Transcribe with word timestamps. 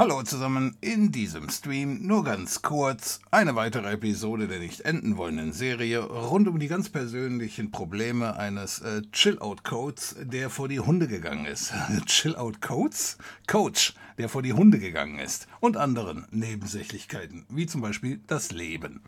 Hallo 0.00 0.22
zusammen, 0.22 0.78
in 0.80 1.12
diesem 1.12 1.50
Stream 1.50 2.06
nur 2.06 2.24
ganz 2.24 2.62
kurz 2.62 3.20
eine 3.30 3.54
weitere 3.54 3.92
Episode 3.92 4.48
der 4.48 4.58
nicht 4.58 4.80
enden 4.80 5.18
wollenden 5.18 5.52
Serie 5.52 6.00
rund 6.00 6.48
um 6.48 6.58
die 6.58 6.68
ganz 6.68 6.88
persönlichen 6.88 7.70
Probleme 7.70 8.34
eines 8.38 8.80
äh, 8.80 9.02
Chill-Out-Codes, 9.12 10.16
der 10.22 10.48
vor 10.48 10.68
die 10.68 10.80
Hunde 10.80 11.06
gegangen 11.06 11.44
ist. 11.44 11.74
Chill-Out-Codes? 12.06 13.18
Coach, 13.46 13.92
der 14.16 14.30
vor 14.30 14.40
die 14.40 14.54
Hunde 14.54 14.78
gegangen 14.78 15.18
ist. 15.18 15.48
Und 15.60 15.76
anderen 15.76 16.26
Nebensächlichkeiten, 16.30 17.44
wie 17.50 17.66
zum 17.66 17.82
Beispiel 17.82 18.20
das 18.26 18.52
Leben. 18.52 19.02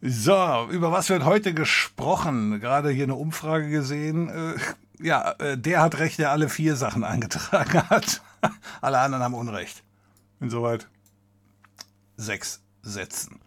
So, 0.00 0.68
über 0.70 0.92
was 0.92 1.08
wird 1.08 1.24
heute 1.24 1.52
gesprochen? 1.52 2.60
Gerade 2.60 2.90
hier 2.90 3.06
eine 3.06 3.16
Umfrage 3.16 3.68
gesehen. 3.68 4.28
Äh, 4.28 4.54
ja, 5.04 5.32
äh, 5.40 5.58
der 5.58 5.82
hat 5.82 5.98
recht, 5.98 6.20
der 6.20 6.30
alle 6.30 6.48
vier 6.48 6.76
Sachen 6.76 7.02
eingetragen 7.02 7.90
hat. 7.90 8.22
Alle 8.80 8.98
anderen 8.98 9.22
haben 9.22 9.34
Unrecht. 9.34 9.82
Insoweit 10.40 10.88
sechs 12.20 12.62
Sätzen. 12.82 13.40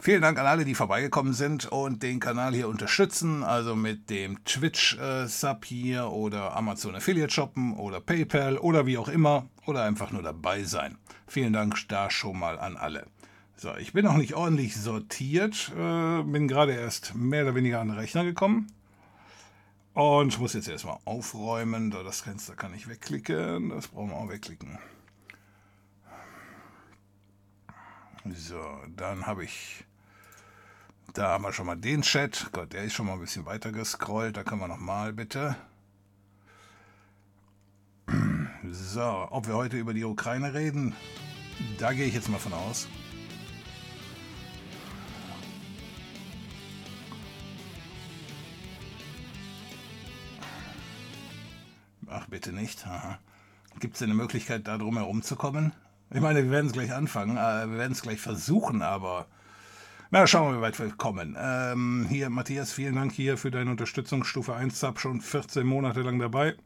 Vielen 0.00 0.22
Dank 0.22 0.38
an 0.38 0.46
alle, 0.46 0.64
die 0.64 0.76
vorbeigekommen 0.76 1.32
sind 1.32 1.66
und 1.66 2.04
den 2.04 2.20
Kanal 2.20 2.54
hier 2.54 2.68
unterstützen, 2.68 3.42
also 3.42 3.74
mit 3.74 4.10
dem 4.10 4.44
Twitch-Sub 4.44 5.64
hier 5.64 6.12
oder 6.12 6.56
Amazon 6.56 6.94
Affiliate 6.94 7.32
shoppen 7.32 7.74
oder 7.74 8.00
PayPal 8.00 8.58
oder 8.58 8.86
wie 8.86 8.96
auch 8.96 9.08
immer 9.08 9.48
oder 9.66 9.82
einfach 9.82 10.12
nur 10.12 10.22
dabei 10.22 10.62
sein. 10.62 10.98
Vielen 11.26 11.52
Dank 11.52 11.76
da 11.88 12.10
schon 12.10 12.38
mal 12.38 12.58
an 12.60 12.76
alle. 12.76 13.06
So, 13.56 13.74
ich 13.76 13.92
bin 13.92 14.04
noch 14.04 14.16
nicht 14.16 14.34
ordentlich 14.34 14.76
sortiert, 14.76 15.72
äh, 15.76 16.22
bin 16.22 16.46
gerade 16.46 16.74
erst 16.74 17.16
mehr 17.16 17.42
oder 17.42 17.56
weniger 17.56 17.80
an 17.80 17.88
den 17.88 17.98
Rechner 17.98 18.22
gekommen. 18.22 18.68
Und 19.98 20.28
ich 20.28 20.38
muss 20.38 20.52
jetzt 20.52 20.68
erstmal 20.68 20.98
aufräumen. 21.06 21.90
Das 21.90 22.20
Fenster 22.20 22.54
kann 22.54 22.72
ich 22.72 22.88
wegklicken. 22.88 23.70
Das 23.70 23.88
brauchen 23.88 24.10
wir 24.10 24.16
auch 24.16 24.28
wegklicken. 24.28 24.78
So, 28.32 28.60
dann 28.96 29.26
habe 29.26 29.42
ich. 29.42 29.84
Da 31.14 31.30
haben 31.30 31.42
wir 31.42 31.52
schon 31.52 31.66
mal 31.66 31.74
den 31.74 32.02
Chat. 32.02 32.50
Gott, 32.52 32.74
der 32.74 32.84
ist 32.84 32.92
schon 32.92 33.06
mal 33.06 33.14
ein 33.14 33.20
bisschen 33.20 33.44
weiter 33.44 33.72
gescrollt. 33.72 34.36
Da 34.36 34.44
können 34.44 34.60
wir 34.60 34.68
nochmal 34.68 35.12
bitte. 35.12 35.56
So, 38.70 39.26
ob 39.30 39.48
wir 39.48 39.54
heute 39.54 39.78
über 39.78 39.94
die 39.94 40.04
Ukraine 40.04 40.54
reden, 40.54 40.94
da 41.78 41.92
gehe 41.92 42.06
ich 42.06 42.14
jetzt 42.14 42.28
mal 42.28 42.38
von 42.38 42.52
aus. 42.52 42.86
Ach, 52.10 52.26
bitte 52.26 52.52
nicht. 52.52 52.86
Gibt 53.80 53.96
es 53.96 54.02
eine 54.02 54.14
Möglichkeit, 54.14 54.66
da 54.66 54.78
drum 54.78 54.96
herum 54.96 55.22
zu 55.22 55.36
kommen? 55.36 55.72
Ich 56.10 56.20
meine, 56.20 56.42
wir 56.42 56.50
werden 56.50 56.66
es 56.66 56.72
gleich 56.72 56.92
anfangen, 56.92 57.36
äh, 57.36 57.70
wir 57.70 57.78
werden 57.78 57.92
es 57.92 58.00
gleich 58.00 58.20
versuchen, 58.20 58.80
aber 58.80 59.26
na, 60.10 60.26
schauen 60.26 60.52
wir, 60.52 60.58
wie 60.58 60.62
weit 60.62 60.78
wir 60.78 60.90
kommen. 60.90 61.36
Ähm, 61.38 62.06
hier, 62.08 62.30
Matthias, 62.30 62.72
vielen 62.72 62.94
Dank 62.94 63.12
hier 63.12 63.36
für 63.36 63.50
deine 63.50 63.70
Unterstützung. 63.70 64.24
Stufe 64.24 64.54
1 64.54 64.80
Sub 64.80 64.98
schon 65.00 65.20
14 65.20 65.66
Monate 65.66 66.00
lang 66.00 66.18
dabei. 66.18 66.56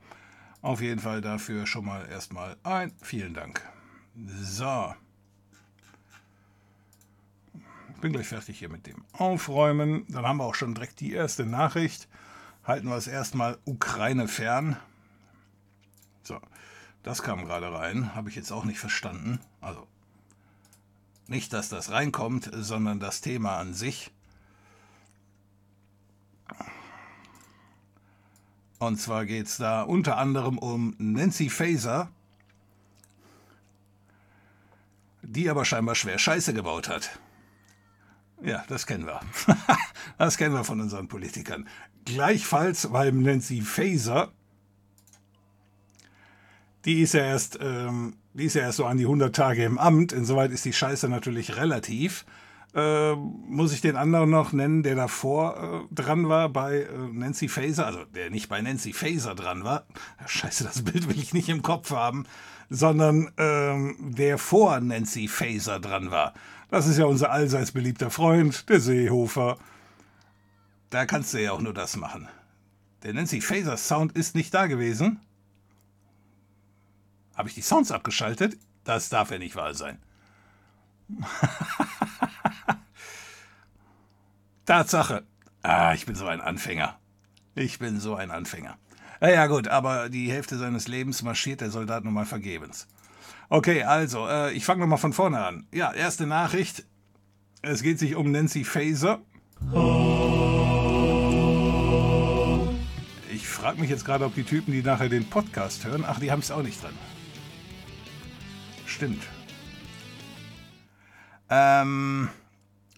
Auf 0.61 0.81
jeden 0.81 1.00
Fall 1.00 1.21
dafür 1.21 1.67
schon 1.67 1.85
mal 1.85 2.09
erstmal 2.09 2.56
ein 2.62 2.93
vielen 3.03 3.35
Dank. 3.35 3.61
So. 4.41 4.94
Bin 8.00 8.12
gleich 8.12 8.29
fertig 8.29 8.61
hier 8.61 8.69
mit 8.69 8.87
dem 8.87 9.05
Aufräumen. 9.12 10.06
Dann 10.09 10.25
haben 10.25 10.37
wir 10.37 10.44
auch 10.44 10.55
schon 10.55 10.77
direkt 10.77 11.00
die 11.00 11.12
erste 11.12 11.44
Nachricht. 11.44 12.09
Halten 12.62 12.89
wir 12.89 12.97
es 12.97 13.09
erstmal 13.09 13.59
Ukraine 13.65 14.29
fern. 14.29 14.77
Das 17.02 17.22
kam 17.22 17.44
gerade 17.44 17.72
rein, 17.72 18.14
habe 18.14 18.28
ich 18.28 18.37
jetzt 18.37 18.52
auch 18.52 18.64
nicht 18.64 18.78
verstanden. 18.78 19.40
Also, 19.60 19.87
nicht, 21.26 21.52
dass 21.52 21.69
das 21.69 21.90
reinkommt, 21.90 22.50
sondern 22.52 23.00
das 23.00 23.20
Thema 23.20 23.58
an 23.58 23.75
sich. 23.75 24.12
Und 28.78 29.00
zwar 29.00 29.26
geht 29.26 29.46
es 29.46 29.56
da 29.56 29.82
unter 29.82 30.16
anderem 30.16 30.58
um 30.58 30.94
Nancy 30.99 31.49
Faser, 31.49 32.10
die 35.22 35.48
aber 35.48 35.64
scheinbar 35.64 35.94
schwer 35.94 36.19
Scheiße 36.19 36.52
gebaut 36.52 36.88
hat. 36.88 37.19
Ja, 38.43 38.64
das 38.69 38.87
kennen 38.87 39.06
wir. 39.06 39.20
das 40.19 40.37
kennen 40.37 40.55
wir 40.55 40.64
von 40.64 40.81
unseren 40.81 41.06
Politikern. 41.06 41.69
Gleichfalls 42.05 42.88
beim 42.88 43.22
Nancy 43.22 43.60
Faser 43.60 44.32
die 46.84 47.00
ist 47.00 47.14
ja 47.14 47.25
erst, 47.25 47.58
ähm, 47.61 48.14
die 48.34 48.44
ist 48.44 48.55
ja 48.55 48.62
erst 48.62 48.79
so 48.79 48.87
an 48.87 48.99
die 48.99 49.05
100 49.05 49.34
Tage 49.34 49.64
im 49.64 49.79
Amt. 49.79 50.12
Insoweit 50.12 50.50
ist 50.50 50.64
die 50.64 50.73
Scheiße 50.73 51.08
natürlich 51.08 51.56
relativ. 51.56 52.25
Äh, 52.75 53.14
muss 53.14 53.75
ich 53.75 53.82
den 53.82 53.96
anderen 53.96 54.31
noch 54.31 54.52
nennen, 54.52 54.82
der 54.82 54.94
davor 54.94 55.87
äh, 55.90 55.94
dran 55.94 56.31
war 56.31 56.49
bei 56.49 56.84
äh, 56.84 56.88
Nancy 57.12 57.49
Faser, 57.49 57.87
also 57.87 58.05
der 58.06 58.31
nicht 58.31 58.49
bei 58.49 58.62
Nancy 58.62 58.94
Faser 58.94 59.34
dran 59.34 59.62
war. 59.62 59.84
Scheiße, 60.26 60.64
das 60.64 60.82
Bild 60.82 61.06
will 61.06 61.19
ich 61.19 61.34
nicht 61.34 61.50
im 61.50 61.61
Kopf 61.61 61.90
haben, 61.90 62.25
sondern 62.70 63.31
ähm, 63.37 63.96
der 64.17 64.38
vor 64.38 64.81
Nancy 64.81 65.29
Faser 65.29 65.81
dran 65.81 66.11
war. 66.11 66.32
Das 66.70 66.87
ist 66.87 66.96
ja 66.96 67.05
unser 67.05 67.31
allseits 67.31 67.73
beliebter 67.73 68.11
Freund, 68.11 68.67
der 68.70 68.81
Seehofer. 68.81 69.58
Da 70.88 71.05
kannst 71.05 71.34
du 71.34 71.43
ja 71.43 71.52
auch 71.52 71.61
nur 71.61 71.75
das 71.75 71.96
machen. 71.96 72.26
Der 73.02 73.12
Nancy 73.12 73.43
Faser 73.43 73.76
Sound 73.76 74.12
ist 74.12 74.34
nicht 74.34 74.55
da 74.55 74.67
gewesen. 74.67 75.20
Habe 77.43 77.49
ich 77.49 77.56
die 77.56 77.62
Sounds 77.62 77.91
abgeschaltet? 77.91 78.56
Das 78.85 79.09
darf 79.09 79.33
ja 79.33 79.39
nicht 79.39 79.56
wahr 79.56 79.75
sein. 79.75 79.99
Tatsache. 84.65 85.25
Ah, 85.61 85.93
ich 85.93 86.06
bin 86.06 86.15
so 86.15 86.29
ein 86.29 86.41
Anfänger. 86.41 87.00
Ich 87.56 87.81
bin 87.81 87.99
so 87.99 88.15
ein 88.15 88.31
Anfänger. 88.31 88.79
Ja, 89.21 89.49
gut, 89.49 89.67
aber 89.67 90.09
die 90.09 90.31
Hälfte 90.31 90.56
seines 90.56 90.87
Lebens 90.87 91.25
marschiert 91.25 91.62
der 91.62 91.73
Soldat 91.73 92.05
nun 92.05 92.15
mal 92.15 92.27
vergebens. 92.27 92.87
Okay, 93.49 93.83
also, 93.83 94.29
äh, 94.29 94.53
ich 94.53 94.65
fange 94.65 94.83
nochmal 94.83 94.99
von 94.99 95.12
vorne 95.12 95.44
an. 95.44 95.67
Ja, 95.73 95.93
erste 95.93 96.29
Nachricht. 96.29 96.85
Es 97.62 97.83
geht 97.83 97.99
sich 97.99 98.15
um 98.15 98.31
Nancy 98.31 98.62
Faser. 98.62 99.21
Ich 103.33 103.49
frage 103.49 103.81
mich 103.81 103.91
jetzt 103.91 104.05
gerade, 104.05 104.27
ob 104.27 104.37
die 104.37 104.44
Typen, 104.44 104.71
die 104.71 104.85
nachher 104.85 105.09
den 105.09 105.29
Podcast 105.29 105.85
hören, 105.85 106.05
ach, 106.06 106.21
die 106.21 106.31
haben 106.31 106.39
es 106.39 106.53
auch 106.53 106.62
nicht 106.62 106.81
drin 106.81 106.94
stimmt. 108.93 109.23
Ähm, 111.50 112.29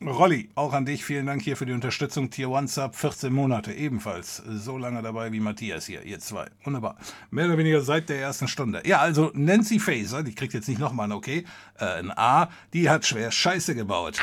Rolli, 0.01 0.51
auch 0.55 0.73
an 0.73 0.85
dich 0.85 1.05
vielen 1.05 1.27
Dank 1.27 1.43
hier 1.43 1.57
für 1.57 1.67
die 1.67 1.73
Unterstützung. 1.73 2.31
Tier 2.31 2.49
1 2.49 2.75
Sub, 2.75 2.95
14 2.95 3.33
Monate, 3.33 3.73
ebenfalls 3.73 4.37
so 4.37 4.77
lange 4.77 5.03
dabei 5.03 5.33
wie 5.33 5.41
Matthias 5.41 5.87
hier, 5.87 6.03
ihr 6.03 6.21
zwei. 6.21 6.47
Wunderbar. 6.63 6.97
Mehr 7.31 7.47
oder 7.47 7.59
weniger 7.59 7.81
seit 7.81 8.09
der 8.09 8.21
ersten 8.21 8.49
Stunde. 8.49 8.83
Ja, 8.85 8.99
also 8.99 9.31
Nancy 9.35 9.79
Faser, 9.79 10.23
die 10.23 10.35
kriegt 10.35 10.53
jetzt 10.53 10.69
nicht 10.69 10.79
nochmal 10.79 11.09
ein 11.09 11.13
Okay, 11.13 11.45
äh, 11.79 11.85
ein 11.85 12.11
A, 12.11 12.51
die 12.73 12.91
hat 12.91 13.07
schwer 13.07 13.31
Scheiße 13.31 13.75
gebaut. 13.75 14.21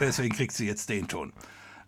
Deswegen 0.00 0.34
kriegt 0.34 0.52
sie 0.52 0.66
jetzt 0.66 0.88
den 0.88 1.08
Ton. 1.08 1.32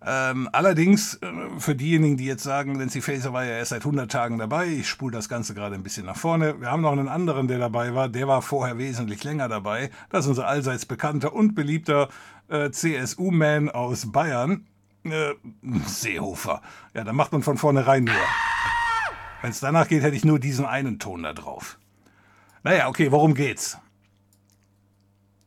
Ähm, 0.06 0.50
allerdings, 0.52 1.14
äh, 1.14 1.26
für 1.58 1.74
diejenigen, 1.74 2.18
die 2.18 2.26
jetzt 2.26 2.42
sagen, 2.42 2.72
Nancy 2.72 3.00
Faser 3.00 3.32
war 3.32 3.44
ja 3.44 3.52
erst 3.52 3.70
seit 3.70 3.82
100 3.82 4.10
Tagen 4.10 4.36
dabei, 4.36 4.66
ich 4.66 4.88
spule 4.88 5.16
das 5.16 5.30
Ganze 5.30 5.54
gerade 5.54 5.74
ein 5.74 5.82
bisschen 5.82 6.04
nach 6.04 6.16
vorne. 6.16 6.60
Wir 6.60 6.70
haben 6.70 6.82
noch 6.82 6.92
einen 6.92 7.08
anderen, 7.08 7.48
der 7.48 7.58
dabei 7.58 7.94
war, 7.94 8.10
der 8.10 8.28
war 8.28 8.42
vorher 8.42 8.76
wesentlich 8.76 9.24
länger 9.24 9.48
dabei. 9.48 9.90
Das 10.10 10.26
ist 10.26 10.28
unser 10.28 10.46
allseits 10.46 10.84
bekannter 10.84 11.32
und 11.32 11.54
beliebter 11.54 12.10
äh, 12.48 12.70
CSU-Man 12.70 13.70
aus 13.70 14.12
Bayern, 14.12 14.66
äh, 15.04 15.32
Seehofer. 15.86 16.60
Ja, 16.92 17.04
da 17.04 17.14
macht 17.14 17.32
man 17.32 17.42
von 17.42 17.56
vornherein 17.56 18.04
nur. 18.04 18.14
Wenn 19.40 19.50
es 19.50 19.60
danach 19.60 19.88
geht, 19.88 20.02
hätte 20.02 20.16
ich 20.16 20.24
nur 20.24 20.38
diesen 20.38 20.66
einen 20.66 20.98
Ton 20.98 21.22
da 21.22 21.32
drauf. 21.32 21.78
Naja, 22.62 22.88
okay, 22.88 23.10
worum 23.10 23.34
geht's? 23.34 23.78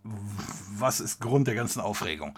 Was 0.03 0.99
ist 0.99 1.19
Grund 1.19 1.47
der 1.47 1.55
ganzen 1.55 1.79
Aufregung? 1.79 2.37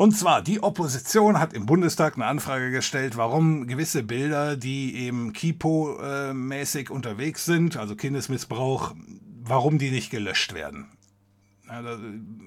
Und 0.00 0.12
zwar, 0.12 0.40
die 0.40 0.62
Opposition 0.62 1.38
hat 1.38 1.52
im 1.52 1.66
Bundestag 1.66 2.14
eine 2.14 2.24
Anfrage 2.24 2.70
gestellt, 2.70 3.18
warum 3.18 3.66
gewisse 3.66 4.02
Bilder, 4.02 4.56
die 4.56 4.96
eben 4.96 5.34
Kipo-mäßig 5.34 6.88
unterwegs 6.88 7.44
sind, 7.44 7.76
also 7.76 7.94
Kindesmissbrauch, 7.96 8.94
warum 9.42 9.76
die 9.76 9.90
nicht 9.90 10.08
gelöscht 10.08 10.54
werden. 10.54 10.86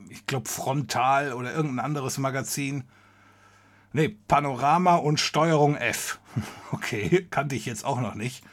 Ich 0.09 0.25
glaube, 0.25 0.49
Frontal 0.49 1.33
oder 1.33 1.53
irgendein 1.53 1.85
anderes 1.85 2.17
Magazin. 2.17 2.85
Nee, 3.91 4.17
Panorama 4.27 4.95
und 4.95 5.19
Steuerung 5.19 5.75
F. 5.75 6.19
Okay, 6.71 7.27
kannte 7.29 7.55
ich 7.55 7.67
jetzt 7.67 7.85
auch 7.85 8.01
noch 8.01 8.15
nicht. 8.15 8.43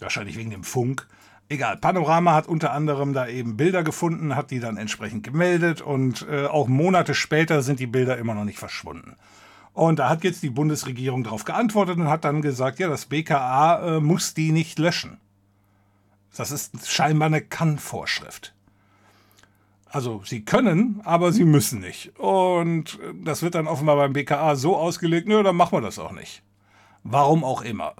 Wahrscheinlich 0.00 0.36
wegen 0.36 0.50
dem 0.50 0.64
Funk. 0.64 1.06
Egal, 1.50 1.78
Panorama 1.78 2.32
hat 2.32 2.46
unter 2.46 2.70
anderem 2.70 3.12
da 3.12 3.26
eben 3.26 3.56
Bilder 3.56 3.82
gefunden, 3.82 4.36
hat 4.36 4.52
die 4.52 4.60
dann 4.60 4.76
entsprechend 4.76 5.24
gemeldet 5.24 5.82
und 5.82 6.24
äh, 6.30 6.46
auch 6.46 6.68
Monate 6.68 7.12
später 7.12 7.62
sind 7.62 7.80
die 7.80 7.88
Bilder 7.88 8.18
immer 8.18 8.34
noch 8.34 8.44
nicht 8.44 8.60
verschwunden. 8.60 9.16
Und 9.72 9.98
da 9.98 10.08
hat 10.08 10.22
jetzt 10.22 10.44
die 10.44 10.50
Bundesregierung 10.50 11.24
darauf 11.24 11.42
geantwortet 11.42 11.96
und 11.98 12.06
hat 12.06 12.24
dann 12.24 12.40
gesagt, 12.40 12.78
ja, 12.78 12.86
das 12.86 13.06
BKA 13.06 13.96
äh, 13.96 14.00
muss 14.00 14.32
die 14.32 14.52
nicht 14.52 14.78
löschen. 14.78 15.18
Das 16.36 16.52
ist 16.52 16.88
scheinbar 16.88 17.26
eine 17.26 17.40
Kann-Vorschrift. 17.40 18.54
Also 19.86 20.22
sie 20.24 20.44
können, 20.44 21.00
aber 21.02 21.32
sie 21.32 21.44
müssen 21.44 21.80
nicht. 21.80 22.16
Und 22.16 23.00
das 23.24 23.42
wird 23.42 23.56
dann 23.56 23.66
offenbar 23.66 23.96
beim 23.96 24.12
BKA 24.12 24.54
so 24.54 24.76
ausgelegt, 24.76 25.26
nö, 25.26 25.42
dann 25.42 25.56
machen 25.56 25.72
wir 25.72 25.80
das 25.80 25.98
auch 25.98 26.12
nicht. 26.12 26.44
Warum 27.02 27.42
auch 27.42 27.62
immer. 27.62 27.94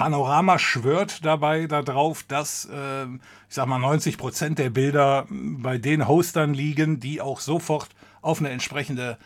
Panorama 0.00 0.58
schwört 0.58 1.26
dabei 1.26 1.66
darauf, 1.66 2.22
dass, 2.22 2.64
äh, 2.72 3.04
ich 3.04 3.10
sag 3.50 3.66
mal, 3.66 3.78
90 3.78 4.16
Prozent 4.16 4.58
der 4.58 4.70
Bilder 4.70 5.26
bei 5.28 5.76
den 5.76 6.08
Hostern 6.08 6.54
liegen, 6.54 7.00
die 7.00 7.20
auch 7.20 7.38
sofort 7.38 7.90
auf 8.22 8.38
eine 8.38 8.48
entsprechende, 8.48 9.18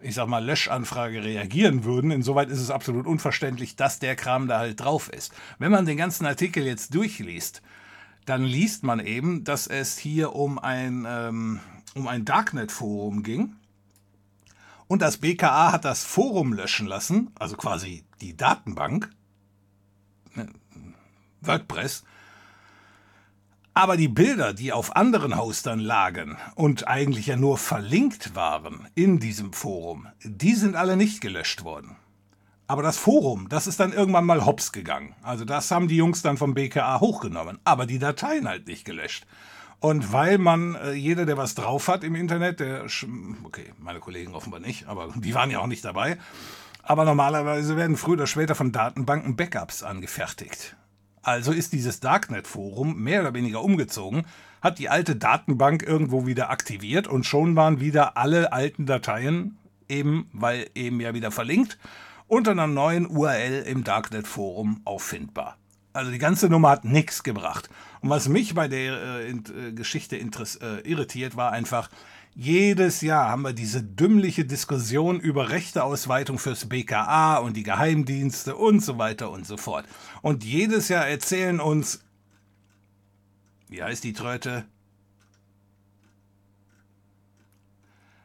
ich 0.00 0.14
sag 0.14 0.28
mal, 0.28 0.42
Löschanfrage 0.42 1.22
reagieren 1.22 1.84
würden. 1.84 2.10
Insoweit 2.10 2.48
ist 2.48 2.60
es 2.60 2.70
absolut 2.70 3.06
unverständlich, 3.06 3.76
dass 3.76 3.98
der 3.98 4.16
Kram 4.16 4.48
da 4.48 4.58
halt 4.58 4.80
drauf 4.80 5.10
ist. 5.12 5.34
Wenn 5.58 5.70
man 5.70 5.84
den 5.84 5.98
ganzen 5.98 6.24
Artikel 6.24 6.64
jetzt 6.64 6.94
durchliest, 6.94 7.60
dann 8.24 8.42
liest 8.42 8.84
man 8.84 9.00
eben, 9.00 9.44
dass 9.44 9.66
es 9.66 9.98
hier 9.98 10.34
um 10.34 10.58
ein, 10.58 11.06
ähm, 11.06 11.60
um 11.94 12.08
ein 12.08 12.24
Darknet-Forum 12.24 13.22
ging. 13.22 13.56
Und 14.88 15.02
das 15.02 15.18
BKA 15.18 15.72
hat 15.72 15.84
das 15.84 16.04
Forum 16.04 16.54
löschen 16.54 16.86
lassen, 16.86 17.32
also 17.38 17.54
quasi 17.54 18.04
die 18.22 18.34
Datenbank, 18.34 19.10
WordPress. 21.46 22.04
Aber 23.74 23.96
die 23.96 24.08
Bilder, 24.08 24.52
die 24.52 24.72
auf 24.72 24.96
anderen 24.96 25.36
Hostern 25.38 25.80
lagen 25.80 26.36
und 26.54 26.88
eigentlich 26.88 27.26
ja 27.26 27.36
nur 27.36 27.56
verlinkt 27.56 28.34
waren 28.34 28.86
in 28.94 29.18
diesem 29.18 29.52
Forum, 29.54 30.08
die 30.22 30.54
sind 30.54 30.76
alle 30.76 30.96
nicht 30.96 31.22
gelöscht 31.22 31.64
worden. 31.64 31.96
Aber 32.66 32.82
das 32.82 32.98
Forum, 32.98 33.48
das 33.48 33.66
ist 33.66 33.80
dann 33.80 33.92
irgendwann 33.92 34.26
mal 34.26 34.44
hops 34.44 34.72
gegangen. 34.72 35.14
Also 35.22 35.44
das 35.44 35.70
haben 35.70 35.88
die 35.88 35.96
Jungs 35.96 36.22
dann 36.22 36.36
vom 36.36 36.54
BKA 36.54 37.00
hochgenommen, 37.00 37.58
aber 37.64 37.86
die 37.86 37.98
Dateien 37.98 38.46
halt 38.46 38.66
nicht 38.66 38.84
gelöscht. 38.84 39.26
Und 39.80 40.12
weil 40.12 40.38
man, 40.38 40.76
äh, 40.76 40.92
jeder, 40.92 41.26
der 41.26 41.36
was 41.36 41.54
drauf 41.54 41.88
hat 41.88 42.04
im 42.04 42.14
Internet, 42.14 42.60
der, 42.60 42.86
okay, 43.42 43.72
meine 43.78 44.00
Kollegen 44.00 44.34
offenbar 44.34 44.60
nicht, 44.60 44.86
aber 44.86 45.12
die 45.16 45.34
waren 45.34 45.50
ja 45.50 45.58
auch 45.58 45.66
nicht 45.66 45.84
dabei. 45.84 46.18
Aber 46.82 47.04
normalerweise 47.04 47.76
werden 47.76 47.96
früher 47.96 48.14
oder 48.14 48.26
später 48.26 48.54
von 48.54 48.70
Datenbanken 48.70 49.34
Backups 49.34 49.82
angefertigt. 49.82 50.76
Also 51.22 51.52
ist 51.52 51.72
dieses 51.72 52.00
Darknet-Forum 52.00 53.00
mehr 53.00 53.20
oder 53.20 53.34
weniger 53.34 53.62
umgezogen, 53.62 54.24
hat 54.60 54.78
die 54.78 54.88
alte 54.88 55.16
Datenbank 55.16 55.82
irgendwo 55.82 56.26
wieder 56.26 56.50
aktiviert 56.50 57.06
und 57.06 57.24
schon 57.24 57.56
waren 57.56 57.80
wieder 57.80 58.16
alle 58.16 58.52
alten 58.52 58.86
Dateien 58.86 59.58
eben, 59.88 60.28
weil 60.32 60.68
eben 60.74 61.00
ja 61.00 61.14
wieder 61.14 61.30
verlinkt 61.30 61.78
unter 62.28 62.52
einer 62.52 62.66
neuen 62.66 63.06
URL 63.06 63.62
im 63.66 63.84
Darknet-Forum 63.84 64.80
auffindbar. 64.84 65.58
Also 65.92 66.10
die 66.10 66.18
ganze 66.18 66.48
Nummer 66.48 66.70
hat 66.70 66.84
nichts 66.84 67.22
gebracht. 67.22 67.68
Und 68.00 68.08
was 68.08 68.28
mich 68.28 68.54
bei 68.54 68.68
der 68.68 68.94
äh, 68.94 69.30
äh, 69.30 69.72
Geschichte 69.72 70.16
äh, 70.16 70.88
irritiert, 70.88 71.36
war 71.36 71.52
einfach, 71.52 71.90
jedes 72.34 73.02
Jahr 73.02 73.28
haben 73.28 73.42
wir 73.42 73.52
diese 73.52 73.82
dümmliche 73.82 74.44
Diskussion 74.44 75.20
über 75.20 75.50
Rechteausweitung 75.50 76.38
fürs 76.38 76.68
BKA 76.68 77.36
und 77.36 77.56
die 77.56 77.62
Geheimdienste 77.62 78.56
und 78.56 78.80
so 78.80 78.98
weiter 78.98 79.30
und 79.30 79.46
so 79.46 79.56
fort. 79.56 79.86
Und 80.22 80.44
jedes 80.44 80.88
Jahr 80.88 81.06
erzählen 81.06 81.60
uns, 81.60 82.02
wie 83.68 83.82
heißt 83.82 84.04
die 84.04 84.14
Tröte? 84.14 84.64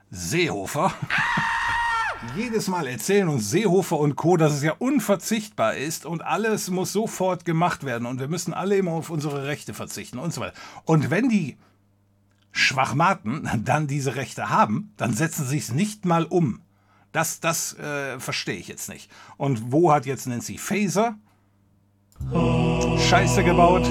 Seehofer. 0.10 0.94
jedes 2.36 2.70
Mal 2.70 2.88
erzählen 2.88 3.28
uns 3.28 3.50
Seehofer 3.52 4.00
und 4.00 4.16
Co., 4.16 4.38
dass 4.38 4.54
es 4.54 4.64
ja 4.64 4.74
unverzichtbar 4.80 5.76
ist 5.76 6.06
und 6.06 6.22
alles 6.22 6.70
muss 6.70 6.94
sofort 6.94 7.44
gemacht 7.44 7.84
werden 7.84 8.06
und 8.06 8.22
wir 8.22 8.30
müssen 8.30 8.54
alle 8.54 8.78
immer 8.78 8.92
auf 8.92 9.10
unsere 9.10 9.46
Rechte 9.46 9.74
verzichten 9.74 10.18
und 10.18 10.34
so 10.34 10.40
weiter. 10.40 10.56
Und 10.86 11.10
wenn 11.10 11.28
die 11.28 11.58
Schwachmaten 12.58 13.50
dann 13.64 13.88
diese 13.88 14.16
Rechte 14.16 14.50
haben, 14.50 14.94
dann 14.98 15.14
setzen 15.14 15.46
sie 15.46 15.60
es 15.60 15.72
nicht 15.72 16.06
mal 16.06 16.26
um. 16.26 16.62
Das, 17.12 17.40
das 17.40 17.74
äh, 17.78 18.20
verstehe 18.20 18.58
ich 18.58 18.68
jetzt 18.68 18.90
nicht. 18.90 19.10
Und 19.38 19.72
wo 19.72 19.92
hat 19.92 20.06
jetzt 20.06 20.28
Nancy 20.28 20.58
Faser 20.58 21.16
Scheiße 23.10 23.44
gebaut? 23.44 23.88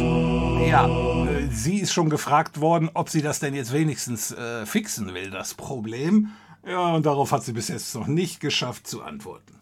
Ja, 0.68 0.86
äh, 1.26 1.48
sie 1.50 1.78
ist 1.78 1.92
schon 1.92 2.10
gefragt 2.10 2.60
worden, 2.60 2.90
ob 2.92 3.08
sie 3.08 3.22
das 3.22 3.38
denn 3.38 3.54
jetzt 3.54 3.72
wenigstens 3.72 4.32
äh, 4.32 4.66
fixen 4.66 5.14
will, 5.14 5.30
das 5.30 5.54
Problem. 5.54 6.32
Ja, 6.66 6.94
und 6.94 7.06
darauf 7.06 7.32
hat 7.32 7.44
sie 7.44 7.52
bis 7.52 7.68
jetzt 7.68 7.94
noch 7.94 8.08
nicht 8.08 8.40
geschafft 8.40 8.86
zu 8.86 9.02
antworten. 9.02 9.60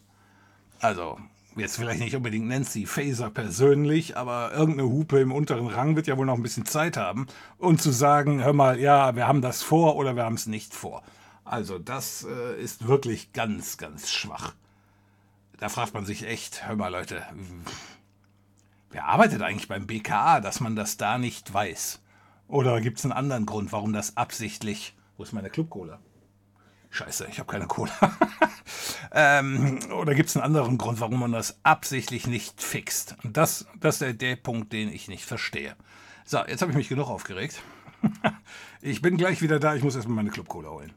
Also, 0.80 1.18
jetzt 1.56 1.76
vielleicht 1.76 2.00
nicht 2.00 2.16
unbedingt 2.16 2.48
Nancy 2.48 2.86
Faser 2.86 3.30
persönlich, 3.30 4.16
aber 4.16 4.52
irgendeine 4.52 4.88
Hupe 4.88 5.20
im 5.20 5.32
unteren 5.32 5.66
Rang 5.66 5.96
wird 5.96 6.06
ja 6.06 6.16
wohl 6.16 6.26
noch 6.26 6.36
ein 6.36 6.42
bisschen 6.42 6.66
Zeit 6.66 6.96
haben, 6.96 7.26
um 7.58 7.78
zu 7.78 7.90
sagen, 7.90 8.42
hör 8.42 8.52
mal, 8.52 8.78
ja, 8.78 9.16
wir 9.16 9.26
haben 9.26 9.42
das 9.42 9.62
vor 9.62 9.96
oder 9.96 10.16
wir 10.16 10.24
haben 10.24 10.34
es 10.34 10.46
nicht 10.46 10.74
vor. 10.74 11.02
Also 11.44 11.78
das 11.78 12.26
äh, 12.28 12.60
ist 12.60 12.88
wirklich 12.88 13.32
ganz, 13.32 13.76
ganz 13.76 14.10
schwach. 14.10 14.54
Da 15.58 15.68
fragt 15.68 15.94
man 15.94 16.04
sich 16.04 16.26
echt, 16.26 16.66
hör 16.66 16.76
mal 16.76 16.88
Leute, 16.88 17.22
wer 18.90 19.06
arbeitet 19.06 19.42
eigentlich 19.42 19.68
beim 19.68 19.86
BKA, 19.86 20.40
dass 20.40 20.60
man 20.60 20.74
das 20.74 20.96
da 20.96 21.18
nicht 21.18 21.52
weiß? 21.52 22.00
Oder 22.48 22.80
gibt 22.80 22.98
es 22.98 23.04
einen 23.04 23.12
anderen 23.12 23.46
Grund, 23.46 23.72
warum 23.72 23.92
das 23.92 24.16
absichtlich... 24.16 24.96
Wo 25.16 25.22
ist 25.22 25.32
meine 25.32 25.50
Clubcola? 25.50 26.00
Scheiße, 26.94 27.26
ich 27.28 27.40
habe 27.40 27.50
keine 27.50 27.66
Cola. 27.66 27.90
ähm, 29.12 29.80
oder 29.90 30.14
gibt 30.14 30.28
es 30.28 30.36
einen 30.36 30.44
anderen 30.44 30.78
Grund, 30.78 31.00
warum 31.00 31.18
man 31.18 31.32
das 31.32 31.58
absichtlich 31.64 32.28
nicht 32.28 32.62
fixt? 32.62 33.16
Das, 33.24 33.66
das 33.80 33.96
ist 33.96 34.02
der, 34.02 34.12
der 34.12 34.36
Punkt, 34.36 34.72
den 34.72 34.92
ich 34.92 35.08
nicht 35.08 35.24
verstehe. 35.24 35.74
So, 36.24 36.38
jetzt 36.46 36.62
habe 36.62 36.70
ich 36.70 36.76
mich 36.76 36.88
genug 36.88 37.08
aufgeregt. 37.08 37.60
ich 38.80 39.02
bin 39.02 39.16
gleich 39.16 39.42
wieder 39.42 39.58
da. 39.58 39.74
Ich 39.74 39.82
muss 39.82 39.96
erstmal 39.96 40.14
meine 40.14 40.30
Club 40.30 40.48
Cola 40.48 40.68
holen. 40.68 40.92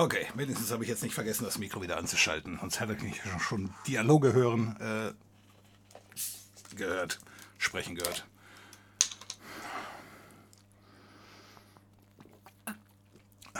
Okay, 0.00 0.26
wenigstens 0.34 0.72
habe 0.72 0.82
ich 0.82 0.88
jetzt 0.88 1.02
nicht 1.02 1.12
vergessen, 1.12 1.44
das 1.44 1.58
Mikro 1.58 1.82
wieder 1.82 1.98
anzuschalten. 1.98 2.56
Sonst 2.58 2.80
hätte 2.80 2.96
ich 3.04 3.20
schon 3.38 3.74
Dialoge 3.86 4.32
hören 4.32 4.74
äh, 4.80 5.12
gehört, 6.74 7.20
sprechen 7.58 7.96
gehört. 7.96 8.26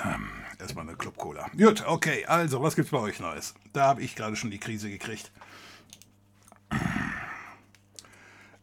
Ähm, 0.03 0.31
erstmal 0.59 0.89
eine 0.89 0.97
Club 0.97 1.19
Cola. 1.19 1.51
Gut, 1.55 1.85
okay, 1.87 2.25
also, 2.25 2.63
was 2.63 2.75
gibt's 2.75 2.91
bei 2.91 3.01
euch 3.01 3.21
Neues? 3.21 3.53
Da 3.75 3.89
habe 3.89 4.01
ich 4.01 4.17
gerade 4.17 4.35
schon 4.35 4.51
die 4.51 4.59
Krise 4.59 4.89
gekriegt. 4.89 5.31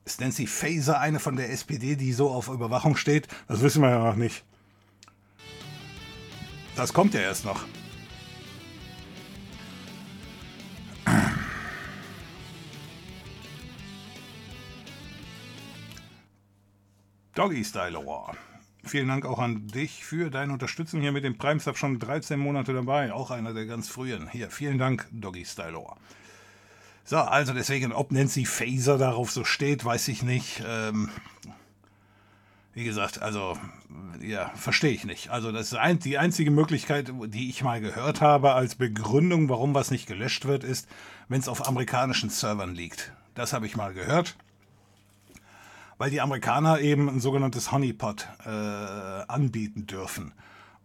Ist 0.03 0.19
Nancy 0.19 0.47
Faser 0.47 0.99
eine 0.99 1.19
von 1.19 1.35
der 1.35 1.51
SPD, 1.51 1.95
die 1.95 2.13
so 2.13 2.31
auf 2.31 2.47
Überwachung 2.47 2.95
steht? 2.95 3.27
Das 3.47 3.61
wissen 3.61 3.83
wir 3.83 3.91
ja 3.91 3.99
noch 3.99 4.15
nicht. 4.15 4.43
Das 6.77 6.93
kommt 6.93 7.15
ja 7.15 7.21
erst 7.21 7.43
noch. 7.43 7.65
Doggy 17.33 17.65
Style 17.65 18.05
War. 18.05 18.37
Vielen 18.83 19.07
Dank 19.07 19.25
auch 19.25 19.39
an 19.39 19.67
dich 19.67 20.05
für 20.05 20.29
deine 20.29 20.53
Unterstützung 20.53 21.01
hier 21.01 21.11
mit 21.11 21.23
dem 21.23 21.39
Prime 21.39 21.59
Sub 21.59 21.77
schon 21.77 21.97
13 21.97 22.39
Monate 22.39 22.73
dabei. 22.73 23.11
Auch 23.11 23.31
einer 23.31 23.55
der 23.55 23.65
ganz 23.65 23.89
frühen. 23.89 24.29
Hier, 24.29 24.51
vielen 24.51 24.77
Dank, 24.77 25.07
Doggy 25.11 25.45
Style 25.45 25.73
War. 25.73 25.97
So, 27.05 27.17
also 27.17 27.53
deswegen, 27.53 27.91
ob 27.91 28.11
Nancy 28.11 28.45
Faser 28.45 28.99
darauf 28.99 29.31
so 29.31 29.43
steht, 29.43 29.83
weiß 29.83 30.09
ich 30.09 30.21
nicht. 30.21 30.61
Ähm, 30.63 31.09
wie 32.77 32.83
gesagt, 32.83 33.23
also 33.23 33.57
ja, 34.21 34.51
verstehe 34.53 34.91
ich 34.91 35.03
nicht. 35.03 35.31
Also 35.31 35.51
das 35.51 35.73
ist 35.73 36.05
die 36.05 36.19
einzige 36.19 36.51
Möglichkeit, 36.51 37.11
die 37.25 37.49
ich 37.49 37.63
mal 37.63 37.81
gehört 37.81 38.21
habe 38.21 38.53
als 38.53 38.75
Begründung, 38.75 39.49
warum 39.49 39.73
was 39.73 39.89
nicht 39.89 40.05
gelöscht 40.05 40.45
wird, 40.45 40.63
ist, 40.63 40.87
wenn 41.27 41.39
es 41.39 41.47
auf 41.47 41.67
amerikanischen 41.67 42.29
Servern 42.29 42.75
liegt. 42.75 43.13
Das 43.33 43.51
habe 43.51 43.65
ich 43.65 43.75
mal 43.75 43.95
gehört. 43.95 44.37
Weil 45.97 46.11
die 46.11 46.21
Amerikaner 46.21 46.79
eben 46.79 47.09
ein 47.09 47.19
sogenanntes 47.19 47.71
Honeypot 47.71 48.27
äh, 48.45 48.49
anbieten 48.49 49.87
dürfen. 49.87 50.33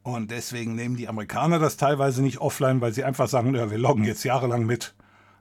Und 0.03 0.31
deswegen 0.31 0.75
nehmen 0.75 0.97
die 0.97 1.09
Amerikaner 1.09 1.59
das 1.59 1.77
teilweise 1.77 2.23
nicht 2.23 2.39
offline, 2.39 2.81
weil 2.81 2.95
sie 2.95 3.05
einfach 3.05 3.29
sagen, 3.29 3.55
ja, 3.55 3.71
wir 3.71 3.77
loggen 3.77 4.05
jetzt 4.05 4.25
jahrelang 4.25 4.65
mit. 4.65 4.95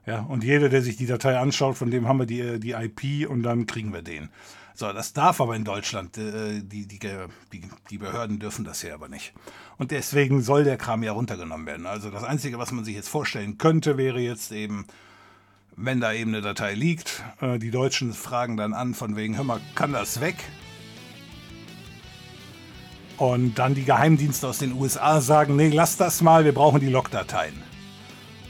Ja, 0.04 0.20
und 0.20 0.44
jeder, 0.44 0.68
der 0.68 0.82
sich 0.82 0.98
die 0.98 1.06
Datei 1.06 1.38
anschaut, 1.38 1.78
von 1.78 1.90
dem 1.90 2.06
haben 2.06 2.18
wir 2.18 2.26
die, 2.26 2.60
die 2.60 2.72
IP 2.72 3.26
und 3.26 3.42
dann 3.42 3.64
kriegen 3.64 3.94
wir 3.94 4.02
den. 4.02 4.28
So, 4.74 4.92
das 4.92 5.12
darf 5.12 5.40
aber 5.40 5.54
in 5.54 5.64
Deutschland, 5.64 6.16
äh, 6.16 6.60
die, 6.62 6.86
die, 6.86 6.98
die, 6.98 7.62
die 7.90 7.98
Behörden 7.98 8.38
dürfen 8.38 8.64
das 8.64 8.82
ja 8.82 8.94
aber 8.94 9.08
nicht. 9.08 9.32
Und 9.78 9.90
deswegen 9.90 10.42
soll 10.42 10.64
der 10.64 10.76
Kram 10.76 11.02
ja 11.02 11.12
runtergenommen 11.12 11.66
werden. 11.66 11.86
Also 11.86 12.10
das 12.10 12.24
Einzige, 12.24 12.58
was 12.58 12.72
man 12.72 12.84
sich 12.84 12.94
jetzt 12.94 13.08
vorstellen 13.08 13.58
könnte, 13.58 13.96
wäre 13.96 14.20
jetzt 14.20 14.52
eben, 14.52 14.86
wenn 15.76 16.00
da 16.00 16.12
eben 16.12 16.30
eine 16.30 16.42
Datei 16.42 16.74
liegt, 16.74 17.22
äh, 17.40 17.58
die 17.58 17.70
Deutschen 17.70 18.12
fragen 18.12 18.56
dann 18.56 18.72
an, 18.72 18.94
von 18.94 19.16
wegen, 19.16 19.36
hör 19.36 19.44
mal, 19.44 19.60
kann 19.74 19.92
das 19.92 20.20
weg? 20.20 20.36
Und 23.18 23.58
dann 23.58 23.74
die 23.74 23.84
Geheimdienste 23.84 24.48
aus 24.48 24.58
den 24.58 24.72
USA 24.72 25.20
sagen, 25.20 25.54
nee, 25.54 25.68
lass 25.68 25.96
das 25.96 26.22
mal, 26.22 26.44
wir 26.44 26.54
brauchen 26.54 26.80
die 26.80 26.88
Logdateien. 26.88 27.62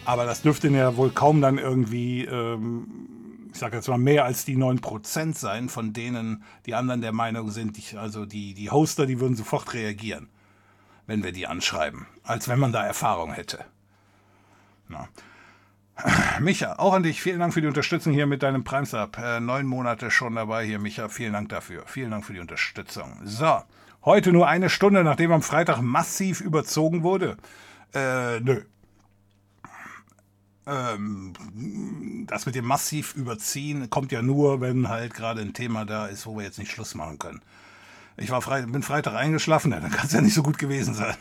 Aber 0.04 0.24
das 0.24 0.42
dürfte 0.42 0.68
ja 0.68 0.96
wohl 0.96 1.10
kaum 1.10 1.40
dann 1.40 1.58
irgendwie 1.58 2.24
ähm, 2.24 2.86
ich 3.52 3.58
sage 3.58 3.76
jetzt 3.76 3.88
mal, 3.88 3.98
mehr 3.98 4.24
als 4.24 4.44
die 4.44 4.56
9% 4.56 5.36
sein, 5.36 5.68
von 5.68 5.92
denen 5.92 6.42
die 6.66 6.74
anderen 6.74 7.02
der 7.02 7.12
Meinung 7.12 7.50
sind, 7.50 7.76
die, 7.76 7.96
also 7.98 8.24
die, 8.24 8.54
die 8.54 8.70
Hoster, 8.70 9.06
die 9.06 9.20
würden 9.20 9.36
sofort 9.36 9.74
reagieren, 9.74 10.28
wenn 11.06 11.22
wir 11.22 11.32
die 11.32 11.46
anschreiben, 11.46 12.06
als 12.22 12.48
wenn 12.48 12.58
man 12.58 12.72
da 12.72 12.84
Erfahrung 12.84 13.32
hätte. 13.32 13.64
Na. 14.88 15.08
Micha, 16.40 16.76
auch 16.78 16.94
an 16.94 17.02
dich, 17.02 17.20
vielen 17.20 17.40
Dank 17.40 17.52
für 17.52 17.60
die 17.60 17.66
Unterstützung 17.66 18.14
hier 18.14 18.26
mit 18.26 18.42
deinem 18.42 18.64
Prime-Sub. 18.64 19.18
Äh, 19.18 19.40
neun 19.40 19.66
Monate 19.66 20.10
schon 20.10 20.34
dabei 20.34 20.64
hier, 20.64 20.78
Micha, 20.78 21.08
vielen 21.08 21.34
Dank 21.34 21.50
dafür. 21.50 21.82
Vielen 21.86 22.10
Dank 22.10 22.24
für 22.24 22.32
die 22.32 22.40
Unterstützung. 22.40 23.20
So, 23.24 23.62
heute 24.04 24.32
nur 24.32 24.48
eine 24.48 24.70
Stunde, 24.70 25.04
nachdem 25.04 25.32
am 25.32 25.42
Freitag 25.42 25.82
massiv 25.82 26.40
überzogen 26.40 27.02
wurde. 27.02 27.36
Äh, 27.94 28.40
nö, 28.40 28.62
ähm, 30.66 31.32
das 32.26 32.46
mit 32.46 32.54
dem 32.54 32.66
massiv 32.66 33.14
überziehen 33.14 33.90
kommt 33.90 34.12
ja 34.12 34.22
nur, 34.22 34.60
wenn 34.60 34.88
halt 34.88 35.14
gerade 35.14 35.40
ein 35.40 35.54
Thema 35.54 35.84
da 35.84 36.06
ist, 36.06 36.26
wo 36.26 36.36
wir 36.36 36.44
jetzt 36.44 36.58
nicht 36.58 36.70
Schluss 36.70 36.94
machen 36.94 37.18
können. 37.18 37.42
Ich 38.16 38.30
war 38.30 38.42
Fre 38.42 38.66
bin 38.66 38.82
Freitag 38.82 39.14
eingeschlafen, 39.14 39.72
ja, 39.72 39.80
dann 39.80 39.90
kann 39.90 40.06
es 40.06 40.12
ja 40.12 40.20
nicht 40.20 40.34
so 40.34 40.42
gut 40.42 40.58
gewesen 40.58 40.94
sein. 40.94 41.16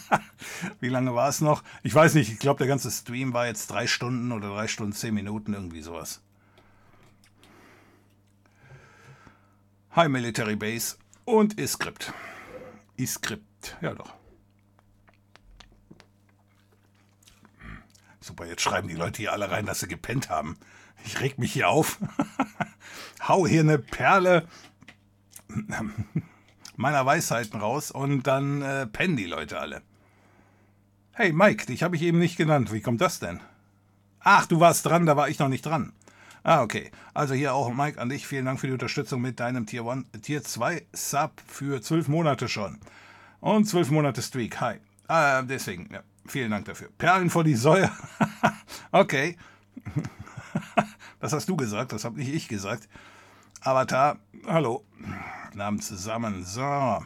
Wie 0.80 0.88
lange 0.88 1.14
war 1.14 1.28
es 1.28 1.40
noch? 1.40 1.62
Ich 1.82 1.94
weiß 1.94 2.14
nicht, 2.14 2.32
ich 2.32 2.38
glaube, 2.38 2.58
der 2.58 2.66
ganze 2.66 2.90
Stream 2.90 3.32
war 3.32 3.46
jetzt 3.46 3.70
drei 3.70 3.86
Stunden 3.86 4.32
oder 4.32 4.48
drei 4.48 4.68
Stunden, 4.68 4.92
zehn 4.92 5.14
Minuten, 5.14 5.54
irgendwie 5.54 5.82
sowas. 5.82 6.20
Hi 9.92 10.08
Military 10.08 10.56
Base 10.56 10.96
und 11.24 11.58
Iscript. 11.58 12.12
Iscript, 12.96 13.76
ja 13.80 13.94
doch. 13.94 14.19
Super, 18.30 18.46
jetzt 18.46 18.62
schreiben 18.62 18.86
die 18.86 18.94
Leute 18.94 19.22
hier 19.22 19.32
alle 19.32 19.50
rein, 19.50 19.66
dass 19.66 19.80
sie 19.80 19.88
gepennt 19.88 20.30
haben. 20.30 20.56
Ich 21.04 21.18
reg 21.18 21.36
mich 21.38 21.52
hier 21.52 21.68
auf. 21.68 21.98
Hau 23.26 23.44
hier 23.44 23.62
eine 23.62 23.76
Perle 23.76 24.46
meiner 26.76 27.04
Weisheiten 27.04 27.58
raus 27.58 27.90
und 27.90 28.28
dann 28.28 28.62
äh, 28.62 28.86
pennen 28.86 29.16
die 29.16 29.26
Leute 29.26 29.58
alle. 29.58 29.82
Hey 31.10 31.32
Mike, 31.32 31.66
dich 31.66 31.82
habe 31.82 31.96
ich 31.96 32.02
eben 32.02 32.20
nicht 32.20 32.36
genannt. 32.36 32.72
Wie 32.72 32.80
kommt 32.80 33.00
das 33.00 33.18
denn? 33.18 33.40
Ach, 34.20 34.46
du 34.46 34.60
warst 34.60 34.86
dran, 34.86 35.06
da 35.06 35.16
war 35.16 35.28
ich 35.28 35.40
noch 35.40 35.48
nicht 35.48 35.66
dran. 35.66 35.92
Ah, 36.44 36.62
okay. 36.62 36.92
Also 37.12 37.34
hier 37.34 37.52
auch 37.52 37.74
Mike 37.74 38.00
an 38.00 38.10
dich. 38.10 38.28
Vielen 38.28 38.44
Dank 38.44 38.60
für 38.60 38.68
die 38.68 38.74
Unterstützung 38.74 39.20
mit 39.20 39.40
deinem 39.40 39.66
Tier, 39.66 39.84
One, 39.84 40.04
Tier 40.22 40.44
2 40.44 40.86
Sub 40.92 41.32
für 41.48 41.82
zwölf 41.82 42.06
Monate 42.06 42.48
schon. 42.48 42.78
Und 43.40 43.64
zwölf 43.64 43.90
Monate 43.90 44.22
Streak. 44.22 44.60
Hi. 44.60 44.76
Ah, 45.08 45.42
deswegen, 45.42 45.88
ja. 45.92 46.04
Vielen 46.30 46.52
Dank 46.52 46.66
dafür. 46.66 46.90
Perlen 46.96 47.28
vor 47.28 47.42
die 47.42 47.56
Säue. 47.56 47.90
okay. 48.92 49.36
das 51.18 51.32
hast 51.32 51.48
du 51.48 51.56
gesagt, 51.56 51.90
das 51.90 52.04
habe 52.04 52.18
nicht 52.18 52.32
ich 52.32 52.46
gesagt. 52.46 52.88
Avatar, 53.62 54.20
hallo. 54.46 54.84
Namen 55.54 55.80
zusammen. 55.80 56.44
So. 56.44 57.04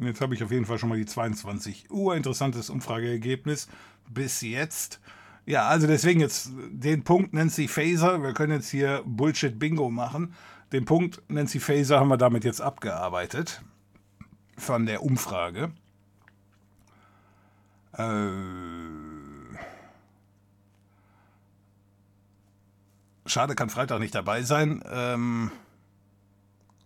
Jetzt 0.00 0.20
habe 0.20 0.34
ich 0.34 0.42
auf 0.42 0.50
jeden 0.50 0.66
Fall 0.66 0.80
schon 0.80 0.88
mal 0.88 0.98
die 0.98 1.06
22 1.06 1.92
Uhr. 1.92 2.16
Interessantes 2.16 2.68
Umfrageergebnis 2.68 3.68
bis 4.10 4.40
jetzt. 4.40 4.98
Ja, 5.44 5.68
also 5.68 5.86
deswegen 5.86 6.18
jetzt 6.18 6.50
den 6.70 7.04
Punkt 7.04 7.34
Nancy 7.34 7.68
Phaser. 7.68 8.20
Wir 8.20 8.32
können 8.32 8.52
jetzt 8.52 8.70
hier 8.70 9.04
Bullshit 9.06 9.60
Bingo 9.60 9.90
machen. 9.90 10.34
Den 10.72 10.86
Punkt 10.86 11.22
Nancy 11.28 11.60
Phaser 11.60 12.00
haben 12.00 12.08
wir 12.08 12.16
damit 12.16 12.44
jetzt 12.44 12.60
abgearbeitet. 12.60 13.62
Von 14.58 14.86
der 14.86 15.04
Umfrage. 15.04 15.70
Äh, 17.96 19.58
schade, 23.26 23.54
kann 23.54 23.70
Freitag 23.70 24.00
nicht 24.00 24.14
dabei 24.14 24.42
sein. 24.42 24.82
Ähm, 24.90 25.50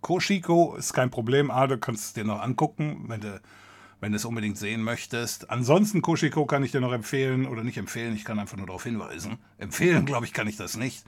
Koshiko 0.01 0.77
ist 0.77 0.93
kein 0.93 1.11
Problem. 1.11 1.51
Ah, 1.51 1.67
du 1.67 1.79
kannst 1.79 2.05
es 2.05 2.13
dir 2.13 2.25
noch 2.25 2.41
angucken, 2.41 3.05
wenn 3.09 3.21
du, 3.21 3.41
wenn 4.01 4.13
du 4.13 4.17
es 4.17 4.25
unbedingt 4.25 4.57
sehen 4.57 4.83
möchtest. 4.83 5.51
Ansonsten, 5.51 6.01
Koshiko 6.03 6.47
kann 6.47 6.63
ich 6.63 6.73
dir 6.73 6.81
noch 6.81 6.93
empfehlen 6.93 7.47
oder 7.47 7.65
nicht 7.65 7.77
empfehlen. 7.77 8.15
Ich 8.15 8.25
kann 8.25 8.39
einfach 8.39 8.57
nur 8.57 8.67
darauf 8.67 8.85
hinweisen. 8.85 9.39
Empfehlen, 9.59 10.07
glaube 10.07 10.27
ich, 10.27 10.33
kann 10.33 10.49
ich 10.49 10.57
das 10.57 10.77
nicht. 10.77 11.05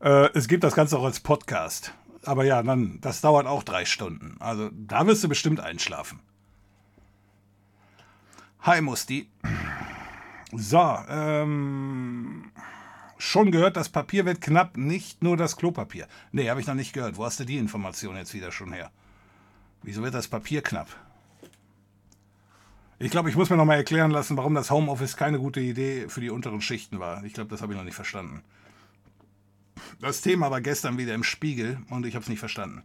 Äh, 0.00 0.28
es 0.34 0.48
gibt 0.48 0.64
das 0.64 0.74
Ganze 0.74 0.98
auch 0.98 1.04
als 1.04 1.20
Podcast. 1.20 1.94
Aber 2.24 2.44
ja, 2.44 2.62
dann, 2.62 3.00
das 3.00 3.20
dauert 3.20 3.46
auch 3.46 3.62
drei 3.62 3.84
Stunden. 3.84 4.36
Also 4.40 4.70
da 4.72 5.06
wirst 5.06 5.22
du 5.24 5.28
bestimmt 5.28 5.60
einschlafen. 5.60 6.20
Hi 8.66 8.80
Musti. 8.80 9.28
So, 10.50 10.98
ähm, 11.10 12.50
schon 13.18 13.52
gehört, 13.52 13.76
das 13.76 13.90
Papier 13.90 14.24
wird 14.24 14.40
knapp, 14.40 14.78
nicht 14.78 15.22
nur 15.22 15.36
das 15.36 15.58
Klopapier. 15.58 16.08
Nee, 16.32 16.48
habe 16.48 16.62
ich 16.62 16.66
noch 16.66 16.74
nicht 16.74 16.94
gehört. 16.94 17.18
Wo 17.18 17.26
hast 17.26 17.38
du 17.38 17.44
die 17.44 17.58
Information 17.58 18.16
jetzt 18.16 18.32
wieder 18.32 18.52
schon 18.52 18.72
her? 18.72 18.90
Wieso 19.82 20.02
wird 20.02 20.14
das 20.14 20.28
Papier 20.28 20.62
knapp? 20.62 20.88
Ich 22.98 23.10
glaube, 23.10 23.28
ich 23.28 23.36
muss 23.36 23.50
mir 23.50 23.58
noch 23.58 23.66
mal 23.66 23.74
erklären 23.74 24.10
lassen, 24.10 24.38
warum 24.38 24.54
das 24.54 24.70
Homeoffice 24.70 25.18
keine 25.18 25.38
gute 25.38 25.60
Idee 25.60 26.08
für 26.08 26.22
die 26.22 26.30
unteren 26.30 26.62
Schichten 26.62 26.98
war. 27.00 27.22
Ich 27.22 27.34
glaube, 27.34 27.50
das 27.50 27.60
habe 27.60 27.74
ich 27.74 27.76
noch 27.76 27.84
nicht 27.84 27.96
verstanden. 27.96 28.42
Das 30.00 30.22
Thema 30.22 30.50
war 30.50 30.62
gestern 30.62 30.96
wieder 30.96 31.12
im 31.12 31.22
Spiegel 31.22 31.82
und 31.90 32.06
ich 32.06 32.14
habe 32.14 32.22
es 32.22 32.30
nicht 32.30 32.38
verstanden. 32.38 32.82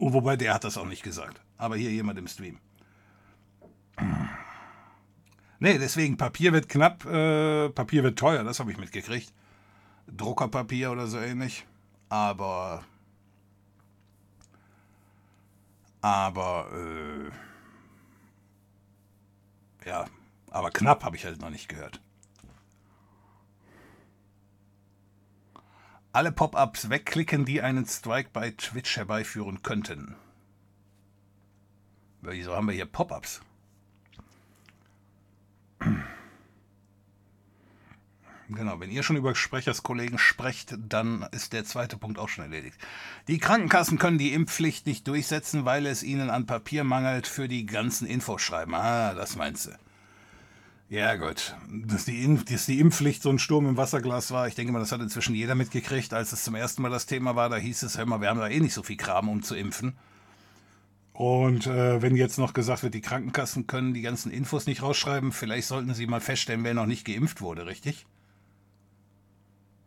Wobei 0.00 0.34
der 0.34 0.54
hat 0.54 0.64
das 0.64 0.76
auch 0.76 0.86
nicht 0.86 1.04
gesagt. 1.04 1.40
Aber 1.56 1.76
hier 1.76 1.92
jemand 1.92 2.18
im 2.18 2.26
Stream. 2.26 2.58
Nee, 5.62 5.78
deswegen, 5.78 6.16
Papier 6.16 6.54
wird 6.54 6.70
knapp, 6.70 7.04
äh, 7.04 7.68
Papier 7.68 8.02
wird 8.02 8.18
teuer, 8.18 8.44
das 8.44 8.60
habe 8.60 8.72
ich 8.72 8.78
mitgekriegt. 8.78 9.30
Druckerpapier 10.06 10.90
oder 10.90 11.06
so 11.06 11.18
ähnlich. 11.18 11.66
Aber. 12.08 12.82
Aber, 16.00 16.70
äh, 16.72 17.30
ja, 19.86 20.06
aber 20.50 20.70
knapp 20.70 21.04
habe 21.04 21.16
ich 21.16 21.26
halt 21.26 21.42
noch 21.42 21.50
nicht 21.50 21.68
gehört. 21.68 22.00
Alle 26.12 26.32
Pop-ups 26.32 26.88
wegklicken, 26.88 27.44
die 27.44 27.60
einen 27.60 27.84
Strike 27.84 28.30
bei 28.32 28.50
Twitch 28.52 28.96
herbeiführen 28.96 29.62
könnten. 29.62 30.16
Wieso 32.22 32.56
haben 32.56 32.66
wir 32.66 32.74
hier 32.74 32.86
Pop-ups? 32.86 33.42
Genau, 38.52 38.80
wenn 38.80 38.90
ihr 38.90 39.04
schon 39.04 39.16
über 39.16 39.34
Sprecherskollegen 39.36 40.18
sprecht, 40.18 40.76
dann 40.88 41.24
ist 41.30 41.52
der 41.52 41.64
zweite 41.64 41.96
Punkt 41.96 42.18
auch 42.18 42.28
schon 42.28 42.44
erledigt. 42.44 42.76
Die 43.28 43.38
Krankenkassen 43.38 43.96
können 43.98 44.18
die 44.18 44.32
Impfpflicht 44.32 44.86
nicht 44.86 45.06
durchsetzen, 45.06 45.64
weil 45.64 45.86
es 45.86 46.02
ihnen 46.02 46.30
an 46.30 46.46
Papier 46.46 46.82
mangelt 46.82 47.28
für 47.28 47.46
die 47.46 47.64
ganzen 47.64 48.08
Infoschreiben. 48.08 48.74
Ah, 48.74 49.14
das 49.14 49.36
meinst 49.36 49.66
du. 49.66 49.70
Ja, 50.88 51.14
gut. 51.14 51.54
Dass 51.70 52.04
die, 52.04 52.24
Impf 52.24 52.44
dass 52.46 52.66
die 52.66 52.80
Impfpflicht 52.80 53.22
so 53.22 53.30
ein 53.30 53.38
Sturm 53.38 53.68
im 53.68 53.76
Wasserglas 53.76 54.32
war, 54.32 54.48
ich 54.48 54.56
denke 54.56 54.72
mal, 54.72 54.80
das 54.80 54.90
hat 54.90 55.00
inzwischen 55.00 55.36
jeder 55.36 55.54
mitgekriegt. 55.54 56.12
Als 56.12 56.32
es 56.32 56.42
zum 56.42 56.56
ersten 56.56 56.82
Mal 56.82 56.90
das 56.90 57.06
Thema 57.06 57.36
war, 57.36 57.48
da 57.48 57.56
hieß 57.56 57.84
es, 57.84 57.96
hör 57.96 58.06
mal, 58.06 58.20
wir 58.20 58.28
haben 58.28 58.40
da 58.40 58.48
eh 58.48 58.58
nicht 58.58 58.74
so 58.74 58.82
viel 58.82 58.96
Kram, 58.96 59.28
um 59.28 59.44
zu 59.44 59.54
impfen. 59.54 59.96
Und 61.20 61.66
äh, 61.66 62.00
wenn 62.00 62.16
jetzt 62.16 62.38
noch 62.38 62.54
gesagt 62.54 62.82
wird, 62.82 62.94
die 62.94 63.02
Krankenkassen 63.02 63.66
können 63.66 63.92
die 63.92 64.00
ganzen 64.00 64.32
Infos 64.32 64.64
nicht 64.64 64.80
rausschreiben, 64.80 65.32
vielleicht 65.32 65.68
sollten 65.68 65.92
sie 65.92 66.06
mal 66.06 66.22
feststellen, 66.22 66.64
wer 66.64 66.72
noch 66.72 66.86
nicht 66.86 67.04
geimpft 67.04 67.42
wurde, 67.42 67.66
richtig? 67.66 68.06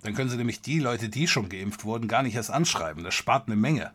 Dann 0.04 0.14
können 0.14 0.30
sie 0.30 0.38
nämlich 0.38 0.62
die 0.62 0.78
Leute, 0.78 1.10
die 1.10 1.28
schon 1.28 1.50
geimpft 1.50 1.86
wurden, 1.86 2.08
gar 2.08 2.22
nicht 2.22 2.36
erst 2.36 2.52
anschreiben. 2.52 3.04
Das 3.04 3.16
spart 3.16 3.48
eine 3.48 3.56
Menge. 3.56 3.94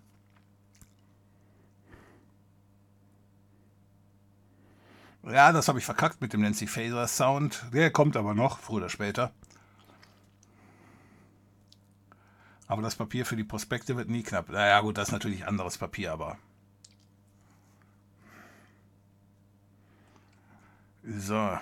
Ja, 5.22 5.53
das 5.53 5.68
habe 5.68 5.79
ich 5.79 5.85
verkackt 5.85 6.20
mit 6.20 6.33
dem 6.33 6.40
Nancy 6.40 6.66
Faser 6.66 7.07
Sound. 7.07 7.66
Der 7.72 7.92
kommt 7.92 8.16
aber 8.16 8.35
noch, 8.35 8.59
früher 8.59 8.79
oder 8.79 8.88
später. 8.88 9.31
Aber 12.66 12.83
das 12.83 12.96
Papier 12.96 13.24
für 13.24 13.37
die 13.37 13.44
Prospekte 13.44 13.96
wird 13.96 14.09
nie 14.09 14.24
knapp. 14.24 14.48
Naja, 14.48 14.81
gut, 14.81 14.98
das 14.98 15.07
ist 15.07 15.12
natürlich 15.12 15.46
anderes 15.46 15.79
Papier, 15.79 16.12
aber 16.12 16.37
So. 21.16 21.59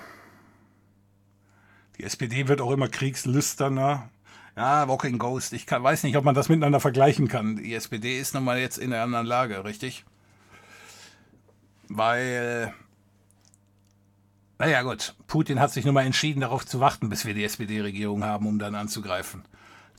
Die 1.98 2.04
SPD 2.04 2.48
wird 2.48 2.60
auch 2.60 2.72
immer 2.72 2.88
kriegslüsterner. 2.88 4.10
Ja, 4.56 4.88
Walking 4.88 5.18
Ghost. 5.18 5.52
Ich 5.52 5.66
kann, 5.66 5.84
weiß 5.84 6.02
nicht, 6.02 6.16
ob 6.16 6.24
man 6.24 6.34
das 6.34 6.48
miteinander 6.48 6.80
vergleichen 6.80 7.28
kann. 7.28 7.56
Die 7.56 7.74
SPD 7.74 8.18
ist 8.18 8.34
nun 8.34 8.44
mal 8.44 8.58
jetzt 8.58 8.78
in 8.78 8.92
einer 8.92 9.02
anderen 9.02 9.26
Lage, 9.26 9.64
richtig? 9.64 10.04
Weil. 11.88 12.74
Naja, 14.58 14.82
gut. 14.82 15.14
Putin 15.26 15.60
hat 15.60 15.72
sich 15.72 15.84
nun 15.84 15.94
mal 15.94 16.06
entschieden, 16.06 16.40
darauf 16.40 16.66
zu 16.66 16.80
warten, 16.80 17.08
bis 17.08 17.24
wir 17.24 17.34
die 17.34 17.44
SPD-Regierung 17.44 18.24
haben, 18.24 18.46
um 18.46 18.58
dann 18.58 18.74
anzugreifen. 18.74 19.44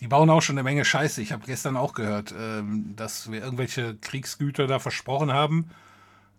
Die 0.01 0.07
bauen 0.07 0.29
auch 0.29 0.41
schon 0.41 0.57
eine 0.57 0.63
Menge 0.63 0.83
Scheiße. 0.83 1.21
Ich 1.21 1.31
habe 1.31 1.45
gestern 1.45 1.77
auch 1.77 1.93
gehört, 1.93 2.33
ähm, 2.37 2.93
dass 2.95 3.31
wir 3.31 3.41
irgendwelche 3.41 3.95
Kriegsgüter 3.95 4.67
da 4.67 4.79
versprochen 4.79 5.31
haben 5.31 5.69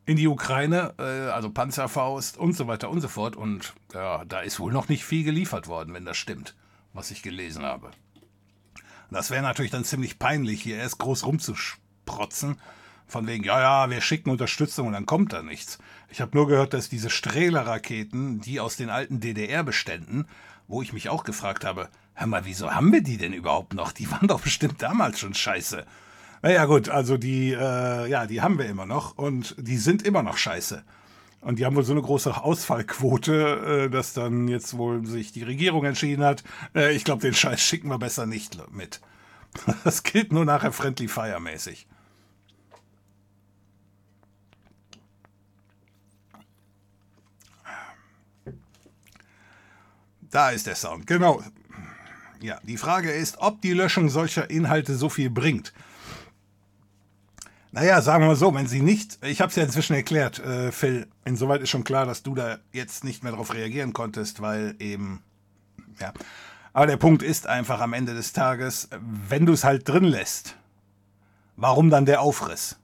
in 0.08 0.16
die 0.16 0.26
Ukraine, 0.26 0.94
äh, 0.98 1.28
also 1.28 1.50
Panzerfaust 1.50 2.38
und 2.38 2.54
so 2.54 2.66
weiter 2.66 2.88
und 2.88 3.02
so 3.02 3.08
fort. 3.08 3.36
Und 3.36 3.74
ja, 3.92 4.24
da 4.24 4.40
ist 4.40 4.58
wohl 4.58 4.72
noch 4.72 4.88
nicht 4.88 5.04
viel 5.04 5.22
geliefert 5.22 5.68
worden, 5.68 5.92
wenn 5.92 6.06
das 6.06 6.16
stimmt, 6.16 6.56
was 6.94 7.10
ich 7.10 7.22
gelesen 7.22 7.62
habe. 7.62 7.90
Das 9.10 9.30
wäre 9.30 9.42
natürlich 9.42 9.70
dann 9.70 9.84
ziemlich 9.84 10.18
peinlich, 10.18 10.62
hier 10.62 10.78
erst 10.78 10.98
groß 10.98 11.26
rumzusprotzen. 11.26 12.58
Von 13.06 13.26
wegen, 13.26 13.44
ja, 13.44 13.60
ja, 13.60 13.90
wir 13.90 14.00
schicken 14.00 14.30
Unterstützung 14.30 14.86
und 14.86 14.94
dann 14.94 15.04
kommt 15.04 15.34
da 15.34 15.42
nichts. 15.42 15.78
Ich 16.08 16.22
habe 16.22 16.34
nur 16.34 16.46
gehört, 16.46 16.72
dass 16.72 16.88
diese 16.88 17.10
Strehler-Raketen, 17.10 18.40
die 18.40 18.60
aus 18.60 18.76
den 18.76 18.88
alten 18.88 19.20
DDR-Beständen, 19.20 20.26
wo 20.68 20.80
ich 20.80 20.94
mich 20.94 21.10
auch 21.10 21.24
gefragt 21.24 21.66
habe, 21.66 21.90
hör 22.14 22.26
mal, 22.26 22.46
wieso 22.46 22.70
haben 22.70 22.92
wir 22.94 23.02
die 23.02 23.18
denn 23.18 23.34
überhaupt 23.34 23.74
noch? 23.74 23.92
Die 23.92 24.10
waren 24.10 24.28
doch 24.28 24.40
bestimmt 24.40 24.80
damals 24.80 25.20
schon 25.20 25.34
scheiße. 25.34 25.84
Naja, 26.42 26.66
gut, 26.66 26.88
also 26.88 27.16
die, 27.16 27.52
äh, 27.52 28.08
ja, 28.08 28.26
die 28.26 28.40
haben 28.40 28.58
wir 28.58 28.66
immer 28.66 28.86
noch 28.86 29.18
und 29.18 29.54
die 29.58 29.76
sind 29.76 30.02
immer 30.02 30.22
noch 30.22 30.36
scheiße. 30.36 30.84
Und 31.40 31.58
die 31.58 31.66
haben 31.66 31.76
wohl 31.76 31.84
so 31.84 31.92
eine 31.92 32.02
große 32.02 32.42
Ausfallquote, 32.42 33.86
äh, 33.86 33.90
dass 33.90 34.12
dann 34.12 34.48
jetzt 34.48 34.76
wohl 34.76 35.06
sich 35.06 35.32
die 35.32 35.42
Regierung 35.44 35.84
entschieden 35.84 36.24
hat, 36.24 36.42
äh, 36.74 36.92
ich 36.94 37.04
glaube, 37.04 37.22
den 37.22 37.34
Scheiß 37.34 37.60
schicken 37.60 37.88
wir 37.88 37.98
besser 37.98 38.26
nicht 38.26 38.58
mit. 38.72 39.00
Das 39.84 40.02
gilt 40.02 40.32
nur 40.32 40.44
nachher 40.44 40.72
Friendly 40.72 41.08
Fire 41.08 41.40
mäßig. 41.40 41.86
Da 50.30 50.50
ist 50.50 50.66
der 50.66 50.74
Sound, 50.74 51.06
genau. 51.06 51.42
Ja, 52.40 52.60
die 52.62 52.76
Frage 52.76 53.10
ist, 53.10 53.38
ob 53.38 53.62
die 53.62 53.72
Löschung 53.72 54.10
solcher 54.10 54.50
Inhalte 54.50 54.94
so 54.94 55.08
viel 55.08 55.30
bringt. 55.30 55.72
Naja, 57.70 58.00
sagen 58.00 58.22
wir 58.22 58.28
mal 58.28 58.36
so, 58.36 58.54
wenn 58.54 58.66
sie 58.66 58.80
nicht, 58.80 59.18
ich 59.24 59.40
habe 59.40 59.50
es 59.50 59.56
ja 59.56 59.62
inzwischen 59.62 59.94
erklärt, 59.94 60.38
äh, 60.38 60.72
Phil, 60.72 61.06
insoweit 61.24 61.60
ist 61.60 61.68
schon 61.68 61.84
klar, 61.84 62.06
dass 62.06 62.22
du 62.22 62.34
da 62.34 62.58
jetzt 62.72 63.04
nicht 63.04 63.22
mehr 63.22 63.32
darauf 63.32 63.52
reagieren 63.52 63.92
konntest, 63.92 64.40
weil 64.40 64.74
eben, 64.78 65.22
ja. 66.00 66.14
Aber 66.72 66.86
der 66.86 66.96
Punkt 66.96 67.22
ist 67.22 67.46
einfach 67.46 67.80
am 67.80 67.92
Ende 67.92 68.14
des 68.14 68.32
Tages, 68.32 68.88
wenn 69.00 69.44
du 69.44 69.52
es 69.52 69.64
halt 69.64 69.86
drin 69.86 70.04
lässt, 70.04 70.56
warum 71.56 71.90
dann 71.90 72.06
der 72.06 72.22
Aufriss? 72.22 72.78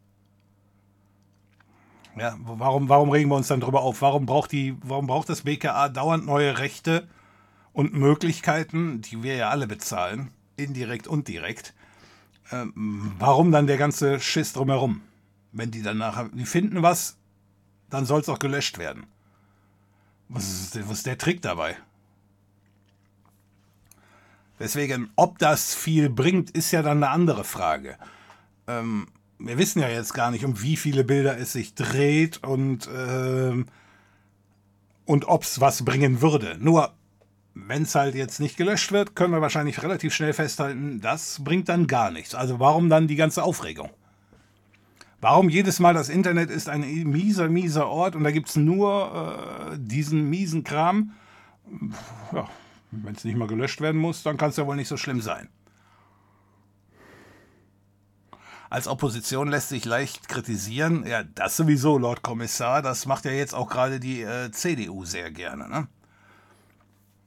Ja, 2.17 2.37
warum, 2.43 2.89
warum 2.89 3.11
regen 3.11 3.31
wir 3.31 3.37
uns 3.37 3.49
dann 3.49 3.61
drüber 3.61 3.83
auf? 3.83 4.03
Warum 4.03 4.27
braucht, 4.27 4.53
die, 4.53 4.77
warum 4.83 5.07
braucht 5.07 5.29
das 5.29 5.43
BKA 5.43 5.89
dauernd 5.89 6.27
neue 6.27 6.59
Rechte 6.59 7.09
und 7.73 7.95
Möglichkeiten, 7.95 9.01
die 9.01 9.23
wir 9.23 9.35
ja 9.35 9.51
alle 9.51 9.67
bezahlen, 9.67 10.31
indirekt 10.57 11.09
und 11.09 11.27
direkt? 11.27 11.75
Ähm, 12.55 13.13
warum 13.19 13.53
dann 13.53 13.67
der 13.67 13.77
ganze 13.77 14.21
Schiss 14.21 14.53
drumherum? 14.53 15.01
Wenn 15.53 15.71
die 15.71 15.83
dann 15.83 15.99
nachher, 15.99 16.29
die 16.33 16.47
finden 16.47 16.83
was, 16.83 17.17
dann 17.91 18.07
soll 18.07 18.21
es 18.21 18.29
auch 18.29 18.39
gelöscht 18.39 18.79
werden. 18.79 19.07
Was 20.29 20.45
ist, 20.49 20.89
was 20.89 20.99
ist 20.99 21.07
der 21.07 21.19
Trick 21.19 21.43
dabei? 21.43 21.77
Deswegen, 24.59 25.11
ob 25.17 25.39
das 25.39 25.75
viel 25.75 26.09
bringt, 26.09 26.51
ist 26.51 26.71
ja 26.71 26.83
dann 26.83 27.03
eine 27.03 27.11
andere 27.11 27.45
Frage. 27.45 27.99
Ähm, 28.67 29.09
wir 29.39 29.59
wissen 29.59 29.81
ja 29.81 29.89
jetzt 29.89 30.15
gar 30.15 30.31
nicht, 30.31 30.45
um 30.45 30.63
wie 30.63 30.77
viele 30.77 31.05
Bilder 31.05 31.37
es 31.39 31.53
sich 31.53 31.75
dreht 31.75 32.43
und, 32.45 32.89
ähm, 32.95 33.67
und 35.05 35.27
ob 35.27 35.43
es 35.43 35.61
was 35.61 35.85
bringen 35.85 36.23
würde. 36.23 36.57
Nur 36.61 36.95
wenn 37.55 37.83
es 37.83 37.95
halt 37.95 38.15
jetzt 38.15 38.41
nicht 38.41 38.57
gelöscht 38.57 38.93
wird, 38.93 39.15
können 39.15 39.33
wir 39.33 39.41
wahrscheinlich 39.41 39.83
relativ 39.83 40.13
schnell 40.13 40.33
festhalten, 40.33 41.01
das 41.01 41.43
bringt 41.43 41.69
dann 41.69 41.87
gar 41.87 42.11
nichts. 42.11 42.35
Also 42.35 42.59
warum 42.59 42.89
dann 42.89 43.07
die 43.07 43.17
ganze 43.17 43.43
Aufregung? 43.45 43.91
Warum 45.21 45.49
jedes 45.49 45.81
Mal 45.81 45.95
das 45.95 46.11
Internet 46.11 46.51
ist 46.51 46.69
ein 46.69 46.83
mieser, 47.05 47.49
mieser 47.49 47.89
Ort 47.89 48.17
und 48.17 48.25
da 48.25 48.31
gibt 48.31 48.49
es 48.49 48.57
nur 48.57 49.71
äh, 49.73 49.79
diesen 49.79 50.29
miesen 50.29 50.65
Kram? 50.65 51.13
Ja, 52.33 52.49
wenn 52.91 53.15
es 53.15 53.25
nicht 53.25 53.37
mal 53.37 53.49
gelöscht 53.49 53.81
werden 53.81 54.01
muss, 54.01 54.23
dann 54.23 54.37
kann 54.37 54.51
es 54.51 54.57
ja 54.57 54.67
wohl 54.67 54.77
nicht 54.77 54.89
so 54.89 54.97
schlimm 54.97 55.23
sein. 55.23 55.49
Als 58.69 58.89
Opposition 58.89 59.49
lässt 59.49 59.69
sich 59.69 59.85
leicht 59.85 60.29
kritisieren. 60.29 61.07
Ja, 61.07 61.23
das 61.23 61.57
sowieso, 61.57 61.97
Lord 61.97 62.23
Kommissar. 62.23 62.83
Das 62.83 63.07
macht 63.07 63.25
ja 63.25 63.31
jetzt 63.31 63.55
auch 63.55 63.71
gerade 63.71 64.01
die 64.01 64.23
äh, 64.23 64.51
CDU 64.51 65.05
sehr 65.05 65.31
gerne. 65.31 65.69
Ne? 65.69 65.87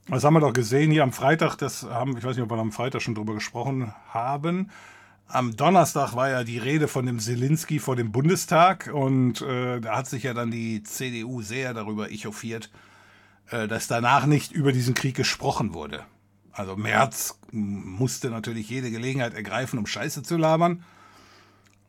Das 0.10 0.24
haben 0.24 0.36
wir 0.36 0.39
doch 0.39 0.54
gesehen 0.54 0.89
hier 0.89 1.04
am 1.04 1.12
Freitag, 1.12 1.58
das 1.58 1.84
haben, 1.84 2.17
ich 2.17 2.24
weiß 2.24 2.38
nicht, 2.38 2.43
ob 2.43 2.50
wir 2.50 2.58
am 2.58 2.72
Freitag 2.72 3.02
schon 3.02 3.13
drüber 3.13 3.34
gesprochen 3.34 3.93
haben. 4.08 4.70
Am 5.28 5.58
Donnerstag 5.58 6.15
war 6.15 6.30
ja 6.30 6.46
die 6.46 6.58
Rede 6.58 6.88
von 6.88 7.06
dem 7.06 7.20
Zelensky 7.20 7.80
vor 7.80 7.98
dem 7.98 8.13
Bundestag 8.13 8.89
und 8.93 9.41
äh, 9.41 9.82
da 9.82 9.98
hat 9.98 10.08
sich 10.08 10.24
ja 10.24 10.34
dann 10.34 10.50
die 10.50 10.82
CDU 10.84 11.41
sehr 11.41 11.74
darüber 11.74 12.10
echauffiert, 12.10 12.72
äh, 13.50 13.67
dass 13.67 13.88
danach 13.88 14.26
nicht 14.26 14.54
über 14.54 14.72
diesen 14.72 14.93
Krieg 14.93 15.15
gesprochen 15.15 15.74
wurde. 15.74 16.06
Also 16.54 16.78
Merz 16.78 17.38
musste 17.52 18.30
natürlich 18.30 18.70
jede 18.70 18.89
Gelegenheit 18.89 19.34
ergreifen, 19.34 19.78
um 19.78 19.86
Scheiße 19.86 20.24
zu 20.24 20.38
labern. 20.38 20.86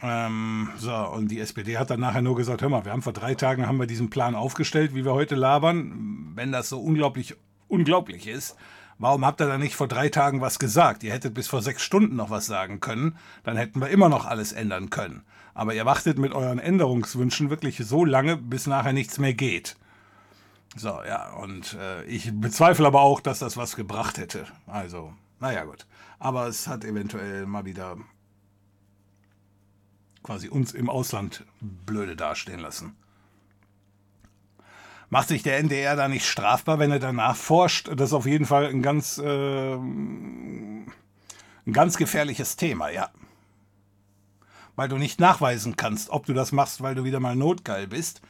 Ähm, 0.02 0.70
so, 0.76 0.92
und 0.92 1.28
die 1.28 1.38
SPD 1.38 1.78
hat 1.78 1.90
dann 1.90 2.00
nachher 2.00 2.22
nur 2.22 2.34
gesagt, 2.34 2.62
hör 2.62 2.68
mal, 2.68 2.84
wir 2.84 2.90
haben 2.90 3.02
vor 3.02 3.12
drei 3.12 3.36
Tagen 3.36 3.68
haben 3.68 3.78
wir 3.78 3.86
diesen 3.86 4.10
Plan 4.10 4.34
aufgestellt, 4.34 4.92
wie 4.96 5.04
wir 5.04 5.12
heute 5.12 5.36
labern. 5.36 6.32
Wenn 6.34 6.50
das 6.50 6.68
so 6.68 6.80
unglaublich 6.80 7.36
unglaublich 7.68 8.26
ist. 8.26 8.56
Warum 8.98 9.24
habt 9.24 9.40
ihr 9.40 9.46
da 9.46 9.58
nicht 9.58 9.76
vor 9.76 9.86
drei 9.86 10.08
Tagen 10.08 10.40
was 10.40 10.58
gesagt? 10.58 11.04
Ihr 11.04 11.12
hättet 11.12 11.34
bis 11.34 11.46
vor 11.46 11.62
sechs 11.62 11.82
Stunden 11.82 12.16
noch 12.16 12.30
was 12.30 12.46
sagen 12.46 12.80
können, 12.80 13.16
dann 13.44 13.56
hätten 13.56 13.80
wir 13.80 13.88
immer 13.88 14.08
noch 14.08 14.26
alles 14.26 14.52
ändern 14.52 14.90
können. 14.90 15.22
Aber 15.54 15.74
ihr 15.74 15.86
wartet 15.86 16.18
mit 16.18 16.32
euren 16.32 16.58
Änderungswünschen 16.58 17.50
wirklich 17.50 17.78
so 17.78 18.04
lange, 18.04 18.36
bis 18.36 18.66
nachher 18.66 18.92
nichts 18.92 19.18
mehr 19.18 19.34
geht. 19.34 19.76
So, 20.76 21.00
ja, 21.06 21.30
und 21.34 21.74
äh, 21.74 22.04
ich 22.04 22.32
bezweifle 22.32 22.86
aber 22.86 23.00
auch, 23.00 23.20
dass 23.20 23.38
das 23.38 23.56
was 23.56 23.76
gebracht 23.76 24.18
hätte. 24.18 24.46
Also, 24.66 25.12
naja, 25.40 25.64
gut. 25.64 25.86
Aber 26.18 26.46
es 26.46 26.66
hat 26.66 26.84
eventuell 26.84 27.46
mal 27.46 27.64
wieder 27.64 27.96
quasi 30.22 30.48
uns 30.48 30.72
im 30.72 30.90
Ausland 30.90 31.44
blöde 31.60 32.16
dastehen 32.16 32.60
lassen. 32.60 32.96
Macht 35.10 35.28
sich 35.28 35.42
der 35.42 35.58
NDR 35.58 35.96
da 35.96 36.08
nicht 36.08 36.26
strafbar, 36.26 36.78
wenn 36.78 36.90
er 36.90 36.98
danach 36.98 37.36
forscht? 37.36 37.88
Das 37.88 38.10
ist 38.10 38.14
auf 38.14 38.26
jeden 38.26 38.44
Fall 38.44 38.66
ein 38.66 38.82
ganz, 38.82 39.18
äh, 39.18 39.74
ein 39.74 40.92
ganz 41.72 41.96
gefährliches 41.96 42.56
Thema, 42.56 42.90
ja. 42.90 43.08
Weil 44.76 44.88
du 44.88 44.98
nicht 44.98 45.18
nachweisen 45.18 45.76
kannst, 45.76 46.10
ob 46.10 46.26
du 46.26 46.34
das 46.34 46.52
machst, 46.52 46.82
weil 46.82 46.94
du 46.94 47.04
wieder 47.04 47.20
mal 47.20 47.36
notgeil 47.36 47.86
bist, 47.86 48.20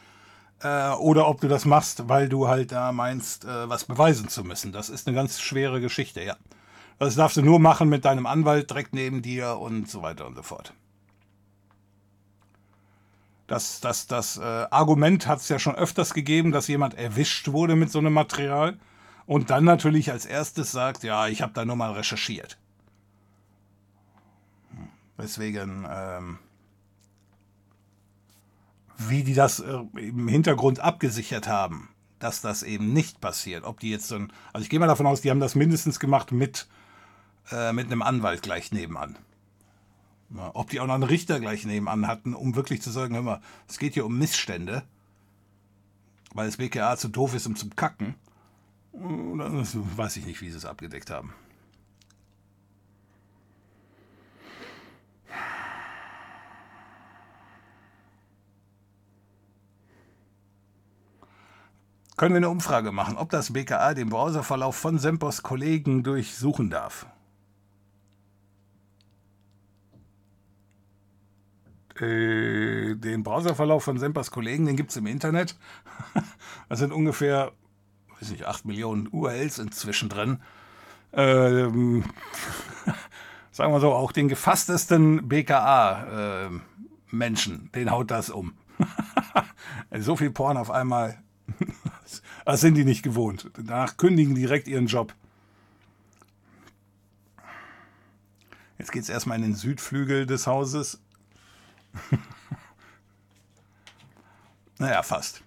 äh, 0.63 0.91
oder 0.91 1.29
ob 1.29 1.41
du 1.41 1.49
das 1.49 1.65
machst, 1.65 2.09
weil 2.09 2.29
du 2.29 2.47
halt 2.47 2.71
da 2.71 2.93
meinst, 2.93 3.45
äh, 3.45 3.69
was 3.69 3.85
beweisen 3.85 4.29
zu 4.29 4.45
müssen. 4.45 4.73
Das 4.73 4.89
ist 4.89 5.09
eine 5.09 5.17
ganz 5.17 5.41
schwere 5.41 5.81
Geschichte, 5.81 6.23
ja. 6.23 6.37
Das 7.01 7.17
darfst 7.17 7.37
du 7.37 7.43
nur 7.43 7.59
machen 7.59 7.89
mit 7.89 8.05
deinem 8.05 8.27
Anwalt 8.27 8.71
direkt 8.71 8.93
neben 8.93 9.23
dir 9.23 9.59
und 9.59 9.89
so 9.89 10.03
weiter 10.03 10.27
und 10.27 10.37
so 10.37 10.43
fort. 10.43 10.73
Das, 13.49 13.81
das, 13.81 14.07
das 14.07 14.37
äh, 14.37 14.43
Argument 14.43 15.27
hat 15.27 15.41
es 15.41 15.49
ja 15.49 15.59
schon 15.59 15.75
öfters 15.75 16.13
gegeben, 16.13 16.53
dass 16.53 16.69
jemand 16.69 16.95
erwischt 16.95 17.49
wurde 17.49 17.77
mit 17.77 17.91
so 17.91 17.99
einem 17.99 18.13
Material 18.13 18.79
und 19.27 19.49
dann 19.49 19.65
natürlich 19.65 20.13
als 20.13 20.27
erstes 20.27 20.71
sagt, 20.71 21.03
ja, 21.03 21.27
ich 21.29 21.41
habe 21.41 21.55
da 21.55 21.65
nur 21.65 21.75
mal 21.75 21.93
recherchiert. 21.93 22.59
Deswegen, 25.17 25.87
ähm, 25.91 26.39
wie 28.99 29.25
die 29.25 29.35
das 29.35 29.61
äh, 29.61 29.79
im 29.97 30.29
Hintergrund 30.29 30.81
abgesichert 30.81 31.49
haben, 31.49 31.89
dass 32.19 32.43
das 32.43 32.63
eben 32.63 32.93
nicht 32.93 33.21
passiert. 33.21 33.65
Ob 33.65 33.81
die 33.81 33.91
jetzt 33.91 34.09
so 34.09 34.17
ein, 34.17 34.33
also 34.53 34.63
ich 34.63 34.69
gehe 34.69 34.79
mal 34.79 34.87
davon 34.87 35.07
aus, 35.07 35.23
die 35.23 35.31
haben 35.31 35.41
das 35.41 35.55
mindestens 35.55 35.99
gemacht 35.99 36.33
mit, 36.33 36.69
äh, 37.51 37.73
mit 37.73 37.87
einem 37.87 38.03
Anwalt 38.03 38.43
gleich 38.43 38.73
nebenan. 38.73 39.17
Ob 40.35 40.71
die 40.71 40.81
auch 40.81 40.87
noch 40.87 40.95
einen 40.95 41.05
Richter 41.05 41.41
gleich 41.41 41.65
nebenan 41.65 42.07
hatten, 42.07 42.35
um 42.35 42.55
wirklich 42.55 42.83
zu 42.83 42.91
sagen, 42.91 43.15
hör 43.15 43.23
mal, 43.23 43.41
es 43.67 43.79
geht 43.79 43.95
hier 43.95 44.05
um 44.07 44.19
Missstände. 44.19 44.83
weil 46.35 46.47
das 46.47 46.57
BKA 46.57 46.97
zu 46.97 47.09
doof 47.09 47.35
ist, 47.35 47.47
um 47.47 47.57
zum 47.57 47.75
Kacken. 47.77 48.15
Das 48.93 49.77
weiß 49.97 50.17
ich 50.17 50.27
nicht, 50.27 50.41
wie 50.41 50.51
sie 50.51 50.57
es 50.57 50.65
abgedeckt 50.65 51.11
haben. 51.11 51.33
Können 62.17 62.35
wir 62.35 62.39
eine 62.39 62.51
Umfrage 62.51 62.91
machen, 62.91 63.17
ob 63.17 63.31
das 63.31 63.53
BKA 63.53 63.95
den 63.95 64.09
Browserverlauf 64.11 64.75
von 64.75 64.99
Sempos 64.99 65.43
Kollegen 65.45 66.03
durchsuchen 66.03 66.69
darf? 66.69 67.07
Äh, 72.01 72.97
den 72.97 73.23
Browserverlauf 73.23 73.85
von 73.85 73.99
Sempers 73.99 74.31
Kollegen, 74.31 74.67
den 74.67 74.77
gibt 74.77 74.91
es 74.91 74.97
im 74.97 75.07
Internet. 75.07 75.57
da 76.69 76.77
sind 76.77 76.93
ungefähr, 76.93 77.53
weiß 78.19 78.31
nicht, 78.31 78.47
8 78.47 78.65
Millionen 78.65 79.09
URLs 79.09 79.59
inzwischen 79.59 80.09
drin. 80.09 80.41
Ähm, 81.13 82.05
sagen 83.51 83.73
wir 83.73 83.81
so, 83.81 83.93
auch 83.93 84.13
den 84.13 84.29
gefasstesten 84.29 85.29
BKA-Menschen, 85.29 87.71
äh, 87.73 87.79
den 87.79 87.91
haut 87.91 88.11
das 88.11 88.31
um. 88.31 88.55
so 89.99 90.17
viel 90.17 90.31
Porn 90.31 90.57
auf 90.57 90.71
einmal, 90.71 91.19
das 92.45 92.61
sind 92.61 92.75
die 92.75 92.85
nicht 92.85 93.03
gewohnt. 93.03 93.51
Danach 93.57 93.97
kündigen 93.97 94.35
direkt 94.35 94.69
ihren 94.69 94.87
Job. 94.87 95.15
Jetzt 98.79 98.93
geht 98.93 99.03
es 99.03 99.09
erstmal 99.09 99.39
in 99.39 99.43
den 99.43 99.55
Südflügel 99.57 100.25
des 100.25 100.47
Hauses. 100.47 101.01
naja, 104.79 105.03
fast. 105.03 105.43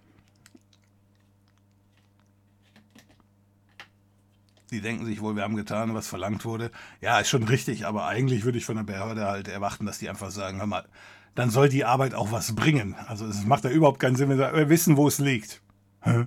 Die 4.72 4.80
denken 4.80 5.06
sich 5.06 5.22
wohl, 5.22 5.36
wir 5.36 5.44
haben 5.44 5.58
getan, 5.58 5.94
was 5.94 6.08
verlangt 6.08 6.46
wurde. 6.46 6.72
Ja, 7.02 7.20
ist 7.20 7.30
schon 7.30 7.44
richtig, 7.44 7.86
aber 7.86 8.06
eigentlich 8.06 8.46
würde 8.46 8.58
ich 8.58 8.66
von 8.66 8.78
der 8.78 8.84
Behörde 8.84 9.26
halt 9.26 9.50
erwarten, 9.50 9.86
dass 9.86 10.00
die 10.00 10.10
einfach 10.10 10.32
sagen, 10.32 10.60
hör 10.60 10.66
mal, 10.66 10.88
dann 11.36 11.50
soll 11.50 11.68
die 11.68 11.84
Arbeit 11.84 12.14
auch 12.14 12.32
was 12.32 12.56
bringen. 12.56 12.96
Also 13.08 13.26
es 13.26 13.46
macht 13.46 13.66
ja 13.66 13.70
überhaupt 13.70 14.00
keinen 14.00 14.16
Sinn, 14.16 14.30
wenn 14.30 14.38
wir 14.38 14.70
wissen, 14.70 14.96
wo 14.96 15.08
es 15.08 15.20
liegt. 15.20 15.62
Hä? 16.02 16.26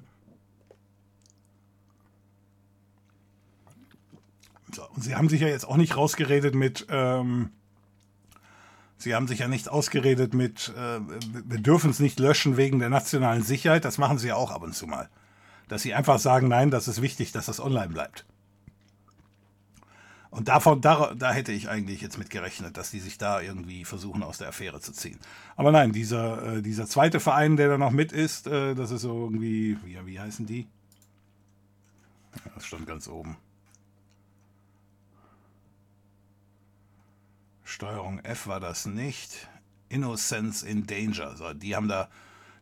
So, 4.74 4.86
und 4.90 5.02
sie 5.02 5.14
haben 5.14 5.28
sich 5.28 5.40
ja 5.40 5.48
jetzt 5.48 5.66
auch 5.66 5.76
nicht 5.76 5.96
rausgeredet 5.96 6.54
mit, 6.54 6.86
ähm, 6.90 7.52
Sie 9.04 9.14
haben 9.14 9.28
sich 9.28 9.40
ja 9.40 9.48
nicht 9.48 9.68
ausgeredet 9.68 10.32
mit, 10.32 10.72
äh, 10.78 10.98
wir 10.98 11.58
dürfen 11.58 11.90
es 11.90 12.00
nicht 12.00 12.18
löschen 12.18 12.56
wegen 12.56 12.78
der 12.78 12.88
nationalen 12.88 13.42
Sicherheit. 13.42 13.84
Das 13.84 13.98
machen 13.98 14.16
Sie 14.16 14.28
ja 14.28 14.34
auch 14.34 14.50
ab 14.50 14.62
und 14.62 14.74
zu 14.74 14.86
mal. 14.86 15.10
Dass 15.68 15.82
Sie 15.82 15.92
einfach 15.92 16.18
sagen, 16.18 16.48
nein, 16.48 16.70
das 16.70 16.88
ist 16.88 17.02
wichtig, 17.02 17.30
dass 17.30 17.44
das 17.44 17.60
online 17.60 17.88
bleibt. 17.88 18.24
Und 20.30 20.48
davon, 20.48 20.80
da, 20.80 21.12
da 21.14 21.32
hätte 21.32 21.52
ich 21.52 21.68
eigentlich 21.68 22.00
jetzt 22.00 22.16
mit 22.16 22.30
gerechnet, 22.30 22.78
dass 22.78 22.92
die 22.92 22.98
sich 22.98 23.18
da 23.18 23.42
irgendwie 23.42 23.84
versuchen, 23.84 24.22
aus 24.22 24.38
der 24.38 24.48
Affäre 24.48 24.80
zu 24.80 24.92
ziehen. 24.92 25.18
Aber 25.54 25.70
nein, 25.70 25.92
dieser, 25.92 26.56
äh, 26.56 26.62
dieser 26.62 26.86
zweite 26.86 27.20
Verein, 27.20 27.58
der 27.58 27.68
da 27.68 27.76
noch 27.76 27.90
mit 27.90 28.10
ist, 28.10 28.46
äh, 28.46 28.74
das 28.74 28.90
ist 28.90 29.02
so 29.02 29.24
irgendwie, 29.24 29.76
wie, 29.84 29.98
wie 30.06 30.18
heißen 30.18 30.46
die? 30.46 30.66
Das 32.54 32.64
stand 32.64 32.86
ganz 32.86 33.06
oben. 33.06 33.36
Steuerung 37.74 38.20
F 38.20 38.46
war 38.46 38.60
das 38.60 38.86
nicht. 38.86 39.48
Innocence 39.88 40.62
in 40.62 40.86
Danger. 40.86 41.36
So, 41.36 41.52
die 41.54 41.74
haben 41.74 41.88
da, 41.88 42.08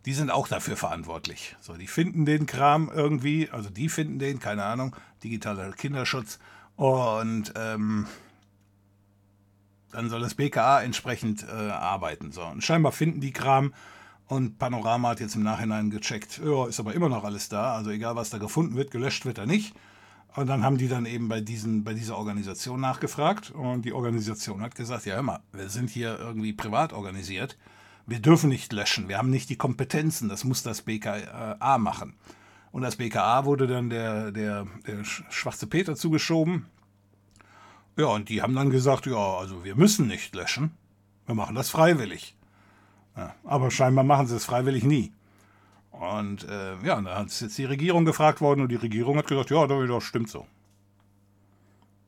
die 0.06 0.14
sind 0.14 0.30
auch 0.30 0.48
dafür 0.48 0.74
verantwortlich. 0.74 1.54
So, 1.60 1.74
die 1.74 1.86
finden 1.86 2.24
den 2.24 2.46
Kram 2.46 2.90
irgendwie, 2.90 3.50
also 3.50 3.68
die 3.68 3.90
finden 3.90 4.18
den, 4.18 4.40
keine 4.40 4.64
Ahnung, 4.64 4.96
digitaler 5.22 5.70
Kinderschutz. 5.72 6.38
Und 6.76 7.52
ähm, 7.56 8.06
dann 9.90 10.08
soll 10.08 10.22
das 10.22 10.34
BKA 10.34 10.82
entsprechend 10.82 11.42
äh, 11.42 11.50
arbeiten. 11.50 12.32
So, 12.32 12.46
und 12.46 12.64
scheinbar 12.64 12.92
finden 12.92 13.20
die 13.20 13.34
Kram. 13.34 13.74
Und 14.28 14.58
Panorama 14.58 15.10
hat 15.10 15.20
jetzt 15.20 15.34
im 15.34 15.42
Nachhinein 15.42 15.90
gecheckt, 15.90 16.40
ja, 16.42 16.66
ist 16.66 16.80
aber 16.80 16.94
immer 16.94 17.10
noch 17.10 17.24
alles 17.24 17.50
da. 17.50 17.74
Also 17.74 17.90
egal, 17.90 18.16
was 18.16 18.30
da 18.30 18.38
gefunden 18.38 18.76
wird, 18.76 18.90
gelöscht 18.90 19.26
wird 19.26 19.36
er 19.36 19.44
nicht. 19.44 19.74
Und 20.34 20.46
dann 20.46 20.64
haben 20.64 20.78
die 20.78 20.88
dann 20.88 21.04
eben 21.04 21.28
bei, 21.28 21.40
diesen, 21.40 21.84
bei 21.84 21.92
dieser 21.92 22.16
Organisation 22.16 22.80
nachgefragt 22.80 23.50
und 23.50 23.84
die 23.84 23.92
Organisation 23.92 24.62
hat 24.62 24.74
gesagt, 24.74 25.04
ja 25.04 25.14
hör 25.14 25.22
mal, 25.22 25.40
wir 25.52 25.68
sind 25.68 25.90
hier 25.90 26.18
irgendwie 26.18 26.54
privat 26.54 26.94
organisiert, 26.94 27.58
wir 28.06 28.18
dürfen 28.18 28.48
nicht 28.48 28.72
löschen, 28.72 29.08
wir 29.08 29.18
haben 29.18 29.30
nicht 29.30 29.50
die 29.50 29.56
Kompetenzen, 29.56 30.28
das 30.28 30.44
muss 30.44 30.62
das 30.62 30.82
BKA 30.82 31.78
machen. 31.78 32.14
Und 32.70 32.80
das 32.80 32.96
BKA 32.96 33.44
wurde 33.44 33.66
dann 33.66 33.90
der, 33.90 34.32
der, 34.32 34.66
der 34.86 35.04
schwarze 35.04 35.66
Peter 35.66 35.94
zugeschoben. 35.94 36.64
Ja, 37.98 38.06
und 38.06 38.30
die 38.30 38.40
haben 38.40 38.54
dann 38.54 38.70
gesagt, 38.70 39.04
ja, 39.04 39.36
also 39.36 39.64
wir 39.64 39.76
müssen 39.76 40.06
nicht 40.06 40.34
löschen, 40.34 40.72
wir 41.26 41.34
machen 41.34 41.54
das 41.54 41.68
freiwillig. 41.68 42.34
Ja, 43.14 43.34
aber 43.44 43.70
scheinbar 43.70 44.04
machen 44.04 44.26
sie 44.26 44.36
es 44.36 44.46
freiwillig 44.46 44.84
nie. 44.84 45.12
Und 45.92 46.48
äh, 46.48 46.76
ja, 46.84 47.00
da 47.00 47.22
ist 47.22 47.40
jetzt 47.40 47.58
die 47.58 47.64
Regierung 47.64 48.04
gefragt 48.04 48.40
worden 48.40 48.62
und 48.62 48.68
die 48.68 48.76
Regierung 48.76 49.16
hat 49.18 49.26
gesagt, 49.26 49.50
ja, 49.50 49.66
das 49.66 50.04
stimmt 50.04 50.30
so. 50.30 50.46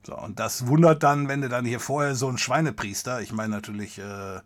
So, 0.06 0.18
und 0.18 0.38
das 0.38 0.66
wundert 0.66 1.02
dann, 1.02 1.28
wenn 1.28 1.40
du 1.40 1.48
dann 1.48 1.64
hier 1.64 1.80
vorher 1.80 2.14
so 2.14 2.28
einen 2.28 2.38
Schweinepriester, 2.38 3.20
ich 3.20 3.32
meine 3.32 3.54
natürlich 3.54 3.98
äh, 3.98 4.40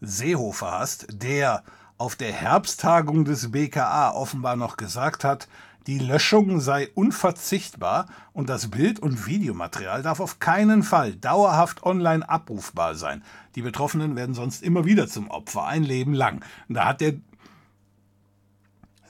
Seehofer 0.00 0.72
hast, 0.72 1.06
der 1.10 1.62
auf 1.98 2.16
der 2.16 2.32
Herbsttagung 2.32 3.24
des 3.24 3.50
BKA 3.50 4.12
offenbar 4.12 4.56
noch 4.56 4.76
gesagt 4.76 5.24
hat, 5.24 5.48
die 5.86 5.98
Löschung 5.98 6.60
sei 6.60 6.88
unverzichtbar 6.94 8.06
und 8.32 8.48
das 8.48 8.70
Bild- 8.70 9.00
und 9.00 9.26
Videomaterial 9.26 10.02
darf 10.02 10.20
auf 10.20 10.38
keinen 10.38 10.82
Fall 10.82 11.14
dauerhaft 11.14 11.82
online 11.82 12.28
abrufbar 12.28 12.94
sein. 12.94 13.24
Die 13.54 13.62
Betroffenen 13.62 14.14
werden 14.14 14.34
sonst 14.34 14.62
immer 14.62 14.84
wieder 14.84 15.08
zum 15.08 15.30
Opfer, 15.30 15.64
ein 15.64 15.82
Leben 15.82 16.14
lang. 16.14 16.44
Da 16.68 16.86
hat 16.86 17.00
der 17.00 17.14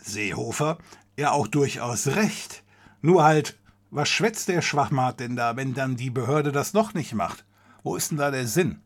Seehofer 0.01 0.79
ja 1.17 1.33
auch 1.33 1.49
durchaus 1.49 2.07
recht. 2.09 2.63
Nur 3.03 3.25
halt, 3.25 3.59
was 3.91 4.09
schwätzt 4.09 4.49
der 4.49 4.63
Schwachmat 4.63 5.21
denn 5.21 5.37
da, 5.37 5.57
wenn 5.57 5.75
dann 5.75 5.97
die 5.97 6.11
Behörde 6.11 6.53
das 6.53 6.73
noch 6.73 6.95
nicht 6.95 7.15
macht? 7.15 7.45
Wo 7.83 7.97
ist 7.97 8.11
denn 8.11 8.19
da 8.19 8.31
der 8.31 8.47
Sinn? 8.47 8.81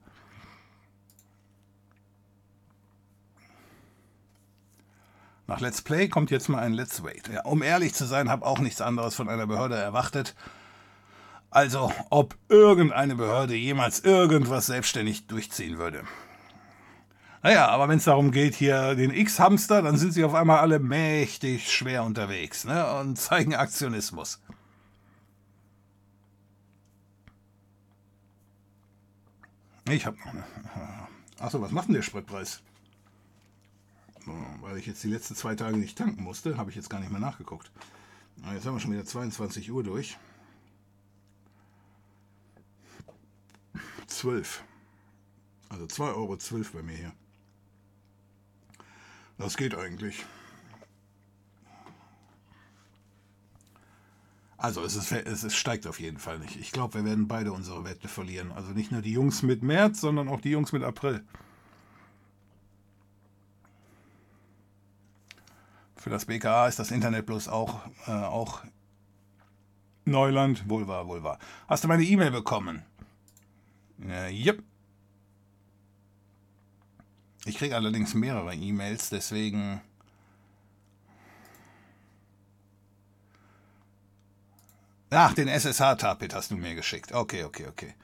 Nach 5.47 5.61
Let's 5.61 5.83
Play 5.83 6.09
kommt 6.09 6.31
jetzt 6.31 6.49
mal 6.49 6.61
ein 6.61 6.73
Let's 6.73 7.03
Wait. 7.05 7.29
Ja, 7.29 7.43
um 7.45 7.63
ehrlich 7.63 7.95
zu 7.95 8.07
sein, 8.07 8.31
habe 8.31 8.47
auch 8.47 8.59
nichts 8.59 8.81
anderes 8.81 9.15
von 9.15 9.29
einer 9.29 9.47
Behörde 9.47 9.77
erwartet. 9.77 10.35
Also, 11.51 11.93
ob 12.11 12.35
irgendeine 12.49 13.15
Behörde 13.15 13.55
jemals 13.55 14.01
irgendwas 14.01 14.67
selbstständig 14.67 15.27
durchziehen 15.27 15.79
würde. 15.79 16.03
Naja, 17.43 17.69
aber 17.69 17.89
wenn 17.89 17.99
es 17.99 18.05
darum 18.05 18.31
geht, 18.31 18.55
hier 18.55 18.95
den 18.95 19.11
X-Hamster, 19.11 19.83
dann 19.83 19.99
sind 19.99 20.13
sie 20.13 20.25
auf 20.25 20.33
einmal 20.33 20.61
alle 20.61 20.79
mächtig 20.79 21.71
schwer 21.71 22.03
unterwegs 22.03 22.65
ne, 22.65 22.91
und 22.99 23.17
zeigen 23.19 23.55
Aktionismus. 23.55 24.41
Ich 29.91 30.07
habe 30.07 30.17
noch 30.17 30.27
eine. 30.27 30.45
Achso, 31.39 31.61
was 31.61 31.71
macht 31.71 31.89
denn 31.89 31.95
der 31.95 32.03
Spritpreis? 32.03 32.63
Weil 34.61 34.79
ich 34.79 34.87
jetzt 34.87 35.03
die 35.03 35.09
letzten 35.09 35.35
zwei 35.35 35.55
Tage 35.55 35.77
nicht 35.77 35.99
tanken 35.99 36.23
musste, 36.23 36.57
habe 36.57 36.71
ich 36.71 36.77
jetzt 36.77 36.91
gar 36.91 37.01
nicht 37.01 37.11
mehr 37.11 37.21
nachgeguckt. 37.21 37.71
Jetzt 38.53 38.67
haben 38.67 38.75
wir 38.75 38.81
schon 38.81 38.93
wieder 38.93 39.05
22 39.05 39.71
Uhr 39.71 39.83
durch. 39.83 40.19
12. 44.07 44.63
Also 45.69 45.85
2,12 45.85 46.15
Euro 46.15 46.39
bei 46.73 46.83
mir 46.83 46.97
hier. 46.97 47.13
Das 49.39 49.57
geht 49.57 49.75
eigentlich. 49.75 50.25
Also 54.57 54.83
es, 54.83 54.97
ist, 54.97 55.13
es, 55.13 55.43
es 55.43 55.55
steigt 55.55 55.87
auf 55.87 56.01
jeden 56.01 56.19
Fall 56.19 56.39
nicht. 56.39 56.57
Ich 56.57 56.73
glaube, 56.73 56.95
wir 56.95 57.05
werden 57.05 57.29
beide 57.29 57.53
unsere 57.53 57.85
Wette 57.85 58.09
verlieren. 58.09 58.53
Also 58.53 58.71
nicht 58.71 58.93
nur 58.93 59.03
die 59.03 59.13
Jungs 59.13 59.43
mit 59.43 59.63
März, 59.63 60.01
sondern 60.01 60.29
auch 60.29 60.41
die 60.41 60.51
Jungs 60.51 60.73
mit 60.73 60.83
April. 60.83 61.23
Für 66.05 66.11
das 66.11 66.27
BKA 66.27 66.69
ist 66.69 66.79
das 66.79 66.91
Internet 66.91 67.25
bloß 67.25 67.49
auch, 67.49 67.81
äh, 68.07 68.11
auch 68.11 68.63
Neuland. 70.05 70.69
Wohl 70.69 70.87
wahr, 70.87 71.09
wohl 71.09 71.25
wahr. 71.25 71.39
Hast 71.67 71.83
du 71.83 71.89
meine 71.89 72.03
E-Mail 72.03 72.31
bekommen? 72.31 72.83
Äh, 74.07 74.31
yep. 74.31 74.63
Ich 77.47 77.57
kriege 77.57 77.75
allerdings 77.75 78.13
mehrere 78.13 78.55
E-Mails, 78.55 79.09
deswegen. 79.09 79.81
Ach, 85.09 85.33
den 85.33 85.49
SSH-Tapit 85.49 86.35
hast 86.35 86.51
du 86.51 86.57
mir 86.57 86.75
geschickt. 86.75 87.13
Okay, 87.13 87.45
okay, 87.45 87.67
okay. 87.67 87.95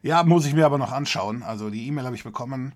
Ja, 0.00 0.22
muss 0.22 0.46
ich 0.46 0.54
mir 0.54 0.64
aber 0.64 0.78
noch 0.78 0.92
anschauen. 0.92 1.42
Also 1.42 1.68
die 1.68 1.86
E-Mail 1.88 2.06
habe 2.06 2.16
ich 2.16 2.24
bekommen. 2.24 2.72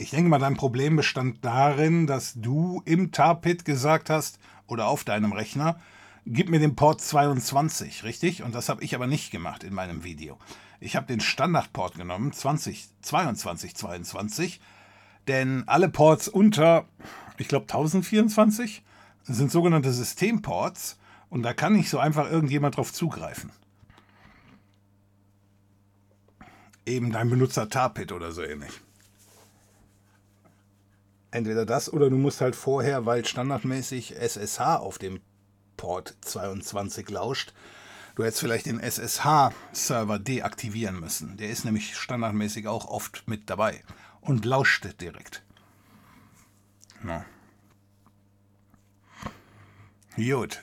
Ich 0.00 0.08
denke 0.08 0.30
mal, 0.30 0.38
dein 0.38 0.56
Problem 0.56 0.96
bestand 0.96 1.44
darin, 1.44 2.06
dass 2.06 2.32
du 2.34 2.80
im 2.86 3.12
Tarpit 3.12 3.66
gesagt 3.66 4.08
hast, 4.08 4.38
oder 4.66 4.86
auf 4.86 5.04
deinem 5.04 5.32
Rechner, 5.32 5.78
gib 6.24 6.48
mir 6.48 6.58
den 6.58 6.74
Port 6.74 7.02
22, 7.02 8.02
richtig? 8.02 8.42
Und 8.42 8.54
das 8.54 8.70
habe 8.70 8.82
ich 8.82 8.94
aber 8.94 9.06
nicht 9.06 9.30
gemacht 9.30 9.62
in 9.62 9.74
meinem 9.74 10.02
Video. 10.02 10.38
Ich 10.80 10.96
habe 10.96 11.06
den 11.06 11.20
Standardport 11.20 11.96
genommen, 11.96 12.32
20, 12.32 12.88
22, 13.02 13.76
22, 13.76 14.60
denn 15.28 15.64
alle 15.66 15.90
Ports 15.90 16.28
unter, 16.28 16.86
ich 17.36 17.48
glaube 17.48 17.64
1024, 17.64 18.82
sind 19.24 19.52
sogenannte 19.52 19.92
Systemports 19.92 20.98
und 21.28 21.42
da 21.42 21.52
kann 21.52 21.74
nicht 21.74 21.90
so 21.90 21.98
einfach 21.98 22.30
irgendjemand 22.30 22.78
drauf 22.78 22.90
zugreifen. 22.90 23.52
Eben 26.86 27.12
dein 27.12 27.28
Benutzer 27.28 27.68
Tarpit 27.68 28.12
oder 28.12 28.32
so 28.32 28.42
ähnlich. 28.42 28.80
Entweder 31.30 31.64
das 31.64 31.92
oder 31.92 32.10
du 32.10 32.16
musst 32.16 32.40
halt 32.40 32.56
vorher, 32.56 33.06
weil 33.06 33.24
standardmäßig 33.24 34.16
SSH 34.16 34.76
auf 34.76 34.98
dem 34.98 35.20
Port 35.76 36.16
22 36.22 37.08
lauscht, 37.08 37.54
du 38.16 38.24
hättest 38.24 38.40
vielleicht 38.40 38.66
den 38.66 38.80
SSH-Server 38.80 40.18
deaktivieren 40.18 40.98
müssen. 40.98 41.36
Der 41.36 41.50
ist 41.50 41.64
nämlich 41.64 41.96
standardmäßig 41.96 42.66
auch 42.66 42.86
oft 42.86 43.28
mit 43.28 43.48
dabei 43.48 43.82
und 44.20 44.44
lauscht 44.44 45.00
direkt. 45.00 45.42
Na. 47.02 47.24
Gut. 50.16 50.62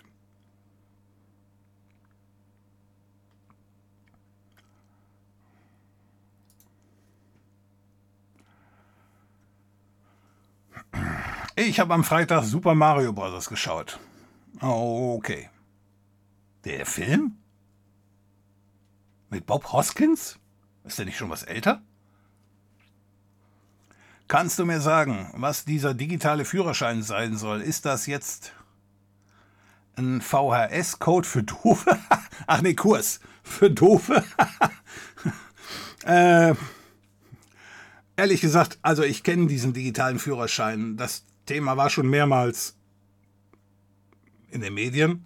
Ich 11.56 11.80
habe 11.80 11.94
am 11.94 12.04
Freitag 12.04 12.44
Super 12.44 12.76
Mario 12.76 13.14
Bros. 13.14 13.50
geschaut. 13.50 14.00
Okay. 14.62 15.50
Der 16.66 16.86
Film? 16.86 17.38
Mit 19.30 19.46
Bob 19.46 19.72
Hoskins? 19.72 20.40
Ist 20.84 20.98
der 21.00 21.06
nicht 21.06 21.18
schon 21.18 21.30
was 21.30 21.44
älter? 21.44 21.82
Kannst 24.28 24.60
du 24.60 24.66
mir 24.66 24.82
sagen, 24.82 25.32
was 25.34 25.66
dieser 25.66 25.94
digitale 25.94 26.46
Führerschein 26.46 27.02
sein 27.02 27.38
soll? 27.38 27.62
Ist 27.62 27.86
das 27.86 28.08
jetzt 28.08 28.54
ein 29.96 30.22
VHS-Code 30.22 31.28
für 31.28 31.44
Doofe? 31.44 31.98
Ach 32.48 32.62
nee, 32.62 32.74
Kurs 32.74 33.20
für 33.42 33.72
Doofe. 33.72 34.24
äh, 36.06 36.54
ehrlich 38.18 38.42
gesagt, 38.42 38.80
also 38.82 39.04
ich 39.04 39.24
kenne 39.24 39.48
diesen 39.48 39.72
digitalen 39.72 40.20
Führerschein. 40.20 40.98
Das 40.98 41.24
Thema 41.46 41.78
war 41.78 41.90
schon 41.90 42.10
mehrmals 42.10 42.76
in 44.50 44.62
den 44.62 44.74
Medien, 44.74 45.26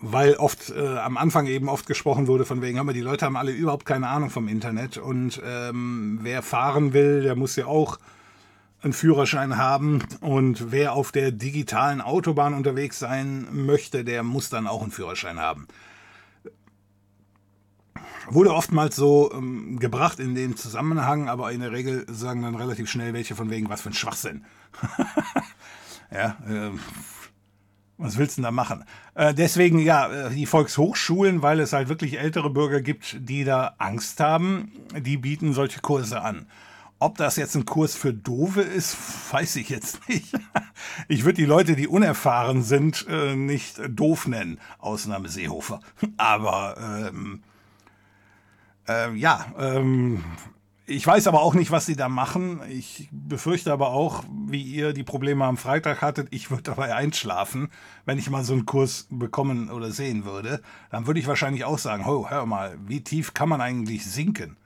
weil 0.00 0.34
oft 0.34 0.70
äh, 0.70 0.98
am 0.98 1.16
Anfang 1.16 1.46
eben 1.46 1.68
oft 1.68 1.86
gesprochen 1.86 2.26
wurde 2.26 2.44
von 2.44 2.60
wegen, 2.60 2.78
aber 2.78 2.92
die 2.92 3.00
Leute 3.00 3.24
haben 3.24 3.36
alle 3.36 3.52
überhaupt 3.52 3.86
keine 3.86 4.08
Ahnung 4.08 4.30
vom 4.30 4.48
Internet 4.48 4.98
und 4.98 5.40
ähm, 5.44 6.18
wer 6.22 6.42
fahren 6.42 6.92
will, 6.92 7.22
der 7.22 7.36
muss 7.36 7.56
ja 7.56 7.66
auch 7.66 7.98
einen 8.80 8.92
Führerschein 8.92 9.56
haben 9.56 10.04
und 10.20 10.70
wer 10.70 10.92
auf 10.92 11.10
der 11.10 11.32
digitalen 11.32 12.00
Autobahn 12.00 12.54
unterwegs 12.54 12.98
sein 12.98 13.48
möchte, 13.50 14.04
der 14.04 14.22
muss 14.22 14.50
dann 14.50 14.66
auch 14.66 14.82
einen 14.82 14.92
Führerschein 14.92 15.38
haben 15.38 15.66
wurde 18.28 18.54
oftmals 18.54 18.96
so 18.96 19.32
ähm, 19.32 19.78
gebracht 19.78 20.20
in 20.20 20.34
dem 20.34 20.56
Zusammenhang, 20.56 21.28
aber 21.28 21.52
in 21.52 21.60
der 21.60 21.72
Regel 21.72 22.06
sagen 22.08 22.42
dann 22.42 22.54
relativ 22.54 22.90
schnell 22.90 23.12
welche 23.14 23.34
von 23.34 23.50
wegen, 23.50 23.68
was 23.68 23.82
für 23.82 23.90
ein 23.90 23.94
Schwachsinn. 23.94 24.44
ja, 26.12 26.36
äh, 26.48 26.70
was 27.98 28.16
willst 28.16 28.38
du 28.38 28.42
denn 28.42 28.44
da 28.44 28.50
machen? 28.52 28.84
Äh, 29.14 29.34
deswegen, 29.34 29.80
ja, 29.80 30.28
äh, 30.28 30.30
die 30.30 30.46
Volkshochschulen, 30.46 31.42
weil 31.42 31.58
es 31.58 31.72
halt 31.72 31.88
wirklich 31.88 32.18
ältere 32.18 32.48
Bürger 32.48 32.80
gibt, 32.80 33.16
die 33.20 33.44
da 33.44 33.74
Angst 33.78 34.20
haben, 34.20 34.72
die 34.96 35.16
bieten 35.16 35.52
solche 35.52 35.80
Kurse 35.80 36.22
an. 36.22 36.46
Ob 37.00 37.16
das 37.16 37.36
jetzt 37.36 37.54
ein 37.54 37.64
Kurs 37.64 37.94
für 37.94 38.12
Dove 38.12 38.60
ist, 38.60 38.96
weiß 39.32 39.56
ich 39.56 39.68
jetzt 39.68 40.00
nicht. 40.08 40.32
Ich 41.08 41.24
würde 41.24 41.36
die 41.36 41.44
Leute, 41.44 41.76
die 41.76 41.88
unerfahren 41.88 42.62
sind, 42.62 43.06
äh, 43.08 43.36
nicht 43.36 43.80
doof 43.88 44.26
nennen, 44.26 44.60
Ausnahme 44.78 45.28
Seehofer. 45.28 45.80
Aber 46.16 47.08
ähm, 47.08 47.42
äh, 48.88 49.14
ja, 49.14 49.46
ähm, 49.58 50.24
ich 50.90 51.06
weiß 51.06 51.26
aber 51.26 51.42
auch 51.42 51.52
nicht, 51.52 51.70
was 51.70 51.84
sie 51.84 51.96
da 51.96 52.08
machen. 52.08 52.62
Ich 52.70 53.10
befürchte 53.12 53.70
aber 53.72 53.90
auch, 53.90 54.24
wie 54.46 54.62
ihr 54.62 54.94
die 54.94 55.04
Probleme 55.04 55.44
am 55.44 55.58
Freitag 55.58 56.00
hattet, 56.00 56.28
ich 56.30 56.50
würde 56.50 56.62
dabei 56.62 56.94
einschlafen, 56.94 57.70
wenn 58.06 58.18
ich 58.18 58.30
mal 58.30 58.42
so 58.42 58.54
einen 58.54 58.64
Kurs 58.64 59.06
bekommen 59.10 59.70
oder 59.70 59.90
sehen 59.90 60.24
würde. 60.24 60.62
Dann 60.90 61.06
würde 61.06 61.20
ich 61.20 61.26
wahrscheinlich 61.26 61.64
auch 61.64 61.78
sagen, 61.78 62.06
oh, 62.06 62.30
hör 62.30 62.46
mal, 62.46 62.78
wie 62.86 63.02
tief 63.02 63.34
kann 63.34 63.50
man 63.50 63.60
eigentlich 63.60 64.06
sinken? 64.06 64.56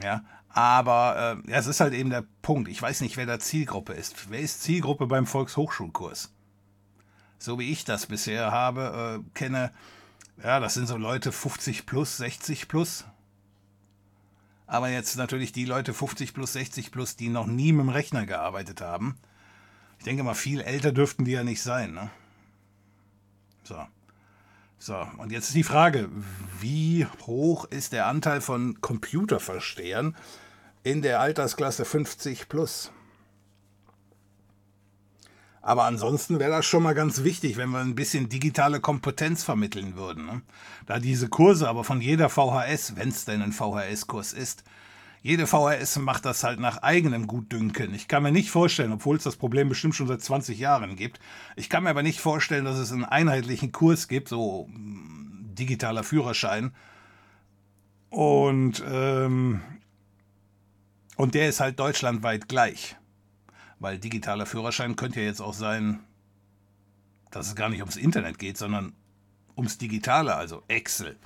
Ja, 0.00 0.22
aber 0.50 1.42
äh, 1.44 1.50
ja, 1.50 1.58
es 1.58 1.66
ist 1.66 1.80
halt 1.80 1.94
eben 1.94 2.10
der 2.10 2.24
Punkt. 2.42 2.68
Ich 2.68 2.80
weiß 2.80 3.00
nicht, 3.00 3.16
wer 3.16 3.26
da 3.26 3.40
Zielgruppe 3.40 3.92
ist. 3.92 4.30
Wer 4.30 4.40
ist 4.40 4.62
Zielgruppe 4.62 5.08
beim 5.08 5.26
Volkshochschulkurs? 5.26 6.32
So 7.38 7.58
wie 7.58 7.72
ich 7.72 7.84
das 7.84 8.06
bisher 8.06 8.52
habe, 8.52 9.20
äh, 9.20 9.30
kenne, 9.34 9.72
ja, 10.44 10.60
das 10.60 10.74
sind 10.74 10.86
so 10.86 10.96
Leute 10.96 11.32
50 11.32 11.86
plus, 11.86 12.18
60 12.18 12.68
plus, 12.68 13.04
aber 14.70 14.88
jetzt 14.88 15.16
natürlich 15.16 15.50
die 15.50 15.64
Leute 15.64 15.92
50 15.92 16.32
plus, 16.32 16.52
60 16.52 16.92
plus, 16.92 17.16
die 17.16 17.28
noch 17.28 17.48
nie 17.48 17.72
mit 17.72 17.86
dem 17.86 17.88
Rechner 17.88 18.24
gearbeitet 18.24 18.80
haben. 18.80 19.16
Ich 19.98 20.04
denke 20.04 20.22
mal, 20.22 20.34
viel 20.34 20.60
älter 20.60 20.92
dürften 20.92 21.24
die 21.24 21.32
ja 21.32 21.42
nicht 21.42 21.60
sein. 21.60 21.92
Ne? 21.92 22.08
So. 23.64 23.84
So, 24.78 25.08
und 25.18 25.32
jetzt 25.32 25.48
ist 25.48 25.56
die 25.56 25.64
Frage, 25.64 26.08
wie 26.60 27.04
hoch 27.26 27.64
ist 27.64 27.92
der 27.92 28.06
Anteil 28.06 28.40
von 28.40 28.80
Computerverstehern 28.80 30.16
in 30.84 31.02
der 31.02 31.18
Altersklasse 31.18 31.84
50 31.84 32.48
plus? 32.48 32.92
Aber 35.62 35.84
ansonsten 35.84 36.38
wäre 36.38 36.50
das 36.50 36.64
schon 36.66 36.82
mal 36.82 36.94
ganz 36.94 37.22
wichtig, 37.22 37.56
wenn 37.56 37.70
wir 37.70 37.80
ein 37.80 37.94
bisschen 37.94 38.28
digitale 38.28 38.80
Kompetenz 38.80 39.44
vermitteln 39.44 39.94
würden. 39.94 40.24
Ne? 40.24 40.42
Da 40.86 40.98
diese 40.98 41.28
Kurse 41.28 41.68
aber 41.68 41.84
von 41.84 42.00
jeder 42.00 42.30
VHS, 42.30 42.96
wenn 42.96 43.10
es 43.10 43.26
denn 43.26 43.42
ein 43.42 43.52
VHS-Kurs 43.52 44.32
ist, 44.32 44.64
jede 45.22 45.46
VHS 45.46 45.98
macht 45.98 46.24
das 46.24 46.44
halt 46.44 46.60
nach 46.60 46.78
eigenem 46.78 47.26
Gutdünken. 47.26 47.92
Ich 47.92 48.08
kann 48.08 48.22
mir 48.22 48.32
nicht 48.32 48.50
vorstellen, 48.50 48.92
obwohl 48.92 49.16
es 49.16 49.24
das 49.24 49.36
Problem 49.36 49.68
bestimmt 49.68 49.94
schon 49.94 50.08
seit 50.08 50.22
20 50.22 50.58
Jahren 50.58 50.96
gibt, 50.96 51.20
ich 51.56 51.68
kann 51.68 51.84
mir 51.84 51.90
aber 51.90 52.02
nicht 52.02 52.20
vorstellen, 52.20 52.64
dass 52.64 52.78
es 52.78 52.90
einen 52.90 53.04
einheitlichen 53.04 53.70
Kurs 53.70 54.08
gibt, 54.08 54.28
so 54.28 54.66
hm, 54.72 55.50
digitaler 55.58 56.04
Führerschein. 56.04 56.72
Und, 58.08 58.82
ähm, 58.90 59.60
und 61.16 61.34
der 61.34 61.50
ist 61.50 61.60
halt 61.60 61.78
deutschlandweit 61.78 62.48
gleich. 62.48 62.96
Weil 63.80 63.98
digitaler 63.98 64.46
Führerschein 64.46 64.94
könnte 64.94 65.20
ja 65.20 65.26
jetzt 65.26 65.40
auch 65.40 65.54
sein, 65.54 66.00
dass 67.30 67.48
es 67.48 67.56
gar 67.56 67.70
nicht 67.70 67.80
ums 67.80 67.96
Internet 67.96 68.38
geht, 68.38 68.58
sondern 68.58 68.92
ums 69.56 69.78
Digitale, 69.78 70.36
also 70.36 70.62
Excel. 70.68 71.18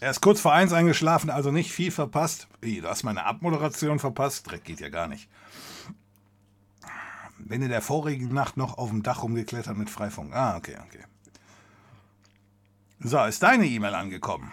Er 0.00 0.10
ist 0.10 0.20
kurz 0.22 0.40
vor 0.40 0.52
eins 0.52 0.72
eingeschlafen, 0.72 1.30
also 1.30 1.50
nicht 1.50 1.72
viel 1.72 1.90
verpasst. 1.90 2.48
Wie, 2.60 2.80
du 2.80 2.88
hast 2.88 3.02
meine 3.02 3.24
Abmoderation 3.24 3.98
verpasst? 3.98 4.50
Dreck 4.50 4.64
geht 4.64 4.80
ja 4.80 4.88
gar 4.88 5.08
nicht 5.08 5.28
bin 7.48 7.62
in 7.62 7.68
der 7.68 7.82
vorigen 7.82 8.32
Nacht 8.32 8.56
noch 8.56 8.78
auf 8.78 8.90
dem 8.90 9.02
Dach 9.02 9.22
rumgeklettert 9.22 9.76
mit 9.76 9.90
Freifunk. 9.90 10.34
Ah, 10.34 10.56
okay, 10.56 10.76
okay. 10.86 11.04
So, 13.00 13.22
ist 13.24 13.42
deine 13.42 13.66
E-Mail 13.66 13.94
angekommen? 13.94 14.52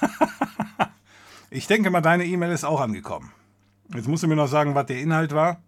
ich 1.50 1.66
denke 1.66 1.90
mal, 1.90 2.00
deine 2.00 2.24
E-Mail 2.24 2.50
ist 2.52 2.64
auch 2.64 2.80
angekommen. 2.80 3.30
Jetzt 3.94 4.08
musst 4.08 4.22
du 4.22 4.28
mir 4.28 4.36
noch 4.36 4.46
sagen, 4.46 4.74
was 4.74 4.86
der 4.86 5.00
Inhalt 5.00 5.34
war, 5.34 5.62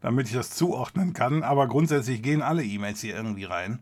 damit 0.00 0.28
ich 0.28 0.32
das 0.34 0.50
zuordnen 0.50 1.12
kann. 1.12 1.42
Aber 1.42 1.68
grundsätzlich 1.68 2.22
gehen 2.22 2.40
alle 2.40 2.64
E-Mails 2.64 3.00
hier 3.00 3.14
irgendwie 3.14 3.44
rein. 3.44 3.80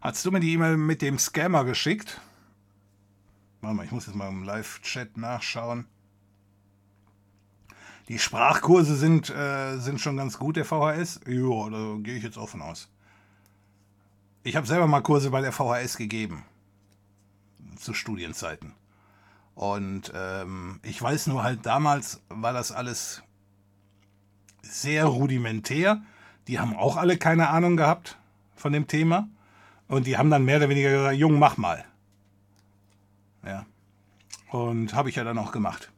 Hast 0.00 0.24
du 0.24 0.30
mir 0.30 0.40
die 0.40 0.52
E-Mail 0.52 0.76
mit 0.76 1.00
dem 1.00 1.18
Scammer 1.18 1.64
geschickt? 1.64 2.20
Warte 3.60 3.76
mal, 3.76 3.84
ich 3.84 3.90
muss 3.90 4.06
jetzt 4.06 4.14
mal 4.14 4.28
im 4.28 4.44
Live-Chat 4.44 5.16
nachschauen. 5.16 5.86
Die 8.08 8.18
Sprachkurse 8.18 8.94
sind, 8.94 9.30
äh, 9.30 9.78
sind 9.78 10.00
schon 10.00 10.16
ganz 10.16 10.38
gut, 10.38 10.56
der 10.56 10.64
VHS. 10.64 11.20
Ja, 11.26 11.70
da 11.70 11.96
gehe 11.98 12.16
ich 12.16 12.22
jetzt 12.22 12.38
von 12.38 12.62
aus. 12.62 12.88
Ich 14.44 14.54
habe 14.54 14.66
selber 14.66 14.86
mal 14.86 15.00
Kurse 15.00 15.30
bei 15.30 15.40
der 15.40 15.50
VHS 15.50 15.96
gegeben. 15.96 16.44
Zu 17.76 17.94
Studienzeiten. 17.94 18.74
Und 19.56 20.12
ähm, 20.14 20.78
ich 20.82 21.02
weiß 21.02 21.26
nur 21.26 21.42
halt, 21.42 21.66
damals 21.66 22.22
war 22.28 22.52
das 22.52 22.70
alles 22.70 23.22
sehr 24.62 25.06
rudimentär. 25.06 26.02
Die 26.46 26.60
haben 26.60 26.76
auch 26.76 26.96
alle 26.96 27.16
keine 27.16 27.48
Ahnung 27.48 27.76
gehabt 27.76 28.18
von 28.54 28.72
dem 28.72 28.86
Thema. 28.86 29.28
Und 29.88 30.06
die 30.06 30.16
haben 30.16 30.30
dann 30.30 30.44
mehr 30.44 30.58
oder 30.58 30.68
weniger 30.68 30.90
gesagt, 30.90 31.16
Jung, 31.16 31.38
mach 31.38 31.56
mal. 31.56 31.84
Ja. 33.44 33.66
Und 34.50 34.94
habe 34.94 35.08
ich 35.08 35.16
ja 35.16 35.24
dann 35.24 35.38
auch 35.38 35.50
gemacht. 35.50 35.90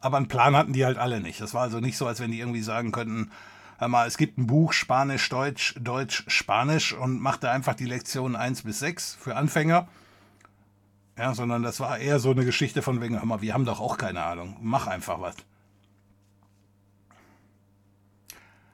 Aber 0.00 0.16
einen 0.16 0.28
Plan 0.28 0.56
hatten 0.56 0.72
die 0.72 0.84
halt 0.84 0.98
alle 0.98 1.20
nicht. 1.20 1.40
Das 1.40 1.54
war 1.54 1.62
also 1.62 1.80
nicht 1.80 1.96
so, 1.96 2.06
als 2.06 2.20
wenn 2.20 2.30
die 2.30 2.40
irgendwie 2.40 2.62
sagen 2.62 2.90
könnten, 2.90 3.30
hör 3.78 3.88
mal, 3.88 4.06
es 4.06 4.16
gibt 4.16 4.38
ein 4.38 4.46
Buch 4.46 4.72
Spanisch, 4.72 5.28
Deutsch, 5.28 5.74
Deutsch, 5.78 6.24
Spanisch 6.26 6.92
und 6.92 7.20
machte 7.20 7.50
einfach 7.50 7.74
die 7.74 7.86
Lektionen 7.86 8.36
1 8.36 8.62
bis 8.62 8.78
6 8.80 9.16
für 9.20 9.36
Anfänger. 9.36 9.88
Ja, 11.18 11.34
sondern 11.34 11.62
das 11.62 11.80
war 11.80 11.98
eher 11.98 12.18
so 12.18 12.30
eine 12.30 12.46
Geschichte 12.46 12.80
von 12.80 13.00
wegen, 13.02 13.18
hör 13.18 13.26
mal, 13.26 13.42
wir 13.42 13.52
haben 13.52 13.66
doch 13.66 13.80
auch 13.80 13.98
keine 13.98 14.22
Ahnung. 14.22 14.56
Mach 14.60 14.86
einfach 14.86 15.20
was. 15.20 15.36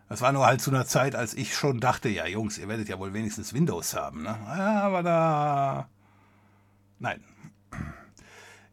Das 0.09 0.21
war 0.21 0.31
nur 0.33 0.47
halt 0.47 0.61
zu 0.61 0.71
einer 0.71 0.87
Zeit, 0.87 1.17
als 1.17 1.35
ich 1.35 1.57
schon 1.57 1.81
dachte, 1.81 2.09
ja 2.09 2.27
Jungs, 2.27 2.59
ihr 2.59 2.69
werdet 2.69 2.89
ja 2.89 2.99
wohl 3.01 3.13
wenigstens 3.13 3.53
Windows 3.53 3.95
haben. 3.95 4.23
Ne? 4.23 4.37
Aber 4.47 5.03
da... 5.03 5.89
Nein. 7.01 7.21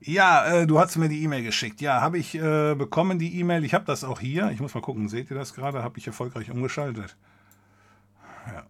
Ja, 0.06 0.46
äh, 0.46 0.68
du 0.68 0.80
hast 0.80 0.98
mir 0.98 1.08
die 1.08 1.24
E-Mail 1.24 1.44
geschickt. 1.44 1.80
Ja, 1.80 2.02
habe 2.02 2.18
ich 2.18 2.36
äh, 2.36 2.76
bekommen, 2.76 3.20
die 3.20 3.40
E-Mail. 3.40 3.64
Ich 3.64 3.74
habe 3.74 3.86
das 3.86 4.04
auch 4.04 4.20
hier. 4.20 4.52
Ich 4.52 4.60
muss 4.60 4.74
mal 4.74 4.82
gucken, 4.82 5.08
seht 5.08 5.32
ihr 5.32 5.38
das 5.38 5.54
gerade? 5.54 5.82
Habe 5.82 5.98
ich 5.98 6.08
erfolgreich 6.08 6.52
umgeschaltet. 6.52 7.16
Ja. 8.48 8.66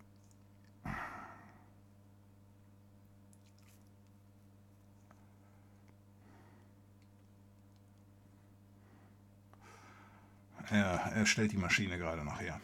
Ja, 10.71 10.95
er 11.15 11.25
stellt 11.25 11.51
die 11.51 11.57
Maschine 11.57 11.97
gerade 11.97 12.23
noch 12.23 12.39
her. 12.39 12.59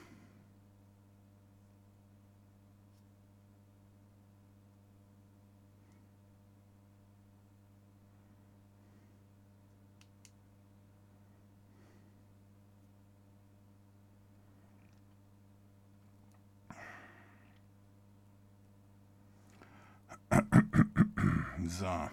So. 21.67 22.09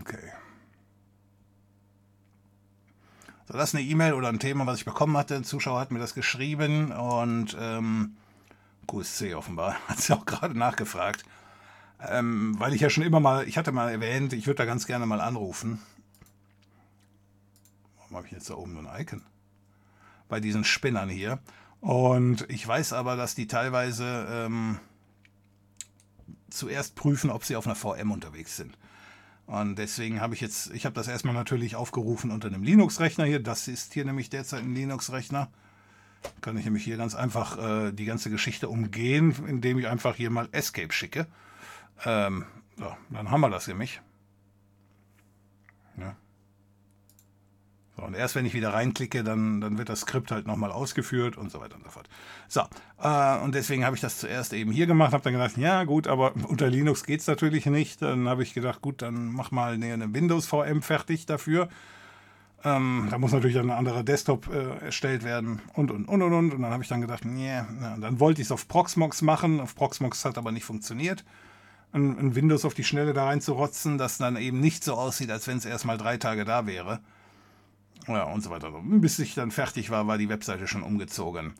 Okay. 0.00 0.32
So, 3.46 3.54
das 3.54 3.70
ist 3.70 3.74
eine 3.74 3.84
E-Mail 3.84 4.14
oder 4.14 4.28
ein 4.28 4.38
Thema, 4.38 4.66
was 4.66 4.78
ich 4.78 4.84
bekommen 4.84 5.16
hatte. 5.16 5.36
Ein 5.36 5.44
Zuschauer 5.44 5.78
hat 5.78 5.92
mir 5.92 5.98
das 5.98 6.14
geschrieben 6.14 6.90
und 6.92 7.56
ähm, 7.60 8.16
QSC 8.86 9.34
offenbar 9.34 9.76
hat 9.88 10.00
sie 10.00 10.12
auch 10.12 10.26
gerade 10.26 10.58
nachgefragt. 10.58 11.24
Ähm, 12.00 12.54
weil 12.58 12.74
ich 12.74 12.80
ja 12.80 12.90
schon 12.90 13.04
immer 13.04 13.20
mal, 13.20 13.48
ich 13.48 13.56
hatte 13.56 13.72
mal 13.72 13.90
erwähnt, 13.90 14.32
ich 14.32 14.46
würde 14.46 14.58
da 14.58 14.64
ganz 14.64 14.86
gerne 14.86 15.06
mal 15.06 15.20
anrufen. 15.20 15.80
Warum 17.98 18.16
habe 18.16 18.26
ich 18.26 18.32
jetzt 18.32 18.50
da 18.50 18.54
oben 18.54 18.74
so 18.74 18.86
ein 18.86 19.00
Icon? 19.00 19.22
Bei 20.28 20.40
diesen 20.40 20.64
Spinnern 20.64 21.08
hier. 21.08 21.38
Und 21.80 22.50
ich 22.50 22.66
weiß 22.66 22.92
aber, 22.92 23.16
dass 23.16 23.34
die 23.34 23.46
teilweise 23.46 24.26
ähm, 24.28 24.80
zuerst 26.50 26.94
prüfen, 26.94 27.30
ob 27.30 27.44
sie 27.44 27.56
auf 27.56 27.66
einer 27.66 27.76
VM 27.76 28.10
unterwegs 28.10 28.56
sind. 28.56 28.76
Und 29.46 29.76
deswegen 29.76 30.20
habe 30.20 30.34
ich 30.34 30.40
jetzt, 30.40 30.72
ich 30.72 30.84
habe 30.86 30.94
das 30.94 31.06
erstmal 31.06 31.34
natürlich 31.34 31.76
aufgerufen 31.76 32.30
unter 32.32 32.48
einem 32.48 32.64
Linux-Rechner 32.64 33.24
hier. 33.24 33.40
Das 33.40 33.68
ist 33.68 33.94
hier 33.94 34.04
nämlich 34.04 34.28
derzeit 34.28 34.62
ein 34.62 34.74
Linux-Rechner. 34.74 35.50
Kann 36.40 36.56
ich 36.56 36.64
nämlich 36.64 36.82
hier 36.82 36.96
ganz 36.96 37.14
einfach 37.14 37.58
äh, 37.58 37.92
die 37.92 38.06
ganze 38.06 38.30
Geschichte 38.30 38.68
umgehen, 38.68 39.36
indem 39.46 39.78
ich 39.78 39.86
einfach 39.86 40.16
hier 40.16 40.30
mal 40.30 40.48
Escape 40.50 40.92
schicke. 40.92 41.28
Ähm, 42.04 42.44
so, 42.76 42.94
dann 43.10 43.30
haben 43.30 43.40
wir 43.40 43.50
das 43.50 43.68
nämlich. 43.68 44.00
Ja. 45.96 46.16
So, 47.96 48.02
und 48.02 48.14
erst 48.14 48.34
wenn 48.34 48.44
ich 48.44 48.54
wieder 48.54 48.72
reinklicke, 48.72 49.22
dann, 49.22 49.60
dann 49.60 49.78
wird 49.78 49.88
das 49.88 50.00
Skript 50.00 50.32
halt 50.32 50.46
nochmal 50.46 50.72
ausgeführt 50.72 51.36
und 51.36 51.50
so 51.50 51.60
weiter 51.60 51.76
und 51.76 51.84
so 51.84 51.90
fort. 51.90 52.08
So, 52.48 52.62
äh, 53.02 53.38
und 53.38 53.54
deswegen 53.54 53.84
habe 53.84 53.96
ich 53.96 54.02
das 54.02 54.18
zuerst 54.18 54.52
eben 54.52 54.70
hier 54.70 54.86
gemacht, 54.86 55.12
habe 55.12 55.24
dann 55.24 55.32
gedacht, 55.32 55.56
ja 55.56 55.84
gut, 55.84 56.06
aber 56.06 56.32
unter 56.48 56.68
Linux 56.68 57.04
geht 57.04 57.20
es 57.20 57.26
natürlich 57.26 57.66
nicht. 57.66 58.02
Dann 58.02 58.28
habe 58.28 58.42
ich 58.42 58.54
gedacht, 58.54 58.82
gut, 58.82 59.02
dann 59.02 59.32
mach 59.32 59.50
mal 59.50 59.74
eine, 59.74 60.12
Windows-VM 60.12 60.82
fertig 60.82 61.26
dafür. 61.26 61.68
Ähm, 62.64 63.08
da 63.10 63.18
muss 63.18 63.32
natürlich 63.32 63.58
ein 63.58 63.70
anderer 63.70 64.02
Desktop 64.02 64.48
äh, 64.48 64.84
erstellt 64.86 65.22
werden 65.24 65.60
und 65.74 65.90
und 65.90 66.08
und 66.08 66.22
und 66.22 66.32
und. 66.32 66.54
Und 66.54 66.62
dann 66.62 66.72
habe 66.72 66.82
ich 66.82 66.88
dann 66.88 67.00
gedacht, 67.00 67.24
nee, 67.24 67.62
dann 68.00 68.18
wollte 68.18 68.40
ich 68.40 68.48
es 68.48 68.52
auf 68.52 68.66
Proxmox 68.66 69.22
machen. 69.22 69.60
Auf 69.60 69.74
Proxmox 69.74 70.24
hat 70.24 70.38
aber 70.38 70.52
nicht 70.52 70.64
funktioniert. 70.64 71.24
Ein, 71.92 72.18
ein 72.18 72.34
Windows 72.34 72.64
auf 72.64 72.74
die 72.74 72.84
Schnelle 72.84 73.12
da 73.12 73.26
reinzurotzen, 73.26 73.98
das 73.98 74.18
dann 74.18 74.36
eben 74.36 74.60
nicht 74.60 74.82
so 74.82 74.94
aussieht, 74.94 75.30
als 75.30 75.46
wenn 75.46 75.58
es 75.58 75.64
erst 75.64 75.84
mal 75.84 75.98
drei 75.98 76.16
Tage 76.16 76.44
da 76.44 76.66
wäre. 76.66 77.00
Ja, 78.08 78.24
und 78.24 78.42
so 78.42 78.50
weiter. 78.50 78.72
Bis 78.82 79.18
ich 79.18 79.34
dann 79.34 79.50
fertig 79.50 79.90
war, 79.90 80.06
war 80.06 80.18
die 80.18 80.28
Webseite 80.28 80.66
schon 80.66 80.82
umgezogen. 80.82 81.54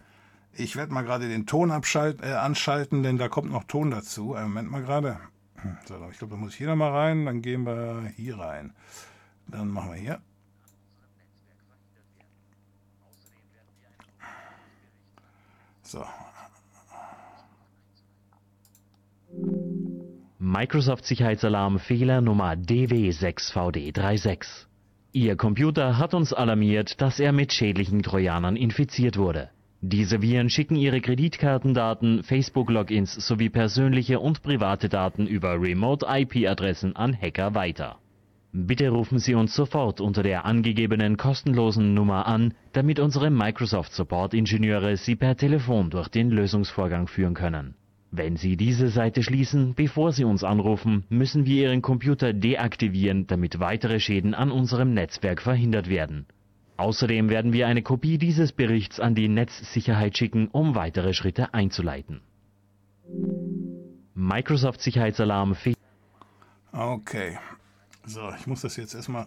Ich 0.59 0.77
werde 0.77 0.93
mal 0.93 1.03
gerade 1.03 1.29
den 1.29 1.47
Ton 1.47 1.71
äh, 1.71 2.33
anschalten, 2.33 3.03
denn 3.03 3.19
da 3.19 3.29
kommt 3.29 3.51
noch 3.51 3.65
Ton 3.65 3.91
dazu. 3.91 4.35
Äh, 4.35 4.43
Moment 4.43 4.71
mal 4.71 4.83
gerade. 4.83 5.19
So, 5.87 5.95
ich 6.11 6.19
glaube, 6.19 6.35
da 6.35 6.41
muss 6.41 6.53
ich 6.53 6.59
hier 6.59 6.69
nochmal 6.69 6.93
rein. 6.93 7.27
Dann 7.27 7.43
gehen 7.43 7.65
wir 7.65 8.13
hier 8.17 8.39
rein. 8.39 8.73
Dann 9.49 9.69
machen 9.69 9.93
wir 9.93 9.99
hier. 9.99 10.21
So. 15.83 16.05
Microsoft 20.39 21.05
Sicherheitsalarm 21.05 21.79
Fehler 21.79 22.21
Nummer 22.21 22.53
DW6VD36. 22.53 24.67
Ihr 25.13 25.37
Computer 25.37 25.99
hat 25.99 26.15
uns 26.15 26.33
alarmiert, 26.33 27.01
dass 27.01 27.21
er 27.21 27.33
mit 27.33 27.53
schädlichen 27.53 28.03
Trojanern 28.03 28.57
infiziert 28.57 29.17
wurde. 29.17 29.51
Diese 29.81 30.23
Viren 30.23 30.51
schicken 30.51 30.77
ihre 30.77 31.01
Kreditkartendaten, 31.01 32.23
Facebook-Logins 32.23 33.15
sowie 33.15 33.51
persönliche 33.51 34.21
und 34.21 34.43
private 34.43 34.89
Daten 34.89 35.27
über 35.27 35.61
Remote-IP-Adressen 35.61 36.97
an 36.97 37.17
Hacker 37.21 37.55
weiter. 37.55 37.99
Bitte 38.53 38.89
rufen 38.89 39.19
Sie 39.19 39.35
uns 39.35 39.55
sofort 39.55 40.01
unter 40.01 40.23
der 40.23 40.45
angegebenen 40.45 41.17
kostenlosen 41.17 41.93
Nummer 41.93 42.27
an, 42.27 42.55
damit 42.73 42.99
unsere 43.01 43.31
Microsoft 43.31 43.93
Support-Ingenieure 43.93 44.97
Sie 44.97 45.15
per 45.15 45.37
Telefon 45.37 45.91
durch 45.91 46.09
den 46.09 46.31
Lösungsvorgang 46.31 47.07
führen 47.07 47.35
können 47.35 47.75
wenn 48.17 48.37
Sie 48.37 48.57
diese 48.57 48.89
Seite 48.89 49.23
schließen, 49.23 49.75
bevor 49.75 50.13
Sie 50.13 50.25
uns 50.25 50.45
anrufen, 50.45 51.05
müssen 51.09 51.47
wir 51.47 51.65
Ihren 51.65 51.83
Computer 51.83 52.33
deaktivieren, 52.33 53.27
damit 53.27 53.61
weitere 53.61 54.01
Schäden 54.01 54.35
an 54.35 54.51
unserem 54.51 54.95
Netzwerk 54.95 55.43
verhindert 55.43 55.89
werden. 55.89 56.27
Außerdem 56.77 57.31
werden 57.31 57.53
wir 57.53 57.67
eine 57.67 57.83
Kopie 57.83 58.19
dieses 58.19 58.53
Berichts 58.53 59.01
an 59.01 59.15
die 59.15 59.29
Netzsicherheit 59.29 60.17
schicken, 60.17 60.49
um 60.49 60.75
weitere 60.75 61.15
Schritte 61.15 61.55
einzuleiten. 61.55 62.21
Microsoft 64.15 64.81
Sicherheitsalarm 64.81 65.57
Okay. 66.73 67.39
So, 68.05 68.31
ich 68.39 68.47
muss 68.47 68.61
das 68.61 68.77
jetzt 68.77 68.95
erstmal. 68.95 69.27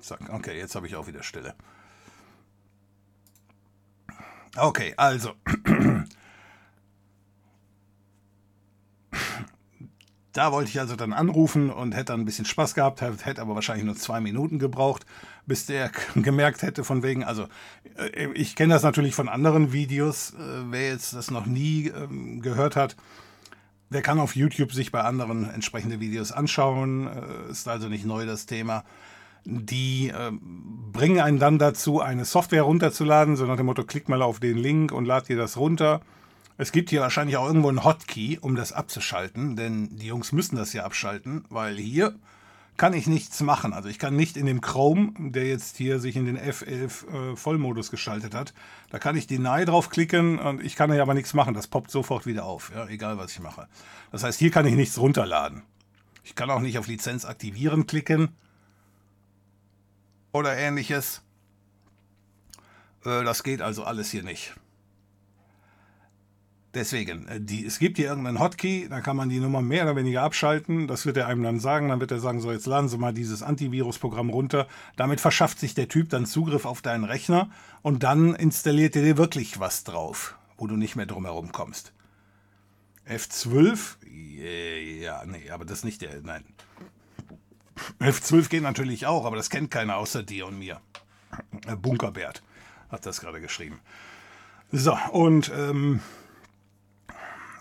Zack, 0.00 0.32
okay, 0.32 0.56
jetzt 0.56 0.76
habe 0.76 0.86
ich 0.86 0.94
auch 0.94 1.08
wieder 1.08 1.22
Stille. 1.22 1.54
Okay, 4.56 4.94
also. 4.96 5.32
Da 10.36 10.52
wollte 10.52 10.68
ich 10.68 10.78
also 10.78 10.96
dann 10.96 11.14
anrufen 11.14 11.70
und 11.70 11.92
hätte 11.94 12.12
dann 12.12 12.20
ein 12.20 12.24
bisschen 12.26 12.44
Spaß 12.44 12.74
gehabt, 12.74 13.00
hätte 13.00 13.40
aber 13.40 13.54
wahrscheinlich 13.54 13.86
nur 13.86 13.96
zwei 13.96 14.20
Minuten 14.20 14.58
gebraucht, 14.58 15.06
bis 15.46 15.64
der 15.64 15.90
gemerkt 16.14 16.60
hätte 16.60 16.84
von 16.84 17.02
wegen, 17.02 17.24
also 17.24 17.46
äh, 17.96 18.28
ich 18.34 18.54
kenne 18.54 18.74
das 18.74 18.82
natürlich 18.82 19.14
von 19.14 19.30
anderen 19.30 19.72
Videos, 19.72 20.34
äh, 20.34 20.36
wer 20.70 20.88
jetzt 20.88 21.14
das 21.14 21.30
noch 21.30 21.46
nie 21.46 21.88
ähm, 21.88 22.42
gehört 22.42 22.76
hat, 22.76 22.96
der 23.88 24.02
kann 24.02 24.20
auf 24.20 24.36
YouTube 24.36 24.74
sich 24.74 24.92
bei 24.92 25.00
anderen 25.00 25.48
entsprechende 25.48 26.00
Videos 26.00 26.32
anschauen, 26.32 27.06
äh, 27.06 27.50
ist 27.50 27.66
also 27.66 27.88
nicht 27.88 28.04
neu 28.04 28.26
das 28.26 28.44
Thema 28.44 28.84
die 29.48 30.08
äh, 30.08 30.32
bringen 30.92 31.20
einen 31.20 31.38
dann 31.38 31.60
dazu, 31.60 32.00
eine 32.00 32.24
Software 32.24 32.62
runterzuladen, 32.62 33.36
so 33.36 33.46
nach 33.46 33.56
dem 33.56 33.66
Motto, 33.66 33.84
klick 33.84 34.08
mal 34.08 34.20
auf 34.20 34.40
den 34.40 34.58
Link 34.58 34.90
und 34.90 35.04
lad 35.04 35.28
dir 35.28 35.36
das 35.36 35.56
runter. 35.56 36.00
Es 36.58 36.72
gibt 36.72 36.90
hier 36.90 37.02
wahrscheinlich 37.02 37.36
auch 37.36 37.46
irgendwo 37.46 37.68
einen 37.68 37.84
Hotkey, 37.84 38.38
um 38.40 38.56
das 38.56 38.72
abzuschalten, 38.72 39.56
denn 39.56 39.96
die 39.96 40.06
Jungs 40.06 40.32
müssen 40.32 40.56
das 40.56 40.72
ja 40.72 40.84
abschalten, 40.84 41.44
weil 41.50 41.76
hier 41.76 42.14
kann 42.76 42.92
ich 42.92 43.06
nichts 43.06 43.40
machen. 43.40 43.72
Also 43.72 43.88
ich 43.88 43.98
kann 43.98 44.16
nicht 44.16 44.36
in 44.36 44.46
dem 44.46 44.60
Chrome, 44.60 45.12
der 45.18 45.46
jetzt 45.46 45.76
hier 45.76 45.98
sich 45.98 46.16
in 46.16 46.26
den 46.26 46.38
F11 46.38 47.32
äh, 47.32 47.36
Vollmodus 47.36 47.90
geschaltet 47.90 48.34
hat, 48.34 48.54
da 48.90 48.98
kann 48.98 49.16
ich 49.16 49.26
Deny 49.26 49.64
draufklicken 49.64 50.38
und 50.38 50.62
ich 50.62 50.76
kann 50.76 50.92
ja 50.92 51.02
aber 51.02 51.14
nichts 51.14 51.34
machen. 51.34 51.54
Das 51.54 51.66
poppt 51.66 51.90
sofort 51.90 52.26
wieder 52.26 52.44
auf, 52.44 52.70
ja, 52.74 52.86
egal 52.86 53.18
was 53.18 53.32
ich 53.32 53.40
mache. 53.40 53.68
Das 54.12 54.22
heißt, 54.24 54.38
hier 54.38 54.50
kann 54.50 54.66
ich 54.66 54.74
nichts 54.74 54.98
runterladen. 54.98 55.62
Ich 56.24 56.34
kann 56.34 56.50
auch 56.50 56.60
nicht 56.60 56.78
auf 56.78 56.86
Lizenz 56.86 57.24
aktivieren 57.24 57.86
klicken 57.86 58.30
oder 60.32 60.56
ähnliches. 60.56 61.22
Äh, 63.04 63.24
das 63.24 63.42
geht 63.42 63.62
also 63.62 63.84
alles 63.84 64.10
hier 64.10 64.22
nicht. 64.22 64.54
Deswegen, 66.76 67.26
äh, 67.26 67.40
die, 67.40 67.64
es 67.64 67.78
gibt 67.78 67.96
hier 67.96 68.08
irgendeinen 68.08 68.38
Hotkey, 68.38 68.86
da 68.90 69.00
kann 69.00 69.16
man 69.16 69.30
die 69.30 69.40
Nummer 69.40 69.62
mehr 69.62 69.84
oder 69.84 69.96
weniger 69.96 70.22
abschalten. 70.22 70.86
Das 70.86 71.06
wird 71.06 71.16
er 71.16 71.26
einem 71.26 71.42
dann 71.42 71.58
sagen. 71.58 71.88
Dann 71.88 72.00
wird 72.00 72.10
er 72.10 72.20
sagen, 72.20 72.42
so 72.42 72.52
jetzt 72.52 72.66
laden 72.66 72.90
Sie 72.90 72.98
mal 72.98 73.14
dieses 73.14 73.42
Antivirus-Programm 73.42 74.28
runter. 74.28 74.68
Damit 74.94 75.22
verschafft 75.22 75.58
sich 75.58 75.72
der 75.72 75.88
Typ 75.88 76.10
dann 76.10 76.26
Zugriff 76.26 76.66
auf 76.66 76.82
deinen 76.82 77.04
Rechner 77.04 77.48
und 77.80 78.02
dann 78.02 78.34
installiert 78.34 78.94
er 78.94 79.02
dir 79.02 79.16
wirklich 79.16 79.58
was 79.58 79.84
drauf, 79.84 80.36
wo 80.58 80.66
du 80.66 80.76
nicht 80.76 80.96
mehr 80.96 81.06
drumherum 81.06 81.50
kommst. 81.50 81.94
F12? 83.08 83.96
Ja, 85.00 85.24
nee, 85.24 85.48
aber 85.50 85.64
das 85.64 85.78
ist 85.78 85.84
nicht 85.86 86.02
der, 86.02 86.20
nein. 86.22 86.44
F12 88.00 88.50
geht 88.50 88.62
natürlich 88.62 89.06
auch, 89.06 89.24
aber 89.24 89.36
das 89.36 89.48
kennt 89.48 89.70
keiner 89.70 89.96
außer 89.96 90.22
dir 90.22 90.46
und 90.46 90.58
mir. 90.58 90.82
Äh, 91.66 91.76
Bunkerbert 91.76 92.42
hat 92.90 93.06
das 93.06 93.20
gerade 93.20 93.40
geschrieben. 93.40 93.80
So, 94.72 94.98
und 95.12 95.50
ähm, 95.56 96.00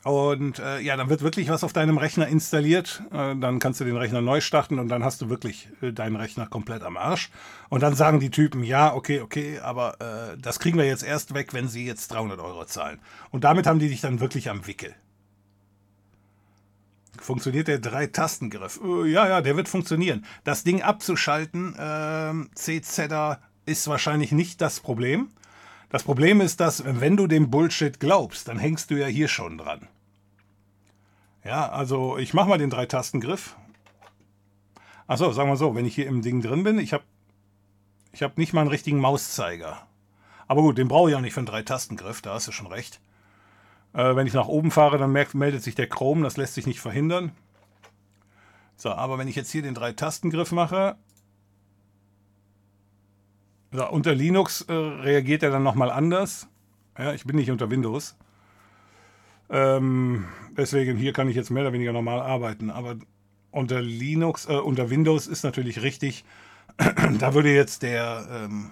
und 0.05 0.59
äh, 0.59 0.81
ja, 0.81 0.95
dann 0.97 1.09
wird 1.09 1.23
wirklich 1.23 1.49
was 1.49 1.63
auf 1.63 1.73
deinem 1.73 1.97
Rechner 1.97 2.27
installiert. 2.27 3.01
Äh, 3.11 3.35
dann 3.37 3.57
kannst 3.57 3.79
du 3.79 3.85
den 3.85 3.97
Rechner 3.97 4.21
neu 4.21 4.39
starten 4.39 4.77
und 4.77 4.87
dann 4.87 5.03
hast 5.03 5.19
du 5.19 5.29
wirklich 5.31 5.67
äh, 5.81 5.93
deinen 5.93 6.15
Rechner 6.15 6.45
komplett 6.45 6.83
am 6.83 6.95
Arsch. 6.95 7.31
Und 7.69 7.81
dann 7.81 7.95
sagen 7.95 8.19
die 8.19 8.29
Typen, 8.29 8.63
ja, 8.63 8.93
okay, 8.93 9.21
okay, 9.21 9.57
aber 9.61 9.99
äh, 9.99 10.37
das 10.37 10.59
kriegen 10.59 10.77
wir 10.77 10.85
jetzt 10.85 11.01
erst 11.01 11.33
weg, 11.33 11.55
wenn 11.55 11.67
sie 11.67 11.87
jetzt 11.87 12.09
300 12.09 12.39
Euro 12.39 12.65
zahlen. 12.65 12.99
Und 13.31 13.45
damit 13.45 13.65
haben 13.65 13.79
die 13.79 13.89
dich 13.89 14.01
dann 14.01 14.19
wirklich 14.19 14.47
am 14.51 14.67
Wickel. 14.67 14.93
Funktioniert 17.19 17.67
der 17.67 17.79
Drei-Tastengriff? 17.79 18.79
Äh, 18.83 19.07
ja, 19.07 19.27
ja, 19.27 19.41
der 19.41 19.57
wird 19.57 19.67
funktionieren. 19.67 20.23
Das 20.43 20.63
Ding 20.63 20.83
abzuschalten, 20.83 21.73
äh, 21.79 22.33
CZer, 22.53 23.39
ist 23.65 23.87
wahrscheinlich 23.87 24.31
nicht 24.31 24.61
das 24.61 24.81
Problem. 24.81 25.29
Das 25.89 26.03
Problem 26.03 26.41
ist, 26.41 26.59
dass 26.59 26.83
wenn 26.85 27.17
du 27.17 27.25
dem 27.25 27.49
Bullshit 27.49 27.99
glaubst, 27.99 28.47
dann 28.49 28.59
hängst 28.59 28.91
du 28.91 28.99
ja 28.99 29.07
hier 29.07 29.29
schon 29.29 29.57
dran. 29.57 29.87
Ja, 31.45 31.69
also 31.69 32.17
ich 32.17 32.33
mache 32.33 32.49
mal 32.49 32.57
den 32.57 32.71
Drei-Tastengriff. 32.71 33.55
Achso, 35.05 35.31
sagen 35.31 35.49
wir 35.49 35.57
so, 35.57 35.75
wenn 35.75 35.85
ich 35.85 35.93
hier 35.93 36.07
im 36.07 36.23
Ding 36.23 36.41
drin 36.41 36.63
bin, 36.63 36.79
ich 36.79 36.91
habe 36.91 37.03
ich 38.11 38.23
hab 38.23 38.39
nicht 38.39 38.53
mal 38.53 38.61
einen 38.61 38.71
richtigen 38.71 38.99
Mauszeiger. 38.99 39.85
Aber 40.47 40.63
gut, 40.63 40.79
den 40.79 40.87
brauche 40.87 41.11
ich 41.11 41.15
auch 41.15 41.21
nicht 41.21 41.33
für 41.33 41.41
einen 41.41 41.47
Drei-Tastengriff, 41.47 42.23
da 42.23 42.33
hast 42.33 42.47
du 42.47 42.51
schon 42.51 42.65
recht. 42.65 42.99
Äh, 43.93 44.15
wenn 44.15 44.25
ich 44.25 44.33
nach 44.33 44.47
oben 44.47 44.71
fahre, 44.71 44.97
dann 44.97 45.11
merkt, 45.11 45.35
meldet 45.35 45.61
sich 45.61 45.75
der 45.75 45.87
Chrome, 45.87 46.23
das 46.23 46.35
lässt 46.35 46.55
sich 46.55 46.65
nicht 46.65 46.79
verhindern. 46.79 47.31
So, 48.75 48.89
aber 48.91 49.19
wenn 49.19 49.27
ich 49.27 49.35
jetzt 49.35 49.51
hier 49.51 49.61
den 49.61 49.75
Drei-Tastengriff 49.75 50.51
mache, 50.51 50.95
so, 53.71 53.87
unter 53.89 54.15
Linux 54.15 54.61
äh, 54.61 54.73
reagiert 54.73 55.43
er 55.43 55.51
dann 55.51 55.63
nochmal 55.63 55.91
anders. 55.91 56.47
Ja, 56.97 57.13
ich 57.13 57.25
bin 57.25 57.35
nicht 57.35 57.51
unter 57.51 57.69
Windows. 57.69 58.15
Ähm, 59.49 60.25
deswegen 60.57 60.97
hier 60.97 61.13
kann 61.13 61.29
ich 61.29 61.35
jetzt 61.35 61.49
mehr 61.49 61.63
oder 61.63 61.73
weniger 61.73 61.93
normal 61.93 62.21
arbeiten. 62.21 62.69
Aber 62.69 62.97
unter 63.51 63.81
Linux, 63.81 64.45
äh, 64.47 64.53
unter 64.53 64.89
Windows 64.89 65.27
ist 65.27 65.43
natürlich 65.43 65.81
richtig. 65.81 66.25
da 67.19 67.33
würde 67.33 67.53
jetzt 67.53 67.83
der, 67.83 68.27
ähm, 68.29 68.71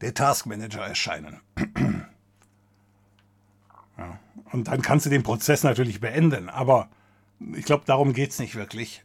der 0.00 0.14
Task 0.14 0.46
Manager 0.46 0.82
erscheinen. 0.82 1.40
ja. 3.98 4.18
Und 4.52 4.68
dann 4.68 4.82
kannst 4.82 5.06
du 5.06 5.10
den 5.10 5.22
Prozess 5.22 5.64
natürlich 5.64 6.00
beenden. 6.00 6.48
Aber 6.48 6.88
ich 7.54 7.64
glaube, 7.64 7.84
darum 7.86 8.12
geht 8.12 8.30
es 8.30 8.38
nicht 8.38 8.54
wirklich. 8.54 9.04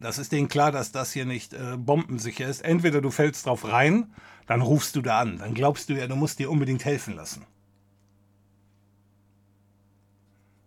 Das 0.00 0.18
ist 0.18 0.32
denen 0.32 0.48
klar, 0.48 0.72
dass 0.72 0.90
das 0.90 1.12
hier 1.12 1.24
nicht 1.24 1.54
äh, 1.54 1.76
bombensicher 1.76 2.48
ist. 2.48 2.62
Entweder 2.62 3.00
du 3.00 3.10
fällst 3.10 3.46
drauf 3.46 3.68
rein, 3.68 4.12
dann 4.46 4.60
rufst 4.60 4.96
du 4.96 5.02
da 5.02 5.20
an. 5.20 5.38
Dann 5.38 5.54
glaubst 5.54 5.88
du 5.88 5.94
ja, 5.94 6.08
du 6.08 6.16
musst 6.16 6.40
dir 6.40 6.50
unbedingt 6.50 6.84
helfen 6.84 7.14
lassen. 7.14 7.46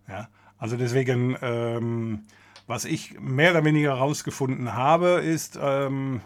Ja, 0.07 0.29
also 0.57 0.77
deswegen, 0.77 1.37
ähm, 1.41 2.25
was 2.67 2.85
ich 2.85 3.19
mehr 3.19 3.51
oder 3.51 3.63
weniger 3.65 3.95
herausgefunden 3.95 4.73
habe, 4.73 5.21
ist, 5.21 5.57
ähm, 5.61 6.21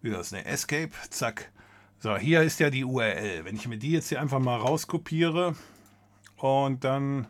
wie 0.00 0.10
das, 0.10 0.32
ne, 0.32 0.44
Escape, 0.44 0.90
zack. 1.10 1.50
So, 2.00 2.16
hier 2.16 2.42
ist 2.42 2.60
ja 2.60 2.70
die 2.70 2.84
URL. 2.84 3.44
Wenn 3.44 3.56
ich 3.56 3.66
mir 3.66 3.76
die 3.76 3.92
jetzt 3.92 4.08
hier 4.08 4.20
einfach 4.20 4.38
mal 4.38 4.56
rauskopiere 4.56 5.56
und 6.36 6.84
dann 6.84 7.26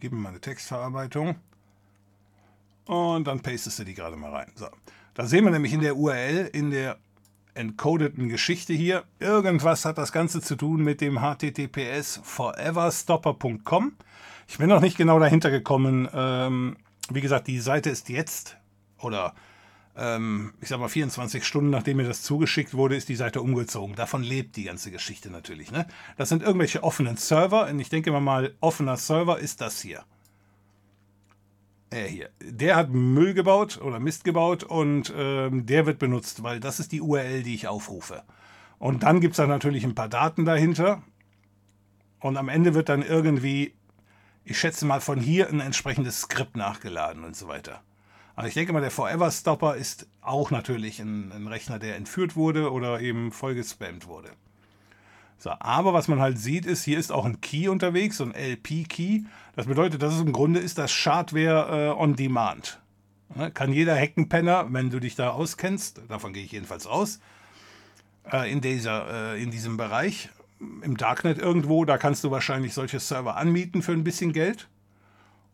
gebe 0.00 0.14
mir 0.14 0.20
mal 0.20 0.28
eine 0.30 0.40
Textverarbeitung 0.40 1.36
und 2.84 3.26
dann 3.26 3.40
pastest 3.40 3.78
du 3.78 3.84
die 3.84 3.94
gerade 3.94 4.16
mal 4.16 4.30
rein. 4.30 4.52
So, 4.54 4.68
da 5.14 5.24
sehen 5.24 5.44
wir 5.44 5.50
nämlich 5.50 5.72
in 5.72 5.80
der 5.80 5.96
URL, 5.96 6.50
in 6.52 6.70
der 6.70 6.98
encodeten 7.54 8.28
Geschichte 8.28 8.72
hier. 8.72 9.04
Irgendwas 9.18 9.84
hat 9.84 9.98
das 9.98 10.12
Ganze 10.12 10.40
zu 10.40 10.56
tun 10.56 10.82
mit 10.82 11.00
dem 11.00 11.20
HTTPS 11.20 12.20
foreverstopper.com. 12.22 13.92
Ich 14.48 14.58
bin 14.58 14.68
noch 14.68 14.80
nicht 14.80 14.96
genau 14.96 15.18
dahinter 15.18 15.50
gekommen. 15.50 16.08
Ähm, 16.12 16.76
wie 17.10 17.20
gesagt, 17.20 17.46
die 17.46 17.60
Seite 17.60 17.90
ist 17.90 18.08
jetzt 18.08 18.56
oder 19.00 19.34
ähm, 19.96 20.54
ich 20.60 20.68
sag 20.68 20.80
mal 20.80 20.88
24 20.88 21.44
Stunden 21.44 21.70
nachdem 21.70 21.98
mir 21.98 22.08
das 22.08 22.22
zugeschickt 22.22 22.74
wurde, 22.74 22.96
ist 22.96 23.08
die 23.08 23.16
Seite 23.16 23.40
umgezogen. 23.40 23.94
Davon 23.94 24.22
lebt 24.22 24.56
die 24.56 24.64
ganze 24.64 24.90
Geschichte 24.90 25.30
natürlich. 25.30 25.70
Ne? 25.70 25.86
Das 26.16 26.28
sind 26.28 26.42
irgendwelche 26.42 26.82
offenen 26.82 27.16
Server 27.16 27.68
und 27.68 27.78
ich 27.78 27.88
denke 27.88 28.10
mal, 28.12 28.54
offener 28.60 28.96
Server 28.96 29.38
ist 29.38 29.60
das 29.60 29.80
hier. 29.80 30.04
Er 31.94 32.08
hier. 32.08 32.30
Der 32.40 32.74
hat 32.74 32.90
Müll 32.90 33.34
gebaut 33.34 33.80
oder 33.80 34.00
Mist 34.00 34.24
gebaut 34.24 34.64
und 34.64 35.14
ähm, 35.16 35.64
der 35.64 35.86
wird 35.86 36.00
benutzt, 36.00 36.42
weil 36.42 36.58
das 36.58 36.80
ist 36.80 36.90
die 36.90 37.00
URL, 37.00 37.44
die 37.44 37.54
ich 37.54 37.68
aufrufe. 37.68 38.24
Und 38.80 39.04
dann 39.04 39.20
gibt 39.20 39.34
es 39.34 39.36
da 39.36 39.46
natürlich 39.46 39.84
ein 39.84 39.94
paar 39.94 40.08
Daten 40.08 40.44
dahinter. 40.44 41.04
Und 42.18 42.36
am 42.36 42.48
Ende 42.48 42.74
wird 42.74 42.88
dann 42.88 43.02
irgendwie, 43.02 43.74
ich 44.42 44.58
schätze 44.58 44.86
mal, 44.86 45.00
von 45.00 45.20
hier 45.20 45.48
ein 45.48 45.60
entsprechendes 45.60 46.22
Skript 46.22 46.56
nachgeladen 46.56 47.22
und 47.22 47.36
so 47.36 47.46
weiter. 47.46 47.80
Also 48.34 48.48
ich 48.48 48.54
denke 48.54 48.72
mal, 48.72 48.80
der 48.80 48.90
Forever 48.90 49.30
Stopper 49.30 49.76
ist 49.76 50.08
auch 50.20 50.50
natürlich 50.50 50.98
ein, 50.98 51.30
ein 51.30 51.46
Rechner, 51.46 51.78
der 51.78 51.94
entführt 51.94 52.34
wurde 52.34 52.72
oder 52.72 53.00
eben 53.00 53.30
voll 53.30 53.54
gespammt 53.54 54.08
wurde. 54.08 54.30
So, 55.38 55.50
aber 55.60 55.92
was 55.92 56.08
man 56.08 56.20
halt 56.20 56.38
sieht, 56.38 56.66
ist, 56.66 56.84
hier 56.84 56.98
ist 56.98 57.12
auch 57.12 57.24
ein 57.24 57.40
Key 57.40 57.68
unterwegs, 57.68 58.16
so 58.16 58.24
ein 58.24 58.34
LP-Key. 58.34 59.24
Das 59.56 59.66
bedeutet, 59.66 60.02
dass 60.02 60.14
es 60.14 60.20
im 60.20 60.32
Grunde 60.32 60.60
ist 60.60 60.78
das 60.78 60.90
Schadware 60.90 61.92
äh, 61.96 62.00
on 62.00 62.16
Demand. 62.16 62.80
Ne? 63.34 63.50
Kann 63.50 63.72
jeder 63.72 63.94
Heckenpenner, 63.94 64.66
wenn 64.72 64.90
du 64.90 65.00
dich 65.00 65.14
da 65.14 65.30
auskennst, 65.30 66.02
davon 66.08 66.32
gehe 66.32 66.44
ich 66.44 66.52
jedenfalls 66.52 66.86
aus, 66.86 67.20
äh, 68.32 68.50
in, 68.50 68.60
dieser, 68.60 69.34
äh, 69.34 69.42
in 69.42 69.50
diesem 69.50 69.76
Bereich, 69.76 70.30
im 70.82 70.96
Darknet 70.96 71.38
irgendwo, 71.38 71.84
da 71.84 71.98
kannst 71.98 72.24
du 72.24 72.30
wahrscheinlich 72.30 72.74
solche 72.74 72.98
Server 72.98 73.36
anmieten 73.36 73.82
für 73.82 73.92
ein 73.92 74.04
bisschen 74.04 74.32
Geld. 74.32 74.68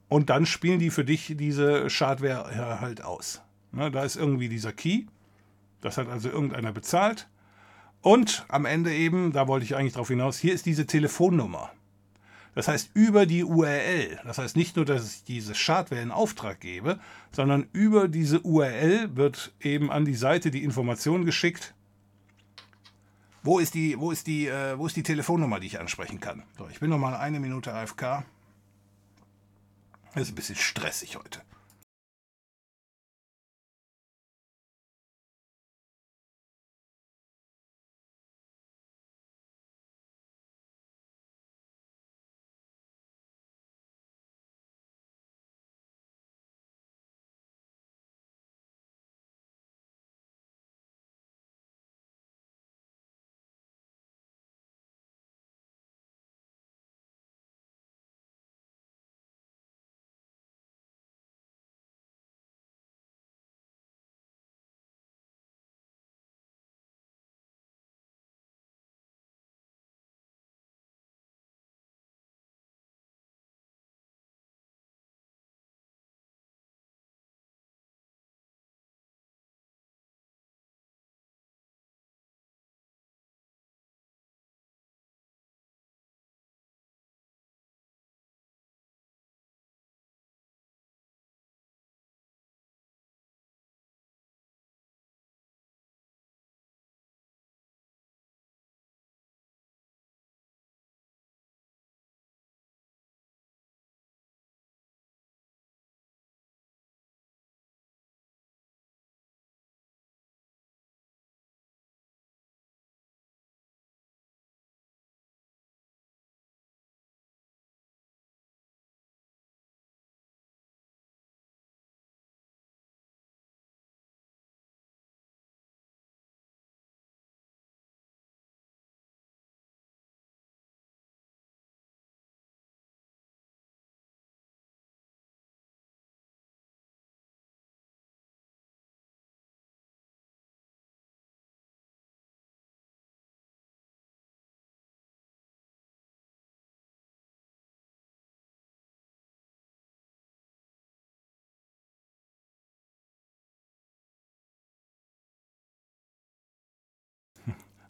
Und 0.09 0.31
dann 0.31 0.47
spielen 0.47 0.79
die 0.79 0.91
für 0.91 1.05
dich 1.05 1.35
diese 1.37 1.89
Schadware 1.89 2.81
halt 2.81 3.05
aus. 3.05 3.43
Ne? 3.73 3.91
Da 3.91 4.03
ist 4.03 4.17
irgendwie 4.17 4.49
dieser 4.49 4.73
Key. 4.73 5.05
Das 5.81 5.99
hat 5.99 6.09
also 6.09 6.29
irgendeiner 6.29 6.73
bezahlt. 6.73 7.29
Und 8.03 8.45
am 8.49 8.65
Ende 8.65 8.93
eben, 8.93 9.33
da 9.33 9.47
wollte 9.47 9.65
ich 9.65 9.77
eigentlich 9.77 9.93
drauf 9.93 10.09
hinaus, 10.09 10.39
hier 10.39 10.55
ist 10.55 10.67
diese 10.67 10.87
Telefonnummer. 10.87 11.71
Das 12.61 12.69
heißt, 12.69 12.91
über 12.93 13.25
die 13.25 13.43
URL, 13.43 14.21
das 14.23 14.37
heißt 14.37 14.55
nicht 14.55 14.77
nur, 14.77 14.85
dass 14.85 15.17
ich 15.17 15.25
diese 15.25 15.55
Schadware 15.55 16.03
in 16.03 16.11
Auftrag 16.11 16.61
gebe, 16.61 17.01
sondern 17.33 17.67
über 17.73 18.07
diese 18.07 18.43
URL 18.43 19.17
wird 19.17 19.55
eben 19.63 19.91
an 19.91 20.05
die 20.05 20.15
Seite 20.15 20.51
die 20.51 20.63
Information 20.63 21.25
geschickt, 21.25 21.73
wo 23.43 23.61
ist 23.61 23.73
die, 23.73 23.99
wo 23.99 24.11
ist 24.11 24.27
die, 24.27 24.47
äh, 24.47 24.77
wo 24.77 24.87
ist 24.87 24.95
die 24.95 25.03
Telefonnummer, 25.03 25.59
die 25.59 25.69
ich 25.69 25.81
ansprechen 25.81 26.21
kann. 26.21 26.43
So, 26.59 26.69
ich 26.69 26.81
bin 26.81 26.91
noch 26.91 26.99
mal 26.99 27.17
eine 27.17 27.41
Minute 27.41 27.73
AFK. 27.73 28.27
Das 30.13 30.25
ist 30.25 30.33
ein 30.33 30.35
bisschen 30.35 30.57
stressig 30.57 31.17
heute. 31.17 31.41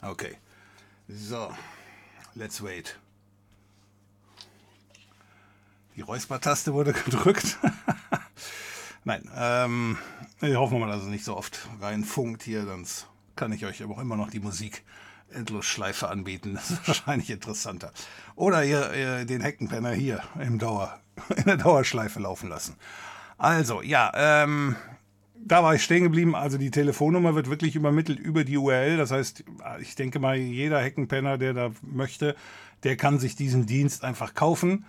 Okay. 0.03 0.37
So. 1.09 1.53
Let's 2.35 2.63
wait. 2.63 2.99
Die 5.97 6.03
Räuspertaste 6.03 6.73
wurde 6.73 6.93
gedrückt. 7.05 7.59
Nein, 9.05 9.29
ähm, 9.35 9.99
ich 10.41 10.55
hoffe 10.55 10.79
mal, 10.79 10.89
dass 10.89 11.03
es 11.03 11.09
nicht 11.09 11.25
so 11.25 11.37
oft 11.37 11.69
reinfunkt 11.81 12.43
hier, 12.43 12.65
sonst 12.65 13.09
kann 13.35 13.53
ich 13.53 13.65
euch 13.65 13.83
aber 13.83 13.95
auch 13.95 14.01
immer 14.01 14.17
noch 14.17 14.31
die 14.31 14.41
Musik 14.41 14.85
Endlosschleife 15.33 16.09
anbieten. 16.09 16.55
Das 16.55 16.71
ist 16.71 16.87
wahrscheinlich 16.87 17.31
interessanter. 17.31 17.93
Oder 18.37 18.65
ihr, 18.65 18.93
ihr 18.95 19.25
den 19.25 19.41
Heckenpenner 19.41 19.93
hier 19.93 20.23
im 20.39 20.59
Dauer, 20.59 21.01
in 21.37 21.45
der 21.45 21.57
Dauerschleife 21.57 22.21
laufen 22.21 22.49
lassen. 22.49 22.77
Also, 23.39 23.83
ja, 23.83 24.13
ähm, 24.15 24.77
da 25.45 25.63
war 25.63 25.75
ich 25.75 25.83
stehen 25.83 26.05
geblieben. 26.05 26.35
Also 26.35 26.59
die 26.59 26.71
Telefonnummer 26.71 27.35
wird 27.35 27.51
wirklich 27.51 27.77
übermittelt 27.77 28.19
über 28.19 28.45
die 28.45 28.57
URL. 28.57 28.97
Das 28.97 29.11
heißt, 29.11 29.45
ich 29.81 29.95
denke 29.95 30.19
mal, 30.19 30.37
jeder 30.37 30.81
Heckenpenner, 30.81 31.39
der 31.39 31.55
da 31.55 31.71
möchte, 31.83 32.37
der 32.83 32.97
kann 32.97 33.19
sich 33.19 33.37
diesen 33.37 33.67
Dienst 33.67 34.05
einfach 34.05 34.35
kaufen 34.35 34.85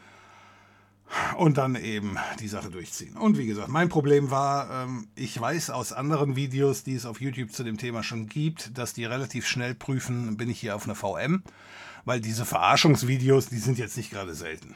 und 1.38 1.58
dann 1.58 1.76
eben 1.76 2.18
die 2.40 2.48
Sache 2.48 2.70
durchziehen. 2.70 3.18
Und 3.18 3.38
wie 3.38 3.46
gesagt, 3.46 3.68
mein 3.68 3.90
Problem 3.90 4.32
war, 4.32 4.86
ähm, 4.86 5.08
ich 5.16 5.40
weiß 5.40 5.70
aus 5.70 5.94
anderen 5.94 6.36
Videos, 6.36 6.84
die 6.84 6.96
es 6.96 7.06
auf 7.06 7.20
YouTube 7.20 7.52
zu 7.52 7.64
dem 7.64 7.78
Thema 7.78 8.04
schon 8.04 8.28
gibt, 8.28 8.78
dass 8.78 8.94
die 8.94 9.06
relativ 9.06 9.46
schnell 9.46 9.76
prüfen, 9.76 10.38
bin 10.38 10.50
ich 10.50 10.60
hier 10.60 10.76
auf 10.76 10.86
einer 10.86 10.96
VM, 10.96 11.44
weil 12.06 12.22
diese 12.22 12.46
Verarschungsvideos, 12.46 13.48
die 13.48 13.58
sind 13.58 13.78
jetzt 13.78 13.98
nicht 13.98 14.12
gerade 14.12 14.34
selten. 14.36 14.76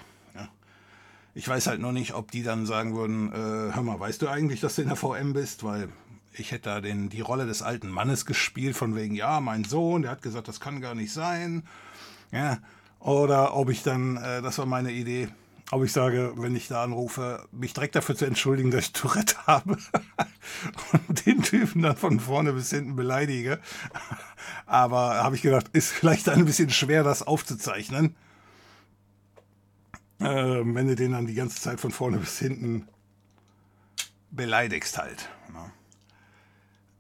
Ich 1.38 1.48
weiß 1.48 1.68
halt 1.68 1.82
nur 1.82 1.92
nicht, 1.92 2.14
ob 2.14 2.32
die 2.32 2.44
dann 2.44 2.66
sagen 2.66 2.96
würden, 2.96 3.32
äh, 3.32 3.76
hör 3.76 3.84
mal, 3.84 4.00
weißt 4.00 4.22
du 4.22 4.30
eigentlich, 4.30 4.62
dass 4.62 4.76
du 4.76 4.84
in 4.84 4.88
der 4.88 4.96
VM 4.96 5.34
bist? 5.34 5.66
Weil 5.66 5.90
ich 6.32 6.52
hätte 6.52 6.70
da 6.70 6.82
den, 6.82 7.10
die 7.10 7.20
Rolle 7.20 7.46
des 7.46 7.62
alten 7.62 7.90
Mannes 7.90 8.26
gespielt, 8.26 8.78
von 8.78 8.96
wegen, 8.96 9.16
ja, 9.16 9.42
mein 9.42 9.66
Sohn, 9.66 10.04
der 10.04 10.12
hat 10.12 10.22
gesagt, 10.22 10.48
das 10.48 10.62
kann 10.62 10.80
gar 10.80 10.96
nicht 10.96 11.12
sein. 11.12 11.64
Ja. 12.32 12.60
Oder 13.00 13.54
ob 13.54 13.70
ich 13.70 13.84
dann, 13.84 14.16
äh, 14.16 14.42
das 14.42 14.58
war 14.58 14.66
meine 14.66 14.94
Idee, 14.94 15.28
ob 15.72 15.84
ich 15.84 15.92
sage, 15.92 16.34
wenn 16.38 16.56
ich 16.56 16.70
da 16.70 16.84
anrufe, 16.84 17.46
mich 17.52 17.74
direkt 17.74 17.96
dafür 17.96 18.16
zu 18.16 18.26
entschuldigen, 18.26 18.72
dass 18.72 18.86
ich 18.86 18.94
Tourette 18.94 19.36
habe 19.46 19.78
und 21.08 21.26
den 21.26 21.42
Typen 21.42 21.82
dann 21.82 21.98
von 21.98 22.22
vorne 22.22 22.54
bis 22.54 22.70
hinten 22.70 22.96
beleidige. 22.96 23.60
Aber 24.66 25.16
habe 25.16 25.36
ich 25.36 25.42
gedacht, 25.42 25.68
ist 25.74 25.92
vielleicht 25.92 26.30
ein 26.30 26.46
bisschen 26.46 26.70
schwer, 26.70 27.04
das 27.04 27.24
aufzuzeichnen. 27.24 28.16
Äh, 30.20 30.26
wenn 30.26 30.88
du 30.88 30.96
den 30.96 31.12
dann 31.12 31.28
die 31.28 31.36
ganze 31.36 31.62
Zeit 31.62 31.80
von 31.80 31.92
vorne 31.92 32.18
bis 32.18 32.40
hinten 32.40 32.88
beleidigst 34.32 34.98
halt. 34.98 35.30
Ne? 35.54 35.72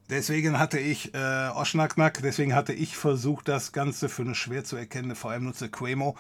Deswegen 0.09 0.59
hatte 0.59 0.80
ich 0.80 1.13
äh, 1.13 1.49
Oschnacknack, 1.49 2.22
deswegen 2.22 2.53
hatte 2.53 2.74
ich 2.74 2.97
versucht, 2.97 3.47
das 3.47 3.72
Ganze 3.72 4.09
für 4.09 4.22
eine 4.22 4.36
schwer 4.36 4.63
zu 4.63 4.76
erkennende 4.76 5.16
VM-Nutzer 5.16 5.70
Quemo 5.70 6.16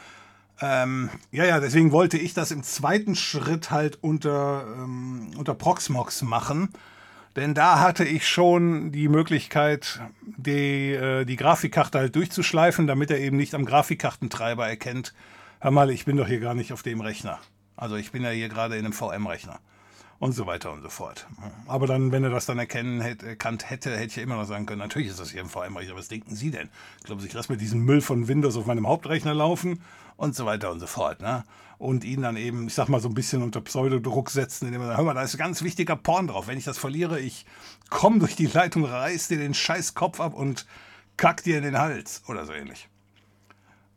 ähm, 0.61 1.09
ja, 1.31 1.45
ja, 1.45 1.59
deswegen 1.59 1.91
wollte 1.91 2.17
ich 2.17 2.33
das 2.33 2.51
im 2.51 2.63
zweiten 2.63 3.15
Schritt 3.15 3.71
halt 3.71 3.97
unter, 4.01 4.65
ähm, 4.77 5.31
unter 5.37 5.53
Proxmox 5.53 6.21
machen. 6.21 6.69
Denn 7.35 7.53
da 7.53 7.81
hatte 7.81 8.05
ich 8.05 8.27
schon 8.27 8.93
die 8.93 9.09
Möglichkeit, 9.09 9.99
die, 10.21 10.93
äh, 10.93 11.25
die 11.25 11.35
Grafikkarte 11.35 11.99
halt 11.99 12.15
durchzuschleifen, 12.15 12.87
damit 12.87 13.11
er 13.11 13.19
eben 13.19 13.35
nicht 13.35 13.53
am 13.53 13.65
Grafikkartentreiber 13.65 14.65
erkennt, 14.65 15.13
hör 15.59 15.71
mal, 15.71 15.89
ich 15.89 16.05
bin 16.05 16.17
doch 16.17 16.27
hier 16.27 16.39
gar 16.39 16.53
nicht 16.53 16.73
auf 16.73 16.83
dem 16.83 17.01
Rechner. 17.01 17.39
Also 17.75 17.95
ich 17.95 18.11
bin 18.11 18.23
ja 18.23 18.29
hier 18.29 18.49
gerade 18.49 18.77
in 18.77 18.85
einem 18.85 18.93
VM-Rechner. 18.93 19.59
Und 20.17 20.31
so 20.31 20.47
weiter 20.47 20.71
und 20.71 20.81
so 20.81 20.87
fort. 20.87 21.27
Aber 21.67 21.87
dann, 21.87 22.13
wenn 22.13 22.23
er 22.23 22.29
das 22.29 22.45
dann 22.45 22.57
erkennen 22.57 23.01
hätte, 23.01 23.27
erkannt 23.27 23.69
hätte, 23.69 23.91
hätte 23.91 24.05
ich 24.05 24.15
ja 24.15 24.23
immer 24.23 24.37
noch 24.37 24.45
sagen 24.45 24.65
können, 24.65 24.79
natürlich 24.79 25.09
ist 25.09 25.19
das 25.19 25.31
hier 25.31 25.41
im 25.41 25.49
VM-Rechner. 25.49 25.95
Was 25.95 26.07
denken 26.07 26.35
Sie 26.35 26.51
denn? 26.51 26.69
Glauben 27.03 27.19
Sie, 27.19 27.27
ich 27.27 27.33
lasse 27.33 27.51
mir 27.51 27.57
diesen 27.57 27.81
Müll 27.81 27.99
von 27.99 28.29
Windows 28.29 28.55
auf 28.55 28.65
meinem 28.65 28.87
Hauptrechner 28.87 29.33
laufen? 29.33 29.81
und 30.17 30.35
so 30.35 30.45
weiter 30.45 30.71
und 30.71 30.79
so 30.79 30.87
fort. 30.87 31.21
Ne? 31.21 31.43
Und 31.77 32.03
ihn 32.03 32.21
dann 32.21 32.37
eben, 32.37 32.67
ich 32.67 32.73
sag 32.73 32.87
mal, 32.89 33.01
so 33.01 33.09
ein 33.09 33.13
bisschen 33.13 33.41
unter 33.41 33.61
Pseudodruck 33.61 34.29
setzen, 34.29 34.67
indem 34.67 34.81
er 34.81 34.87
sagt, 34.87 34.97
hör 34.97 35.05
mal, 35.05 35.13
da 35.13 35.23
ist 35.23 35.35
ein 35.35 35.39
ganz 35.39 35.61
wichtiger 35.61 35.95
Porn 35.95 36.27
drauf. 36.27 36.47
Wenn 36.47 36.57
ich 36.57 36.63
das 36.63 36.77
verliere, 36.77 37.19
ich 37.19 37.45
komme 37.89 38.19
durch 38.19 38.35
die 38.35 38.47
Leitung, 38.47 38.85
reiß 38.85 39.27
dir 39.27 39.37
den 39.37 39.53
scheiß 39.53 39.93
Kopf 39.93 40.19
ab 40.19 40.33
und 40.33 40.65
kack 41.17 41.43
dir 41.43 41.57
in 41.57 41.63
den 41.63 41.77
Hals 41.77 42.23
oder 42.27 42.45
so 42.45 42.53
ähnlich. 42.53 42.87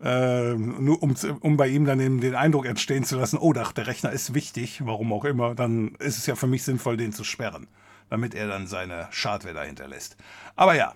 Äh, 0.00 0.54
nur 0.54 1.02
um, 1.02 1.14
um 1.40 1.56
bei 1.56 1.68
ihm 1.68 1.84
dann 1.84 1.98
eben 1.98 2.20
den 2.20 2.34
Eindruck 2.34 2.66
entstehen 2.66 3.04
zu 3.04 3.18
lassen, 3.18 3.38
oh, 3.38 3.52
der 3.52 3.74
Rechner 3.76 4.12
ist 4.12 4.34
wichtig, 4.34 4.86
warum 4.86 5.12
auch 5.12 5.24
immer, 5.24 5.54
dann 5.54 5.96
ist 5.98 6.18
es 6.18 6.26
ja 6.26 6.36
für 6.36 6.46
mich 6.46 6.62
sinnvoll, 6.62 6.96
den 6.96 7.12
zu 7.12 7.24
sperren, 7.24 7.66
damit 8.08 8.34
er 8.34 8.46
dann 8.46 8.66
seine 8.68 9.08
Schadware 9.10 9.54
dahinter 9.54 9.88
lässt. 9.88 10.16
Aber 10.54 10.74
ja, 10.74 10.94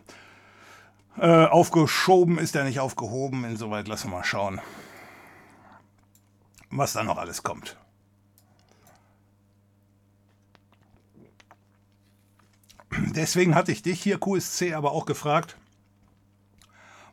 äh, 1.19 1.47
aufgeschoben 1.47 2.39
ist 2.39 2.55
er 2.55 2.65
nicht 2.65 2.79
aufgehoben, 2.79 3.45
insoweit 3.45 3.89
lassen 3.89 4.11
wir 4.11 4.19
mal 4.19 4.25
schauen 4.25 4.61
was 6.73 6.95
da 6.95 7.05
noch 7.05 7.19
alles 7.19 7.43
kommt. 7.43 7.77
Deswegen 13.15 13.55
hatte 13.55 13.73
ich 13.73 13.83
dich 13.83 14.03
hier, 14.03 14.19
QSC, 14.19 14.75
aber 14.75 14.93
auch 14.93 15.07
gefragt, 15.07 15.57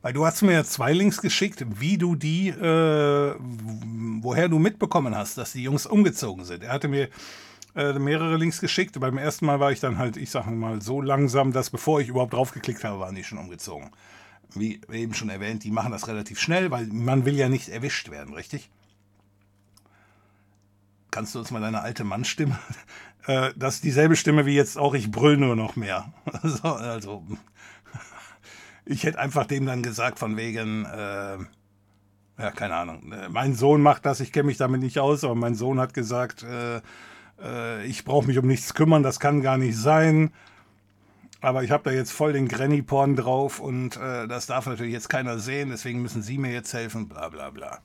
weil 0.01 0.13
du 0.13 0.25
hast 0.25 0.41
mir 0.41 0.53
ja 0.53 0.63
zwei 0.63 0.93
Links 0.93 1.21
geschickt, 1.21 1.65
wie 1.79 1.97
du 1.97 2.15
die, 2.15 2.49
äh, 2.49 3.35
woher 4.21 4.49
du 4.49 4.59
mitbekommen 4.59 5.15
hast, 5.15 5.37
dass 5.37 5.53
die 5.53 5.63
Jungs 5.63 5.85
umgezogen 5.85 6.45
sind. 6.45 6.63
Er 6.63 6.71
hatte 6.71 6.87
mir 6.87 7.09
äh, 7.75 7.93
mehrere 7.93 8.37
Links 8.37 8.61
geschickt. 8.61 8.99
Beim 8.99 9.17
ersten 9.17 9.45
Mal 9.45 9.59
war 9.59 9.71
ich 9.71 9.79
dann 9.79 9.97
halt, 9.97 10.17
ich 10.17 10.31
sage 10.31 10.51
mal, 10.51 10.81
so 10.81 11.01
langsam, 11.01 11.51
dass 11.51 11.69
bevor 11.69 12.01
ich 12.01 12.09
überhaupt 12.09 12.33
draufgeklickt 12.33 12.83
habe, 12.83 12.99
waren 12.99 13.15
die 13.15 13.23
schon 13.23 13.37
umgezogen. 13.37 13.89
Wie 14.55 14.81
eben 14.91 15.13
schon 15.13 15.29
erwähnt, 15.29 15.63
die 15.63 15.71
machen 15.71 15.91
das 15.91 16.07
relativ 16.07 16.39
schnell, 16.39 16.71
weil 16.71 16.87
man 16.87 17.25
will 17.25 17.35
ja 17.35 17.49
nicht 17.49 17.69
erwischt 17.69 18.09
werden, 18.09 18.33
richtig? 18.33 18.71
kannst 21.11 21.35
du 21.35 21.39
uns 21.39 21.51
mal 21.51 21.61
deine 21.61 21.81
alte 21.81 22.03
Mannstimme? 22.03 22.57
Äh, 23.27 23.51
das 23.57 23.75
ist 23.75 23.83
dieselbe 23.83 24.15
Stimme 24.15 24.45
wie 24.45 24.55
jetzt 24.55 24.77
auch, 24.77 24.93
ich 24.93 25.11
brüll 25.11 25.35
nur 25.35 25.57
noch 25.57 25.75
mehr. 25.75 26.13
so, 26.41 26.69
also, 26.69 27.21
ich 28.89 29.03
hätte 29.03 29.19
einfach 29.19 29.45
dem 29.45 29.67
dann 29.67 29.83
gesagt, 29.83 30.17
von 30.19 30.35
wegen, 30.35 30.85
äh, 30.85 31.37
ja, 32.39 32.51
keine 32.55 32.75
Ahnung, 32.75 33.11
äh, 33.11 33.29
mein 33.29 33.53
Sohn 33.53 33.81
macht 33.81 34.05
das, 34.05 34.19
ich 34.19 34.31
kenne 34.31 34.47
mich 34.47 34.57
damit 34.57 34.81
nicht 34.81 34.97
aus, 34.97 35.23
aber 35.23 35.35
mein 35.35 35.53
Sohn 35.53 35.79
hat 35.79 35.93
gesagt, 35.93 36.43
äh, 36.43 36.81
äh 37.41 37.85
ich 37.85 38.03
brauche 38.03 38.25
mich 38.25 38.39
um 38.39 38.47
nichts 38.47 38.73
kümmern, 38.73 39.03
das 39.03 39.19
kann 39.19 39.41
gar 39.41 39.57
nicht 39.57 39.77
sein. 39.77 40.31
Aber 41.41 41.63
ich 41.63 41.71
habe 41.71 41.83
da 41.83 41.91
jetzt 41.91 42.11
voll 42.11 42.33
den 42.33 42.49
Granny-Porn 42.49 43.15
drauf 43.15 43.59
und 43.59 43.95
äh, 43.95 44.27
das 44.27 44.47
darf 44.47 44.65
natürlich 44.65 44.91
jetzt 44.91 45.07
keiner 45.07 45.37
sehen, 45.39 45.69
deswegen 45.69 46.01
müssen 46.01 46.23
Sie 46.23 46.37
mir 46.37 46.51
jetzt 46.51 46.73
helfen, 46.73 47.07
bla 47.07 47.29
bla 47.29 47.51
bla. 47.51 47.79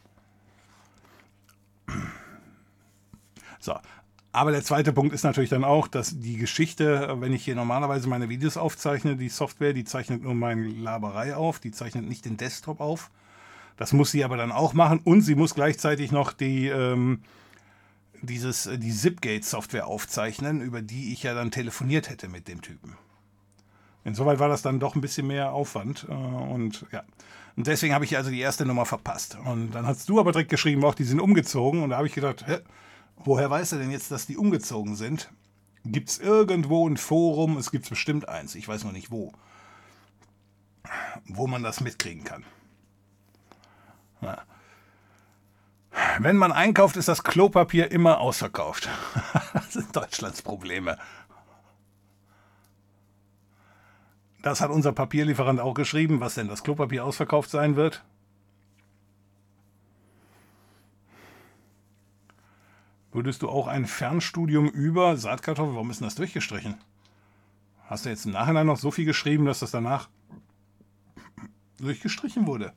So. 3.61 3.78
Aber 4.35 4.51
der 4.51 4.64
zweite 4.64 4.93
Punkt 4.93 5.14
ist 5.14 5.22
natürlich 5.22 5.51
dann 5.51 5.62
auch, 5.62 5.87
dass 5.87 6.18
die 6.18 6.37
Geschichte, 6.37 7.18
wenn 7.20 7.32
ich 7.32 7.45
hier 7.45 7.55
normalerweise 7.55 8.09
meine 8.09 8.28
Videos 8.28 8.57
aufzeichne, 8.57 9.14
die 9.14 9.28
Software, 9.28 9.72
die 9.72 9.85
zeichnet 9.85 10.24
nur 10.24 10.35
meine 10.35 10.66
Laberei 10.66 11.37
auf, 11.37 11.61
die 11.61 11.70
zeichnet 11.70 12.09
nicht 12.09 12.24
den 12.24 12.37
Desktop 12.37 12.80
auf. 12.80 13.12
Das 13.76 13.93
muss 13.93 14.11
sie 14.11 14.24
aber 14.24 14.37
dann 14.37 14.51
auch 14.51 14.72
machen 14.72 14.99
und 15.05 15.20
sie 15.20 15.37
muss 15.37 15.55
gleichzeitig 15.55 16.11
noch 16.11 16.32
die, 16.32 16.66
ähm, 16.66 17.20
dieses, 18.22 18.68
die 18.76 18.91
Zipgate-Software 18.91 19.87
aufzeichnen, 19.87 20.61
über 20.62 20.82
die 20.82 21.12
ich 21.12 21.22
ja 21.22 21.35
dann 21.35 21.53
telefoniert 21.53 22.11
hätte 22.11 22.28
mit 22.28 22.49
dem 22.49 22.61
Typen. 22.61 22.97
Insoweit 24.03 24.41
war 24.41 24.49
das 24.49 24.62
dann 24.62 24.80
doch 24.80 24.97
ein 24.97 25.01
bisschen 25.01 25.28
mehr 25.28 25.53
Aufwand 25.53 26.07
äh, 26.09 26.12
und 26.12 26.87
ja. 26.91 27.05
Und 27.57 27.68
deswegen 27.68 27.95
habe 27.95 28.05
ich 28.05 28.16
also 28.16 28.30
die 28.30 28.41
erste 28.41 28.66
Nummer 28.66 28.85
verpasst. 28.85 29.39
Und 29.45 29.76
dann 29.76 29.87
hast 29.87 30.09
du 30.09 30.18
aber 30.18 30.32
direkt 30.32 30.51
geschrieben, 30.51 30.85
auch 30.85 30.97
die 30.97 31.05
sind 31.05 31.20
umgezogen. 31.20 31.85
Und 31.85 31.91
da 31.91 31.99
habe 31.99 32.09
ich 32.09 32.12
gedacht, 32.12 32.49
hä, 32.49 32.59
Woher 33.17 33.51
weiß 33.51 33.73
er 33.73 33.79
denn 33.79 33.91
jetzt, 33.91 34.11
dass 34.11 34.27
die 34.27 34.37
umgezogen 34.37 34.97
sind? 34.97 35.31
Gibt 35.85 36.09
es 36.09 36.19
irgendwo 36.19 36.89
ein 36.89 36.97
Forum? 36.97 37.57
Es 37.57 37.71
gibt 37.71 37.89
bestimmt 37.89 38.29
eins, 38.29 38.55
ich 38.55 38.67
weiß 38.67 38.85
noch 38.85 38.93
nicht 38.93 39.11
wo. 39.11 39.33
Wo 41.27 41.47
man 41.47 41.62
das 41.62 41.81
mitkriegen 41.81 42.25
kann. 42.25 42.45
Ja. 44.21 44.43
Wenn 46.19 46.37
man 46.37 46.53
einkauft, 46.53 46.97
ist 46.97 47.09
das 47.09 47.23
Klopapier 47.23 47.91
immer 47.91 48.21
ausverkauft. 48.21 48.89
das 49.53 49.73
sind 49.75 49.95
Deutschlands 49.95 50.43
Probleme. 50.43 50.99
Das 54.43 54.61
hat 54.61 54.71
unser 54.71 54.93
Papierlieferant 54.93 55.61
auch 55.61 55.75
geschrieben, 55.75 56.21
was 56.21 56.35
denn 56.35 56.49
das 56.49 56.62
Klopapier 56.62 57.05
ausverkauft 57.05 57.51
sein 57.51 57.77
wird. 57.77 58.05
Würdest 63.15 63.43
du 63.43 63.49
auch 63.49 63.69
ein 63.69 63.87
Fernstudium 63.87 64.69
über 64.69 65.17
Saatkartoffel, 65.17 65.75
warum 65.75 65.89
ist 65.89 66.01
denn 66.01 66.09
das 66.09 66.17
durchgestrichen? 66.17 66.75
Hast 67.87 68.05
du 68.05 68.09
jetzt 68.09 68.27
im 68.27 68.33
Nachhinein 68.33 68.67
noch 68.67 68.77
so 68.77 68.91
viel 68.91 69.05
geschrieben, 69.05 69.45
dass 69.45 69.61
das 69.61 69.71
danach 69.71 70.09
durchgestrichen 71.79 72.49
wurde? 72.49 72.73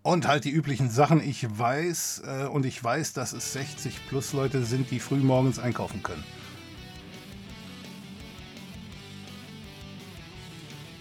Und 0.00 0.26
halt 0.26 0.46
die 0.46 0.50
üblichen 0.50 0.88
Sachen. 0.88 1.20
Ich 1.20 1.46
weiß 1.58 2.22
äh, 2.24 2.46
und 2.46 2.64
ich 2.64 2.82
weiß, 2.82 3.12
dass 3.12 3.34
es 3.34 3.52
60 3.52 4.08
plus 4.08 4.32
Leute 4.32 4.64
sind, 4.64 4.90
die 4.90 4.98
früh 4.98 5.18
morgens 5.18 5.58
einkaufen 5.58 6.02
können. 6.02 6.24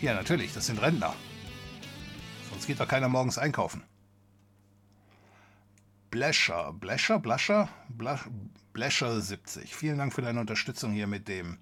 Ja, 0.02 0.16
natürlich, 0.16 0.54
das 0.54 0.66
sind 0.66 0.82
Rentner. 0.82 1.16
Sonst 2.50 2.68
geht 2.68 2.82
doch 2.82 2.90
keiner 2.90 3.08
morgens 3.08 3.38
einkaufen. 3.38 3.84
Blasher, 6.12 6.74
Blasher, 6.74 7.20
Blasher, 7.20 7.70
Blasher 8.74 9.22
70. 9.22 9.76
Vielen 9.76 9.98
Dank 9.98 10.14
für 10.14 10.22
deine 10.22 10.40
Unterstützung 10.40 10.92
hier 10.92 11.08
mit 11.08 11.28
dem 11.28 11.58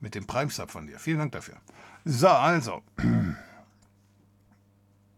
mit 0.00 0.14
dem 0.14 0.26
Prime-Sub 0.26 0.70
von 0.70 0.86
dir. 0.86 0.98
Vielen 0.98 1.18
Dank 1.18 1.32
dafür. 1.32 1.56
So, 2.04 2.28
also. 2.28 2.82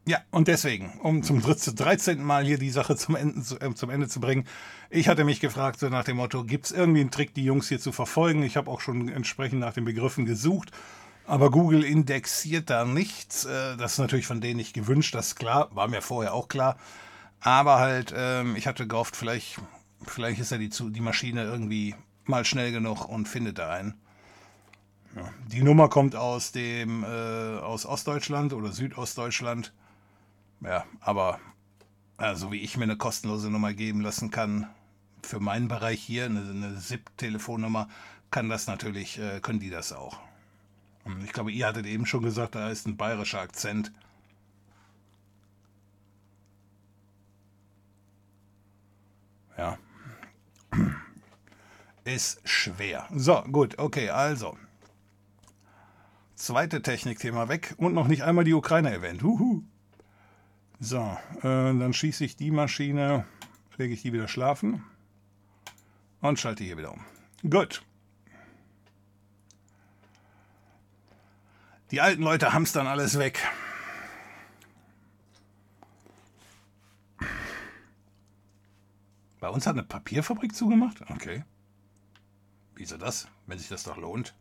Ja, 0.07 0.19
und 0.31 0.49
deswegen, 0.49 0.99
um 1.03 1.23
zum 1.23 1.43
13. 1.43 2.23
Mal 2.23 2.45
hier 2.45 2.59
die 2.59 2.71
Sache 2.71 2.97
zum 2.97 3.15
Ende 3.15 3.43
zu, 3.43 3.61
äh, 3.61 3.75
zum 3.75 3.91
Ende 3.91 4.09
zu 4.09 4.21
bringen. 4.21 4.47
Ich 4.89 5.09
hatte 5.09 5.25
mich 5.25 5.41
gefragt, 5.41 5.79
so 5.79 5.89
nach 5.89 6.05
dem 6.05 6.17
Motto, 6.17 6.45
gibt 6.45 6.67
es 6.67 6.73
irgendwie 6.73 7.01
einen 7.01 7.11
Trick, 7.11 7.35
die 7.35 7.45
Jungs 7.45 7.69
hier 7.69 7.79
zu 7.79 7.93
verfolgen? 7.93 8.43
Ich 8.43 8.57
habe 8.57 8.71
auch 8.71 8.81
schon 8.81 9.09
entsprechend 9.09 9.61
nach 9.61 9.75
den 9.75 9.85
Begriffen 9.85 10.25
gesucht. 10.25 10.73
Aber 11.27 11.51
Google 11.51 11.85
indexiert 11.85 12.71
da 12.71 12.85
nichts. 12.85 13.45
Äh, 13.45 13.77
das 13.77 13.93
ist 13.93 13.99
natürlich 13.99 14.27
von 14.27 14.41
denen 14.41 14.57
nicht 14.57 14.73
gewünscht, 14.73 15.15
das 15.15 15.29
ist 15.29 15.37
klar, 15.37 15.69
war 15.77 15.87
mir 15.87 16.03
vorher 16.03 16.35
auch 16.35 16.49
klar. 16.49 16.77
Aber 17.41 17.79
halt, 17.79 18.13
ähm, 18.17 18.57
ich 18.57 18.67
hatte 18.67 18.87
gehofft, 18.87 19.17
vielleicht, 19.17 19.61
vielleicht 20.03 20.41
ist 20.41 20.51
ja 20.51 20.59
die, 20.59 20.69
die 20.69 21.01
Maschine 21.01 21.45
irgendwie 21.45 21.95
mal 22.25 22.45
schnell 22.45 22.73
genug 22.73 23.09
und 23.09 23.29
findet 23.29 23.59
da 23.59 23.71
einen. 23.71 23.95
Ja. 25.17 25.29
Die 25.49 25.63
Nummer 25.63 25.89
kommt 25.89 26.15
aus 26.15 26.53
dem 26.53 27.03
äh, 27.03 27.07
aus 27.07 27.87
Ostdeutschland 27.87 28.53
oder 28.53 28.71
Südostdeutschland. 28.73 29.73
Ja, 30.61 30.85
aber 31.01 31.41
ja, 32.21 32.35
so 32.35 32.53
wie 32.53 32.61
ich 32.61 32.77
mir 32.77 32.85
eine 32.85 32.97
kostenlose 32.97 33.51
Nummer 33.51 33.73
geben 33.73 34.03
lassen 34.03 34.31
kann, 34.31 34.69
für 35.23 35.41
meinen 35.41 35.69
Bereich 35.69 36.01
hier, 36.01 36.27
eine, 36.27 36.41
eine 36.41 36.79
SIP-Telefonnummer, 36.79 37.89
kann 38.31 38.49
das 38.49 38.67
natürlich, 38.67 39.19
äh, 39.19 39.41
können 39.41 39.61
die 39.61 39.71
das 39.71 39.93
auch. 39.93 40.19
Und 41.05 41.25
ich 41.25 41.33
glaube, 41.33 41.51
ihr 41.51 41.67
hattet 41.67 41.87
eben 41.87 42.07
schon 42.07 42.23
gesagt, 42.23 42.55
da 42.55 42.71
ist 42.71 42.87
ein 42.87 42.97
bayerischer 42.97 43.41
Akzent. 43.41 43.93
Ja. 49.61 49.77
Ist 52.05 52.41
schwer. 52.49 53.07
So, 53.15 53.43
gut, 53.43 53.79
okay, 53.79 54.09
also. 54.09 54.57
Zweite 56.35 56.81
Technikthema 56.81 57.51
weg 57.51 57.75
und 57.77 57.93
noch 57.93 58.09
nicht 58.09 58.23
einmal 58.23 58.45
die 58.45 58.55
Ukraine 58.55 58.91
erwähnt. 58.91 59.23
Huhu. 59.23 59.63
So, 60.79 61.19
äh, 61.41 61.43
dann 61.43 61.93
schieße 61.93 62.25
ich 62.25 62.37
die 62.37 62.51
Maschine, 62.51 63.27
lege 63.77 63.93
ich 63.93 64.01
die 64.01 64.15
wieder 64.15 64.29
schlafen 64.29 64.83
und 66.23 66.41
schalte 66.41 66.65
hier 66.65 66.79
wieder 66.79 66.93
um. 66.93 67.05
Gut. 67.51 67.83
Die 71.91 72.01
alten 72.01 72.23
Leute 72.23 72.55
haben 72.55 72.63
es 72.63 72.73
dann 72.73 72.87
alles 72.87 73.19
weg. 73.19 73.47
Bei 79.41 79.49
uns 79.49 79.67
hat 79.67 79.75
eine 79.75 79.83
Papierfabrik 79.83 80.55
zugemacht? 80.55 81.01
Okay. 81.11 81.45
Wieso 82.75 82.99
das, 82.99 83.27
wenn 83.47 83.59
sich 83.59 83.69
das 83.69 83.85
doch 83.85 83.97
lohnt? 83.97 84.35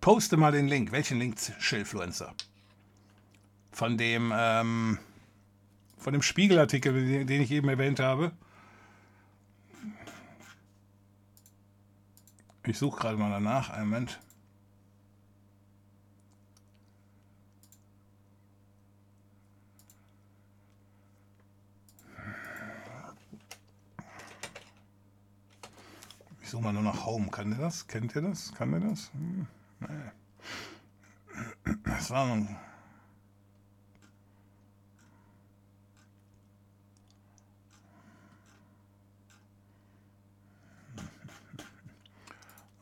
Poste 0.00 0.36
mal 0.36 0.52
den 0.52 0.68
Link. 0.68 0.92
Welchen 0.92 1.18
Link, 1.18 1.38
Schillfluencer? 1.58 2.34
Von 3.70 3.96
dem, 3.96 4.32
ähm, 4.36 4.98
von 5.96 6.12
dem 6.12 6.22
Spiegelartikel, 6.22 7.24
den 7.24 7.42
ich 7.42 7.50
eben 7.50 7.68
erwähnt 7.68 8.00
habe. 8.00 8.32
Ich 12.66 12.78
suche 12.78 13.00
gerade 13.00 13.16
mal 13.16 13.30
danach. 13.30 13.70
Einen 13.70 13.88
Moment. 13.88 14.20
Suche 26.54 26.62
mal 26.62 26.72
nur 26.72 26.84
nach 26.84 27.04
Home. 27.04 27.30
Kann 27.30 27.50
der 27.50 27.58
das? 27.58 27.88
Kennt 27.88 28.14
ihr 28.14 28.22
das? 28.22 28.54
Kann 28.54 28.70
der 28.70 28.78
das? 28.78 29.10
Hm, 29.12 29.48
nee. 29.80 29.88
Das 31.84 32.10
war 32.10 32.32
ein 32.32 32.56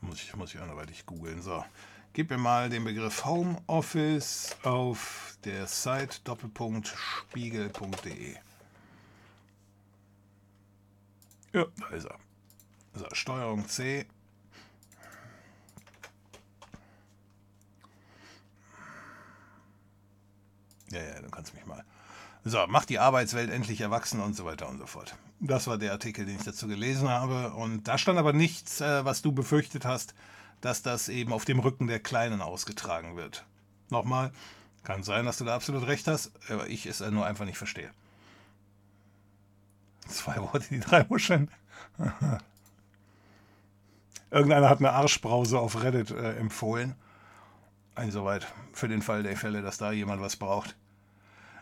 muss 0.03 0.23
ich, 0.23 0.37
muss 0.37 0.55
ich 0.55 0.61
anderweitig 0.61 1.07
googeln. 1.07 1.41
So, 1.41 1.65
gib 2.13 2.29
mir 2.29 2.37
mal 2.37 2.69
den 2.69 2.85
Begriff 2.85 3.25
Homeoffice 3.25 4.55
auf 4.65 5.39
der 5.45 5.67
Site 5.67 6.21
doppelpunkt-spiegel.de. 6.25 8.37
Ja, 11.55 11.65
da 11.79 11.87
ist 11.89 12.05
er. 12.05 12.19
So, 12.95 13.07
Steuerung 13.13 13.69
C. 13.69 14.07
Ja, 20.91 21.01
ja, 21.01 21.23
du 21.23 21.31
kannst 21.31 21.55
mich 21.55 21.65
mal. 21.65 21.85
So, 22.45 22.67
macht 22.67 22.91
die 22.91 22.99
Arbeitswelt 22.99 23.51
endlich 23.51 23.81
erwachsen 23.81 24.21
und 24.21 24.35
so 24.35 24.45
weiter 24.45 24.69
und 24.69 24.79
so 24.79 24.87
fort. 24.87 25.17
Das 25.41 25.67
war 25.67 25.79
der 25.79 25.93
Artikel, 25.93 26.27
den 26.27 26.37
ich 26.37 26.45
dazu 26.45 26.69
gelesen 26.69 27.09
habe. 27.09 27.53
Und 27.55 27.89
da 27.89 27.97
stand 27.97 28.19
aber 28.19 28.33
nichts, 28.33 28.81
äh, 28.81 29.05
was 29.05 29.23
du 29.23 29.33
befürchtet 29.33 29.85
hast, 29.85 30.15
dass 30.61 30.83
das 30.83 31.09
eben 31.09 31.33
auf 31.33 31.45
dem 31.45 31.61
Rücken 31.61 31.87
der 31.87 32.01
Kleinen 32.01 32.43
ausgetragen 32.43 33.17
wird. 33.17 33.47
Nochmal, 33.91 34.33
kann 34.83 35.03
sein, 35.03 35.25
dass 35.25 35.39
du 35.39 35.45
da 35.45 35.55
absolut 35.55 35.87
recht 35.87 36.09
hast, 36.09 36.33
aber 36.51 36.69
ich 36.69 36.87
es 36.87 37.01
nur 37.01 37.25
einfach 37.25 37.45
nicht 37.45 37.59
verstehe. 37.59 37.91
Zwei 40.09 40.37
Worte, 40.37 40.67
die 40.69 40.81
drei 40.81 41.05
Muscheln. 41.09 41.51
Irgendeiner 44.33 44.71
hat 44.71 44.79
eine 44.79 44.93
Arschbrause 44.93 45.59
auf 45.59 45.83
Reddit 45.83 46.11
äh, 46.11 46.37
empfohlen. 46.37 46.95
Insoweit, 48.01 48.47
für 48.73 48.89
den 48.89 49.03
Fall 49.03 49.23
der 49.23 49.37
Fälle, 49.37 49.61
dass 49.61 49.77
da 49.77 49.93
jemand 49.93 50.23
was 50.23 50.37
braucht. 50.37 50.75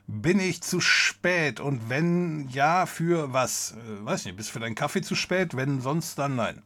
Bin 0.07 0.39
ich 0.39 0.63
zu 0.63 0.81
spät? 0.81 1.59
Und 1.59 1.89
wenn 1.89 2.49
ja, 2.49 2.87
für 2.87 3.33
was? 3.33 3.73
Äh, 3.73 4.05
weiß 4.07 4.25
nicht, 4.25 4.37
bist 4.37 4.51
du 4.51 4.53
für 4.53 4.61
deinen 4.61 4.77
Kaffee 4.77 5.03
zu 5.03 5.17
spät? 5.17 5.57
Wenn 5.57 5.81
sonst, 5.81 6.17
dann 6.17 6.37
nein. 6.37 6.63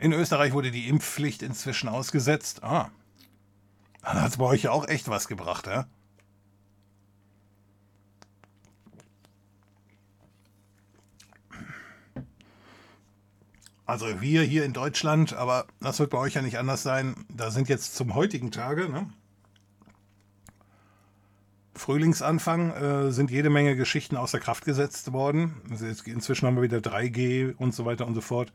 In 0.00 0.12
Österreich 0.12 0.52
wurde 0.52 0.70
die 0.70 0.88
Impfpflicht 0.88 1.42
inzwischen 1.42 1.88
ausgesetzt. 1.88 2.62
Ah. 2.62 2.90
Dann 4.02 4.20
hat 4.20 4.30
es 4.30 4.36
bei 4.36 4.44
euch 4.44 4.64
ja 4.64 4.72
auch 4.72 4.86
echt 4.86 5.08
was 5.08 5.26
gebracht, 5.26 5.66
ja? 5.66 5.86
Also 13.86 14.20
wir 14.20 14.42
hier 14.42 14.64
in 14.64 14.72
Deutschland, 14.72 15.32
aber 15.32 15.66
das 15.80 16.00
wird 16.00 16.10
bei 16.10 16.18
euch 16.18 16.34
ja 16.34 16.42
nicht 16.42 16.58
anders 16.58 16.82
sein. 16.82 17.14
Da 17.28 17.52
sind 17.52 17.68
jetzt 17.68 17.94
zum 17.94 18.14
heutigen 18.14 18.50
Tage, 18.50 18.88
ne? 18.88 19.08
Frühlingsanfang 21.76 22.70
äh, 22.70 23.12
sind 23.12 23.30
jede 23.30 23.50
Menge 23.50 23.76
Geschichten 23.76 24.16
außer 24.16 24.40
Kraft 24.40 24.64
gesetzt 24.64 25.12
worden. 25.12 25.60
Also 25.70 25.86
inzwischen 25.86 26.46
haben 26.46 26.56
wir 26.56 26.62
wieder 26.62 26.78
3G 26.78 27.54
und 27.56 27.74
so 27.74 27.84
weiter 27.84 28.06
und 28.06 28.14
so 28.14 28.22
fort. 28.22 28.52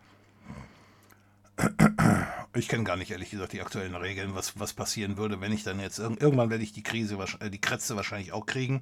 Ich 2.53 2.67
kenne 2.67 2.84
gar 2.84 2.97
nicht, 2.97 3.11
ehrlich 3.11 3.29
gesagt, 3.29 3.53
die 3.53 3.61
aktuellen 3.61 3.95
Regeln, 3.95 4.36
was, 4.36 4.59
was 4.59 4.73
passieren 4.73 5.15
würde, 5.15 5.39
wenn 5.39 5.53
ich 5.53 5.63
dann 5.63 5.79
jetzt 5.79 5.99
irgendwann 5.99 6.49
werde 6.49 6.63
ich 6.63 6.73
die 6.73 6.84
Krise, 6.84 7.17
äh, 7.39 7.49
die 7.49 7.61
Krätze 7.61 7.95
wahrscheinlich 7.95 8.34
auch 8.34 8.45
kriegen. 8.45 8.82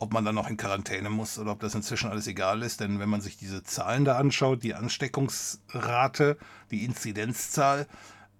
Ob 0.00 0.12
man 0.12 0.24
dann 0.24 0.34
noch 0.34 0.50
in 0.50 0.56
Quarantäne 0.56 1.10
muss 1.10 1.38
oder 1.38 1.52
ob 1.52 1.60
das 1.60 1.74
inzwischen 1.74 2.10
alles 2.10 2.26
egal 2.26 2.62
ist. 2.62 2.80
Denn 2.80 2.98
wenn 2.98 3.08
man 3.08 3.20
sich 3.20 3.36
diese 3.36 3.62
Zahlen 3.62 4.04
da 4.04 4.16
anschaut, 4.16 4.64
die 4.64 4.74
Ansteckungsrate, 4.74 6.38
die 6.72 6.84
Inzidenzzahl, 6.84 7.86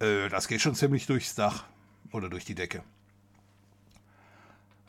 äh, 0.01 0.29
das 0.29 0.49
geht 0.49 0.61
schon 0.61 0.75
ziemlich 0.75 1.07
durchs 1.07 1.37
Dach 1.37 1.65
oder 2.11 2.29
durch 2.29 2.45
die 2.45 2.57
Decke. 2.57 2.83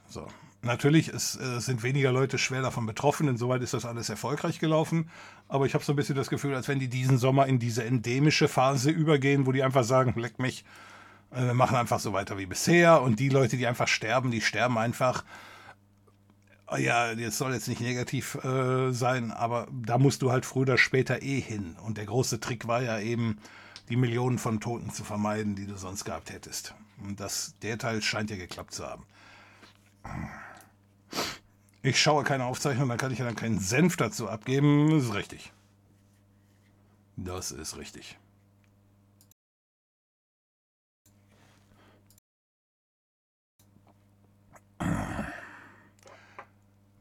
So. 0.07 0.27
Natürlich 0.63 1.09
ist, 1.09 1.41
äh, 1.41 1.59
sind 1.59 1.81
weniger 1.81 2.11
Leute 2.11 2.37
schwer 2.37 2.61
davon 2.61 2.85
betroffen, 2.85 3.27
insoweit 3.27 3.63
ist 3.63 3.73
das 3.73 3.83
alles 3.83 4.09
erfolgreich 4.09 4.59
gelaufen. 4.59 5.09
Aber 5.47 5.65
ich 5.65 5.73
habe 5.73 5.83
so 5.83 5.93
ein 5.93 5.95
bisschen 5.95 6.15
das 6.15 6.29
Gefühl, 6.29 6.53
als 6.53 6.67
wenn 6.67 6.79
die 6.79 6.87
diesen 6.87 7.17
Sommer 7.17 7.47
in 7.47 7.57
diese 7.57 7.83
endemische 7.83 8.47
Phase 8.47 8.91
übergehen, 8.91 9.47
wo 9.47 9.51
die 9.51 9.63
einfach 9.63 9.83
sagen, 9.83 10.13
leck 10.19 10.37
mich, 10.37 10.63
äh, 11.31 11.45
wir 11.45 11.53
machen 11.55 11.75
einfach 11.75 11.99
so 11.99 12.13
weiter 12.13 12.37
wie 12.37 12.45
bisher. 12.45 13.01
Und 13.01 13.19
die 13.19 13.29
Leute, 13.29 13.57
die 13.57 13.65
einfach 13.65 13.87
sterben, 13.87 14.29
die 14.29 14.41
sterben 14.41 14.77
einfach. 14.77 15.23
Ah 16.71 16.77
ja, 16.77 17.13
das 17.15 17.37
soll 17.37 17.53
jetzt 17.53 17.67
nicht 17.67 17.81
negativ 17.81 18.35
äh, 18.45 18.93
sein, 18.93 19.31
aber 19.31 19.67
da 19.73 19.97
musst 19.97 20.21
du 20.21 20.31
halt 20.31 20.45
früher 20.45 20.61
oder 20.61 20.77
später 20.77 21.21
eh 21.21 21.41
hin. 21.41 21.75
Und 21.83 21.97
der 21.97 22.05
große 22.05 22.39
Trick 22.39 22.65
war 22.65 22.81
ja 22.81 22.97
eben, 22.97 23.39
die 23.89 23.97
Millionen 23.97 24.39
von 24.39 24.61
Toten 24.61 24.89
zu 24.89 25.03
vermeiden, 25.03 25.55
die 25.55 25.67
du 25.67 25.75
sonst 25.75 26.05
gehabt 26.05 26.31
hättest. 26.31 26.73
Und 27.03 27.19
das, 27.19 27.55
der 27.61 27.77
Teil 27.77 28.01
scheint 28.01 28.29
ja 28.29 28.37
geklappt 28.37 28.73
zu 28.73 28.87
haben. 28.87 29.05
Ich 31.83 31.99
schaue 31.99 32.23
keine 32.23 32.45
Aufzeichnung, 32.45 32.87
dann 32.87 32.97
kann 32.97 33.11
ich 33.11 33.19
ja 33.19 33.25
dann 33.25 33.35
keinen 33.35 33.59
Senf 33.59 33.97
dazu 33.97 34.29
abgeben. 34.29 34.91
Das 34.91 35.03
ist 35.03 35.13
richtig. 35.13 35.51
Das 37.17 37.51
ist 37.51 37.75
richtig. 37.75 38.17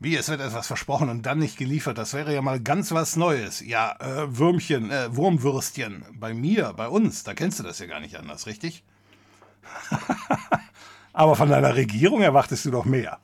Wie, 0.02 0.16
es 0.16 0.30
wird 0.30 0.40
etwas 0.40 0.66
versprochen 0.66 1.10
und 1.10 1.26
dann 1.26 1.38
nicht 1.38 1.58
geliefert. 1.58 1.98
Das 1.98 2.14
wäre 2.14 2.32
ja 2.32 2.40
mal 2.40 2.58
ganz 2.58 2.90
was 2.90 3.16
Neues. 3.16 3.60
Ja, 3.60 3.96
äh, 4.00 4.38
Würmchen, 4.38 4.90
äh, 4.90 5.14
Wurmwürstchen. 5.14 6.06
Bei 6.14 6.32
mir, 6.32 6.72
bei 6.72 6.88
uns, 6.88 7.22
da 7.22 7.34
kennst 7.34 7.58
du 7.58 7.62
das 7.62 7.80
ja 7.80 7.86
gar 7.86 8.00
nicht 8.00 8.16
anders, 8.16 8.46
richtig? 8.46 8.82
Aber 11.12 11.36
von 11.36 11.50
deiner 11.50 11.76
Regierung 11.76 12.22
erwartest 12.22 12.64
du 12.64 12.70
doch 12.70 12.86
mehr. 12.86 13.18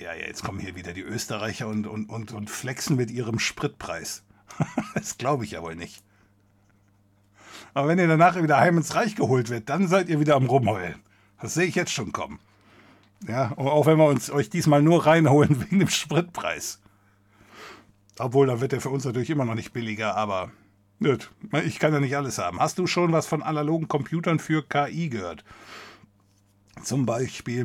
Ja, 0.00 0.14
ja, 0.14 0.26
jetzt 0.26 0.42
kommen 0.42 0.58
hier 0.58 0.76
wieder 0.76 0.94
die 0.94 1.02
Österreicher 1.02 1.68
und, 1.68 1.86
und, 1.86 2.08
und, 2.08 2.32
und 2.32 2.48
flexen 2.48 2.96
mit 2.96 3.10
ihrem 3.10 3.38
Spritpreis. 3.38 4.22
das 4.94 5.18
glaube 5.18 5.44
ich 5.44 5.50
ja 5.50 5.62
wohl 5.62 5.76
nicht. 5.76 6.02
Aber 7.74 7.88
wenn 7.88 7.98
ihr 7.98 8.08
danach 8.08 8.42
wieder 8.42 8.56
heim 8.56 8.78
ins 8.78 8.94
Reich 8.94 9.14
geholt 9.14 9.50
wird, 9.50 9.68
dann 9.68 9.88
seid 9.88 10.08
ihr 10.08 10.20
wieder 10.20 10.36
am 10.36 10.46
Rumheulen. 10.46 11.02
Das 11.38 11.52
sehe 11.52 11.66
ich 11.66 11.74
jetzt 11.74 11.92
schon 11.92 12.12
kommen. 12.12 12.40
Ja, 13.26 13.56
auch 13.56 13.86
wenn 13.86 13.98
wir 13.98 14.06
uns 14.06 14.30
euch 14.30 14.50
diesmal 14.50 14.82
nur 14.82 15.06
reinholen 15.06 15.60
wegen 15.62 15.78
dem 15.78 15.88
Spritpreis. 15.88 16.80
Obwohl, 18.18 18.46
da 18.46 18.60
wird 18.60 18.72
der 18.72 18.80
für 18.80 18.90
uns 18.90 19.04
natürlich 19.04 19.30
immer 19.30 19.44
noch 19.44 19.54
nicht 19.54 19.72
billiger, 19.72 20.16
aber 20.16 20.50
gut, 21.02 21.30
ich 21.64 21.78
kann 21.78 21.92
ja 21.92 22.00
nicht 22.00 22.16
alles 22.16 22.38
haben. 22.38 22.58
Hast 22.60 22.78
du 22.78 22.86
schon 22.86 23.12
was 23.12 23.26
von 23.26 23.42
analogen 23.42 23.88
Computern 23.88 24.38
für 24.38 24.62
KI 24.62 25.10
gehört? 25.10 25.44
Zum 26.82 27.04
Beispiel 27.06 27.64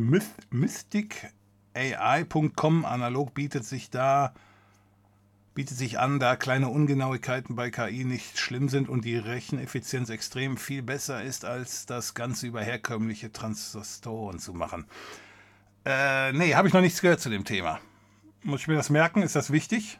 mysticai.com 0.49 2.86
analog 2.86 3.34
bietet 3.34 3.66
sich 3.66 3.89
da 3.89 4.34
bietet 5.54 5.78
sich 5.78 5.99
an, 5.99 6.20
da 6.20 6.36
kleine 6.36 6.70
Ungenauigkeiten 6.70 7.56
bei 7.56 7.72
KI 7.72 8.06
nicht 8.06 8.39
schlimm 8.39 8.70
sind 8.70 8.88
und 8.88 9.04
die 9.04 9.18
Recheneffizienz 9.18 10.10
extrem 10.10 10.58
viel 10.58 10.82
besser 10.82 11.24
ist, 11.24 11.45
als 11.45 11.86
das 11.86 12.14
Ganze 12.14 12.47
über 12.47 12.62
herkömmliche 12.62 13.32
Transistoren 13.32 14.39
zu 14.39 14.54
machen. 14.54 14.86
Äh, 15.86 16.34
nee, 16.34 16.54
habe 16.54 16.68
ich 16.68 16.74
noch 16.74 16.82
nichts 16.82 17.02
gehört 17.02 17.20
zu 17.20 17.30
dem 17.30 17.44
Thema. 17.44 17.80
Muss 18.44 18.62
ich 18.62 18.68
mir 18.68 18.76
das 18.76 18.90
merken? 18.90 19.22
Ist 19.22 19.36
das 19.36 19.52
wichtig? 19.52 20.00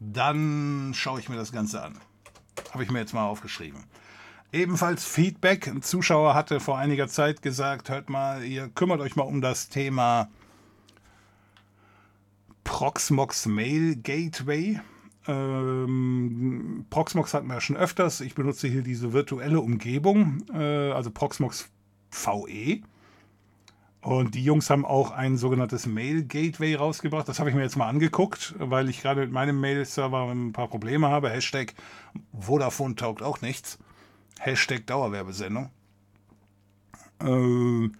Dann 0.00 0.92
schaue 0.94 1.20
ich 1.20 1.28
mir 1.28 1.36
das 1.36 1.52
Ganze 1.52 1.82
an. 1.82 1.98
Habe 2.72 2.82
ich 2.82 2.90
mir 2.90 2.98
jetzt 2.98 3.14
mal 3.14 3.26
aufgeschrieben. 3.26 3.84
Ebenfalls 4.52 5.04
Feedback. 5.04 5.68
Ein 5.68 5.82
Zuschauer 5.82 6.34
hatte 6.34 6.60
vor 6.60 6.78
einiger 6.78 7.08
Zeit 7.08 7.40
gesagt, 7.40 7.88
hört 7.88 8.10
mal, 8.10 8.44
ihr 8.44 8.68
kümmert 8.68 9.00
euch 9.00 9.16
mal 9.16 9.22
um 9.22 9.40
das 9.40 9.68
Thema 9.68 10.28
Proxmox 12.64 13.46
Mail 13.46 13.96
Gateway. 13.96 14.80
Ähm, 15.26 16.86
Proxmox 16.90 17.32
hatten 17.32 17.46
wir 17.46 17.54
ja 17.54 17.60
schon 17.60 17.76
öfters. 17.76 18.20
Ich 18.20 18.34
benutze 18.34 18.68
hier 18.68 18.82
diese 18.82 19.12
virtuelle 19.12 19.60
Umgebung, 19.60 20.44
äh, 20.52 20.90
also 20.92 21.10
Proxmox 21.10 21.70
VE. 22.10 22.82
Und 24.02 24.34
die 24.34 24.42
Jungs 24.42 24.68
haben 24.68 24.84
auch 24.84 25.12
ein 25.12 25.36
sogenanntes 25.36 25.86
Mail 25.86 26.24
Gateway 26.24 26.74
rausgebracht. 26.74 27.28
Das 27.28 27.38
habe 27.38 27.50
ich 27.50 27.56
mir 27.56 27.62
jetzt 27.62 27.76
mal 27.76 27.88
angeguckt, 27.88 28.54
weil 28.58 28.88
ich 28.88 29.00
gerade 29.00 29.20
mit 29.20 29.30
meinem 29.30 29.60
Mail-Server 29.60 30.28
ein 30.28 30.52
paar 30.52 30.66
Probleme 30.66 31.08
habe. 31.08 31.30
Hashtag 31.30 31.74
Vodafone 32.36 32.96
taugt 32.96 33.22
auch 33.22 33.40
nichts. 33.42 33.78
Hashtag 34.40 34.88
Dauerwerbesendung. 34.88 35.70
Äh, 37.22 37.90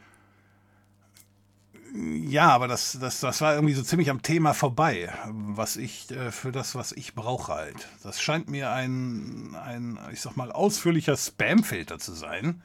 ja, 1.95 2.49
aber 2.49 2.67
das, 2.67 2.99
das, 3.01 3.21
das 3.21 3.41
war 3.41 3.55
irgendwie 3.55 3.75
so 3.75 3.83
ziemlich 3.85 4.11
am 4.11 4.23
Thema 4.23 4.55
vorbei, 4.55 5.13
was 5.29 5.77
ich 5.77 6.11
äh, 6.11 6.33
für 6.33 6.51
das, 6.51 6.75
was 6.75 6.91
ich 6.91 7.15
brauche 7.15 7.53
halt. 7.53 7.89
Das 8.03 8.21
scheint 8.21 8.49
mir 8.49 8.73
ein, 8.73 9.55
ein 9.55 10.01
ich 10.13 10.21
sag 10.21 10.37
mal, 10.37 10.51
ausführlicher 10.51 11.17
Spam-Filter 11.17 12.01
zu 12.01 12.13
sein 12.13 12.61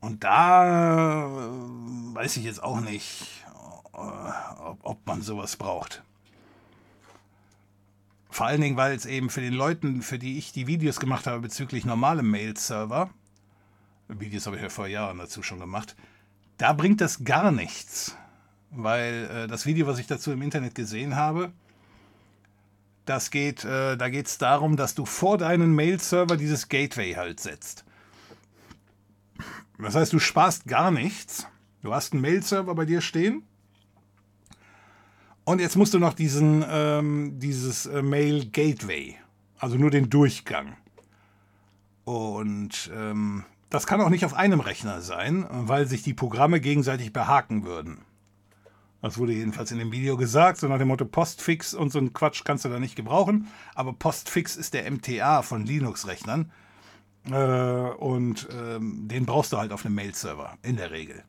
und 0.00 0.24
da 0.24 1.26
äh, 1.26 2.14
weiß 2.14 2.36
ich 2.36 2.44
jetzt 2.44 2.62
auch 2.62 2.80
nicht, 2.80 3.44
äh, 3.94 3.98
ob, 4.82 5.06
man 5.06 5.22
sowas 5.22 5.56
braucht. 5.56 6.02
Vor 8.30 8.46
allen 8.46 8.60
Dingen, 8.60 8.76
weil 8.76 8.94
es 8.94 9.06
eben 9.06 9.30
für 9.30 9.40
den 9.40 9.54
Leuten, 9.54 10.02
für 10.02 10.18
die 10.18 10.38
ich 10.38 10.52
die 10.52 10.66
Videos 10.66 11.00
gemacht 11.00 11.26
habe 11.26 11.40
bezüglich 11.40 11.84
normalem 11.84 12.30
Mail-Server, 12.30 13.10
Videos 14.08 14.46
habe 14.46 14.56
ich 14.56 14.62
ja 14.62 14.68
vor 14.68 14.86
Jahren 14.86 15.18
dazu 15.18 15.42
schon 15.42 15.58
gemacht, 15.58 15.96
da 16.56 16.72
bringt 16.72 17.00
das 17.00 17.24
gar 17.24 17.50
nichts. 17.50 18.16
Weil 18.70 19.30
äh, 19.30 19.46
das 19.46 19.66
Video, 19.66 19.86
was 19.86 19.98
ich 19.98 20.06
dazu 20.06 20.30
im 20.30 20.42
Internet 20.42 20.74
gesehen 20.74 21.16
habe, 21.16 21.52
das 23.06 23.30
geht, 23.30 23.64
äh, 23.64 23.96
da 23.96 24.08
geht 24.10 24.26
es 24.26 24.38
darum, 24.38 24.76
dass 24.76 24.94
du 24.94 25.06
vor 25.06 25.38
deinen 25.38 25.74
Mail-Server 25.74 26.36
dieses 26.36 26.68
Gateway 26.68 27.14
halt 27.14 27.40
setzt. 27.40 27.84
Das 29.78 29.94
heißt, 29.94 30.12
du 30.12 30.18
sparst 30.18 30.66
gar 30.66 30.90
nichts. 30.90 31.46
Du 31.82 31.94
hast 31.94 32.12
einen 32.12 32.22
Mail-Server 32.22 32.74
bei 32.74 32.84
dir 32.84 33.00
stehen. 33.00 33.44
Und 35.44 35.60
jetzt 35.60 35.76
musst 35.76 35.94
du 35.94 35.98
noch 35.98 36.12
diesen, 36.12 36.64
ähm, 36.68 37.38
dieses 37.38 37.86
äh, 37.86 38.02
Mail-Gateway, 38.02 39.16
also 39.58 39.76
nur 39.76 39.90
den 39.90 40.10
Durchgang. 40.10 40.76
Und 42.04 42.90
ähm, 42.94 43.44
das 43.70 43.86
kann 43.86 44.00
auch 44.00 44.10
nicht 44.10 44.24
auf 44.24 44.34
einem 44.34 44.60
Rechner 44.60 45.00
sein, 45.00 45.46
weil 45.50 45.86
sich 45.86 46.02
die 46.02 46.14
Programme 46.14 46.60
gegenseitig 46.60 47.12
behaken 47.12 47.64
würden. 47.64 48.02
Das 49.00 49.16
wurde 49.16 49.32
jedenfalls 49.32 49.70
in 49.70 49.78
dem 49.78 49.92
Video 49.92 50.16
gesagt, 50.16 50.58
so 50.58 50.66
nach 50.68 50.78
dem 50.78 50.88
Motto 50.88 51.04
Postfix 51.04 51.72
und 51.72 51.92
so 51.92 51.98
ein 51.98 52.12
Quatsch 52.12 52.42
kannst 52.44 52.64
du 52.64 52.68
da 52.68 52.80
nicht 52.80 52.96
gebrauchen. 52.96 53.48
Aber 53.74 53.92
Postfix 53.92 54.56
ist 54.56 54.74
der 54.74 54.90
MTA 54.90 55.42
von 55.42 55.64
Linux-Rechnern. 55.64 56.50
Äh, 57.30 57.34
und 57.34 58.48
ähm, 58.52 59.08
den 59.08 59.26
brauchst 59.26 59.52
du 59.52 59.58
halt 59.58 59.72
auf 59.72 59.84
einem 59.84 59.94
Mail-Server, 59.94 60.56
in 60.62 60.76
der 60.76 60.90
Regel. 60.90 61.24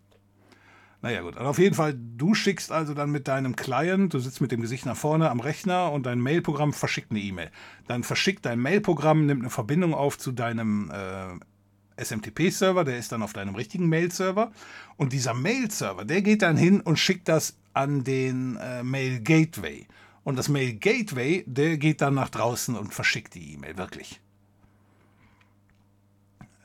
Naja 1.01 1.21
gut, 1.21 1.37
also 1.37 1.49
auf 1.49 1.59
jeden 1.59 1.75
Fall, 1.75 1.97
du 1.97 2.33
schickst 2.33 2.73
also 2.73 2.93
dann 2.93 3.09
mit 3.09 3.29
deinem 3.29 3.55
Client, 3.55 4.13
du 4.13 4.19
sitzt 4.19 4.41
mit 4.41 4.51
dem 4.51 4.59
Gesicht 4.59 4.85
nach 4.85 4.97
vorne 4.97 5.29
am 5.29 5.39
Rechner 5.39 5.93
und 5.93 6.05
dein 6.05 6.19
Mail-Programm 6.19 6.73
verschickt 6.73 7.11
eine 7.11 7.21
E-Mail. 7.21 7.51
Dann 7.87 8.03
verschickt 8.03 8.45
dein 8.45 8.59
Mail-Programm, 8.59 9.25
nimmt 9.25 9.41
eine 9.41 9.49
Verbindung 9.49 9.93
auf 9.93 10.17
zu 10.17 10.33
deinem 10.33 10.91
äh, 10.91 12.03
SMTP-Server, 12.03 12.83
der 12.83 12.97
ist 12.97 13.13
dann 13.13 13.21
auf 13.21 13.31
deinem 13.31 13.55
richtigen 13.55 13.87
Mail-Server. 13.87 14.51
Und 14.97 15.13
dieser 15.13 15.33
Mail-Server, 15.33 16.03
der 16.03 16.21
geht 16.21 16.41
dann 16.41 16.57
hin 16.57 16.81
und 16.81 16.99
schickt 16.99 17.29
das 17.29 17.57
an 17.73 18.03
den 18.03 18.57
äh, 18.57 18.83
Mail-Gateway. 18.83 19.87
Und 20.25 20.37
das 20.37 20.49
Mail-Gateway, 20.49 21.45
der 21.47 21.77
geht 21.77 22.01
dann 22.01 22.15
nach 22.15 22.29
draußen 22.29 22.75
und 22.75 22.93
verschickt 22.93 23.35
die 23.35 23.53
E-Mail, 23.53 23.77
wirklich. 23.77 24.19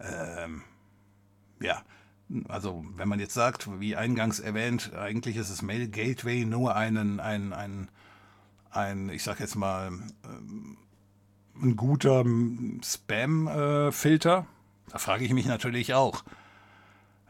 Ähm, 0.05 0.63
ja, 1.61 1.83
also 2.49 2.85
wenn 2.97 3.09
man 3.09 3.21
jetzt 3.21 3.35
sagt, 3.35 3.69
wie 3.81 3.97
eingangs 3.97 4.41
erwähnt, 4.41 4.93
eigentlich 4.95 5.37
ist 5.37 5.51
das 5.51 5.63
Mail 5.63 5.89
Gateway 5.89 6.45
nur 6.45 6.75
einen, 6.77 7.21
ein, 7.21 7.53
ein, 7.53 7.89
ein 8.71 9.09
ich 9.11 9.23
sag 9.23 9.41
jetzt 9.41 9.57
mal, 9.57 9.89
ähm, 10.25 10.79
ein 11.63 11.77
guter 11.77 12.25
Spam-Filter. 12.83 14.47
da 14.89 14.99
frage 14.99 15.25
ich 15.25 15.33
mich 15.33 15.47
natürlich 15.47 15.95
auch. 15.95 16.25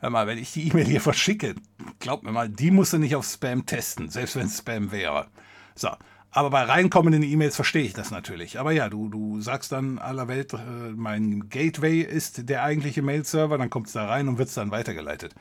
Hör 0.01 0.11
mal, 0.11 0.27
wenn 0.27 0.39
ich 0.39 0.53
die 0.53 0.68
E-Mail 0.68 0.87
hier 0.87 1.01
verschicke, 1.01 1.55
glaub 1.99 2.22
mir 2.22 2.33
mal, 2.33 2.49
die 2.49 2.70
musst 2.70 2.93
du 2.93 2.99
nicht 2.99 3.16
auf 3.16 3.27
Spam 3.27 3.66
testen, 3.66 4.11
selbst 4.11 4.37
wenn 4.37 4.47
es 4.47 4.59
Spam 4.59 4.93
wäre. 4.93 5.29
So, 5.75 5.91
aber 6.35 6.51
bei 6.51 6.62
reinkommenden 6.64 7.22
E-Mails 7.22 7.55
verstehe 7.55 7.85
ich 7.85 7.93
das 7.93 8.11
natürlich. 8.11 8.59
Aber 8.59 8.72
ja, 8.72 8.89
du, 8.89 9.09
du 9.09 9.41
sagst 9.41 9.70
dann 9.70 10.01
aller 10.01 10.26
Welt, 10.26 10.53
äh, 10.53 10.57
mein 10.97 11.49
Gateway 11.49 12.01
ist 12.01 12.49
der 12.49 12.64
eigentliche 12.64 13.03
Mail-Server, 13.03 13.57
dann 13.57 13.70
kommt 13.70 13.87
es 13.87 13.93
da 13.93 14.07
rein 14.07 14.26
und 14.26 14.37
wird 14.37 14.49
es 14.49 14.55
dann 14.55 14.72
weitergeleitet. 14.72 15.32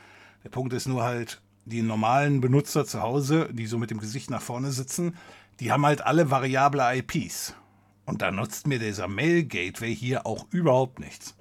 Der 0.43 0.49
Punkt 0.49 0.71
ist 0.71 0.87
nur 0.87 1.03
halt, 1.03 1.41
die 1.65 1.81
normalen 1.81 2.41
Benutzer 2.41 2.85
zu 2.85 3.01
Hause, 3.01 3.49
die 3.51 3.65
so 3.65 3.79
mit 3.79 3.89
dem 3.89 3.99
Gesicht 3.99 4.29
nach 4.29 4.41
vorne 4.43 4.71
sitzen, 4.71 5.15
die 5.59 5.71
haben 5.71 5.83
halt 5.83 6.05
alle 6.05 6.29
variable 6.29 6.83
IPs. 6.97 7.55
Und 8.05 8.21
da 8.21 8.29
nutzt 8.29 8.67
mir 8.67 8.77
dieser 8.77 9.07
Mail-Gateway 9.07 9.95
hier 9.95 10.27
auch 10.27 10.45
überhaupt 10.51 10.99
nichts. 10.99 11.35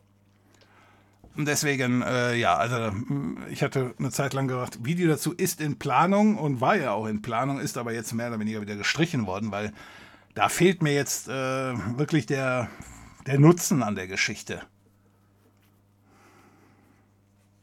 Und 1.34 1.46
deswegen, 1.48 2.02
äh, 2.02 2.34
ja, 2.34 2.56
also 2.56 2.92
ich 3.50 3.62
hatte 3.62 3.94
eine 3.98 4.10
Zeit 4.10 4.34
lang 4.34 4.48
gedacht, 4.48 4.84
Video 4.84 5.08
dazu 5.08 5.32
ist 5.32 5.62
in 5.62 5.78
Planung 5.78 6.36
und 6.36 6.60
war 6.60 6.76
ja 6.76 6.92
auch 6.92 7.06
in 7.06 7.22
Planung, 7.22 7.58
ist 7.58 7.78
aber 7.78 7.94
jetzt 7.94 8.12
mehr 8.12 8.28
oder 8.28 8.38
weniger 8.38 8.60
wieder 8.60 8.76
gestrichen 8.76 9.26
worden, 9.26 9.50
weil 9.50 9.72
da 10.34 10.50
fehlt 10.50 10.82
mir 10.82 10.92
jetzt 10.92 11.28
äh, 11.28 11.32
wirklich 11.32 12.26
der, 12.26 12.68
der 13.26 13.38
Nutzen 13.38 13.82
an 13.82 13.94
der 13.94 14.08
Geschichte. 14.08 14.60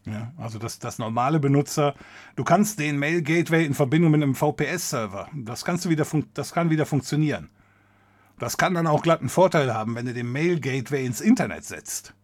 Ja, 0.06 0.34
also 0.38 0.58
das, 0.58 0.80
das 0.80 0.98
normale 0.98 1.40
Benutzer, 1.40 1.94
du 2.36 2.44
kannst 2.44 2.80
den 2.80 2.98
Mail 2.98 3.22
Gateway 3.22 3.66
in 3.66 3.76
Verbindung 3.76 4.10
mit 4.10 4.24
einem 4.24 4.34
VPS-Server, 4.34 5.30
das 5.36 5.64
das 6.34 6.54
kann 6.54 6.70
wieder 6.72 6.86
funktionieren. 6.88 7.52
Das 8.40 8.58
kann 8.58 8.74
dann 8.74 8.88
auch 8.88 9.04
glatt 9.04 9.20
einen 9.20 9.30
Vorteil 9.30 9.72
haben, 9.76 9.94
wenn 9.94 10.08
du 10.08 10.14
den 10.14 10.32
Mail 10.32 10.60
Gateway 10.60 11.06
ins 11.06 11.22
Internet 11.22 11.66
setzt 11.66 12.16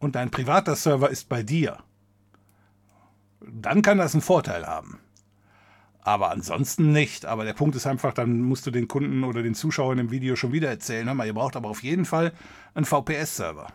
und 0.00 0.16
dein 0.16 0.30
privater 0.30 0.74
Server 0.74 1.10
ist 1.10 1.28
bei 1.28 1.42
dir, 1.42 1.78
dann 3.40 3.82
kann 3.82 3.98
das 3.98 4.14
einen 4.14 4.22
Vorteil 4.22 4.66
haben. 4.66 4.98
Aber 6.02 6.30
ansonsten 6.30 6.92
nicht. 6.92 7.26
Aber 7.26 7.44
der 7.44 7.52
Punkt 7.52 7.76
ist 7.76 7.86
einfach, 7.86 8.12
dann 8.14 8.40
musst 8.40 8.66
du 8.66 8.70
den 8.70 8.88
Kunden 8.88 9.22
oder 9.22 9.42
den 9.42 9.54
Zuschauern 9.54 9.98
im 9.98 10.10
Video 10.10 10.34
schon 10.34 10.52
wieder 10.52 10.68
erzählen, 10.68 11.06
hör 11.06 11.14
mal, 11.14 11.26
ihr 11.26 11.34
braucht 11.34 11.56
aber 11.56 11.68
auf 11.68 11.82
jeden 11.82 12.06
Fall 12.06 12.32
einen 12.74 12.86
VPS-Server. 12.86 13.68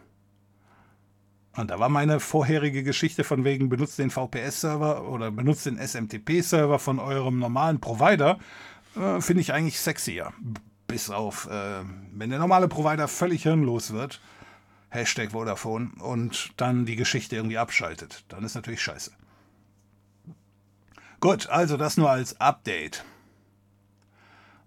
Und 1.56 1.72
da 1.72 1.80
war 1.80 1.88
meine 1.88 2.20
vorherige 2.20 2.84
Geschichte 2.84 3.24
von 3.24 3.46
wegen 3.46 3.70
benutzt 3.70 4.00
den 4.00 4.10
VPS-Server 4.10 5.08
oder 5.08 5.32
benutzt 5.32 5.66
den 5.66 5.78
SMTP-Server 5.78 6.80
von 6.80 7.00
eurem 7.00 7.40
normalen 7.40 7.80
Provider, 7.80 8.40
äh, 8.96 9.22
finde 9.22 9.42
ich 9.42 9.54
eigentlich 9.54 9.80
sexier. 9.80 10.34
Bis 10.88 11.10
auf, 11.10 11.48
äh, 11.50 11.84
wenn 12.14 12.30
der 12.30 12.40
normale 12.40 12.68
Provider 12.68 13.08
völlig 13.08 13.44
hirnlos 13.44 13.94
wird, 13.94 14.20
Hashtag 14.96 15.32
Vodafone, 15.32 15.92
und 16.00 16.52
dann 16.58 16.86
die 16.86 16.96
Geschichte 16.96 17.36
irgendwie 17.36 17.58
abschaltet. 17.58 18.26
Dann 18.30 18.44
ist 18.44 18.56
natürlich 18.56 18.82
scheiße. 18.82 19.12
Gut, 21.20 21.48
also 21.48 21.78
das 21.78 21.98
nur 21.98 22.10
als 22.10 22.40
Update. 22.40 23.04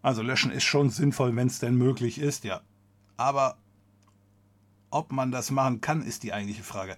Also 0.02 0.22
löschen 0.22 0.50
ist 0.50 0.64
schon 0.64 0.90
sinnvoll, 0.90 1.34
wenn 1.36 1.48
es 1.48 1.58
denn 1.58 1.74
möglich 1.74 2.18
ist, 2.20 2.44
ja. 2.44 2.60
Aber 3.16 3.56
ob 4.90 5.12
man 5.12 5.30
das 5.30 5.50
machen 5.50 5.80
kann, 5.80 6.02
ist 6.02 6.22
die 6.22 6.32
eigentliche 6.32 6.62
Frage. 6.62 6.96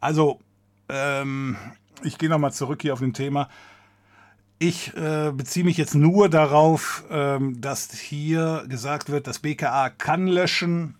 Also, 0.00 0.40
ähm, 0.88 1.56
ich 2.02 2.18
gehe 2.18 2.28
nochmal 2.28 2.52
zurück 2.52 2.82
hier 2.82 2.92
auf 2.92 3.00
den 3.00 3.12
Thema. 3.12 3.48
Ich 4.58 4.96
äh, 4.96 5.32
beziehe 5.34 5.64
mich 5.64 5.76
jetzt 5.76 5.94
nur 5.94 6.30
darauf, 6.30 7.04
ähm, 7.10 7.60
dass 7.60 7.92
hier 7.92 8.64
gesagt 8.68 9.10
wird, 9.10 9.26
das 9.26 9.40
BKA 9.40 9.90
kann 9.90 10.26
löschen, 10.26 10.96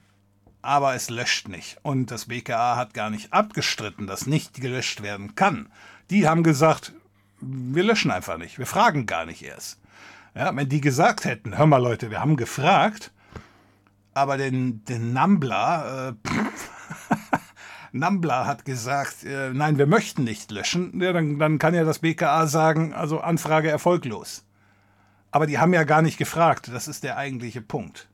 aber 0.67 0.95
es 0.95 1.11
löscht 1.11 1.49
nicht. 1.49 1.79
Und 1.83 2.11
das 2.11 2.27
BKA 2.27 2.77
hat 2.77 2.93
gar 2.93 3.09
nicht 3.09 3.33
abgestritten, 3.33 4.07
dass 4.07 4.27
nicht 4.27 4.61
gelöscht 4.61 5.03
werden 5.03 5.37
kann. 5.37 5.71
Die 6.11 6.29
haben 6.29 6.43
gesagt, 6.43 6.93
wir 7.41 7.85
löschen 7.85 8.11
einfach 8.11 8.37
nicht, 8.37 8.59
wir 8.59 8.67
fragen 8.67 9.07
gar 9.07 9.27
nicht 9.27 9.43
erst. 9.43 9.79
Ja, 10.35 10.55
wenn 10.55 10.69
die 10.69 10.81
gesagt 10.81 11.25
hätten, 11.25 11.57
hör 11.57 11.67
mal 11.67 11.83
Leute, 11.83 12.11
wir 12.11 12.21
haben 12.21 12.37
gefragt, 12.37 13.13
aber 14.13 14.37
den, 14.37 14.85
den 14.85 15.13
Nambla, 15.13 16.09
äh, 16.09 16.13
Nambla 17.93 18.45
hat 18.47 18.65
gesagt, 18.65 19.25
äh, 19.25 19.51
nein, 19.55 19.79
wir 19.79 19.87
möchten 19.87 20.25
nicht 20.25 20.51
löschen, 20.51 21.01
ja, 21.01 21.13
dann, 21.13 21.39
dann 21.39 21.59
kann 21.59 21.75
ja 21.75 21.85
das 21.85 22.01
BKA 22.01 22.47
sagen, 22.47 22.93
also 22.93 23.21
Anfrage 23.21 23.71
erfolglos. 23.71 24.45
Aber 25.31 25.47
die 25.47 25.59
haben 25.59 25.73
ja 25.75 25.85
gar 25.85 26.03
nicht 26.03 26.19
gefragt, 26.19 26.71
das 26.73 26.89
ist 26.89 27.05
der 27.05 27.17
eigentliche 27.17 27.63
Punkt. 27.63 28.09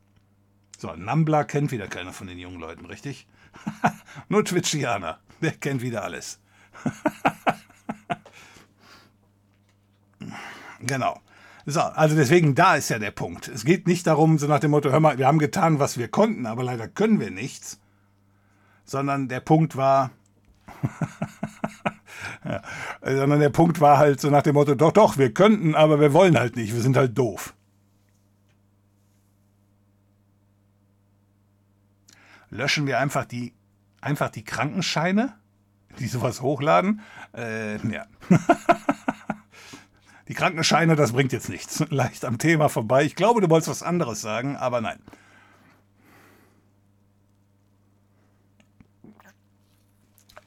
So, 0.83 0.93
Nambla 0.97 1.45
kennt 1.45 1.71
wieder 1.71 1.87
keiner 1.87 2.13
von 2.13 2.27
den 2.27 2.41
jungen 2.41 2.59
Leuten, 2.59 2.87
richtig? 2.87 3.29
Nur 4.29 4.45
Twitchianer, 4.45 5.21
der 5.41 5.53
kennt 5.53 5.81
wieder 5.81 6.03
alles. 6.03 6.41
genau. 10.81 11.21
So, 11.67 11.83
also 11.83 12.17
deswegen, 12.17 12.57
da 12.57 12.75
ist 12.75 12.89
ja 12.89 12.99
der 12.99 13.13
Punkt. 13.13 13.47
Es 13.47 13.65
geht 13.65 13.87
nicht 13.87 14.09
darum, 14.09 14.39
so 14.39 14.49
nach 14.49 14.59
dem 14.59 14.73
Motto, 14.73 14.91
hör 14.91 14.99
mal, 14.99 15.19
wir 15.19 15.29
haben 15.29 15.39
getan, 15.39 15.79
was 15.79 15.99
wir 15.99 16.09
konnten, 16.09 16.47
aber 16.47 16.65
leider 16.65 16.89
können 16.89 17.21
wir 17.21 17.31
nichts. 17.31 17.79
Sondern 18.85 19.29
der 19.29 19.39
Punkt 19.39 19.77
war, 19.77 20.11
ja, 22.45 22.61
sondern 23.05 23.39
der 23.39 23.51
Punkt 23.51 23.81
war 23.81 23.99
halt 23.99 24.21
so 24.21 24.31
nach 24.31 24.43
dem 24.43 24.55
Motto, 24.55 24.75
doch, 24.75 24.91
doch, 24.91 25.17
wir 25.17 25.33
könnten, 25.33 25.77
aber 25.77 26.01
wir 26.01 26.13
wollen 26.13 26.37
halt 26.37 26.57
nicht, 26.57 26.75
wir 26.75 26.83
sind 26.83 26.97
halt 26.97 27.17
doof. 27.17 27.55
Löschen 32.53 32.87
wir 32.87 32.99
einfach 32.99 33.25
die, 33.25 33.55
einfach 34.03 34.29
die 34.29 34.45
Krankenscheine, 34.45 35.33
die 35.99 36.07
sowas 36.07 36.43
hochladen? 36.43 37.01
Äh, 37.35 37.79
ja. 37.89 38.07
Die 40.29 40.35
Krankenscheine, 40.35 40.95
das 40.95 41.13
bringt 41.13 41.33
jetzt 41.33 41.49
nichts. 41.49 41.85
Leicht 41.91 42.25
am 42.25 42.39
Thema 42.39 42.69
vorbei. 42.69 43.05
Ich 43.05 43.17
glaube, 43.17 43.41
du 43.41 43.51
wolltest 43.51 43.69
was 43.69 43.83
anderes 43.83 44.21
sagen, 44.21 44.57
aber 44.57 44.81
nein. 44.81 44.99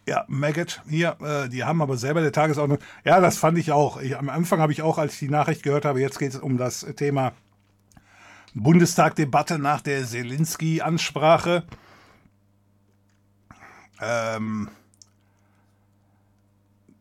Ja, 0.08 0.24
Maggot 0.28 0.82
hier, 0.88 1.18
äh, 1.20 1.50
die 1.50 1.66
haben 1.66 1.82
aber 1.82 1.98
selber 1.98 2.22
der 2.22 2.32
Tagesordnung. 2.32 2.80
Ja, 3.04 3.20
das 3.20 3.38
fand 3.38 3.58
ich 3.58 3.74
auch. 3.74 4.00
Ich, 4.00 4.18
am 4.18 4.30
Anfang 4.30 4.60
habe 4.60 4.72
ich 4.72 4.82
auch, 4.82 4.98
als 4.98 5.14
ich 5.14 5.20
die 5.20 5.30
Nachricht 5.30 5.62
gehört 5.62 5.86
habe, 5.86 6.00
jetzt 6.00 6.18
geht 6.18 6.34
es 6.34 6.40
um 6.40 6.58
das 6.58 6.82
Thema 6.96 7.34
Bundestagdebatte 8.54 9.60
nach 9.60 9.82
der 9.82 10.06
Selinski-Ansprache. 10.06 11.64
Ähm, 14.06 14.70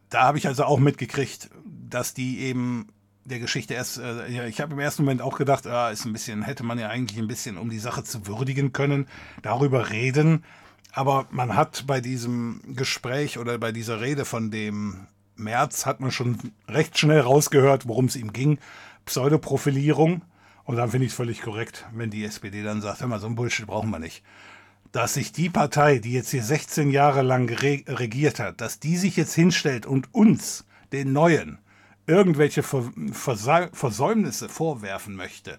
da 0.09 0.23
habe 0.23 0.39
ich 0.39 0.47
also 0.47 0.65
auch 0.65 0.79
mitgekriegt, 0.79 1.51
dass 1.65 2.15
die 2.15 2.39
eben 2.41 2.89
der 3.25 3.41
Geschichte 3.41 3.75
erst, 3.75 3.99
äh, 3.99 4.49
ich 4.49 4.61
habe 4.61 4.73
im 4.73 4.79
ersten 4.79 5.03
Moment 5.03 5.23
auch 5.23 5.37
gedacht, 5.37 5.67
ah, 5.67 5.91
ist 5.91 6.05
ein 6.05 6.13
bisschen, 6.13 6.43
hätte 6.43 6.63
man 6.63 6.79
ja 6.79 6.89
eigentlich 6.89 7.19
ein 7.19 7.29
bisschen, 7.29 7.59
um 7.59 7.71
die 7.71 7.79
Sache 7.79 8.05
zu 8.05 8.27
würdigen 8.27 8.73
können, 8.73 9.07
darüber 9.43 9.91
reden. 9.91 10.45
Aber 10.93 11.27
man 11.31 11.57
hat 11.57 11.85
bei 11.87 12.01
diesem 12.01 12.61
Gespräch 12.77 13.39
oder 13.39 13.59
bei 13.59 13.73
dieser 13.73 14.01
Rede 14.01 14.25
von 14.25 14.51
dem 14.51 15.07
März 15.37 15.87
hat 15.87 16.01
man 16.01 16.13
schon 16.13 16.39
recht 16.69 16.99
schnell 16.99 17.21
rausgehört, 17.21 17.89
worum 17.89 18.05
es 18.05 18.17
ihm 18.17 18.33
ging. 18.33 18.59
Pseudoprofilierung. 19.05 20.23
Und 20.65 20.77
dann 20.77 20.91
finde 20.91 21.07
ich 21.07 21.13
es 21.13 21.17
völlig 21.17 21.43
korrekt, 21.43 21.85
wenn 21.93 22.11
die 22.11 22.25
SPD 22.25 22.63
dann 22.63 22.81
sagt, 22.81 23.01
hör 23.01 23.09
mal, 23.09 23.19
so 23.19 23.27
ein 23.27 23.35
Bullshit 23.35 23.67
brauchen 23.67 23.91
wir 23.91 23.99
nicht. 23.99 24.23
Dass 24.95 25.15
sich 25.15 25.33
die 25.33 25.51
Partei, 25.51 25.99
die 25.99 26.13
jetzt 26.13 26.31
hier 26.31 26.45
16 26.45 26.89
Jahre 26.89 27.23
lang 27.23 27.51
regiert 27.51 28.39
hat, 28.39 28.61
dass 28.61 28.79
die 28.79 28.97
sich 28.97 29.17
jetzt 29.17 29.35
hinstellt 29.35 29.87
und 29.87 30.15
uns, 30.15 30.67
den 30.93 31.13
Neuen, 31.13 31.59
irgendwelche 32.07 32.63
Versäumnisse 32.63 34.49
vorwerfen 34.49 35.17
möchte, 35.17 35.59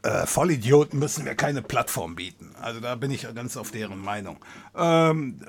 äh, 0.00 0.24
Vollidioten 0.24 0.98
müssen 0.98 1.26
wir 1.26 1.34
keine 1.34 1.60
Plattform 1.60 2.14
bieten. 2.14 2.54
Also 2.62 2.80
da 2.80 2.94
bin 2.94 3.10
ich 3.10 3.26
ganz 3.34 3.58
auf 3.58 3.72
deren 3.72 3.98
Meinung. 3.98 4.38
Ähm, 4.74 5.42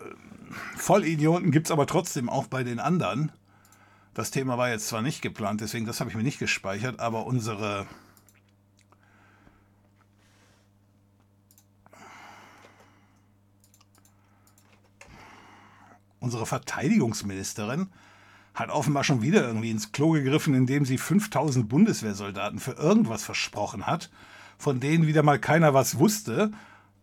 Vollidioten 0.76 1.50
gibt 1.50 1.68
es 1.68 1.72
aber 1.72 1.88
trotzdem 1.88 2.28
auch 2.28 2.48
bei 2.48 2.66
den 2.66 2.82
anderen. 2.82 3.32
Das 4.14 4.32
Thema 4.32 4.58
war 4.58 4.68
jetzt 4.68 4.90
zwar 4.90 5.02
nicht 5.02 5.22
geplant, 5.22 5.62
deswegen 5.62 5.86
das 5.86 6.02
habe 6.02 6.10
ich 6.10 6.18
mir 6.18 6.24
nicht 6.24 6.40
gespeichert, 6.40 7.00
aber 7.00 7.26
unsere 7.26 7.88
unsere 16.24 16.46
Verteidigungsministerin 16.46 17.90
hat 18.54 18.70
offenbar 18.70 19.04
schon 19.04 19.22
wieder 19.22 19.46
irgendwie 19.46 19.72
ins 19.72 19.92
Klo 19.92 20.12
gegriffen, 20.12 20.54
indem 20.54 20.86
sie 20.86 20.98
5000 20.98 21.68
Bundeswehrsoldaten 21.68 22.60
für 22.60 22.74
irgendwas 22.74 23.24
versprochen 23.24 23.86
hat, 23.86 24.10
von 24.58 24.80
denen 24.80 25.06
wieder 25.06 25.22
mal 25.22 25.40
keiner 25.40 25.74
was 25.74 26.00
wusste. 26.00 26.52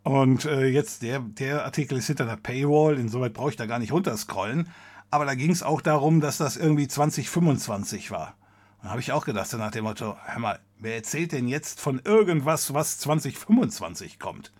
Und 0.03 0.47
äh, 0.47 0.67
jetzt, 0.67 1.03
der, 1.03 1.19
der 1.21 1.65
Artikel 1.65 1.99
ist 1.99 2.07
hinter 2.07 2.25
der 2.25 2.37
Paywall, 2.37 2.99
insoweit 2.99 3.35
brauche 3.35 3.51
ich 3.51 3.57
da 3.57 3.67
gar 3.67 3.79
nicht 3.79 3.93
runterscrollen. 3.93 4.69
Aber 5.11 5.27
da 5.27 5.35
ging 5.35 5.51
es 5.51 5.63
auch 5.63 5.83
darum, 5.83 6.21
dass 6.21 6.39
das 6.39 6.57
irgendwie 6.57 6.89
2025 6.89 8.11
war. 8.11 8.35
Da 8.83 8.91
habe 8.91 9.01
ich 9.01 9.13
auch 9.13 9.27
gedacht, 9.27 9.53
nach 9.53 9.73
dem 9.73 9.85
Motto, 9.85 10.17
hör 10.25 10.39
mal, 10.39 10.61
wer 10.79 10.95
erzählt 10.95 11.33
denn 11.33 11.49
jetzt 11.49 11.81
von 11.81 12.01
irgendwas, 12.03 12.73
was 12.73 12.99
2025 12.99 14.19
kommt? 14.19 14.53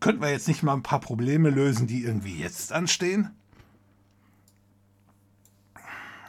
Könnten 0.00 0.22
wir 0.22 0.30
jetzt 0.30 0.48
nicht 0.48 0.62
mal 0.62 0.72
ein 0.72 0.82
paar 0.82 1.00
Probleme 1.00 1.50
lösen, 1.50 1.86
die 1.86 2.04
irgendwie 2.04 2.38
jetzt 2.38 2.72
anstehen? 2.72 3.36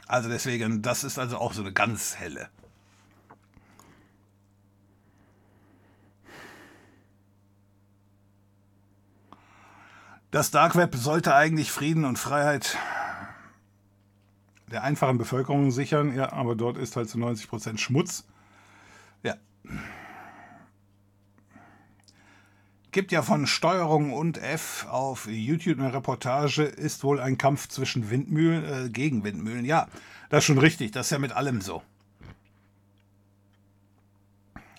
Also 0.08 0.30
deswegen, 0.30 0.82
das 0.82 1.03
ist 1.03 1.20
also 1.20 1.38
auch 1.38 1.53
so 1.53 1.62
eine 1.62 1.74
ganz 1.74 2.16
helle. 2.16 2.49
Das 10.32 10.51
Dark 10.51 10.76
Web 10.76 10.95
sollte 10.95 11.36
eigentlich 11.36 11.72
Frieden 11.72 12.05
und 12.05 12.20
Freiheit 12.20 12.78
der 14.72 14.84
einfachen 14.84 15.18
Bevölkerung 15.18 15.72
sichern, 15.72 16.14
ja, 16.16 16.34
aber 16.34 16.55
dort 16.55 16.78
ist 16.78 16.95
halt 16.95 17.10
zu 17.10 17.18
90% 17.18 17.78
Schmutz. 17.78 18.26
Ja. 19.24 19.36
Gibt 22.91 23.11
ja 23.11 23.21
von 23.21 23.47
Steuerung 23.47 24.13
und 24.13 24.38
F 24.38 24.88
auf 24.89 25.27
YouTube 25.27 25.79
eine 25.79 25.93
Reportage, 25.93 26.63
ist 26.63 27.03
wohl 27.03 27.19
ein 27.19 27.38
Kampf 27.38 27.67
zwischen 27.67 28.09
Windmühlen, 28.09 28.63
äh, 28.63 28.89
gegen 28.89 29.23
Windmühlen. 29.23 29.65
Ja, 29.65 29.88
das 30.29 30.39
ist 30.39 30.45
schon 30.45 30.57
richtig, 30.57 30.91
das 30.91 31.07
ist 31.07 31.11
ja 31.11 31.19
mit 31.19 31.33
allem 31.33 31.61
so. 31.61 31.81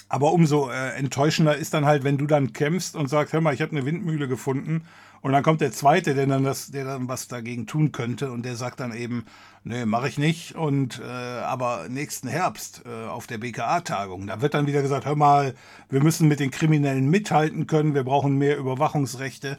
Aber 0.08 0.32
umso 0.32 0.70
äh, 0.70 0.94
enttäuschender 0.94 1.56
ist 1.56 1.74
dann 1.74 1.84
halt, 1.84 2.02
wenn 2.02 2.16
du 2.16 2.26
dann 2.26 2.54
kämpfst 2.54 2.96
und 2.96 3.08
sagst, 3.08 3.34
hör 3.34 3.42
mal, 3.42 3.52
ich 3.52 3.60
habe 3.60 3.72
eine 3.72 3.84
Windmühle 3.84 4.26
gefunden 4.26 4.86
und 5.20 5.32
dann 5.32 5.42
kommt 5.42 5.60
der 5.60 5.72
Zweite, 5.72 6.14
der 6.14 6.26
dann, 6.26 6.44
das, 6.44 6.70
der 6.70 6.84
dann 6.84 7.08
was 7.08 7.28
dagegen 7.28 7.66
tun 7.66 7.92
könnte 7.92 8.30
und 8.30 8.44
der 8.44 8.56
sagt 8.56 8.80
dann 8.80 8.92
eben, 8.92 9.24
nee, 9.64 9.84
mache 9.84 10.08
ich 10.08 10.18
nicht 10.18 10.54
und 10.54 11.00
äh, 11.00 11.04
aber 11.04 11.86
nächsten 11.88 12.28
Herbst 12.28 12.82
äh, 12.86 13.06
auf 13.06 13.26
der 13.26 13.38
BKA-Tagung, 13.38 14.26
da 14.26 14.40
wird 14.40 14.54
dann 14.54 14.66
wieder 14.66 14.82
gesagt, 14.82 15.06
hör 15.06 15.16
mal, 15.16 15.54
wir 15.88 16.02
müssen 16.02 16.28
mit 16.28 16.40
den 16.40 16.50
Kriminellen 16.50 17.08
mithalten 17.10 17.66
können, 17.66 17.94
wir 17.94 18.04
brauchen 18.04 18.36
mehr 18.36 18.58
Überwachungsrechte 18.58 19.56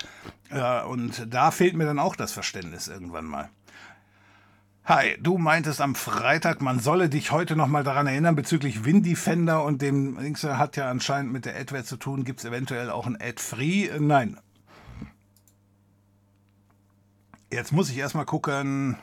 äh, 0.49 0.83
und 0.83 1.27
da 1.33 1.51
fehlt 1.51 1.75
mir 1.75 1.85
dann 1.85 1.99
auch 1.99 2.15
das 2.15 2.31
Verständnis 2.31 2.87
irgendwann 2.87 3.25
mal. 3.25 3.49
Hi, 4.89 5.17
du 5.21 5.37
meintest 5.37 5.81
am 5.81 5.93
Freitag, 5.93 6.63
man 6.63 6.79
solle 6.79 7.09
dich 7.09 7.31
heute 7.31 7.55
nochmal 7.55 7.83
daran 7.83 8.07
erinnern 8.07 8.35
bezüglich 8.35 8.85
Windefender 8.85 9.63
und 9.63 9.83
dem 9.83 10.17
Links 10.17 10.43
hat 10.43 10.77
ja 10.77 10.89
anscheinend 10.89 11.31
mit 11.31 11.45
der 11.45 11.55
Adware 11.59 11.83
zu 11.83 11.95
tun. 11.97 12.23
Gibt 12.23 12.39
es 12.39 12.45
eventuell 12.45 12.89
auch 12.89 13.05
ein 13.05 13.15
Ad-Free? 13.21 13.99
Nein. 13.99 14.39
Jetzt 17.51 17.71
muss 17.71 17.89
ich 17.89 17.97
erstmal 17.97 18.25
gucken. 18.25 18.97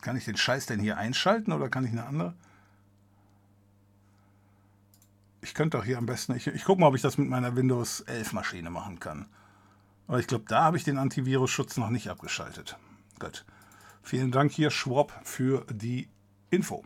Kann 0.00 0.16
ich 0.16 0.24
den 0.24 0.36
Scheiß 0.36 0.66
denn 0.66 0.80
hier 0.80 0.96
einschalten 0.96 1.52
oder 1.52 1.68
kann 1.68 1.84
ich 1.84 1.90
eine 1.90 2.06
andere? 2.06 2.34
Ich 5.42 5.52
könnte 5.52 5.76
doch 5.76 5.84
hier 5.84 5.98
am 5.98 6.06
besten, 6.06 6.34
ich, 6.34 6.46
ich 6.46 6.64
gucke 6.64 6.80
mal, 6.80 6.88
ob 6.88 6.96
ich 6.96 7.02
das 7.02 7.18
mit 7.18 7.28
meiner 7.28 7.54
Windows 7.54 8.00
11 8.00 8.32
Maschine 8.32 8.70
machen 8.70 8.98
kann. 8.98 9.26
Aber 10.06 10.18
ich 10.18 10.26
glaube, 10.26 10.44
da 10.48 10.64
habe 10.64 10.76
ich 10.76 10.84
den 10.84 10.98
Antivirus-Schutz 10.98 11.76
noch 11.76 11.90
nicht 11.90 12.08
abgeschaltet. 12.08 12.76
Gut. 13.18 13.44
Vielen 14.02 14.30
Dank 14.30 14.52
hier, 14.52 14.70
Schwab, 14.70 15.20
für 15.24 15.66
die 15.70 16.08
Info. 16.50 16.84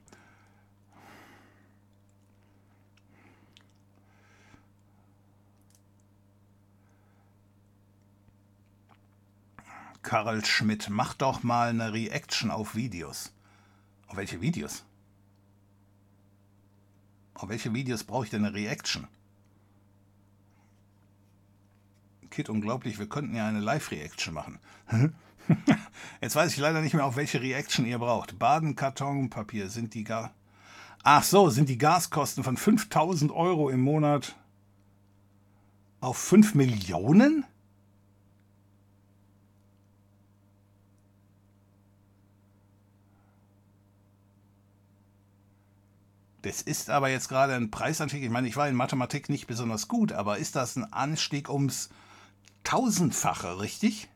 Karl 10.11 10.45
Schmidt, 10.45 10.89
mach 10.91 11.15
doch 11.15 11.45
mal 11.45 11.69
eine 11.69 11.93
Reaction 11.93 12.51
auf 12.51 12.75
Videos. 12.75 13.33
Auf 14.09 14.17
welche 14.17 14.41
Videos? 14.41 14.85
Auf 17.35 17.49
welche 17.49 17.73
Videos 17.73 18.03
brauche 18.03 18.25
ich 18.25 18.31
denn 18.31 18.45
eine 18.45 18.53
Reaction? 18.53 19.07
Kid, 22.29 22.49
unglaublich, 22.49 22.99
wir 22.99 23.09
könnten 23.09 23.37
ja 23.37 23.47
eine 23.47 23.61
Live-Reaction 23.61 24.35
machen. 24.35 24.59
Jetzt 26.21 26.35
weiß 26.35 26.55
ich 26.55 26.59
leider 26.59 26.81
nicht 26.81 26.95
mehr, 26.95 27.07
auf 27.07 27.15
welche 27.15 27.41
Reaction 27.41 27.87
ihr 27.87 28.01
braucht. 28.01 28.37
Badenkartonpapier 28.37 29.71
sind 29.71 29.95
die 29.95 30.03
gar. 30.03 30.35
Ach 31.05 31.23
so, 31.23 31.51
sind 31.51 31.69
die 31.69 31.79
Gaskosten 31.79 32.43
von 32.43 32.57
5000 32.57 33.31
Euro 33.31 33.71
im 33.71 33.81
Monat 33.81 34.35
auf 36.01 36.19
5 36.19 36.57
Millionen? 36.57 37.47
Das 46.43 46.63
ist 46.63 46.89
aber 46.89 47.11
jetzt 47.11 47.29
gerade 47.29 47.55
ein 47.55 47.71
Preisanstieg. 47.71 48.23
Ich 48.23 48.31
meine, 48.31 48.49
ich 48.49 48.57
war 48.57 48.69
in 48.69 48.75
Mathematik 48.75 49.29
nicht 49.29 49.47
besonders 49.47 49.89
gut, 49.89 50.13
aber 50.13 50.39
ist 50.39 50.57
das 50.57 50.77
ein 50.77 50.91
Anstieg 50.93 51.51
ums 51.51 51.91
Tausendfache, 52.65 53.61
richtig? 53.61 54.09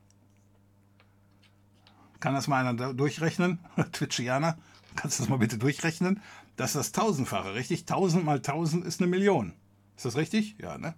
Kann 2.20 2.34
das 2.34 2.48
mal 2.48 2.66
einer 2.66 2.94
durchrechnen? 2.94 3.58
Twitchianer, 3.92 4.56
kannst 4.96 5.18
du 5.18 5.22
das 5.22 5.28
mal 5.28 5.38
bitte 5.38 5.58
durchrechnen? 5.58 6.22
Das 6.56 6.70
ist 6.70 6.76
das 6.76 6.92
Tausendfache, 6.92 7.54
richtig? 7.54 7.84
Tausend 7.84 8.24
mal 8.24 8.40
tausend 8.40 8.86
ist 8.86 9.00
eine 9.00 9.10
Million. 9.10 9.52
Ist 9.96 10.06
das 10.06 10.16
richtig? 10.16 10.56
Ja, 10.58 10.78
ne? 10.78 10.94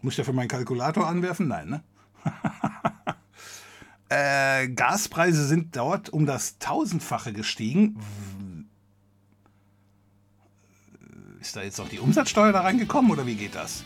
Muss 0.00 0.14
ich 0.14 0.16
dafür 0.18 0.34
meinen 0.34 0.48
Kalkulator 0.48 1.06
anwerfen? 1.06 1.48
Nein, 1.48 1.68
ne? 1.68 1.84
äh, 4.08 4.68
Gaspreise 4.68 5.46
sind 5.46 5.76
dort 5.76 6.08
um 6.08 6.26
das 6.26 6.58
Tausendfache 6.58 7.32
gestiegen. 7.32 7.98
Ist 11.46 11.54
da 11.54 11.62
jetzt 11.62 11.78
noch 11.78 11.88
die 11.88 12.00
Umsatzsteuer 12.00 12.52
da 12.52 12.62
reingekommen 12.62 13.08
oder 13.12 13.24
wie 13.24 13.36
geht 13.36 13.54
das? 13.54 13.84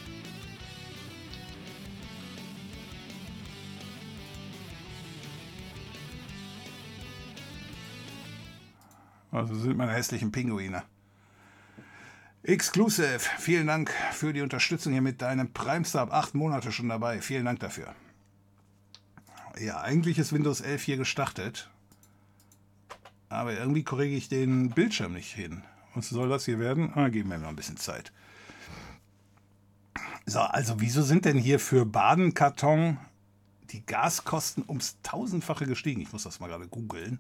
Also 9.31 9.55
sind 9.55 9.77
meine 9.77 9.93
hässlichen 9.93 10.33
Pinguine. 10.33 10.85
Exclusive, 12.43 13.21
vielen 13.39 13.67
Dank 13.67 13.93
für 14.13 14.33
die 14.33 14.41
Unterstützung 14.41 14.95
hier 14.95 15.03
mit 15.03 15.21
deinem 15.21 15.53
Prime 15.53 15.85
Sub. 15.85 16.15
Acht 16.15 16.35
Monate 16.35 16.73
schon 16.73 16.89
dabei. 16.89 17.21
Vielen 17.21 17.45
Dank 17.45 17.61
dafür. 17.61 17.95
Ja, 19.59 19.83
eigentlich 19.83 20.19
ist 20.19 20.33
Windows 20.33 20.63
11 20.63 20.83
hier 20.83 20.97
gestartet. 20.97 21.69
Aber 23.29 23.53
irgendwie 23.53 23.85
korrigiere 23.85 24.17
ich 24.17 24.31
den 24.31 24.71
Bildschirm 24.71 25.13
nicht 25.13 25.35
hin. 25.35 25.63
Was 26.01 26.09
soll 26.09 26.31
das 26.31 26.47
hier 26.47 26.59
werden? 26.59 26.95
Ah, 26.95 27.11
geben 27.11 27.29
wir 27.29 27.37
noch 27.37 27.51
ein 27.51 27.57
bisschen 27.57 27.77
Zeit. 27.77 28.11
So, 30.25 30.39
also 30.39 30.81
wieso 30.81 31.03
sind 31.03 31.27
denn 31.27 31.37
hier 31.37 31.61
für 31.61 31.85
Badenkarton 31.85 32.97
die 33.65 33.85
Gaskosten 33.85 34.65
ums 34.67 34.97
Tausendfache 35.03 35.67
gestiegen? 35.67 36.01
Ich 36.01 36.11
muss 36.11 36.23
das 36.23 36.41
mal 36.41 36.47
gerade 36.47 36.69
googeln. 36.69 37.19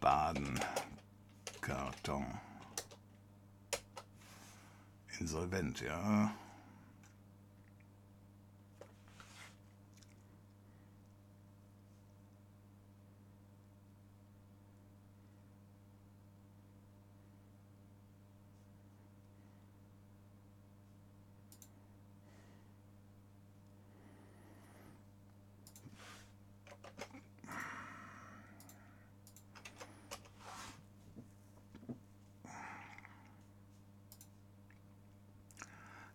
Badenkarton. 0.00 0.64
Insolvent, 5.20 5.82
ja. 5.82 6.32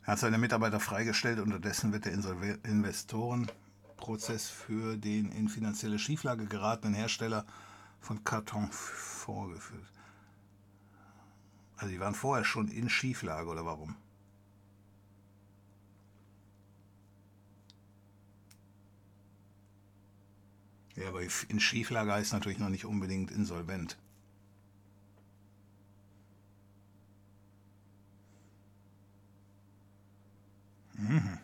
Er 0.07 0.13
hat 0.13 0.19
seine 0.19 0.37
Mitarbeiter 0.37 0.79
freigestellt, 0.79 1.39
unterdessen 1.39 1.91
wird 1.91 2.05
der 2.05 2.13
Investorenprozess 2.63 4.47
für 4.47 4.95
den 4.95 5.33
in 5.33 5.49
finanzielle 5.49 5.99
Schieflage 5.99 6.45
geratenen 6.45 6.93
Hersteller 6.93 7.45
von 7.99 8.23
Karton 8.23 8.69
vorgeführt. 8.71 9.91
Also 11.75 11.91
die 11.93 11.99
waren 11.99 12.15
vorher 12.15 12.45
schon 12.45 12.69
in 12.69 12.89
Schieflage 12.89 13.49
oder 13.49 13.65
warum? 13.65 13.97
Ja, 20.95 21.09
aber 21.09 21.19
in 21.49 21.59
Schieflage 21.59 22.13
heißt 22.13 22.31
natürlich 22.31 22.59
noch 22.59 22.69
nicht 22.69 22.85
unbedingt 22.85 23.29
insolvent. 23.29 23.97
Mhm. 30.97 31.39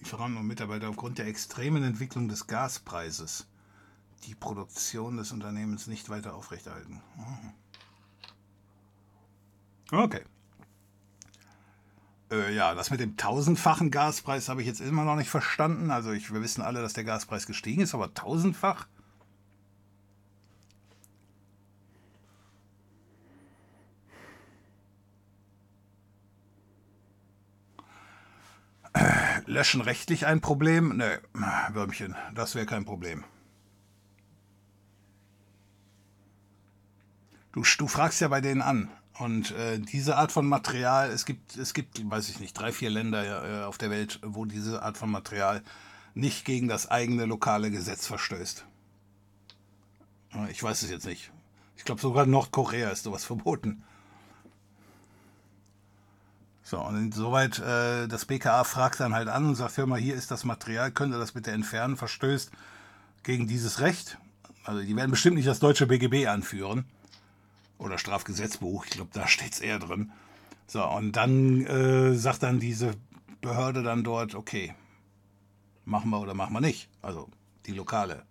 Lieferanten 0.00 0.38
und 0.38 0.46
Mitarbeiter 0.46 0.88
aufgrund 0.88 1.18
der 1.18 1.26
extremen 1.26 1.84
Entwicklung 1.84 2.28
des 2.28 2.46
Gaspreises 2.46 3.46
die 4.24 4.34
Produktion 4.34 5.16
des 5.16 5.32
Unternehmens 5.32 5.86
nicht 5.86 6.10
weiter 6.10 6.34
aufrechterhalten. 6.34 7.00
Mhm. 7.16 7.52
Okay. 9.98 10.24
Äh, 12.32 12.54
ja, 12.54 12.74
das 12.74 12.90
mit 12.90 13.00
dem 13.00 13.16
tausendfachen 13.18 13.90
Gaspreis 13.90 14.48
habe 14.48 14.62
ich 14.62 14.66
jetzt 14.66 14.80
immer 14.80 15.04
noch 15.04 15.16
nicht 15.16 15.28
verstanden. 15.28 15.90
Also 15.90 16.12
ich, 16.12 16.32
wir 16.32 16.42
wissen 16.42 16.62
alle, 16.62 16.80
dass 16.80 16.94
der 16.94 17.04
Gaspreis 17.04 17.46
gestiegen 17.46 17.82
ist, 17.82 17.94
aber 17.94 18.14
tausendfach? 18.14 18.86
Äh, 28.94 29.40
löschen 29.46 29.82
rechtlich 29.82 30.26
ein 30.26 30.40
Problem? 30.40 30.96
Nö, 30.96 31.18
Würmchen, 31.72 32.16
das 32.34 32.54
wäre 32.54 32.66
kein 32.66 32.84
Problem. 32.86 33.24
Du, 37.52 37.62
du 37.76 37.88
fragst 37.88 38.22
ja 38.22 38.28
bei 38.28 38.40
denen 38.40 38.62
an. 38.62 38.88
Und 39.18 39.50
äh, 39.52 39.78
diese 39.78 40.16
Art 40.16 40.32
von 40.32 40.46
Material, 40.46 41.10
es 41.10 41.26
gibt, 41.26 41.56
es 41.56 41.74
gibt, 41.74 42.08
weiß 42.10 42.30
ich 42.30 42.40
nicht, 42.40 42.54
drei, 42.54 42.72
vier 42.72 42.90
Länder 42.90 43.62
äh, 43.62 43.64
auf 43.64 43.76
der 43.76 43.90
Welt, 43.90 44.20
wo 44.22 44.46
diese 44.46 44.82
Art 44.82 44.96
von 44.96 45.10
Material 45.10 45.62
nicht 46.14 46.44
gegen 46.44 46.68
das 46.68 46.90
eigene 46.90 47.26
lokale 47.26 47.70
Gesetz 47.70 48.06
verstößt. 48.06 48.64
Ich 50.50 50.62
weiß 50.62 50.82
es 50.82 50.90
jetzt 50.90 51.06
nicht. 51.06 51.30
Ich 51.76 51.84
glaube, 51.84 52.00
sogar 52.00 52.24
in 52.24 52.30
Nordkorea 52.30 52.90
ist 52.90 53.04
sowas 53.04 53.24
verboten. 53.24 53.84
So, 56.62 56.80
und 56.80 56.96
insoweit, 56.96 57.58
äh, 57.58 58.08
das 58.08 58.24
BKA 58.24 58.64
fragt 58.64 59.00
dann 59.00 59.14
halt 59.14 59.28
an 59.28 59.44
und 59.44 59.56
sagt, 59.56 59.76
hör 59.76 59.86
mal, 59.86 60.00
hier 60.00 60.14
ist 60.14 60.30
das 60.30 60.44
Material, 60.44 60.90
könnt 60.90 61.12
ihr 61.12 61.18
das 61.18 61.32
bitte 61.32 61.50
entfernen, 61.50 61.98
verstößt 61.98 62.50
gegen 63.24 63.46
dieses 63.46 63.80
Recht. 63.80 64.16
Also 64.64 64.80
die 64.80 64.96
werden 64.96 65.10
bestimmt 65.10 65.36
nicht 65.36 65.48
das 65.48 65.58
deutsche 65.58 65.86
BGB 65.86 66.28
anführen 66.28 66.86
oder 67.82 67.98
Strafgesetzbuch, 67.98 68.86
ich 68.86 68.92
glaube, 68.92 69.10
da 69.12 69.26
steht 69.26 69.52
es 69.52 69.60
eher 69.60 69.78
drin. 69.78 70.12
So, 70.66 70.86
und 70.88 71.12
dann 71.12 71.66
äh, 71.66 72.14
sagt 72.14 72.42
dann 72.42 72.60
diese 72.60 72.94
Behörde 73.40 73.82
dann 73.82 74.04
dort, 74.04 74.34
okay, 74.34 74.74
machen 75.84 76.10
wir 76.10 76.20
oder 76.20 76.34
machen 76.34 76.54
wir 76.54 76.60
nicht. 76.60 76.88
Also 77.02 77.28
die 77.66 77.72
Lokale, 77.72 78.22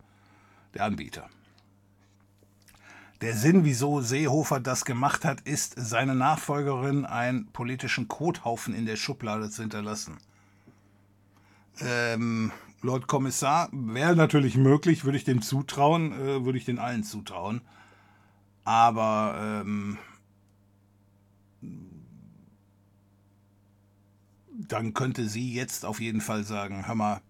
der 0.73 0.85
Anbieter. 0.85 1.29
Der 3.21 3.35
Sinn, 3.35 3.65
wieso 3.65 4.01
Seehofer 4.01 4.59
das 4.59 4.83
gemacht 4.83 5.25
hat, 5.25 5.41
ist, 5.41 5.75
seine 5.77 6.15
Nachfolgerin 6.15 7.05
einen 7.05 7.45
politischen 7.51 8.07
Kothaufen 8.07 8.73
in 8.73 8.87
der 8.87 8.95
Schublade 8.95 9.51
zu 9.51 9.61
hinterlassen. 9.61 10.17
Ähm, 11.79 12.51
Lord 12.81 13.05
Kommissar 13.05 13.69
wäre 13.71 14.15
natürlich 14.15 14.57
möglich, 14.57 15.05
würde 15.05 15.17
ich 15.17 15.23
dem 15.23 15.43
zutrauen, 15.43 16.13
äh, 16.13 16.45
würde 16.45 16.57
ich 16.57 16.65
den 16.65 16.79
allen 16.79 17.03
zutrauen. 17.03 17.61
Aber 18.63 19.63
ähm, 19.63 19.97
dann 24.49 24.93
könnte 24.93 25.27
sie 25.27 25.53
jetzt 25.53 25.85
auf 25.85 25.99
jeden 25.99 26.21
Fall 26.21 26.43
sagen, 26.43 26.87
hör 26.87 26.95
mal, 26.95 27.21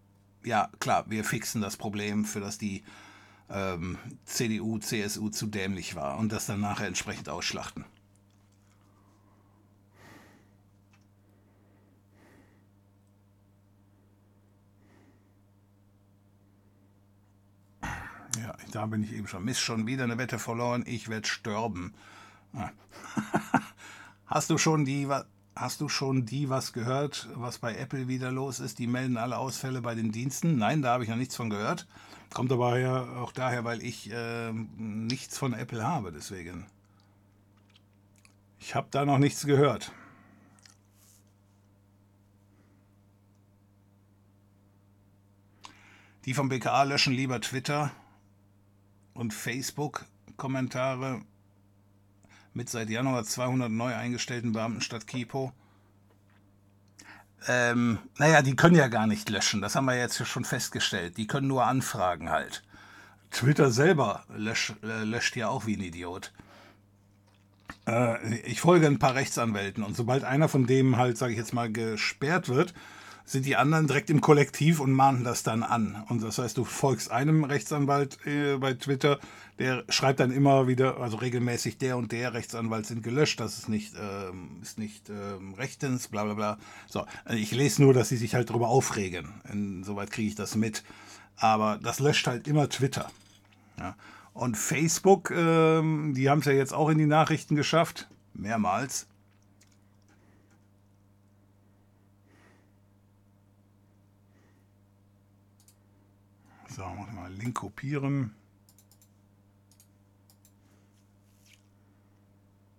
ja 0.44 0.70
klar, 0.80 1.06
wir 1.08 1.24
fixen 1.24 1.62
das 1.62 1.78
Problem, 1.78 2.26
für 2.26 2.40
das 2.40 2.58
die 2.58 2.84
ähm, 3.50 3.98
CDU, 4.26 4.80
CSU 4.80 5.30
zu 5.30 5.48
dämlich 5.48 5.96
war 5.96 6.18
und 6.18 6.32
das 6.32 6.46
dann 6.46 6.62
nachher 6.62 6.88
entsprechend 6.88 7.30
ausschlachten. 7.30 7.86
Ja, 18.40 18.56
da 18.72 18.86
bin 18.86 19.04
ich 19.04 19.14
eben 19.14 19.28
schon. 19.28 19.44
Mist, 19.44 19.62
schon 19.62 19.88
wieder 19.88 20.04
eine 20.04 20.18
Wette 20.18 20.40
verloren. 20.40 20.84
Ich 20.86 21.10
werde 21.10 21.28
sterben. 21.28 21.94
Hast 24.26 24.50
du 24.50 24.58
schon 24.58 24.86
die, 24.86 25.08
hast 25.56 25.82
du 25.82 25.90
schon 25.90 26.26
die 26.26 26.50
was 26.50 26.72
gehört, 26.72 27.28
was 27.36 27.58
bei 27.58 27.76
Apple 27.76 28.08
wieder 28.08 28.32
los 28.32 28.60
ist? 28.60 28.80
Die 28.80 28.88
melden 28.88 29.18
alle 29.18 29.38
Ausfälle 29.38 29.82
bei 29.82 29.94
den 29.94 30.12
Diensten. 30.12 30.58
Nein, 30.58 30.82
da 30.82 30.94
habe 30.94 31.04
ich 31.04 31.10
noch 31.10 31.18
nichts 31.18 31.36
von 31.36 31.50
gehört. 31.50 31.88
Kommt 32.34 32.52
aber 32.52 32.80
ja 32.80 33.04
auch 33.18 33.34
daher, 33.34 33.66
weil 33.66 33.82
ich 33.82 34.10
äh, 34.10 34.54
nichts 34.54 35.38
von 35.38 35.54
Apple 35.54 35.86
habe, 35.86 36.14
deswegen. 36.14 36.66
Ich 38.60 38.74
habe 38.74 38.88
da 38.92 39.06
noch 39.06 39.18
nichts 39.18 39.46
gehört. 39.46 39.92
Die 46.26 46.34
vom 46.34 46.50
BKA 46.50 46.84
löschen 46.84 47.14
lieber 47.14 47.42
Twitter 47.42 47.92
und 49.14 49.34
Facebook-Kommentare 49.34 51.22
mit 52.54 52.70
seit 52.70 52.90
Januar 52.90 53.24
200 53.24 53.72
neu 53.72 53.96
eingestellten 53.96 54.52
Beamten 54.52 54.82
statt 54.82 55.08
Kipo. 55.08 55.54
Ähm, 57.48 58.00
naja, 58.18 58.42
die 58.42 58.56
können 58.56 58.76
ja 58.76 58.88
gar 58.88 59.08
nicht 59.08 59.30
löschen. 59.30 59.62
Das 59.62 59.76
haben 59.76 59.86
wir 59.86 59.98
jetzt 59.98 60.26
schon 60.28 60.46
festgestellt. 60.46 61.18
Die 61.18 61.28
können 61.28 61.48
nur 61.48 61.66
anfragen 61.66 62.30
halt. 62.30 62.64
Twitter 63.32 63.72
selber 63.72 64.26
lösch, 64.30 64.74
äh, 64.84 65.04
löscht 65.04 65.36
ja 65.36 65.48
auch 65.48 65.66
wie 65.66 65.76
ein 65.76 65.82
Idiot. 65.82 66.34
Äh, 67.88 68.36
ich 68.40 68.62
folge 68.62 68.88
ein 68.88 69.00
paar 69.00 69.16
Rechtsanwälten 69.16 69.84
und 69.84 69.96
sobald 69.96 70.24
einer 70.24 70.50
von 70.50 70.68
dem 70.68 70.98
halt, 70.98 71.18
sage 71.18 71.32
ich 71.32 71.40
jetzt 71.40 71.54
mal, 71.54 71.72
gesperrt 71.72 72.50
wird, 72.50 72.74
sind 73.32 73.46
die 73.46 73.56
anderen 73.56 73.88
direkt 73.88 74.10
im 74.10 74.20
Kollektiv 74.20 74.82
und 74.82 74.92
mahnen 74.92 75.24
das 75.24 75.42
dann 75.42 75.64
an. 75.64 76.04
Und 76.10 76.22
das 76.22 76.38
heißt, 76.38 76.58
du 76.58 76.66
folgst 76.66 77.12
einem 77.12 77.46
Rechtsanwalt 77.46 78.20
äh, 78.26 78.58
bei 78.58 78.74
Twitter, 78.74 79.20
der 79.58 79.86
schreibt 79.88 80.20
dann 80.20 80.32
immer 80.32 80.68
wieder, 80.68 80.98
also 80.98 81.16
regelmäßig, 81.16 81.78
der 81.78 81.96
und 81.96 82.12
der 82.12 82.34
Rechtsanwalt 82.34 82.86
sind 82.86 83.04
gelöscht, 83.04 83.40
das 83.40 83.58
ist 83.58 83.70
nicht, 83.70 83.94
ähm, 83.98 84.60
ist 84.62 84.78
nicht 84.78 85.10
ähm, 85.10 85.54
rechtens, 85.54 86.10
bla 86.10 86.26
bla 86.26 86.34
bla. 86.34 86.58
So, 86.88 87.06
also 87.24 87.42
ich 87.42 87.52
lese 87.52 87.82
nur, 87.82 87.94
dass 87.94 88.10
sie 88.10 88.18
sich 88.18 88.36
halt 88.36 88.50
darüber 88.50 88.68
aufregen. 88.68 89.30
Insoweit 89.50 90.12
kriege 90.12 90.28
ich 90.28 90.36
das 90.36 90.56
mit. 90.56 90.84
Aber 91.38 91.80
das 91.82 92.02
löscht 92.02 92.28
halt 92.28 92.50
immer 92.50 92.68
Twitter. 92.68 93.10
Ja. 93.80 93.96
Und 94.34 94.58
Facebook, 94.58 95.32
ähm, 95.32 96.14
die 96.16 96.30
haben 96.30 96.40
es 96.40 96.46
ja 96.46 96.52
jetzt 96.52 96.74
auch 96.74 96.90
in 96.90 96.98
die 96.98 97.06
Nachrichten 97.06 97.56
geschafft, 97.56 98.10
mehrmals. 98.34 99.08
So, 106.76 106.86
mal 106.86 107.34
Link 107.34 107.56
kopieren. 107.56 108.34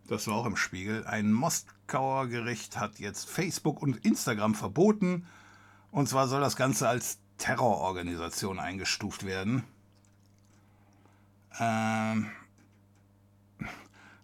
Das 0.09 0.27
war 0.27 0.35
auch 0.35 0.47
im 0.47 0.57
Spiegel. 0.57 1.07
Ein 1.07 1.33
Moskauer 1.33 2.29
Gericht 2.29 2.79
hat 2.79 2.99
jetzt 3.01 3.29
Facebook 3.29 3.83
und 3.83 4.05
Instagram 4.05 4.55
verboten. 4.55 5.27
Und 5.91 6.09
zwar 6.09 6.27
soll 6.27 6.41
das 6.41 6.57
Ganze 6.57 6.89
als 6.89 7.19
Terrororganisation 7.37 8.59
eingestuft 8.59 9.27
werden. 9.27 9.63
Ähm 11.61 12.31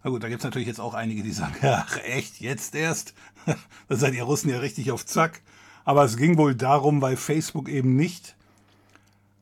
na 0.03 0.11
gut, 0.11 0.23
da 0.23 0.29
gibt 0.29 0.41
es 0.41 0.45
natürlich 0.45 0.69
jetzt 0.69 0.81
auch 0.81 0.95
einige, 0.95 1.23
die 1.23 1.33
sagen, 1.33 1.57
ach 1.63 1.99
echt, 1.99 2.41
jetzt 2.41 2.75
erst? 2.75 3.13
da 3.89 3.97
seid 3.97 4.15
ihr 4.15 4.25
Russen 4.25 4.49
ja 4.49 4.61
richtig 4.61 4.93
auf 4.93 5.05
Zack. 5.05 5.43
Aber 5.85 6.05
es 6.05 6.17
ging 6.17 6.39
wohl 6.39 6.55
darum, 6.55 7.03
weil 7.03 7.19
Facebook 7.19 7.69
eben 7.69 7.97
nicht 7.97 8.38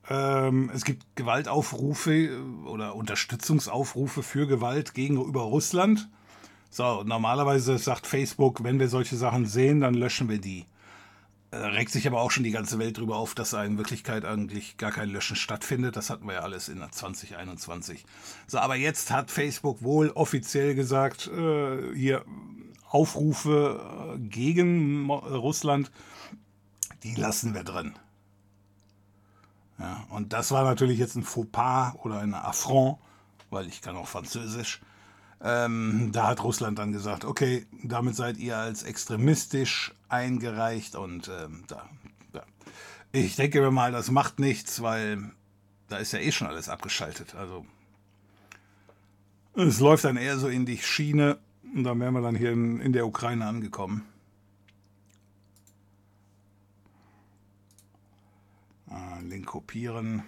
ähm, 0.09 0.71
es 0.75 0.85
gibt 0.85 1.05
Gewaltaufrufe 1.17 2.15
äh, 2.15 2.39
oder 2.67 2.95
Unterstützungsaufrufe 2.95 4.23
für 4.23 4.47
Gewalt 4.47 4.95
gegenüber 4.95 5.43
Russland. 5.43 6.09
So, 6.71 7.03
normalerweise 7.05 7.79
sagt 7.79 8.07
Facebook, 8.07 8.63
wenn 8.63 8.79
wir 8.79 8.89
solche 8.89 9.17
Sachen 9.17 9.47
sehen, 9.47 9.81
dann 9.81 9.95
löschen 9.95 10.29
wir 10.29 10.39
die. 10.39 10.67
Da 11.51 11.59
äh, 11.59 11.67
regt 11.67 11.91
sich 11.91 12.07
aber 12.07 12.21
auch 12.21 12.31
schon 12.31 12.45
die 12.45 12.51
ganze 12.51 12.79
Welt 12.79 12.99
darüber 12.99 13.17
auf, 13.17 13.35
dass 13.35 13.51
da 13.51 13.65
in 13.65 13.79
Wirklichkeit 13.79 14.25
eigentlich 14.25 14.77
gar 14.77 14.93
kein 14.93 15.09
Löschen 15.09 15.37
stattfindet. 15.37 15.97
Das 15.97 16.11
hatten 16.11 16.27
wir 16.27 16.35
ja 16.35 16.41
alles 16.41 16.69
in 16.69 16.85
2021. 16.89 18.05
So, 18.47 18.59
aber 18.59 18.77
jetzt 18.77 19.11
hat 19.11 19.31
Facebook 19.31 19.83
wohl 19.83 20.11
offiziell 20.11 20.75
gesagt, 20.75 21.29
äh, 21.29 21.95
hier 21.95 22.25
Aufrufe 22.89 24.15
äh, 24.15 24.19
gegen 24.19 25.11
Russland, 25.11 25.91
die 27.03 27.15
lassen 27.15 27.55
wir 27.55 27.65
drin. 27.65 27.95
Ja, 29.79 30.07
und 30.11 30.33
das 30.33 30.51
war 30.51 30.65
natürlich 30.65 30.99
jetzt 30.99 31.17
ein 31.17 31.23
Fauxpas 31.23 31.95
oder 32.03 32.21
ein 32.21 32.35
Affront, 32.35 32.99
weil 33.51 33.67
ich 33.67 33.83
kann 33.83 33.97
auch 33.97 34.09
Französisch. 34.09 34.81
Ähm, 35.43 36.11
da 36.13 36.29
hat 36.29 36.43
Russland 36.43 36.79
dann 36.79 36.93
gesagt, 36.93 37.25
okay, 37.25 37.67
damit 37.83 38.17
seid 38.17 38.39
ihr 38.39 38.57
als 38.57 38.85
extremistisch 38.85 39.95
eingereicht 40.09 40.97
und 40.97 41.29
ähm, 41.29 41.65
da, 41.69 41.89
ja. 42.33 42.43
ich 43.13 43.37
denke 43.37 43.61
mir 43.61 43.71
mal, 43.71 43.93
das 43.93 44.11
macht 44.11 44.39
nichts, 44.39 44.81
weil 44.81 45.31
da 45.89 45.99
ist 45.99 46.13
ja 46.13 46.21
eh 46.21 46.33
schon 46.33 46.49
alles 46.49 46.71
abgeschaltet. 46.71 47.35
Also 47.35 47.67
es 49.55 49.81
läuft 49.81 50.05
dann 50.05 50.17
eher 50.17 50.39
so 50.39 50.49
in 50.49 50.65
die 50.65 50.79
Schiene 50.79 51.39
und 51.75 51.85
dann 51.85 52.01
wären 52.01 52.15
wir 52.15 52.23
dann 52.23 52.35
hier 52.35 52.53
in, 52.53 52.81
in 52.81 52.93
der 52.93 53.07
Ukraine 53.07 53.47
angekommen. 53.47 54.05
Äh, 58.91 59.23
Link 59.23 59.47
kopieren. 59.47 60.23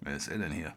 Wer 0.00 0.16
ist 0.16 0.28
er 0.28 0.38
denn 0.38 0.52
hier? 0.52 0.74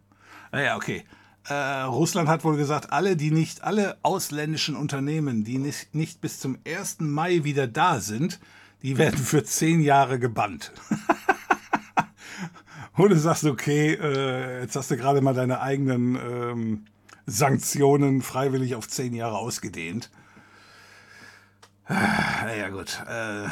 Naja, 0.52 0.74
ah 0.74 0.78
okay. 0.78 1.04
Äh, 1.48 1.54
Russland 1.54 2.28
hat 2.28 2.44
wohl 2.44 2.58
gesagt, 2.58 2.92
alle, 2.92 3.16
die 3.16 3.32
nicht, 3.32 3.64
alle 3.64 3.98
ausländischen 4.02 4.76
Unternehmen, 4.76 5.44
die 5.44 5.58
nicht, 5.58 5.94
nicht 5.94 6.22
bis 6.22 6.40
zum 6.40 6.58
1. 6.66 7.02
Mai 7.02 7.44
wieder 7.44 7.68
da 7.68 8.00
sind, 8.00 8.40
die 8.82 8.98
werden 8.98 9.18
für 9.18 9.44
zehn 9.44 9.82
Jahre 9.82 10.20
gebannt. 10.20 10.72
Und 12.96 13.10
du 13.10 13.20
sagst, 13.20 13.44
okay, 13.44 13.94
äh, 13.94 14.62
jetzt 14.62 14.76
hast 14.76 14.90
du 14.92 14.98
gerade 14.98 15.22
mal 15.22 15.34
deine 15.34 15.60
eigenen 15.60 16.16
ähm, 16.16 16.86
Sanktionen 17.26 18.22
freiwillig 18.22 18.76
auf 18.76 18.88
zehn 18.88 19.14
Jahre 19.14 19.38
ausgedehnt. 19.38 20.10
Naja, 21.88 22.70
gut. 22.70 23.04
Äh. 23.08 23.48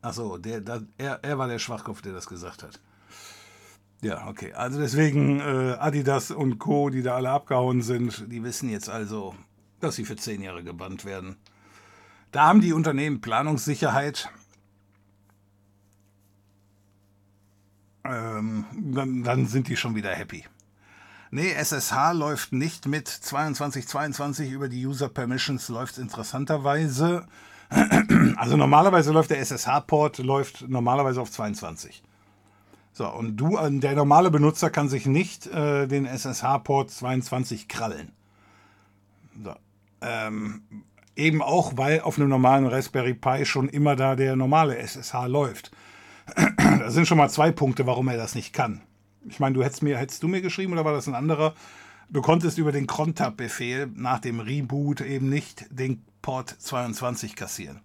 Achso, 0.00 0.38
der, 0.38 0.60
der, 0.60 0.82
er, 0.98 1.18
er 1.22 1.38
war 1.38 1.48
der 1.48 1.58
Schwachkopf, 1.58 2.00
der 2.02 2.12
das 2.12 2.26
gesagt 2.26 2.62
hat. 2.62 2.80
Ja, 4.02 4.28
okay. 4.28 4.52
Also 4.52 4.78
deswegen 4.78 5.40
äh, 5.40 5.76
Adidas 5.78 6.30
und 6.30 6.58
Co., 6.58 6.90
die 6.90 7.02
da 7.02 7.16
alle 7.16 7.30
abgehauen 7.30 7.82
sind, 7.82 8.30
die 8.30 8.44
wissen 8.44 8.68
jetzt 8.68 8.88
also, 8.88 9.34
dass 9.80 9.96
sie 9.96 10.04
für 10.04 10.16
zehn 10.16 10.42
Jahre 10.42 10.62
gebannt 10.62 11.04
werden. 11.04 11.36
Da 12.30 12.46
haben 12.46 12.60
die 12.60 12.72
Unternehmen 12.72 13.20
Planungssicherheit. 13.20 14.30
Ähm, 18.10 18.64
dann, 18.72 19.22
dann 19.22 19.46
sind 19.46 19.68
die 19.68 19.76
schon 19.76 19.94
wieder 19.94 20.10
happy. 20.10 20.44
Nee, 21.30 21.52
SSH 21.52 22.12
läuft 22.12 22.52
nicht 22.52 22.86
mit 22.86 23.08
2222 23.08 24.50
über 24.50 24.68
die 24.68 24.86
User 24.86 25.08
Permissions, 25.08 25.68
läuft 25.68 25.98
interessanterweise 25.98 27.26
Also 28.36 28.56
normalerweise 28.56 29.12
läuft 29.12 29.30
der 29.30 29.40
SSH-Port 29.40 30.18
läuft 30.18 30.68
normalerweise 30.68 31.20
auf 31.20 31.30
22. 31.30 32.02
So, 32.92 33.08
und 33.08 33.36
du, 33.36 33.56
äh, 33.56 33.70
der 33.70 33.94
normale 33.94 34.30
Benutzer 34.30 34.70
kann 34.70 34.88
sich 34.88 35.06
nicht 35.06 35.46
äh, 35.48 35.86
den 35.86 36.06
SSH-Port 36.06 36.90
22 36.90 37.68
krallen. 37.68 38.12
So. 39.42 39.54
Ähm, 40.00 40.62
eben 41.14 41.42
auch, 41.42 41.76
weil 41.76 42.00
auf 42.00 42.18
einem 42.18 42.28
normalen 42.28 42.66
Raspberry 42.66 43.14
Pi 43.14 43.44
schon 43.44 43.68
immer 43.68 43.96
da 43.96 44.16
der 44.16 44.36
normale 44.36 44.76
SSH 44.78 45.26
läuft. 45.26 45.70
da 46.56 46.90
sind 46.90 47.06
schon 47.06 47.18
mal 47.18 47.30
zwei 47.30 47.52
Punkte, 47.52 47.86
warum 47.86 48.08
er 48.08 48.16
das 48.16 48.34
nicht 48.34 48.52
kann. 48.52 48.82
Ich 49.28 49.40
meine, 49.40 49.54
du 49.54 49.64
hättest 49.64 49.82
mir, 49.82 49.98
hättest 49.98 50.22
du 50.22 50.28
mir 50.28 50.40
geschrieben 50.40 50.72
oder 50.72 50.84
war 50.84 50.92
das 50.92 51.08
ein 51.08 51.14
anderer? 51.14 51.54
Du 52.08 52.22
konntest 52.22 52.58
über 52.58 52.70
den 52.70 52.86
Crontab-Befehl 52.86 53.90
nach 53.94 54.20
dem 54.20 54.38
Reboot 54.38 55.00
eben 55.00 55.28
nicht 55.28 55.66
den 55.70 56.04
Port 56.22 56.50
22 56.50 57.34
kassieren. 57.34 57.80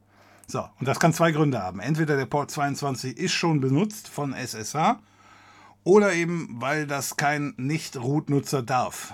So, 0.47 0.67
und 0.79 0.87
das 0.87 0.99
kann 0.99 1.13
zwei 1.13 1.31
Gründe 1.31 1.61
haben. 1.61 1.79
Entweder 1.79 2.17
der 2.17 2.25
Port 2.25 2.51
22 2.51 3.17
ist 3.17 3.31
schon 3.31 3.61
benutzt 3.61 4.07
von 4.07 4.33
SSH 4.33 4.99
oder 5.83 6.13
eben, 6.13 6.57
weil 6.59 6.85
das 6.85 7.17
kein 7.17 7.53
Nicht-Root-Nutzer 7.57 8.61
darf. 8.61 9.13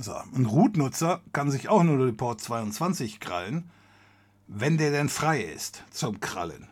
So, 0.00 0.14
ein 0.14 0.46
Root-Nutzer 0.46 1.20
kann 1.32 1.50
sich 1.50 1.68
auch 1.68 1.82
nur 1.82 2.04
den 2.04 2.16
Port 2.16 2.40
22 2.40 3.20
krallen, 3.20 3.70
wenn 4.48 4.76
der 4.76 4.90
denn 4.90 5.08
frei 5.08 5.40
ist 5.40 5.84
zum 5.90 6.20
Krallen. 6.20 6.68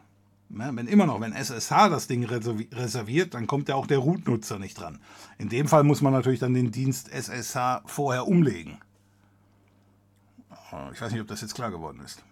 Wenn 0.53 0.89
immer 0.89 1.07
noch, 1.07 1.21
wenn 1.21 1.33
SSH 1.33 1.89
das 1.91 2.09
Ding 2.09 2.25
reserviert, 2.25 3.35
dann 3.35 3.47
kommt 3.47 3.69
ja 3.69 3.77
auch 3.77 3.87
der 3.87 3.99
Root-Nutzer 3.99 4.59
nicht 4.59 4.81
dran. 4.81 4.99
In 5.39 5.49
dem 5.49 5.69
Fall 5.69 5.85
muss 5.85 6.03
man 6.03 6.13
natürlich 6.13 6.41
dann 6.41 6.55
den 6.55 6.73
Dienst 6.73 7.09
SSH 7.09 7.83
vorher 7.87 8.27
umlegen. 8.27 8.79
Ich 10.93 11.01
weiß 11.01 11.13
nicht, 11.13 11.21
ob 11.21 11.29
das 11.29 11.41
jetzt 11.41 11.55
klar 11.55 11.71
geworden 11.71 12.01
ist. 12.05 12.25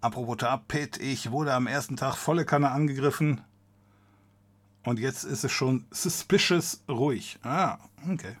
Apropos 0.00 0.38
Tapet, 0.38 0.96
ich 0.98 1.30
wurde 1.30 1.54
am 1.54 1.68
ersten 1.68 1.96
Tag 1.96 2.16
volle 2.16 2.44
Kanne 2.44 2.72
angegriffen 2.72 3.42
und 4.84 4.98
jetzt 4.98 5.22
ist 5.24 5.44
es 5.44 5.52
schon 5.52 5.86
suspicious 5.90 6.82
ruhig. 6.88 7.38
Ah, 7.44 7.78
okay. 8.10 8.36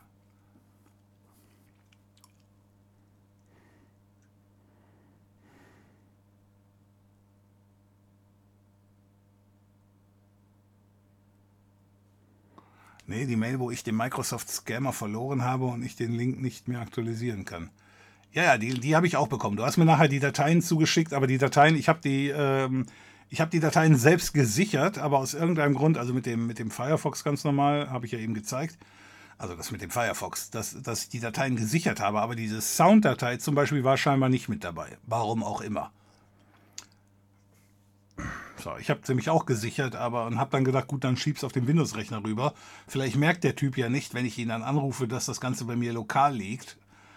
Nee, 13.10 13.26
die 13.26 13.34
Mail, 13.34 13.58
wo 13.58 13.72
ich 13.72 13.82
den 13.82 13.96
Microsoft 13.96 14.48
Scammer 14.48 14.92
verloren 14.92 15.42
habe 15.42 15.64
und 15.64 15.82
ich 15.82 15.96
den 15.96 16.12
Link 16.12 16.40
nicht 16.40 16.68
mehr 16.68 16.78
aktualisieren 16.78 17.44
kann. 17.44 17.68
Ja, 18.30 18.44
ja, 18.44 18.56
die, 18.56 18.78
die 18.78 18.94
habe 18.94 19.08
ich 19.08 19.16
auch 19.16 19.26
bekommen. 19.26 19.56
Du 19.56 19.64
hast 19.64 19.78
mir 19.78 19.84
nachher 19.84 20.06
die 20.06 20.20
Dateien 20.20 20.62
zugeschickt, 20.62 21.12
aber 21.12 21.26
die 21.26 21.36
Dateien, 21.36 21.74
ich 21.74 21.88
habe 21.88 21.98
die, 22.04 22.28
ähm, 22.28 22.86
ich 23.28 23.40
habe 23.40 23.50
die 23.50 23.58
Dateien 23.58 23.96
selbst 23.96 24.32
gesichert, 24.32 24.98
aber 24.98 25.18
aus 25.18 25.34
irgendeinem 25.34 25.74
Grund, 25.74 25.98
also 25.98 26.14
mit 26.14 26.24
dem, 26.24 26.46
mit 26.46 26.60
dem 26.60 26.70
Firefox 26.70 27.24
ganz 27.24 27.42
normal, 27.42 27.90
habe 27.90 28.06
ich 28.06 28.12
ja 28.12 28.20
eben 28.20 28.32
gezeigt. 28.32 28.78
Also 29.38 29.56
das 29.56 29.72
mit 29.72 29.82
dem 29.82 29.90
Firefox, 29.90 30.50
dass, 30.50 30.80
dass 30.80 31.02
ich 31.02 31.08
die 31.08 31.18
Dateien 31.18 31.56
gesichert 31.56 31.98
habe, 31.98 32.20
aber 32.20 32.36
diese 32.36 32.60
Sounddatei 32.60 33.38
zum 33.38 33.56
Beispiel 33.56 33.82
war 33.82 33.96
scheinbar 33.96 34.28
nicht 34.28 34.48
mit 34.48 34.62
dabei. 34.62 34.98
Warum 35.04 35.42
auch 35.42 35.62
immer. 35.62 35.90
So, 38.60 38.76
ich 38.78 38.90
habe 38.90 39.14
mich 39.14 39.30
auch 39.30 39.46
gesichert, 39.46 39.96
aber 39.96 40.26
und 40.26 40.38
habe 40.38 40.50
dann 40.50 40.64
gedacht, 40.64 40.86
gut, 40.86 41.04
dann 41.04 41.16
schieb's 41.16 41.44
auf 41.44 41.52
den 41.52 41.66
Windows-Rechner 41.66 42.22
rüber. 42.22 42.52
Vielleicht 42.86 43.16
merkt 43.16 43.42
der 43.44 43.56
Typ 43.56 43.78
ja 43.78 43.88
nicht, 43.88 44.12
wenn 44.12 44.26
ich 44.26 44.36
ihn 44.38 44.48
dann 44.48 44.62
anrufe, 44.62 45.08
dass 45.08 45.26
das 45.26 45.40
Ganze 45.40 45.64
bei 45.64 45.76
mir 45.76 45.92
lokal 45.92 46.34
liegt. 46.34 46.76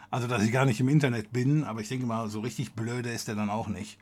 Also, 0.09 0.27
dass 0.27 0.43
ich 0.43 0.51
gar 0.51 0.65
nicht 0.65 0.79
im 0.79 0.89
Internet 0.89 1.33
bin, 1.33 1.63
aber 1.63 1.81
ich 1.81 1.89
denke 1.89 2.05
mal, 2.05 2.29
so 2.29 2.39
richtig 2.39 2.73
blöde 2.73 3.11
ist 3.11 3.27
er 3.27 3.35
dann 3.35 3.49
auch 3.49 3.67
nicht. 3.67 3.97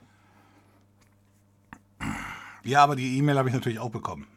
Ja, 2.64 2.84
aber 2.84 2.96
die 2.96 3.18
E-Mail 3.18 3.38
habe 3.38 3.50
ich 3.50 3.56
natürlich 3.56 3.80
auch 3.80 3.90
bekommen. 3.90 4.28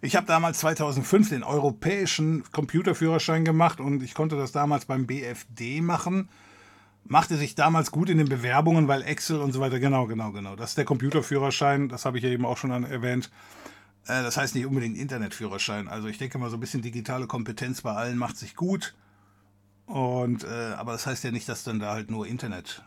Ich 0.00 0.16
habe 0.16 0.26
damals 0.26 0.60
2005 0.60 1.30
den 1.30 1.42
europäischen 1.42 2.44
Computerführerschein 2.52 3.44
gemacht 3.44 3.80
und 3.80 4.02
ich 4.02 4.14
konnte 4.14 4.36
das 4.36 4.52
damals 4.52 4.84
beim 4.84 5.06
BFD 5.06 5.80
machen 5.80 6.28
machte 7.04 7.36
sich 7.36 7.54
damals 7.54 7.90
gut 7.90 8.08
in 8.08 8.18
den 8.18 8.28
Bewerbungen, 8.28 8.88
weil 8.88 9.02
Excel 9.02 9.40
und 9.40 9.52
so 9.52 9.60
weiter, 9.60 9.78
genau, 9.78 10.06
genau, 10.06 10.32
genau. 10.32 10.56
Das 10.56 10.70
ist 10.70 10.78
der 10.78 10.84
Computerführerschein, 10.84 11.88
das 11.88 12.04
habe 12.04 12.18
ich 12.18 12.24
ja 12.24 12.30
eben 12.30 12.46
auch 12.46 12.56
schon 12.56 12.70
erwähnt. 12.70 13.30
Äh, 14.06 14.22
das 14.22 14.36
heißt 14.36 14.54
nicht 14.54 14.66
unbedingt 14.66 14.96
Internetführerschein. 14.96 15.88
Also 15.88 16.08
ich 16.08 16.18
denke 16.18 16.38
mal, 16.38 16.50
so 16.50 16.56
ein 16.56 16.60
bisschen 16.60 16.82
digitale 16.82 17.26
Kompetenz 17.26 17.82
bei 17.82 17.92
allen 17.92 18.18
macht 18.18 18.36
sich 18.36 18.56
gut. 18.56 18.94
Und, 19.86 20.44
äh, 20.44 20.74
aber 20.76 20.92
das 20.92 21.06
heißt 21.06 21.24
ja 21.24 21.30
nicht, 21.30 21.48
dass 21.48 21.64
dann 21.64 21.78
da 21.78 21.92
halt 21.92 22.10
nur 22.10 22.26
Internet 22.26 22.82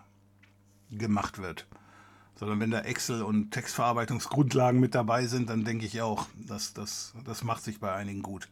gemacht 0.91 1.38
wird. 1.38 1.68
Sondern 2.35 2.60
wenn 2.60 2.72
da 2.72 2.81
Excel 2.81 3.23
und 3.23 3.52
Textverarbeitungsgrundlagen 3.52 4.80
mit 4.80 4.95
dabei 4.95 5.26
sind, 5.26 5.49
dann 5.49 5.64
denke 5.64 5.85
ich 5.85 6.02
auch, 6.02 6.27
dass 6.35 6.73
das, 6.73 7.14
das 7.26 7.44
macht 7.44 7.64
sich 7.64 7.80
bei 7.80 7.94
einigen 7.94 8.22
gut. 8.22 8.49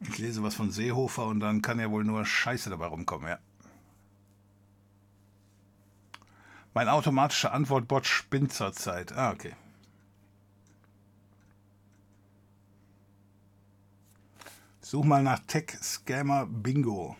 Ich 0.00 0.18
lese 0.18 0.42
was 0.42 0.54
von 0.54 0.70
Seehofer 0.70 1.26
und 1.26 1.40
dann 1.40 1.62
kann 1.62 1.78
ja 1.78 1.90
wohl 1.90 2.04
nur 2.04 2.24
Scheiße 2.24 2.70
dabei 2.70 2.86
rumkommen, 2.86 3.28
ja. 3.28 3.38
Mein 6.72 6.88
automatischer 6.88 7.52
Antwortbot 7.52 8.06
spinnt 8.06 8.52
zurzeit. 8.52 9.12
Ah, 9.12 9.32
okay. 9.32 9.54
Such 14.80 15.04
mal 15.04 15.22
nach 15.22 15.40
Tech 15.46 15.76
Scammer 15.82 16.46
Bingo. 16.46 17.16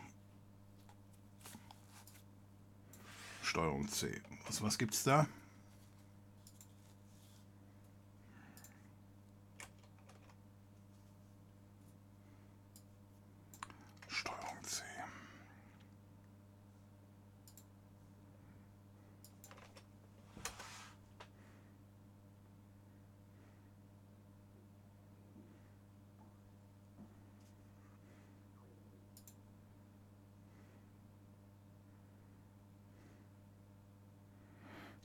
Steuerung 3.42 3.88
C. 3.88 4.20
Was, 4.46 4.62
was 4.62 4.78
gibt's 4.78 5.04
da? 5.04 5.26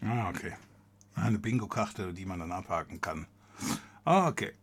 Ah, 0.06 0.30
okay. 0.30 0.54
Eine 1.16 1.40
Bingo-Karte, 1.40 2.14
die 2.14 2.26
man 2.26 2.40
dann 2.40 2.52
abhaken 2.52 3.02
kann. 3.02 3.26
Ah, 4.04 4.28
okay. 4.28 4.54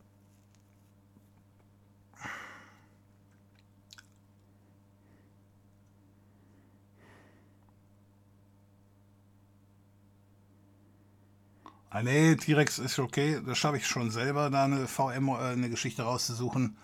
Ah, 11.90 12.02
nee, 12.02 12.36
T-Rex 12.36 12.78
ist 12.78 12.98
okay. 13.00 13.42
Das 13.44 13.58
schaffe 13.58 13.76
ich 13.78 13.86
schon 13.86 14.10
selber, 14.10 14.48
da 14.48 14.64
eine 14.64 14.86
VM, 14.86 15.28
äh, 15.28 15.32
eine 15.52 15.68
Geschichte 15.70 16.04
rauszusuchen. 16.04 16.76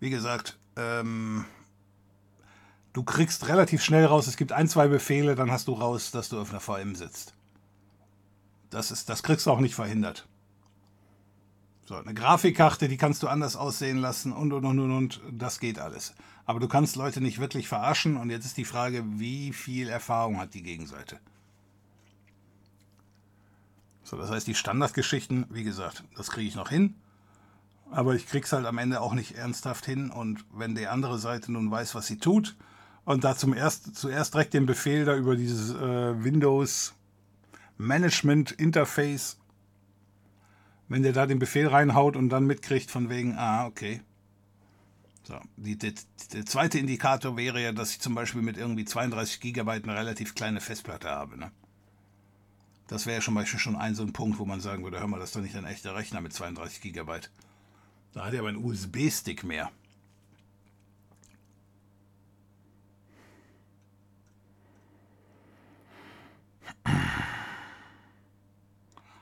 Wie 0.00 0.10
gesagt, 0.10 0.58
ähm, 0.76 1.44
du 2.92 3.04
kriegst 3.04 3.48
relativ 3.48 3.82
schnell 3.84 4.06
raus, 4.06 4.26
es 4.26 4.36
gibt 4.36 4.52
ein, 4.52 4.68
zwei 4.68 4.88
Befehle, 4.88 5.34
dann 5.34 5.50
hast 5.52 5.68
du 5.68 5.74
raus, 5.74 6.10
dass 6.10 6.28
du 6.28 6.40
auf 6.40 6.50
einer 6.50 6.60
VM 6.60 6.94
sitzt. 6.94 7.37
Das, 8.70 8.90
ist, 8.90 9.08
das 9.08 9.22
kriegst 9.22 9.46
du 9.46 9.50
auch 9.50 9.60
nicht 9.60 9.74
verhindert. 9.74 10.28
So, 11.84 11.94
eine 11.94 12.12
Grafikkarte, 12.12 12.86
die 12.86 12.98
kannst 12.98 13.22
du 13.22 13.28
anders 13.28 13.56
aussehen 13.56 13.96
lassen 13.96 14.32
und 14.32 14.52
und 14.52 14.64
und 14.66 14.78
und 14.78 14.90
und. 14.90 15.20
Das 15.32 15.58
geht 15.58 15.78
alles. 15.78 16.14
Aber 16.44 16.60
du 16.60 16.68
kannst 16.68 16.96
Leute 16.96 17.20
nicht 17.20 17.38
wirklich 17.38 17.66
verarschen 17.66 18.16
und 18.16 18.30
jetzt 18.30 18.44
ist 18.44 18.58
die 18.58 18.66
Frage, 18.66 19.04
wie 19.18 19.52
viel 19.52 19.88
Erfahrung 19.88 20.38
hat 20.38 20.52
die 20.54 20.62
Gegenseite? 20.62 21.18
So, 24.02 24.16
das 24.16 24.30
heißt, 24.30 24.46
die 24.46 24.54
Standardgeschichten, 24.54 25.46
wie 25.50 25.64
gesagt, 25.64 26.04
das 26.16 26.30
kriege 26.30 26.48
ich 26.48 26.54
noch 26.54 26.70
hin. 26.70 26.94
Aber 27.90 28.14
ich 28.14 28.26
krieg's 28.26 28.52
halt 28.52 28.66
am 28.66 28.78
Ende 28.78 29.00
auch 29.00 29.14
nicht 29.14 29.36
ernsthaft 29.36 29.86
hin. 29.86 30.10
Und 30.10 30.44
wenn 30.52 30.74
die 30.74 30.86
andere 30.86 31.18
Seite 31.18 31.52
nun 31.52 31.70
weiß, 31.70 31.94
was 31.94 32.06
sie 32.06 32.18
tut, 32.18 32.56
und 33.04 33.24
da 33.24 33.34
zum 33.34 33.54
erst, 33.54 33.96
zuerst 33.96 34.34
direkt 34.34 34.52
den 34.52 34.66
Befehl 34.66 35.06
da 35.06 35.16
über 35.16 35.36
dieses 35.36 35.74
äh, 35.74 36.22
Windows 36.22 36.94
Management 37.78 38.52
Interface, 38.52 39.38
wenn 40.88 41.02
der 41.02 41.12
da 41.12 41.26
den 41.26 41.38
Befehl 41.38 41.68
reinhaut 41.68 42.16
und 42.16 42.28
dann 42.28 42.46
mitkriegt 42.46 42.90
von 42.90 43.08
wegen, 43.08 43.36
ah, 43.36 43.66
okay. 43.66 44.02
So, 45.22 45.38
die, 45.56 45.76
die, 45.76 45.94
der 46.32 46.46
zweite 46.46 46.78
Indikator 46.78 47.36
wäre 47.36 47.62
ja, 47.62 47.72
dass 47.72 47.92
ich 47.92 48.00
zum 48.00 48.14
Beispiel 48.14 48.42
mit 48.42 48.56
irgendwie 48.56 48.84
32 48.84 49.40
GB 49.40 49.70
eine 49.70 49.94
relativ 49.94 50.34
kleine 50.34 50.60
Festplatte 50.60 51.08
habe. 51.08 51.38
Ne? 51.38 51.52
Das 52.88 53.04
wäre 53.06 53.16
ja 53.16 53.20
schon, 53.20 53.34
Beispiel 53.34 53.60
schon 53.60 53.76
ein 53.76 53.94
so 53.94 54.02
ein 54.02 54.14
Punkt, 54.14 54.38
wo 54.38 54.46
man 54.46 54.60
sagen 54.60 54.82
würde, 54.82 54.98
hör 54.98 55.06
mal, 55.06 55.20
das 55.20 55.28
ist 55.28 55.36
doch 55.36 55.42
nicht 55.42 55.54
ein 55.54 55.66
echter 55.66 55.94
Rechner 55.94 56.22
mit 56.22 56.32
32 56.32 56.80
GB. 56.80 57.20
Da 58.14 58.24
hat 58.24 58.32
er 58.32 58.40
aber 58.40 58.48
einen 58.48 58.64
USB-Stick 58.64 59.44
mehr. 59.44 59.70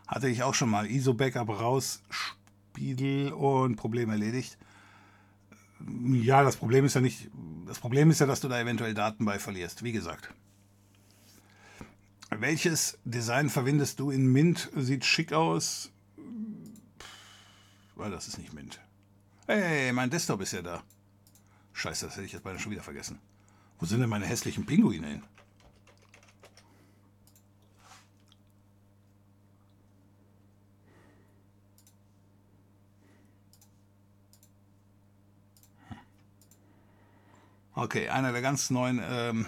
Hatte 0.07 0.29
ich 0.29 0.43
auch 0.43 0.55
schon 0.55 0.71
mal. 0.71 0.87
ISO-Backup 0.91 1.49
raus, 1.49 2.03
Spiegel 2.11 3.33
und 3.33 3.77
Problem 3.77 4.11
erledigt. 4.11 4.59
Ja, 6.11 6.43
das 6.43 6.57
Problem 6.57 6.85
ist 6.85 6.95
ja 6.95 7.01
nicht. 7.01 7.29
Das 7.67 7.79
Problem 7.79 8.11
ist 8.11 8.21
ja, 8.21 8.27
dass 8.27 8.41
du 8.41 8.49
da 8.49 8.61
eventuell 8.61 8.95
Daten 8.95 9.25
bei 9.25 9.39
verlierst. 9.39 9.83
Wie 9.83 9.93
gesagt. 9.93 10.33
Welches 12.31 12.99
Design 13.05 13.51
verwendest 13.51 14.01
du 14.01 14.11
in 14.11 14.27
Mint? 14.27 14.71
Sieht 14.75 15.05
schick 15.05 15.33
aus. 15.33 15.91
Weil 17.95 18.11
das 18.11 18.29
ist 18.29 18.39
nicht 18.39 18.53
Mint. 18.53 18.81
Hey, 19.47 19.93
mein 19.93 20.11
Desktop 20.11 20.41
ist 20.41 20.53
ja 20.53 20.63
da. 20.63 20.83
Scheiße, 21.73 22.07
das 22.07 22.17
hätte 22.17 22.27
ich 22.27 22.33
jetzt 22.33 22.43
beinahe 22.43 22.59
schon 22.59 22.73
wieder 22.73 22.83
vergessen. 22.83 23.19
Wo 23.79 23.87
sind 23.87 24.01
denn 24.01 24.09
meine 24.09 24.27
hässlichen 24.27 24.67
Pinguine 24.67 25.07
hin? 25.07 25.23
Okay, 37.79 38.09
einer 38.09 38.33
der 38.33 38.41
ganz 38.41 38.71
neuen 38.71 39.03
ähm, 39.07 39.45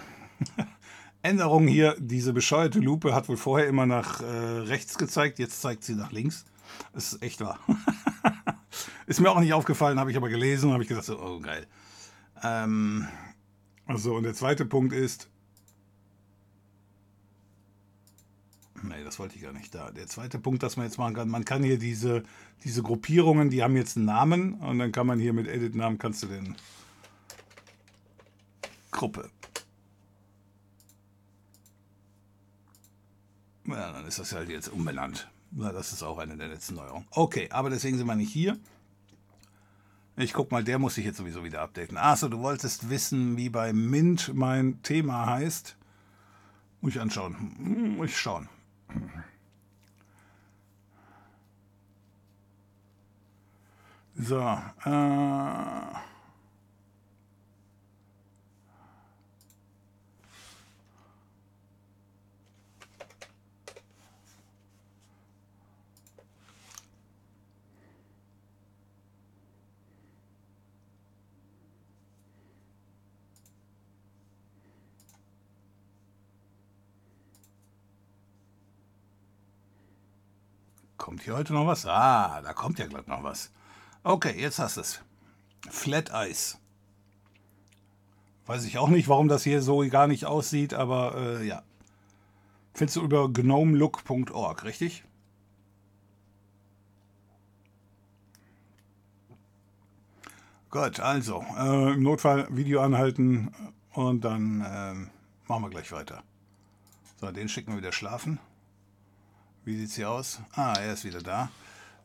Änderungen 1.23 1.67
hier. 1.67 1.95
Diese 1.97 2.31
bescheuerte 2.31 2.79
Lupe 2.79 3.15
hat 3.15 3.27
wohl 3.27 3.37
vorher 3.37 3.67
immer 3.67 3.87
nach 3.87 4.21
äh, 4.21 4.25
rechts 4.25 4.99
gezeigt, 4.99 5.39
jetzt 5.39 5.59
zeigt 5.61 5.83
sie 5.83 5.95
nach 5.95 6.11
links. 6.11 6.45
Das 6.93 7.13
ist 7.13 7.23
echt 7.23 7.41
wahr. 7.41 7.59
ist 9.07 9.19
mir 9.19 9.31
auch 9.31 9.39
nicht 9.39 9.53
aufgefallen, 9.53 9.99
habe 9.99 10.11
ich 10.11 10.17
aber 10.17 10.29
gelesen 10.29 10.67
und 10.67 10.73
habe 10.73 10.83
ich 10.83 10.89
gesagt, 10.89 11.07
so, 11.07 11.19
oh 11.19 11.39
geil. 11.39 11.65
Ähm, 12.43 13.07
also, 13.87 14.13
und 14.13 14.21
der 14.21 14.35
zweite 14.35 14.63
Punkt 14.63 14.93
ist. 14.93 15.27
Nee, 18.83 19.03
das 19.03 19.17
wollte 19.17 19.37
ich 19.37 19.41
gar 19.41 19.53
nicht 19.53 19.73
da. 19.73 19.89
Der 19.89 20.05
zweite 20.05 20.37
Punkt, 20.37 20.61
dass 20.61 20.77
man 20.77 20.85
jetzt 20.85 20.99
machen 20.99 21.15
kann, 21.15 21.29
man 21.29 21.45
kann 21.45 21.63
hier 21.63 21.79
diese, 21.79 22.21
diese 22.63 22.83
Gruppierungen, 22.83 23.49
die 23.49 23.63
haben 23.63 23.75
jetzt 23.75 23.97
einen 23.97 24.05
Namen 24.05 24.53
und 24.53 24.77
dann 24.77 24.91
kann 24.91 25.07
man 25.07 25.17
hier 25.17 25.33
mit 25.33 25.47
Edit-Namen 25.47 25.97
kannst 25.97 26.21
du 26.21 26.27
den 26.27 26.55
Gruppe. 28.99 29.29
Ja, 33.65 33.93
dann 33.93 34.05
ist 34.05 34.19
das 34.19 34.33
halt 34.33 34.49
jetzt 34.49 34.67
umbenannt. 34.67 35.29
Na, 35.51 35.71
das 35.71 35.93
ist 35.93 36.03
auch 36.03 36.17
eine 36.17 36.35
der 36.35 36.49
letzten 36.49 36.75
Neuerungen. 36.75 37.07
Okay, 37.11 37.47
aber 37.49 37.69
deswegen 37.69 37.97
sind 37.97 38.07
wir 38.07 38.15
nicht 38.15 38.33
hier. 38.33 38.59
Ich 40.17 40.33
guck 40.33 40.51
mal, 40.51 40.65
der 40.65 40.79
muss 40.79 40.95
sich 40.95 41.05
jetzt 41.05 41.15
sowieso 41.15 41.45
wieder 41.45 41.61
updaten. 41.61 41.95
Achso, 41.95 42.27
du 42.27 42.39
wolltest 42.39 42.89
wissen, 42.89 43.37
wie 43.37 43.49
bei 43.49 43.71
Mint 43.71 44.33
mein 44.33 44.83
Thema 44.83 45.27
heißt. 45.27 45.77
Muss 46.81 46.93
ich 46.93 46.99
anschauen. 46.99 47.95
Muss 47.97 48.09
ich 48.09 48.17
schauen. 48.17 48.49
So, 54.15 54.41
äh. 54.83 56.08
Kommt 81.09 81.23
hier 81.23 81.35
heute 81.35 81.53
noch 81.53 81.65
was? 81.65 81.87
Ah, 81.87 82.39
da 82.43 82.53
kommt 82.53 82.77
ja 82.77 82.85
glatt 82.85 83.07
noch 83.07 83.23
was. 83.23 83.49
Okay, 84.03 84.39
jetzt 84.39 84.59
hast 84.59 84.77
du 84.77 84.81
es. 84.81 85.01
Flat 85.67 86.11
Ice. 86.13 86.59
Weiß 88.45 88.63
ich 88.63 88.77
auch 88.77 88.89
nicht, 88.89 89.07
warum 89.07 89.27
das 89.27 89.43
hier 89.43 89.63
so 89.63 89.79
gar 89.89 90.05
nicht 90.05 90.25
aussieht, 90.27 90.75
aber 90.75 91.15
äh, 91.17 91.47
ja. 91.47 91.63
Findest 92.75 92.97
du 92.97 93.01
über 93.01 93.27
gnomelook.org, 93.27 94.63
richtig? 94.65 95.03
Gut, 100.69 100.99
also 100.99 101.43
äh, 101.57 101.93
im 101.93 102.03
Notfall 102.03 102.55
Video 102.55 102.81
anhalten 102.83 103.51
und 103.93 104.23
dann 104.23 104.61
äh, 104.61 104.93
machen 105.47 105.63
wir 105.63 105.71
gleich 105.71 105.91
weiter. 105.91 106.21
So, 107.19 107.31
den 107.31 107.49
schicken 107.49 107.71
wir 107.71 107.79
wieder 107.79 107.93
schlafen. 107.93 108.37
Wie 109.65 109.77
sieht's 109.77 109.95
hier 109.95 110.09
aus? 110.09 110.39
Ah, 110.53 110.73
er 110.73 110.93
ist 110.93 111.03
wieder 111.03 111.21
da. 111.21 111.49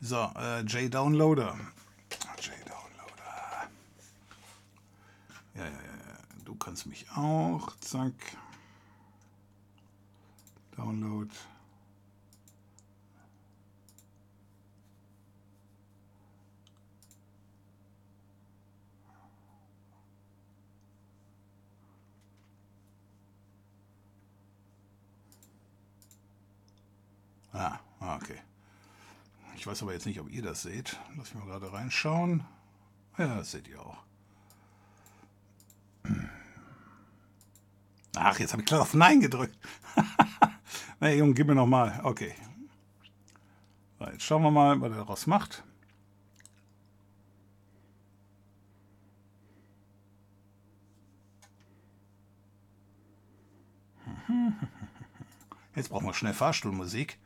So, 0.00 0.30
äh, 0.36 0.60
J-Downloader. 0.60 1.56
J-Downloader. 2.38 3.68
Ja, 5.54 5.64
ja, 5.64 5.70
ja. 5.70 6.18
Du 6.44 6.54
kannst 6.56 6.86
mich 6.86 7.06
auch. 7.16 7.74
Zack. 7.80 8.12
Download. 10.76 11.30
Ah, 27.54 27.78
okay. 28.00 28.38
Ich 29.56 29.66
weiß 29.66 29.82
aber 29.82 29.92
jetzt 29.92 30.06
nicht, 30.06 30.20
ob 30.20 30.28
ihr 30.30 30.42
das 30.42 30.62
seht. 30.62 30.98
Lass 31.16 31.32
mich 31.32 31.44
mal 31.44 31.50
gerade 31.50 31.72
reinschauen. 31.72 32.44
Ja, 33.16 33.36
das 33.36 33.52
seht 33.52 33.68
ihr 33.68 33.80
auch. 33.80 33.96
Ach, 38.16 38.38
jetzt 38.38 38.52
habe 38.52 38.62
ich 38.62 38.66
klar 38.66 38.82
auf 38.82 38.94
Nein 38.94 39.20
gedrückt. 39.20 39.56
Na, 41.00 41.08
nee, 41.08 41.16
Junge, 41.16 41.34
gib 41.34 41.46
mir 41.46 41.54
nochmal. 41.54 42.00
Okay. 42.02 42.34
So, 44.00 44.06
jetzt 44.06 44.24
schauen 44.24 44.42
wir 44.42 44.50
mal, 44.50 44.80
was 44.80 44.90
er 44.90 44.96
daraus 44.98 45.26
macht. 45.28 45.62
Jetzt 55.74 55.88
brauchen 55.90 56.06
wir 56.06 56.14
schnell 56.14 56.34
Fahrstuhlmusik. 56.34 57.18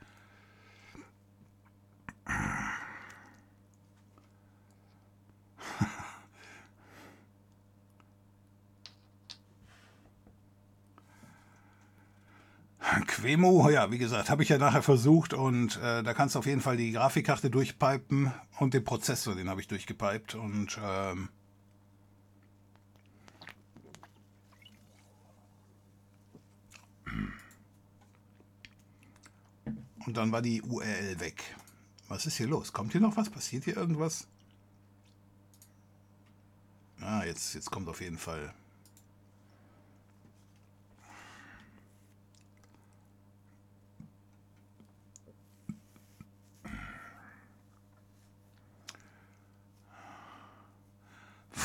Quemo, 13.07 13.69
ja, 13.71 13.91
wie 13.91 13.99
gesagt, 13.99 14.31
habe 14.31 14.43
ich 14.43 14.49
ja 14.49 14.59
nachher 14.59 14.83
versucht 14.83 15.35
und 15.35 15.77
äh, 15.83 16.03
da 16.03 16.15
kannst 16.15 16.35
du 16.35 16.39
auf 16.39 16.47
jeden 16.47 16.61
Fall 16.61 16.77
die 16.77 16.93
Grafikkarte 16.93 17.51
durchpipen 17.51 18.33
und 18.59 18.75
den 18.75 18.85
Prozessor, 18.85 19.35
den 19.35 19.51
habe 19.51 19.61
ich 19.61 19.69
durchgepiped 19.69 20.35
und 20.35 20.79
ähm, 20.83 21.29
und 30.07 30.17
dann 30.17 30.33
war 30.33 30.41
die 30.41 30.63
URL 30.63 31.21
weg. 31.21 31.55
Was 32.09 32.25
ist 32.25 32.39
hier 32.39 32.49
los? 32.49 32.73
Kommt 32.73 32.93
hier 32.93 33.01
noch 33.01 33.17
was? 33.17 33.29
Passiert 33.31 33.65
hier 33.65 33.77
irgendwas? 33.77 34.27
Ah, 37.01 37.25
jetzt, 37.25 37.55
jetzt 37.55 37.71
kommt 37.71 37.89
auf 37.89 38.01
jeden 38.01 38.19
Fall. 38.19 38.53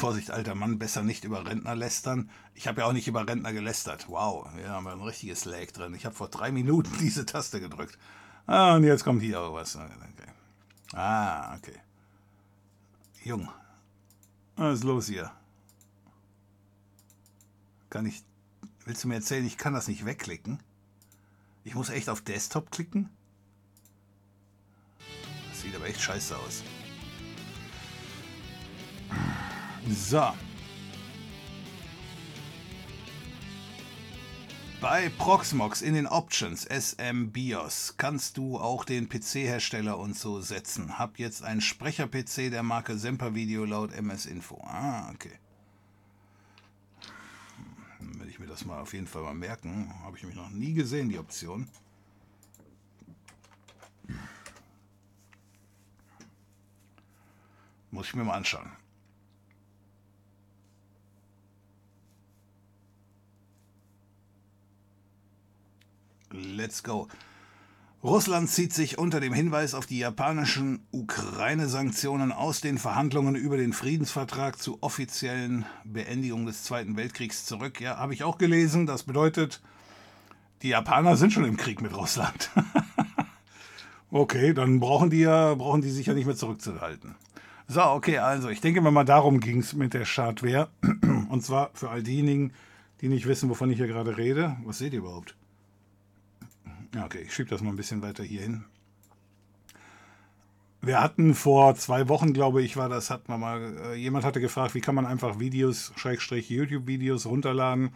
Vorsicht, 0.03 0.31
alter 0.31 0.53
Mann, 0.53 0.79
besser 0.79 1.01
nicht 1.01 1.23
über 1.23 1.45
Rentner 1.45 1.75
lästern. 1.75 2.29
Ich 2.55 2.67
habe 2.67 2.81
ja 2.81 2.87
auch 2.87 2.91
nicht 2.91 3.07
über 3.07 3.25
Rentner 3.25 3.53
gelästert. 3.53 4.09
Wow, 4.09 4.49
wir 4.53 4.67
haben 4.67 4.85
ein 4.87 4.99
richtiges 4.99 5.45
Lag 5.45 5.71
drin. 5.71 5.93
Ich 5.93 6.05
habe 6.05 6.13
vor 6.13 6.27
drei 6.27 6.51
Minuten 6.51 6.91
diese 6.99 7.25
Taste 7.25 7.61
gedrückt. 7.61 7.97
Ah, 8.45 8.75
und 8.75 8.83
jetzt 8.83 9.03
kommt 9.03 9.21
hier 9.21 9.39
auch 9.41 9.53
was. 9.53 9.75
Okay. 9.75 10.27
Ah, 10.93 11.55
okay. 11.55 11.79
Jung. 13.23 13.49
Was 14.55 14.79
ist 14.79 14.83
los 14.83 15.07
hier? 15.07 15.31
Kann 17.89 18.05
ich. 18.05 18.23
Willst 18.85 19.03
du 19.03 19.07
mir 19.07 19.15
erzählen, 19.15 19.45
ich 19.45 19.57
kann 19.57 19.73
das 19.73 19.87
nicht 19.87 20.05
wegklicken? 20.05 20.61
Ich 21.63 21.73
muss 21.73 21.89
echt 21.89 22.09
auf 22.09 22.21
Desktop 22.21 22.69
klicken? 22.69 23.09
Das 25.49 25.61
sieht 25.61 25.75
aber 25.75 25.87
echt 25.87 26.01
scheiße 26.01 26.37
aus. 26.37 26.63
So. 29.89 30.33
Bei 34.83 35.07
Proxmox 35.07 35.81
in 35.81 35.93
den 35.93 36.07
Options 36.07 36.65
SM 36.65 37.31
BIOS 37.31 37.93
kannst 37.95 38.35
du 38.35 38.59
auch 38.59 38.83
den 38.83 39.07
PC-Hersteller 39.07 39.97
und 39.97 40.13
so 40.13 40.41
setzen. 40.41 40.99
Hab 40.99 41.19
jetzt 41.19 41.41
einen 41.41 41.61
Sprecher-PC 41.61 42.51
der 42.51 42.63
Marke 42.63 42.97
Semper 42.97 43.33
Video 43.33 43.63
laut 43.63 43.93
MS 43.93 44.25
Info. 44.25 44.61
Ah, 44.61 45.09
okay. 45.11 45.39
Dann 47.97 48.19
werde 48.19 48.29
ich 48.29 48.39
mir 48.39 48.47
das 48.47 48.65
mal 48.65 48.81
auf 48.81 48.93
jeden 48.93 49.07
Fall 49.07 49.21
mal 49.21 49.33
merken. 49.33 49.89
Habe 50.03 50.17
ich 50.17 50.25
mich 50.25 50.35
noch 50.35 50.49
nie 50.49 50.73
gesehen, 50.73 51.07
die 51.07 51.17
Option. 51.17 51.69
Muss 57.89 58.07
ich 58.07 58.15
mir 58.15 58.25
mal 58.25 58.35
anschauen. 58.35 58.82
Let's 66.33 66.81
go. 66.81 67.07
Russland 68.03 68.49
zieht 68.49 68.73
sich 68.73 68.97
unter 68.97 69.21
dem 69.21 69.33
Hinweis 69.33 69.75
auf 69.75 69.85
die 69.85 69.99
japanischen 69.99 70.85
Ukraine-Sanktionen 70.91 72.31
aus 72.33 72.59
den 72.59 72.77
Verhandlungen 72.77 73.35
über 73.35 73.55
den 73.55 73.71
Friedensvertrag 73.71 74.59
zur 74.59 74.81
offiziellen 74.81 75.65
Beendigung 75.85 76.45
des 76.45 76.63
Zweiten 76.63 76.97
Weltkriegs 76.97 77.45
zurück. 77.45 77.79
Ja, 77.79 77.97
habe 77.97 78.13
ich 78.13 78.23
auch 78.23 78.39
gelesen. 78.39 78.87
Das 78.87 79.03
bedeutet, 79.03 79.61
die 80.63 80.69
Japaner 80.69 81.15
sind 81.15 81.31
schon 81.31 81.45
im 81.45 81.55
Krieg 81.55 81.81
mit 81.81 81.95
Russland. 81.95 82.49
okay, 84.11 84.53
dann 84.53 84.79
brauchen 84.79 85.11
die 85.11 85.21
ja, 85.21 85.53
brauchen 85.53 85.81
die 85.81 85.91
sich 85.91 86.07
ja 86.07 86.13
nicht 86.13 86.25
mehr 86.25 86.35
zurückzuhalten. 86.35 87.15
So, 87.67 87.83
okay, 87.83 88.17
also 88.17 88.49
ich 88.49 88.59
denke 88.59 88.81
mal, 88.81 89.05
darum 89.05 89.39
ging 89.39 89.59
es 89.59 89.73
mit 89.73 89.93
der 89.93 90.05
Schadwehr. 90.05 90.69
Und 91.29 91.45
zwar 91.45 91.69
für 91.73 91.89
all 91.89 92.03
diejenigen, 92.03 92.51
die 92.99 93.07
nicht 93.07 93.27
wissen, 93.27 93.49
wovon 93.49 93.69
ich 93.69 93.77
hier 93.77 93.87
gerade 93.87 94.17
rede. 94.17 94.57
Was 94.65 94.79
seht 94.79 94.93
ihr 94.93 94.99
überhaupt? 94.99 95.35
Okay, 96.95 97.23
ich 97.25 97.33
schiebe 97.33 97.49
das 97.49 97.61
mal 97.61 97.71
ein 97.71 97.75
bisschen 97.75 98.01
weiter 98.01 98.23
hier 98.23 98.41
hin. 98.41 98.65
Wir 100.81 101.01
hatten 101.01 101.33
vor 101.33 101.75
zwei 101.75 102.09
Wochen, 102.09 102.33
glaube 102.33 102.61
ich, 102.61 102.75
war 102.77 102.89
das, 102.89 103.09
hat 103.09 103.29
man 103.29 103.39
mal, 103.39 103.77
äh, 103.77 103.95
jemand 103.95 104.25
hatte 104.25 104.41
gefragt, 104.41 104.75
wie 104.75 104.81
kann 104.81 104.95
man 104.95 105.05
einfach 105.05 105.39
Videos, 105.39 105.93
Schrägstrich 105.95 106.49
YouTube-Videos 106.49 107.25
runterladen. 107.25 107.91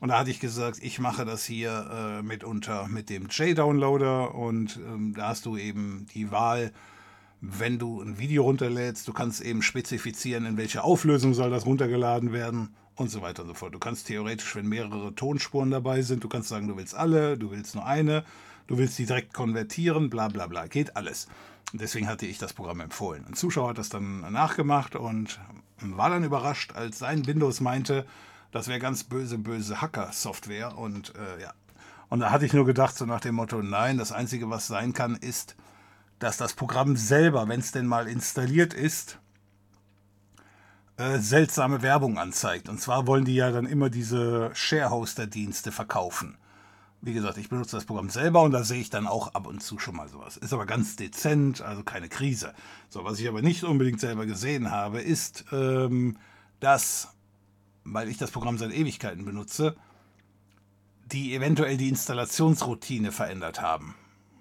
Und 0.00 0.08
da 0.08 0.18
hatte 0.18 0.30
ich 0.30 0.40
gesagt, 0.40 0.78
ich 0.82 0.98
mache 0.98 1.26
das 1.26 1.44
hier 1.44 2.20
äh, 2.20 2.22
mitunter 2.22 2.88
mit 2.88 3.10
dem 3.10 3.26
J-Downloader 3.26 4.34
und 4.34 4.78
ähm, 4.78 5.12
da 5.14 5.28
hast 5.28 5.44
du 5.44 5.58
eben 5.58 6.06
die 6.14 6.30
Wahl, 6.30 6.72
wenn 7.42 7.78
du 7.78 8.00
ein 8.00 8.18
Video 8.18 8.44
runterlädst, 8.44 9.06
du 9.06 9.12
kannst 9.12 9.42
eben 9.42 9.60
spezifizieren, 9.60 10.46
in 10.46 10.56
welche 10.56 10.82
Auflösung 10.82 11.34
soll 11.34 11.50
das 11.50 11.66
runtergeladen 11.66 12.32
werden 12.32 12.74
und 12.96 13.08
so 13.08 13.22
weiter 13.22 13.42
und 13.42 13.48
so 13.48 13.54
fort. 13.54 13.74
Du 13.74 13.78
kannst 13.78 14.06
theoretisch, 14.06 14.54
wenn 14.56 14.66
mehrere 14.66 15.14
Tonspuren 15.14 15.70
dabei 15.70 16.02
sind, 16.02 16.22
du 16.22 16.28
kannst 16.28 16.48
sagen, 16.48 16.68
du 16.68 16.76
willst 16.76 16.94
alle, 16.94 17.38
du 17.38 17.50
willst 17.50 17.74
nur 17.74 17.86
eine, 17.86 18.24
du 18.66 18.78
willst 18.78 18.98
die 18.98 19.06
direkt 19.06 19.32
konvertieren, 19.32 20.10
bla 20.10 20.28
bla 20.28 20.46
bla, 20.46 20.66
geht 20.66 20.96
alles. 20.96 21.26
Und 21.72 21.80
deswegen 21.80 22.08
hatte 22.08 22.26
ich 22.26 22.38
das 22.38 22.52
Programm 22.52 22.80
empfohlen. 22.80 23.24
Ein 23.26 23.34
Zuschauer 23.34 23.70
hat 23.70 23.78
das 23.78 23.88
dann 23.88 24.20
nachgemacht 24.32 24.96
und 24.96 25.40
war 25.80 26.10
dann 26.10 26.24
überrascht, 26.24 26.72
als 26.74 26.98
sein 26.98 27.26
Windows 27.26 27.60
meinte, 27.60 28.06
das 28.52 28.66
wäre 28.68 28.80
ganz 28.80 29.04
böse, 29.04 29.38
böse 29.38 29.80
Hacker-Software 29.80 30.76
und 30.76 31.14
äh, 31.14 31.42
ja. 31.42 31.54
Und 32.08 32.18
da 32.20 32.32
hatte 32.32 32.44
ich 32.44 32.52
nur 32.52 32.66
gedacht, 32.66 32.96
so 32.96 33.06
nach 33.06 33.20
dem 33.20 33.36
Motto, 33.36 33.62
nein, 33.62 33.96
das 33.96 34.10
Einzige, 34.10 34.50
was 34.50 34.66
sein 34.66 34.92
kann, 34.92 35.14
ist, 35.14 35.54
dass 36.18 36.36
das 36.36 36.54
Programm 36.54 36.96
selber, 36.96 37.46
wenn 37.46 37.60
es 37.60 37.70
denn 37.70 37.86
mal 37.86 38.08
installiert 38.08 38.74
ist, 38.74 39.19
äh, 41.00 41.18
seltsame 41.18 41.80
Werbung 41.80 42.18
anzeigt. 42.18 42.68
Und 42.68 42.78
zwar 42.78 43.06
wollen 43.06 43.24
die 43.24 43.34
ja 43.34 43.50
dann 43.50 43.64
immer 43.64 43.88
diese 43.88 44.50
Sharehoster-Dienste 44.52 45.72
verkaufen. 45.72 46.36
Wie 47.00 47.14
gesagt, 47.14 47.38
ich 47.38 47.48
benutze 47.48 47.76
das 47.76 47.86
Programm 47.86 48.10
selber 48.10 48.42
und 48.42 48.52
da 48.52 48.64
sehe 48.64 48.82
ich 48.82 48.90
dann 48.90 49.06
auch 49.06 49.32
ab 49.32 49.46
und 49.46 49.62
zu 49.62 49.78
schon 49.78 49.96
mal 49.96 50.08
sowas. 50.08 50.36
Ist 50.36 50.52
aber 50.52 50.66
ganz 50.66 50.96
dezent, 50.96 51.62
also 51.62 51.82
keine 51.82 52.10
Krise. 52.10 52.52
So, 52.90 53.02
was 53.02 53.18
ich 53.18 53.26
aber 53.26 53.40
nicht 53.40 53.64
unbedingt 53.64 53.98
selber 53.98 54.26
gesehen 54.26 54.70
habe, 54.70 55.00
ist, 55.00 55.46
ähm, 55.52 56.18
dass, 56.60 57.08
weil 57.84 58.10
ich 58.10 58.18
das 58.18 58.30
Programm 58.30 58.58
seit 58.58 58.72
Ewigkeiten 58.72 59.24
benutze, 59.24 59.76
die 61.06 61.34
eventuell 61.34 61.78
die 61.78 61.88
Installationsroutine 61.88 63.10
verändert 63.10 63.62
haben. 63.62 63.94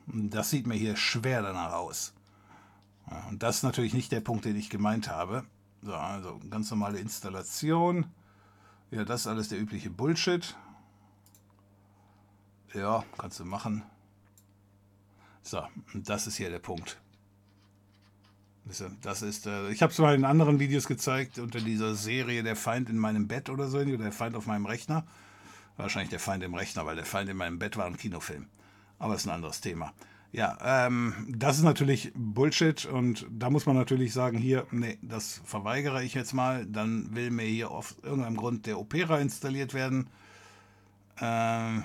Das 0.08 0.50
sieht 0.50 0.68
mir 0.68 0.76
hier 0.76 0.98
schwer 0.98 1.42
danach 1.42 1.72
aus. 1.72 2.14
Und 3.30 3.44
das 3.44 3.58
ist 3.58 3.64
natürlich 3.64 3.94
nicht 3.94 4.12
der 4.12 4.20
Punkt, 4.20 4.44
den 4.44 4.58
ich 4.58 4.70
gemeint 4.70 5.10
habe. 5.10 5.46
So, 5.82 5.94
also 5.94 6.40
ganz 6.50 6.70
normale 6.72 7.00
Installation. 7.00 8.06
Ja, 8.92 9.06
das 9.06 9.22
ist 9.22 9.28
alles 9.28 9.50
der 9.50 9.60
übliche 9.60 9.90
Bullshit. 9.90 10.56
Ja, 12.74 13.04
kannst 13.18 13.40
du 13.40 13.46
machen. 13.46 13.84
So, 15.42 15.64
das 15.94 16.28
ist 16.28 16.38
hier 16.38 16.50
der 16.50 16.60
Punkt. 16.60 17.00
Das 19.02 19.22
ist, 19.24 19.48
äh, 19.48 19.72
ich 19.72 19.82
habe 19.82 19.92
es 19.92 19.98
mal 19.98 20.14
in 20.14 20.26
anderen 20.26 20.60
Videos 20.60 20.86
gezeigt, 20.86 21.40
unter 21.40 21.60
dieser 21.60 21.96
Serie 21.96 22.44
Der 22.44 22.56
Feind 22.56 22.88
in 22.90 23.00
meinem 23.00 23.28
Bett 23.28 23.50
oder 23.50 23.68
so, 23.68 23.80
oder 23.80 23.98
der 23.98 24.12
Feind 24.12 24.36
auf 24.36 24.46
meinem 24.46 24.68
Rechner. 24.68 25.08
Wahrscheinlich 25.78 26.10
der 26.10 26.20
Feind 26.20 26.44
im 26.44 26.54
Rechner, 26.54 26.86
weil 26.86 26.96
der 26.96 27.06
Feind 27.06 27.30
in 27.30 27.38
meinem 27.38 27.58
Bett 27.58 27.78
war 27.78 27.86
ein 27.86 27.98
Kinofilm. 27.98 28.48
Aber 29.00 29.16
ist 29.16 29.26
ein 29.26 29.32
anderes 29.32 29.62
Thema. 29.62 29.94
Ja, 30.32 30.58
ähm, 30.64 31.14
das 31.28 31.58
ist 31.58 31.64
natürlich 31.64 32.12
Bullshit 32.16 32.86
und 32.86 33.26
da 33.32 33.50
muss 33.50 33.66
man 33.66 33.76
natürlich 33.76 34.14
sagen, 34.14 34.38
hier, 34.38 34.68
nee, 34.70 35.00
das 35.02 35.42
verweigere 35.44 36.04
ich 36.04 36.14
jetzt 36.14 36.34
mal. 36.34 36.68
Dann 36.68 37.16
will 37.16 37.32
mir 37.32 37.46
hier 37.46 37.72
auf 37.72 37.96
irgendeinem 38.04 38.38
Grund 38.38 38.68
der 38.68 38.80
Opera 38.80 39.18
installiert 39.20 39.74
werden. 39.74 40.08
Ähm, 41.20 41.84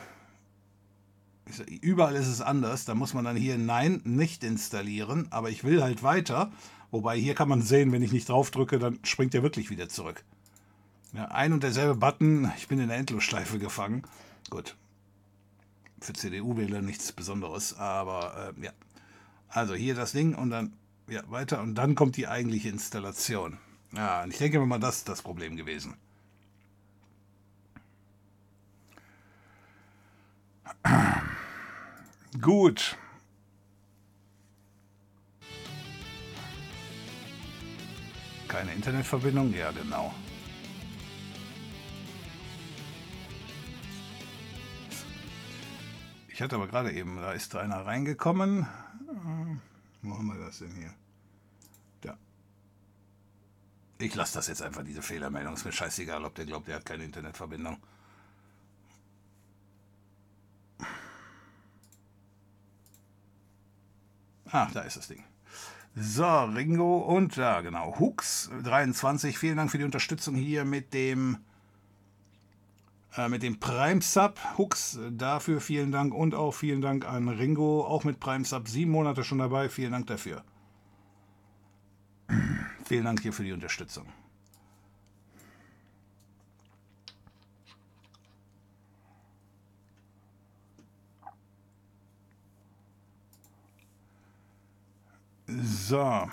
überall 1.80 2.14
ist 2.16 2.28
es 2.28 2.42
anders. 2.42 2.84
Da 2.84 2.94
muss 2.94 3.14
man 3.14 3.24
dann 3.24 3.36
hier 3.36 3.56
Nein 3.56 4.02
nicht 4.04 4.44
installieren, 4.44 5.26
aber 5.30 5.48
ich 5.48 5.64
will 5.64 5.82
halt 5.82 6.02
weiter. 6.02 6.52
Wobei 6.90 7.16
hier 7.16 7.34
kann 7.34 7.48
man 7.48 7.62
sehen, 7.62 7.92
wenn 7.92 8.02
ich 8.02 8.12
nicht 8.12 8.28
drauf 8.28 8.50
drücke, 8.50 8.78
dann 8.78 8.98
springt 9.04 9.34
er 9.34 9.42
wirklich 9.42 9.70
wieder 9.70 9.88
zurück. 9.88 10.22
Ja, 11.14 11.26
ein 11.26 11.52
und 11.54 11.62
derselbe 11.62 11.94
Button, 11.94 12.52
ich 12.58 12.68
bin 12.68 12.78
in 12.78 12.88
der 12.88 12.98
Endlosschleife 12.98 13.58
gefangen. 13.58 14.02
Gut, 14.50 14.76
für 16.04 16.12
CDU-Wähler 16.12 16.82
nichts 16.82 17.12
Besonderes, 17.12 17.76
aber 17.76 18.54
äh, 18.56 18.64
ja. 18.64 18.72
Also 19.48 19.74
hier 19.74 19.94
das 19.94 20.12
Ding 20.12 20.34
und 20.34 20.50
dann 20.50 20.72
ja, 21.08 21.22
weiter 21.30 21.60
und 21.60 21.74
dann 21.74 21.94
kommt 21.94 22.16
die 22.16 22.26
eigentliche 22.26 22.68
Installation. 22.68 23.58
Ja, 23.92 24.24
und 24.24 24.32
ich 24.32 24.38
denke 24.38 24.58
mal, 24.60 24.78
das 24.78 24.98
ist 24.98 25.08
das 25.08 25.22
Problem 25.22 25.56
gewesen. 25.56 25.94
Gut. 32.40 32.96
Keine 38.48 38.72
Internetverbindung? 38.72 39.54
Ja, 39.54 39.70
genau. 39.70 40.14
Ich 46.34 46.42
hatte 46.42 46.56
aber 46.56 46.66
gerade 46.66 46.90
eben, 46.90 47.18
da 47.18 47.30
ist 47.30 47.54
einer 47.54 47.86
reingekommen. 47.86 48.66
Wo 50.02 50.18
haben 50.18 50.26
wir 50.26 50.44
das 50.44 50.58
denn 50.58 50.74
hier? 50.74 50.92
Da. 52.00 52.18
Ich 54.00 54.16
lasse 54.16 54.34
das 54.34 54.48
jetzt 54.48 54.60
einfach, 54.60 54.82
diese 54.82 55.00
Fehlermeldung. 55.00 55.54
Ist 55.54 55.64
mir 55.64 55.70
scheißegal, 55.70 56.24
ob 56.24 56.34
der 56.34 56.46
glaubt, 56.46 56.66
der 56.66 56.74
hat 56.74 56.86
keine 56.86 57.04
Internetverbindung. 57.04 57.76
Ah, 64.46 64.68
da 64.74 64.80
ist 64.80 64.96
das 64.96 65.06
Ding. 65.06 65.22
So, 65.94 66.46
Ringo 66.46 66.98
und 66.98 67.38
da, 67.38 67.60
genau, 67.60 67.96
Hooks 68.00 68.50
23. 68.64 69.38
Vielen 69.38 69.56
Dank 69.56 69.70
für 69.70 69.78
die 69.78 69.84
Unterstützung 69.84 70.34
hier 70.34 70.64
mit 70.64 70.94
dem 70.94 71.38
mit 73.28 73.42
dem 73.42 73.60
Prime 73.60 74.00
Sub. 74.00 74.38
Hooks, 74.58 74.98
dafür 75.10 75.60
vielen 75.60 75.92
Dank 75.92 76.12
und 76.14 76.34
auch 76.34 76.52
vielen 76.52 76.80
Dank 76.80 77.06
an 77.06 77.28
Ringo, 77.28 77.84
auch 77.84 78.04
mit 78.04 78.20
Prime 78.20 78.44
Sub. 78.44 78.68
Sieben 78.68 78.90
Monate 78.90 79.24
schon 79.24 79.38
dabei. 79.38 79.68
Vielen 79.68 79.92
Dank 79.92 80.06
dafür. 80.08 80.42
vielen 82.84 83.04
Dank 83.04 83.20
hier 83.20 83.32
für 83.32 83.44
die 83.44 83.52
Unterstützung. 83.52 84.06
So. 95.46 96.28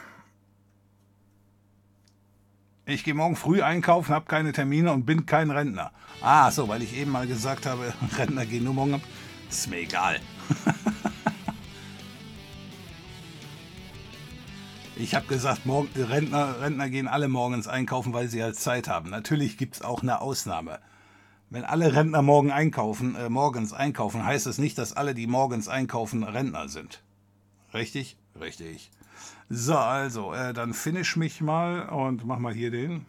Ich 2.92 3.06
gehe 3.06 3.14
morgen 3.14 3.38
früh 3.38 3.62
einkaufen, 3.62 4.14
habe 4.14 4.26
keine 4.26 4.52
Termine 4.52 4.92
und 4.92 5.06
bin 5.06 5.26
kein 5.26 5.50
Rentner. 5.50 5.94
Ah, 6.20 6.52
so, 6.52 6.68
weil 6.68 6.82
ich 6.82 6.94
eben 6.98 7.12
mal 7.12 7.26
gesagt 7.26 7.66
habe, 7.66 7.94
Rentner 8.18 8.46
gehen 8.46 8.66
nur 8.66 8.74
morgen. 8.74 9.02
Ist 9.50 9.70
mir 9.70 9.78
egal. 9.78 10.20
ich 14.98 15.16
habe 15.16 15.26
gesagt, 15.28 15.66
morgen, 15.66 15.88
Rentner, 15.96 16.60
Rentner 16.60 16.90
gehen 16.90 17.08
alle 17.08 17.30
morgens 17.30 17.70
einkaufen, 17.70 18.12
weil 18.12 18.28
sie 18.28 18.44
halt 18.44 18.58
Zeit 18.58 18.90
haben. 18.90 19.10
Natürlich 19.10 19.58
gibt 19.58 19.76
es 19.76 19.82
auch 19.82 20.02
eine 20.02 20.20
Ausnahme. 20.20 20.80
Wenn 21.50 21.64
alle 21.64 21.96
Rentner 21.96 22.22
morgen 22.22 22.52
einkaufen, 22.52 23.16
äh, 23.16 23.30
morgens 23.30 23.72
einkaufen, 23.72 24.26
heißt 24.26 24.48
es 24.48 24.58
nicht, 24.58 24.78
dass 24.78 24.92
alle, 24.92 25.14
die 25.14 25.28
morgens 25.28 25.70
einkaufen, 25.70 26.24
Rentner 26.24 26.68
sind. 26.68 27.02
Richtig? 27.74 28.18
Richtig. 28.38 28.92
So, 29.54 29.76
also, 29.76 30.34
äh, 30.34 30.54
dann 30.54 30.74
finish 30.74 31.18
mich 31.18 31.42
mal 31.42 31.90
und 31.90 32.26
mach 32.26 32.40
mal 32.40 32.54
hier 32.54 32.72
den. 32.72 33.06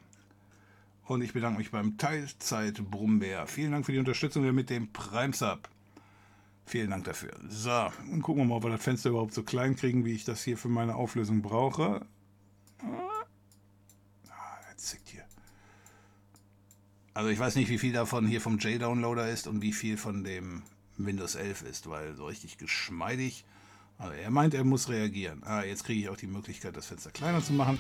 Und 1.04 1.22
ich 1.22 1.32
bedanke 1.34 1.58
mich 1.58 1.70
beim 1.70 1.98
Teilzeit 1.98 2.82
Brummbär. 2.90 3.46
Vielen 3.46 3.70
Dank 3.70 3.86
für 3.86 3.92
die 3.92 4.00
Unterstützung 4.00 4.52
mit 4.52 4.68
dem 4.68 4.92
Prime 4.92 5.32
Sub. 5.32 5.68
Vielen 6.66 6.90
Dank 6.90 7.04
dafür. 7.04 7.30
So, 7.48 7.92
und 8.10 8.22
gucken 8.22 8.42
wir 8.42 8.48
mal, 8.48 8.56
ob 8.56 8.64
wir 8.64 8.70
das 8.70 8.82
Fenster 8.82 9.10
überhaupt 9.10 9.34
so 9.34 9.44
klein 9.44 9.76
kriegen, 9.76 10.04
wie 10.04 10.14
ich 10.14 10.24
das 10.24 10.42
hier 10.42 10.58
für 10.58 10.68
meine 10.68 10.96
Auflösung 10.96 11.42
brauche. 11.42 12.04
Ah, 12.80 13.24
das 14.68 14.78
zickt 14.78 15.10
hier. 15.10 15.24
Also 17.14 17.30
ich 17.30 17.38
weiß 17.38 17.54
nicht, 17.54 17.68
wie 17.68 17.78
viel 17.78 17.92
davon 17.92 18.26
hier 18.26 18.40
vom 18.40 18.58
J-Downloader 18.58 19.30
ist 19.30 19.46
und 19.46 19.62
wie 19.62 19.72
viel 19.72 19.96
von 19.96 20.24
dem 20.24 20.64
Windows 20.96 21.36
11 21.36 21.62
ist, 21.62 21.88
weil 21.88 22.16
so 22.16 22.26
richtig 22.26 22.58
geschmeidig. 22.58 23.44
Also 24.02 24.14
er 24.16 24.30
meint, 24.32 24.52
er 24.52 24.64
muss 24.64 24.88
reagieren. 24.88 25.40
Ah, 25.44 25.62
jetzt 25.62 25.84
kriege 25.84 26.00
ich 26.00 26.08
auch 26.08 26.16
die 26.16 26.26
Möglichkeit, 26.26 26.76
das 26.76 26.86
Fenster 26.86 27.12
kleiner 27.12 27.40
zu 27.40 27.52
machen. 27.52 27.78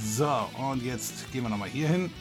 So, 0.00 0.48
und 0.56 0.84
jetzt 0.84 1.32
gehen 1.32 1.42
wir 1.42 1.48
nochmal 1.48 1.68
hier 1.68 1.88
hin. 1.88 2.12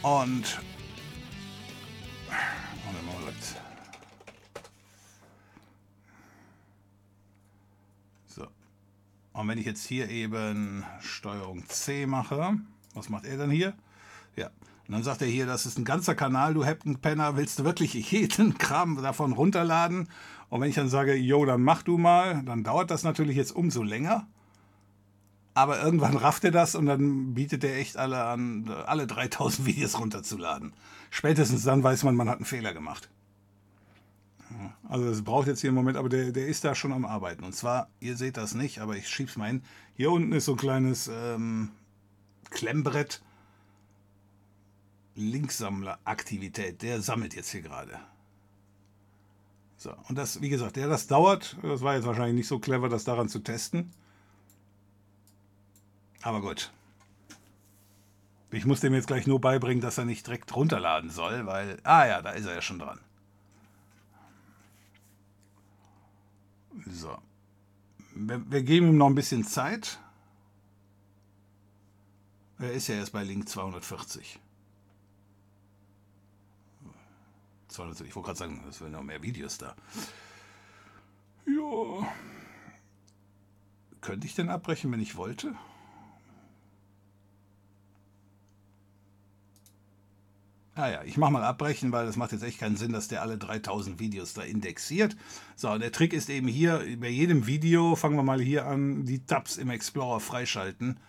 Und 0.00 0.58
so. 8.28 8.46
Und 9.34 9.48
wenn 9.48 9.58
ich 9.58 9.66
jetzt 9.66 9.84
hier 9.84 10.08
eben 10.08 10.86
Steuerung 11.02 11.68
C 11.68 12.06
mache, 12.06 12.56
was 12.94 13.10
macht 13.10 13.26
er 13.26 13.36
dann 13.36 13.50
hier? 13.50 13.76
Und 14.86 14.92
dann 14.92 15.02
sagt 15.02 15.22
er 15.22 15.28
hier, 15.28 15.46
das 15.46 15.66
ist 15.66 15.78
ein 15.78 15.84
ganzer 15.84 16.14
Kanal, 16.14 16.54
du 16.54 16.64
Hepten 16.64 17.00
Penner, 17.00 17.36
willst 17.36 17.58
du 17.58 17.64
wirklich 17.64 17.94
jeden 18.10 18.56
Kram 18.58 19.00
davon 19.02 19.32
runterladen? 19.32 20.08
Und 20.48 20.60
wenn 20.60 20.68
ich 20.68 20.76
dann 20.76 20.88
sage, 20.88 21.14
jo, 21.14 21.44
dann 21.44 21.62
mach 21.62 21.82
du 21.82 21.98
mal, 21.98 22.42
dann 22.44 22.62
dauert 22.62 22.90
das 22.90 23.02
natürlich 23.02 23.36
jetzt 23.36 23.54
umso 23.54 23.82
länger. 23.82 24.28
Aber 25.54 25.82
irgendwann 25.82 26.16
rafft 26.16 26.44
er 26.44 26.50
das 26.50 26.74
und 26.74 26.86
dann 26.86 27.34
bietet 27.34 27.64
er 27.64 27.76
echt 27.76 27.96
alle 27.96 28.24
an, 28.24 28.70
alle 28.86 29.06
3000 29.06 29.66
Videos 29.66 29.98
runterzuladen. 29.98 30.74
Spätestens 31.10 31.64
dann 31.64 31.82
weiß 31.82 32.04
man, 32.04 32.14
man 32.14 32.28
hat 32.28 32.36
einen 32.36 32.44
Fehler 32.44 32.74
gemacht. 32.74 33.08
Also 34.88 35.06
es 35.06 35.24
braucht 35.24 35.48
jetzt 35.48 35.60
hier 35.60 35.70
einen 35.70 35.76
Moment, 35.76 35.96
aber 35.96 36.08
der, 36.08 36.30
der 36.30 36.46
ist 36.46 36.64
da 36.64 36.74
schon 36.74 36.92
am 36.92 37.04
Arbeiten. 37.04 37.42
Und 37.42 37.54
zwar, 37.54 37.88
ihr 38.00 38.16
seht 38.16 38.36
das 38.36 38.54
nicht, 38.54 38.80
aber 38.80 38.96
ich 38.96 39.08
schieb's 39.08 39.36
mal 39.36 39.46
hin. 39.46 39.62
Hier 39.94 40.10
unten 40.10 40.32
ist 40.32 40.44
so 40.44 40.52
ein 40.52 40.58
kleines 40.58 41.10
ähm, 41.12 41.70
Klemmbrett. 42.50 43.22
Linksammler-Aktivität. 45.16 46.82
Der 46.82 47.02
sammelt 47.02 47.34
jetzt 47.34 47.50
hier 47.50 47.62
gerade. 47.62 47.98
So, 49.78 49.92
und 50.08 50.16
das, 50.16 50.40
wie 50.40 50.48
gesagt, 50.48 50.76
der 50.76 50.88
das 50.88 51.06
dauert. 51.06 51.56
Das 51.62 51.82
war 51.82 51.96
jetzt 51.96 52.06
wahrscheinlich 52.06 52.36
nicht 52.36 52.48
so 52.48 52.58
clever, 52.58 52.88
das 52.88 53.04
daran 53.04 53.28
zu 53.28 53.40
testen. 53.40 53.92
Aber 56.22 56.40
gut. 56.40 56.72
Ich 58.50 58.64
muss 58.64 58.80
dem 58.80 58.94
jetzt 58.94 59.06
gleich 59.06 59.26
nur 59.26 59.40
beibringen, 59.40 59.82
dass 59.82 59.98
er 59.98 60.04
nicht 60.04 60.26
direkt 60.26 60.54
runterladen 60.54 61.10
soll, 61.10 61.46
weil. 61.46 61.78
Ah 61.82 62.06
ja, 62.06 62.22
da 62.22 62.30
ist 62.30 62.46
er 62.46 62.54
ja 62.54 62.62
schon 62.62 62.78
dran. 62.78 63.00
So. 66.86 67.16
Wir, 68.14 68.50
wir 68.50 68.62
geben 68.62 68.88
ihm 68.88 68.96
noch 68.96 69.08
ein 69.08 69.14
bisschen 69.14 69.44
Zeit. 69.44 69.98
Er 72.58 72.72
ist 72.72 72.88
ja 72.88 72.94
erst 72.94 73.12
bei 73.12 73.22
Link 73.22 73.48
240. 73.48 74.40
240. 77.76 78.08
Ich 78.08 78.16
wollte 78.16 78.26
gerade 78.26 78.38
sagen, 78.38 78.64
es 78.68 78.80
werden 78.80 78.92
noch 78.92 79.02
mehr 79.02 79.22
Videos 79.22 79.58
da. 79.58 79.76
Ja. 81.46 82.08
Könnte 84.00 84.26
ich 84.26 84.34
denn 84.34 84.48
abbrechen, 84.48 84.90
wenn 84.92 85.00
ich 85.00 85.16
wollte? 85.16 85.54
Ah 90.74 90.88
ja, 90.90 91.02
ich 91.04 91.16
mache 91.16 91.32
mal 91.32 91.42
abbrechen, 91.42 91.90
weil 91.90 92.04
das 92.04 92.16
macht 92.16 92.32
jetzt 92.32 92.42
echt 92.42 92.58
keinen 92.58 92.76
Sinn, 92.76 92.92
dass 92.92 93.08
der 93.08 93.22
alle 93.22 93.38
3000 93.38 93.98
Videos 93.98 94.34
da 94.34 94.42
indexiert. 94.42 95.16
So, 95.54 95.76
der 95.78 95.90
Trick 95.90 96.12
ist 96.12 96.28
eben 96.28 96.48
hier, 96.48 96.84
bei 97.00 97.08
jedem 97.08 97.46
Video, 97.46 97.96
fangen 97.96 98.16
wir 98.16 98.22
mal 98.22 98.42
hier 98.42 98.66
an, 98.66 99.06
die 99.06 99.24
Tabs 99.24 99.56
im 99.56 99.70
Explorer 99.70 100.20
freischalten. 100.20 101.00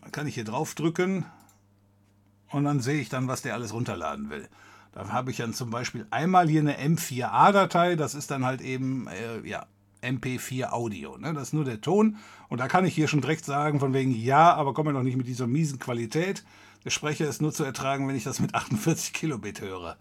Dann 0.00 0.12
kann 0.12 0.28
ich 0.28 0.34
hier 0.34 0.44
drauf 0.44 0.76
drücken 0.76 1.24
und 2.54 2.64
dann 2.64 2.80
sehe 2.80 3.00
ich 3.00 3.08
dann, 3.08 3.26
was 3.26 3.42
der 3.42 3.54
alles 3.54 3.72
runterladen 3.72 4.30
will. 4.30 4.48
Da 4.92 5.08
habe 5.08 5.32
ich 5.32 5.38
dann 5.38 5.54
zum 5.54 5.70
Beispiel 5.70 6.06
einmal 6.10 6.48
hier 6.48 6.60
eine 6.60 6.78
M4A-Datei, 6.78 7.96
das 7.96 8.14
ist 8.14 8.30
dann 8.30 8.44
halt 8.44 8.60
eben, 8.60 9.08
äh, 9.08 9.46
ja, 9.46 9.66
MP4 10.02 10.70
Audio. 10.70 11.16
Ne? 11.16 11.34
Das 11.34 11.48
ist 11.48 11.52
nur 11.52 11.64
der 11.64 11.80
Ton. 11.80 12.18
Und 12.48 12.60
da 12.60 12.68
kann 12.68 12.84
ich 12.84 12.94
hier 12.94 13.08
schon 13.08 13.22
direkt 13.22 13.44
sagen, 13.44 13.80
von 13.80 13.92
wegen, 13.92 14.14
ja, 14.14 14.54
aber 14.54 14.72
komm 14.72 14.86
mir 14.86 14.92
doch 14.92 15.02
nicht 15.02 15.16
mit 15.16 15.26
dieser 15.26 15.48
miesen 15.48 15.80
Qualität. 15.80 16.44
Der 16.84 16.90
Sprecher 16.90 17.26
ist 17.28 17.42
nur 17.42 17.52
zu 17.52 17.64
ertragen, 17.64 18.06
wenn 18.06 18.14
ich 18.14 18.24
das 18.24 18.38
mit 18.38 18.54
48 18.54 19.12
Kilobit 19.12 19.60
höre. 19.60 19.96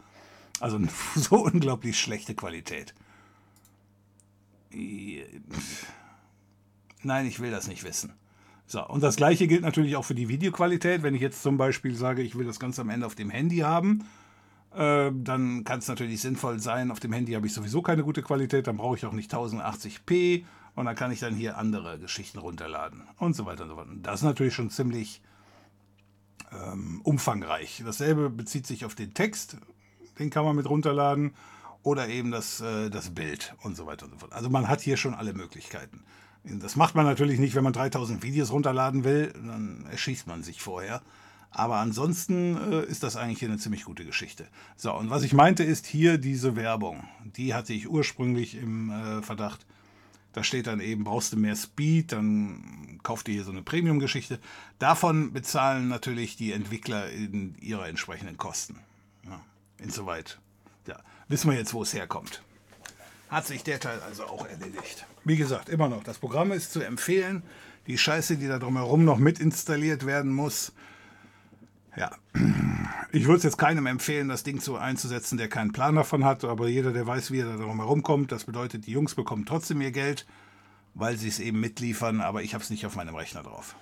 Also 0.60 0.80
so 1.16 1.38
unglaublich 1.38 2.00
schlechte 2.00 2.36
Qualität. 2.36 2.94
Nein, 7.02 7.26
ich 7.26 7.40
will 7.40 7.50
das 7.50 7.68
nicht 7.68 7.84
wissen. 7.84 8.14
So, 8.66 8.86
und 8.88 9.04
das 9.04 9.18
gleiche 9.18 9.48
gilt 9.48 9.62
natürlich 9.62 9.96
auch 9.96 10.06
für 10.06 10.16
die 10.16 10.30
Videoqualität. 10.30 11.04
Wenn 11.04 11.16
ich 11.16 11.22
jetzt 11.22 11.44
zum 11.44 11.58
Beispiel 11.58 11.96
sage, 11.96 12.22
ich 12.22 12.36
will 12.36 12.46
das 12.46 12.60
Ganze 12.60 12.82
am 12.82 12.90
Ende 12.90 13.06
auf 13.06 13.16
dem 13.16 13.30
Handy 13.30 13.58
haben, 13.58 14.06
äh, 14.76 15.12
dann 15.14 15.64
kann 15.64 15.80
es 15.80 15.88
natürlich 15.88 16.22
sinnvoll 16.22 16.60
sein. 16.60 16.92
Auf 16.92 17.00
dem 17.00 17.14
Handy 17.14 17.34
habe 17.34 17.46
ich 17.46 17.54
sowieso 17.54 17.82
keine 17.82 18.04
gute 18.04 18.24
Qualität, 18.24 18.68
dann 18.68 18.78
brauche 18.78 18.96
ich 18.96 19.06
auch 19.06 19.14
nicht 19.14 19.34
1080p 19.34 20.46
und 20.76 20.86
dann 20.86 20.96
kann 20.96 21.12
ich 21.12 21.20
dann 21.20 21.36
hier 21.36 21.58
andere 21.58 22.00
Geschichten 22.00 22.40
runterladen 22.40 23.04
und 23.18 23.36
so 23.36 23.46
weiter 23.46 23.64
und 23.64 23.70
so 23.70 23.76
fort. 23.76 23.88
Das 24.02 24.22
ist 24.22 24.24
natürlich 24.24 24.56
schon 24.56 24.70
ziemlich 24.70 25.22
ähm, 26.52 27.02
umfangreich. 27.04 27.84
Dasselbe 27.86 28.30
bezieht 28.30 28.66
sich 28.66 28.86
auf 28.86 28.96
den 28.96 29.14
Text, 29.14 29.58
den 30.20 30.30
kann 30.30 30.46
man 30.46 30.56
mit 30.56 30.70
runterladen, 30.70 31.34
oder 31.84 32.08
eben 32.08 32.32
das, 32.32 32.62
äh, 32.62 32.90
das 32.90 33.10
Bild 33.10 33.54
und 33.62 33.76
so 33.76 33.86
weiter 33.86 34.06
und 34.06 34.14
so 34.14 34.18
fort. 34.18 34.34
Also 34.34 34.50
man 34.50 34.68
hat 34.68 34.82
hier 34.82 34.98
schon 34.98 35.14
alle 35.14 35.34
Möglichkeiten. 35.34 36.04
Das 36.44 36.76
macht 36.76 36.96
man 36.96 37.06
natürlich 37.06 37.40
nicht, 37.40 37.56
wenn 37.56 37.64
man 37.64 37.74
3000 37.74 38.22
Videos 38.22 38.52
runterladen 38.52 39.04
will, 39.04 39.32
dann 39.34 39.86
erschießt 39.90 40.28
man 40.28 40.44
sich 40.44 40.62
vorher. 40.62 41.02
Aber 41.52 41.78
ansonsten 41.78 42.58
äh, 42.72 42.86
ist 42.86 43.04
das 43.04 43.16
eigentlich 43.16 43.44
eine 43.46 43.60
ziemlich 43.60 43.86
gute 43.86 44.06
Geschichte. 44.06 44.48
So, 44.76 44.94
und 44.94 45.10
was 45.10 45.24
ich 45.24 45.34
meinte 45.34 45.64
ist 45.64 45.86
hier 45.86 46.18
diese 46.18 46.56
Werbung. 46.56 47.08
Die 47.24 47.54
hatte 47.54 47.74
ich 47.74 47.88
ursprünglich 47.88 48.56
im 48.56 48.90
äh, 48.90 49.22
Verdacht. 49.22 49.66
Da 50.34 50.44
steht 50.44 50.66
dann 50.66 50.80
eben, 50.80 51.04
brauchst 51.04 51.32
du 51.32 51.38
mehr 51.38 51.56
Speed, 51.56 52.12
dann 52.12 53.00
kauft 53.04 53.28
ihr 53.28 53.36
hier 53.36 53.44
so 53.44 53.52
eine 53.52 53.62
Premium-Geschichte. 53.62 54.40
Davon 54.80 55.32
bezahlen 55.32 55.90
natürlich 55.90 56.36
die 56.36 56.54
Entwickler 56.54 57.12
in 57.12 57.56
ihre 57.62 57.88
entsprechenden 57.88 58.38
Kosten. 58.38 58.80
Ja, 59.26 59.40
insoweit. 59.78 60.40
Ja, 60.88 61.00
wissen 61.28 61.52
wir 61.52 61.58
jetzt, 61.58 61.76
wo 61.76 61.84
es 61.84 61.94
herkommt. 61.94 62.42
Hat 63.30 63.46
sich 63.46 63.64
der 63.64 63.80
Teil 63.80 64.00
also 64.02 64.24
auch 64.26 64.48
erledigt. 64.48 65.06
Wie 65.26 65.38
gesagt, 65.38 65.70
immer 65.70 65.90
noch, 65.90 66.04
das 66.04 66.20
Programm 66.20 66.52
ist 66.52 66.74
zu 66.74 66.82
empfehlen. 66.82 67.44
Die 67.88 67.98
Scheiße, 67.98 68.38
die 68.38 68.48
da 68.48 68.60
drumherum 68.60 69.06
noch 69.06 69.18
mit 69.18 69.40
installiert 69.40 70.06
werden 70.06 70.34
muss, 70.34 70.74
ja, 71.96 72.12
ich 73.12 73.26
würde 73.26 73.38
es 73.38 73.44
jetzt 73.44 73.58
keinem 73.58 73.86
empfehlen, 73.86 74.28
das 74.28 74.44
Ding 74.44 74.60
so 74.60 74.78
einzusetzen, 74.78 75.38
der 75.38 75.48
keinen 75.48 75.74
Plan 75.74 75.96
davon 75.96 76.26
hat, 76.26 76.44
aber 76.44 76.68
jeder, 76.68 76.92
der 76.92 77.06
weiß, 77.06 77.32
wie 77.32 77.40
er 77.40 77.46
da 77.46 77.58
drum 77.58 77.80
herum 77.80 78.02
kommt, 78.02 78.32
das 78.32 78.46
bedeutet, 78.46 78.88
die 78.88 78.92
Jungs 78.92 79.14
bekommen 79.14 79.46
trotzdem 79.46 79.80
ihr 79.82 79.92
Geld, 79.92 80.26
weil 80.96 81.18
sie 81.18 81.28
es 81.28 81.40
eben 81.40 81.60
mitliefern, 81.60 82.22
aber 82.22 82.42
ich 82.42 82.54
habe 82.56 82.64
es 82.64 82.70
nicht 82.70 82.86
auf 82.86 82.96
meinem 82.96 83.16
Rechner 83.16 83.44
drauf. 83.44 83.76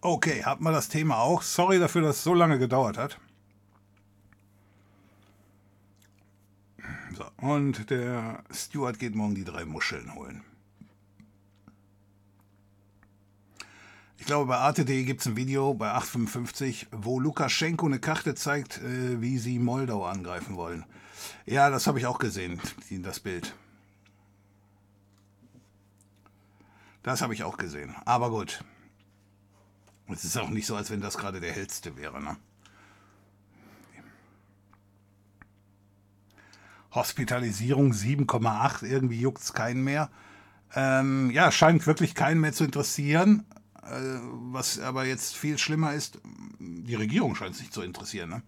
Okay, 0.00 0.44
hat 0.44 0.60
man 0.60 0.72
das 0.72 0.88
Thema 0.88 1.18
auch. 1.18 1.42
Sorry 1.42 1.78
dafür, 1.78 2.02
dass 2.02 2.16
es 2.16 2.24
so 2.24 2.34
lange 2.34 2.58
gedauert 2.58 2.96
hat. 2.98 3.18
So, 7.18 7.28
und 7.38 7.90
der 7.90 8.44
Stuart 8.52 9.00
geht 9.00 9.16
morgen 9.16 9.34
die 9.34 9.42
drei 9.42 9.64
Muscheln 9.64 10.14
holen. 10.14 10.44
Ich 14.18 14.26
glaube, 14.26 14.46
bei 14.46 14.58
Arte.de 14.58 15.02
gibt 15.02 15.22
es 15.22 15.26
ein 15.26 15.34
Video 15.34 15.74
bei 15.74 15.90
855, 15.90 16.86
wo 16.92 17.18
Lukaschenko 17.18 17.86
eine 17.86 17.98
Karte 17.98 18.36
zeigt, 18.36 18.78
äh, 18.82 19.20
wie 19.20 19.38
sie 19.38 19.58
Moldau 19.58 20.06
angreifen 20.06 20.54
wollen. 20.54 20.84
Ja, 21.44 21.70
das 21.70 21.88
habe 21.88 21.98
ich 21.98 22.06
auch 22.06 22.20
gesehen, 22.20 22.60
das 22.88 23.18
Bild. 23.18 23.52
Das 27.02 27.20
habe 27.20 27.34
ich 27.34 27.42
auch 27.42 27.56
gesehen. 27.56 27.96
Aber 28.04 28.30
gut. 28.30 28.62
Es 30.06 30.22
ist 30.22 30.36
auch 30.38 30.50
nicht 30.50 30.66
so, 30.66 30.76
als 30.76 30.90
wenn 30.90 31.00
das 31.00 31.18
gerade 31.18 31.40
der 31.40 31.52
hellste 31.52 31.96
wäre. 31.96 32.22
Ne? 32.22 32.36
Hospitalisierung 36.92 37.92
7,8, 37.92 38.84
irgendwie 38.84 39.20
juckt 39.20 39.42
es 39.42 39.52
keinen 39.52 39.84
mehr. 39.84 40.10
Ähm, 40.74 41.30
ja, 41.30 41.50
scheint 41.50 41.86
wirklich 41.86 42.14
keinen 42.14 42.40
mehr 42.40 42.52
zu 42.52 42.64
interessieren. 42.64 43.44
Äh, 43.82 44.18
was 44.52 44.78
aber 44.78 45.04
jetzt 45.04 45.36
viel 45.36 45.58
schlimmer 45.58 45.94
ist, 45.94 46.20
die 46.58 46.94
Regierung 46.94 47.34
scheint 47.34 47.54
es 47.54 47.60
nicht 47.60 47.72
zu 47.72 47.82
interessieren. 47.82 48.30
Ne? 48.30 48.42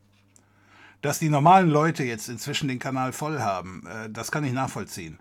Dass 1.03 1.19
die 1.19 1.31
normalen 1.31 1.71
Leute 1.71 2.05
jetzt 2.05 2.29
inzwischen 2.29 2.69
den 2.69 2.79
Kanal 2.79 3.13
voll 3.13 3.41
haben, 3.41 3.87
äh, 3.87 4.11
das 4.11 4.31
kann 4.31 4.45
ich 4.45 4.53
nachvollziehen. 4.53 5.19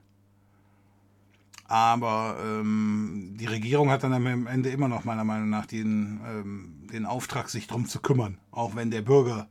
Aber 1.69 2.37
ähm, 2.41 3.35
die 3.39 3.45
Regierung 3.45 3.91
hat 3.91 4.03
dann 4.03 4.13
am 4.13 4.47
Ende 4.47 4.69
immer 4.69 4.87
noch 4.87 5.03
meiner 5.03 5.23
Meinung 5.23 5.49
nach 5.49 5.67
den, 5.67 6.19
ähm, 6.25 6.87
den 6.91 7.05
Auftrag, 7.05 7.47
sich 7.49 7.67
darum 7.67 7.87
zu 7.87 7.99
kümmern, 7.99 8.39
auch 8.49 8.75
wenn 8.75 8.89
der 8.89 9.03
Bürger 9.03 9.47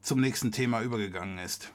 zum 0.00 0.20
nächsten 0.20 0.50
Thema 0.50 0.82
übergegangen 0.82 1.38
ist. 1.38 1.72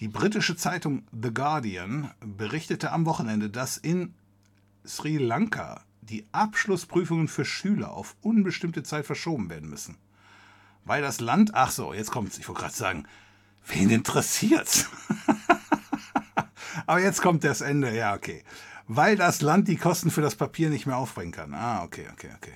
Die 0.00 0.08
britische 0.08 0.56
Zeitung 0.56 1.02
The 1.12 1.32
Guardian 1.32 2.10
berichtete 2.20 2.90
am 2.90 3.04
Wochenende, 3.04 3.50
dass 3.50 3.76
in 3.76 4.14
Sri 4.86 5.18
Lanka 5.18 5.84
die 6.00 6.24
Abschlussprüfungen 6.32 7.28
für 7.28 7.44
Schüler 7.44 7.92
auf 7.92 8.16
unbestimmte 8.22 8.82
Zeit 8.82 9.04
verschoben 9.04 9.50
werden 9.50 9.68
müssen. 9.68 9.98
Weil 10.86 11.02
das 11.02 11.20
Land, 11.20 11.54
ach 11.54 11.70
so, 11.70 11.92
jetzt 11.92 12.10
kommt's, 12.10 12.38
ich 12.38 12.48
wollte 12.48 12.62
gerade 12.62 12.74
sagen, 12.74 13.04
wen 13.66 13.90
interessiert's? 13.90 14.88
Aber 16.86 17.00
jetzt 17.00 17.20
kommt 17.20 17.44
das 17.44 17.60
Ende, 17.60 17.94
ja, 17.94 18.14
okay. 18.14 18.42
Weil 18.88 19.16
das 19.16 19.42
Land 19.42 19.68
die 19.68 19.76
Kosten 19.76 20.10
für 20.10 20.22
das 20.22 20.34
Papier 20.34 20.70
nicht 20.70 20.86
mehr 20.86 20.96
aufbringen 20.96 21.32
kann. 21.32 21.52
Ah, 21.52 21.82
okay, 21.82 22.06
okay, 22.10 22.30
okay. 22.36 22.54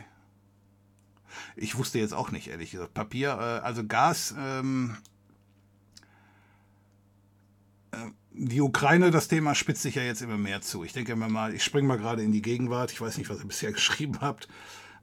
Ich 1.57 1.77
wusste 1.77 1.99
jetzt 1.99 2.15
auch 2.15 2.31
nicht, 2.31 2.49
ehrlich 2.49 2.71
gesagt. 2.71 2.95
Papier, 2.95 3.33
äh, 3.39 3.67
also 3.67 3.87
Gas, 3.87 4.35
ähm, 4.39 4.97
äh, 4.97 5.14
die 8.33 8.61
Ukraine, 8.61 9.11
das 9.11 9.29
Thema 9.29 9.55
spitzt 9.55 9.83
sich 9.83 9.95
ja 9.95 10.03
jetzt 10.03 10.23
immer 10.23 10.37
mehr 10.37 10.61
zu. 10.61 10.85
Ich 10.85 10.93
denke 10.93 11.13
immer 11.13 11.29
mal, 11.29 11.55
ich 11.55 11.63
springe 11.63 11.87
mal 11.87 11.99
gerade 11.99 12.23
in 12.23 12.33
die 12.33 12.43
Gegenwart. 12.43 12.93
Ich 12.93 13.01
weiß 13.01 13.19
nicht, 13.19 13.31
was 13.31 13.39
ihr 13.41 13.47
bisher 13.47 13.73
geschrieben 13.73 14.21
habt. 14.21 14.49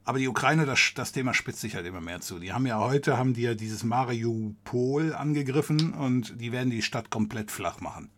Aber 0.04 0.18
die 0.18 0.28
Ukraine, 0.28 0.66
das, 0.66 0.80
das 0.94 1.12
Thema 1.12 1.32
spitzt 1.32 1.60
sich 1.60 1.76
halt 1.76 1.86
immer 1.86 2.00
mehr 2.00 2.20
zu. 2.20 2.38
Die 2.38 2.52
haben 2.52 2.66
ja 2.66 2.80
heute, 2.80 3.16
haben 3.16 3.34
die 3.34 3.42
ja 3.42 3.54
dieses 3.54 3.84
Mariupol 3.84 5.14
angegriffen 5.14 5.92
und 5.94 6.40
die 6.40 6.50
werden 6.50 6.70
die 6.70 6.82
Stadt 6.82 7.08
komplett 7.10 7.50
flach 7.50 7.80
machen. 7.80 8.10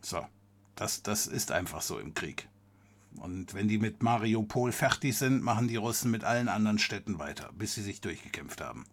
So, 0.00 0.24
das, 0.76 1.02
das 1.02 1.26
ist 1.26 1.50
einfach 1.50 1.82
so 1.82 1.98
im 1.98 2.14
Krieg. 2.14 2.48
Und 3.16 3.52
wenn 3.54 3.66
die 3.66 3.78
mit 3.78 4.02
Mariupol 4.02 4.70
fertig 4.70 5.16
sind, 5.16 5.42
machen 5.42 5.66
die 5.66 5.76
Russen 5.76 6.10
mit 6.10 6.22
allen 6.22 6.48
anderen 6.48 6.78
Städten 6.78 7.18
weiter, 7.18 7.50
bis 7.58 7.74
sie 7.74 7.82
sich 7.82 8.00
durchgekämpft 8.00 8.60
haben. 8.60 8.84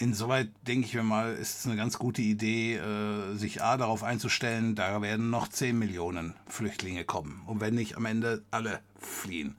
Insoweit 0.00 0.50
denke 0.66 0.86
ich 0.86 0.94
mir 0.94 1.02
mal, 1.02 1.34
ist 1.34 1.58
es 1.58 1.66
eine 1.66 1.74
ganz 1.74 1.98
gute 1.98 2.22
Idee, 2.22 2.76
äh, 2.76 3.34
sich 3.34 3.62
A 3.62 3.76
darauf 3.76 4.04
einzustellen, 4.04 4.76
da 4.76 5.02
werden 5.02 5.28
noch 5.28 5.48
10 5.48 5.76
Millionen 5.76 6.34
Flüchtlinge 6.46 7.04
kommen. 7.04 7.42
Und 7.46 7.60
wenn 7.60 7.74
nicht 7.74 7.96
am 7.96 8.04
Ende 8.04 8.42
alle 8.52 8.80
fliehen. 9.00 9.56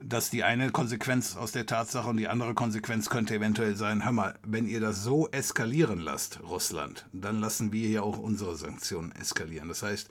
Das 0.00 0.24
ist 0.24 0.32
die 0.32 0.42
eine 0.42 0.70
Konsequenz 0.70 1.36
aus 1.36 1.52
der 1.52 1.66
Tatsache 1.66 2.08
und 2.08 2.16
die 2.16 2.26
andere 2.26 2.54
Konsequenz 2.54 3.08
könnte 3.08 3.36
eventuell 3.36 3.76
sein, 3.76 4.04
hör 4.04 4.10
mal, 4.10 4.34
wenn 4.42 4.66
ihr 4.66 4.80
das 4.80 5.04
so 5.04 5.28
eskalieren 5.28 6.00
lasst, 6.00 6.40
Russland, 6.42 7.06
dann 7.12 7.38
lassen 7.38 7.72
wir 7.72 7.86
hier 7.86 8.02
auch 8.02 8.18
unsere 8.18 8.56
Sanktionen 8.56 9.12
eskalieren. 9.12 9.68
Das 9.68 9.84
heißt, 9.84 10.10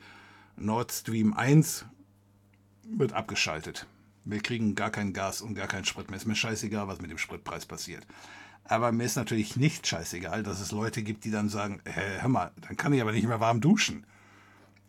Nord 0.55 0.93
Stream 0.93 1.33
1 1.33 1.85
wird 2.83 3.11
abgeschaltet. 3.11 3.87
Wir 4.23 4.39
kriegen 4.39 4.75
gar 4.75 4.91
kein 4.91 5.11
Gas 5.11 5.41
und 5.41 5.55
gar 5.55 5.67
keinen 5.67 5.83
Sprit 5.83 6.09
mehr. 6.09 6.17
Ist 6.17 6.27
mir 6.27 6.35
scheißegal, 6.35 6.87
was 6.87 7.01
mit 7.01 7.11
dem 7.11 7.17
Spritpreis 7.17 7.65
passiert. 7.65 8.07
Aber 8.63 8.91
mir 8.91 9.03
ist 9.03 9.15
natürlich 9.15 9.57
nicht 9.57 9.85
scheißegal, 9.85 10.43
dass 10.43 10.61
es 10.61 10.71
Leute 10.71 11.03
gibt, 11.03 11.25
die 11.25 11.31
dann 11.31 11.49
sagen, 11.49 11.81
hör 11.85 12.29
mal, 12.29 12.51
dann 12.61 12.77
kann 12.77 12.93
ich 12.93 13.01
aber 13.01 13.11
nicht 13.11 13.27
mehr 13.27 13.39
warm 13.39 13.59
duschen. 13.59 14.05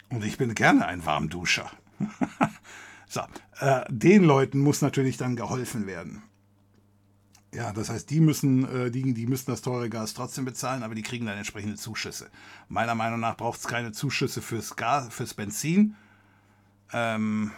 Und 0.08 0.24
ich 0.24 0.36
bin 0.36 0.54
gerne 0.54 0.86
ein 0.86 1.04
Warmduscher. 1.06 1.70
so, 3.08 3.22
äh, 3.60 3.84
den 3.88 4.24
Leuten 4.24 4.60
muss 4.60 4.82
natürlich 4.82 5.16
dann 5.16 5.36
geholfen 5.36 5.86
werden. 5.86 6.22
Ja, 7.54 7.72
das 7.72 7.90
heißt, 7.90 8.08
die 8.10 8.20
müssen, 8.20 8.64
äh, 8.68 8.90
die, 8.90 9.14
die 9.14 9.26
müssen 9.26 9.50
das 9.50 9.62
teure 9.62 9.90
Gas 9.90 10.14
trotzdem 10.14 10.44
bezahlen, 10.44 10.82
aber 10.82 10.94
die 10.94 11.02
kriegen 11.02 11.26
dann 11.26 11.36
entsprechende 11.36 11.76
Zuschüsse. 11.76 12.30
Meiner 12.68 12.94
Meinung 12.94 13.20
nach 13.20 13.36
braucht 13.36 13.60
es 13.60 13.66
keine 13.66 13.92
Zuschüsse 13.92 14.40
fürs 14.40 14.76
Gas, 14.76 15.08
fürs 15.10 15.34
Benzin. 15.34 15.94
Ähm, 16.92 17.52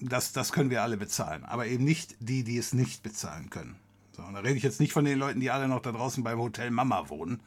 das, 0.00 0.32
das 0.32 0.52
können 0.52 0.70
wir 0.70 0.82
alle 0.82 0.96
bezahlen, 0.96 1.44
aber 1.44 1.66
eben 1.66 1.84
nicht 1.84 2.16
die, 2.20 2.44
die 2.44 2.58
es 2.58 2.72
nicht 2.72 3.02
bezahlen 3.02 3.50
können. 3.50 3.76
So, 4.16 4.22
und 4.22 4.32
da 4.32 4.40
rede 4.40 4.56
ich 4.56 4.62
jetzt 4.62 4.80
nicht 4.80 4.94
von 4.94 5.04
den 5.04 5.18
Leuten, 5.18 5.40
die 5.40 5.50
alle 5.50 5.68
noch 5.68 5.82
da 5.82 5.92
draußen 5.92 6.24
beim 6.24 6.38
Hotel 6.38 6.70
Mama 6.70 7.10
wohnen. 7.10 7.40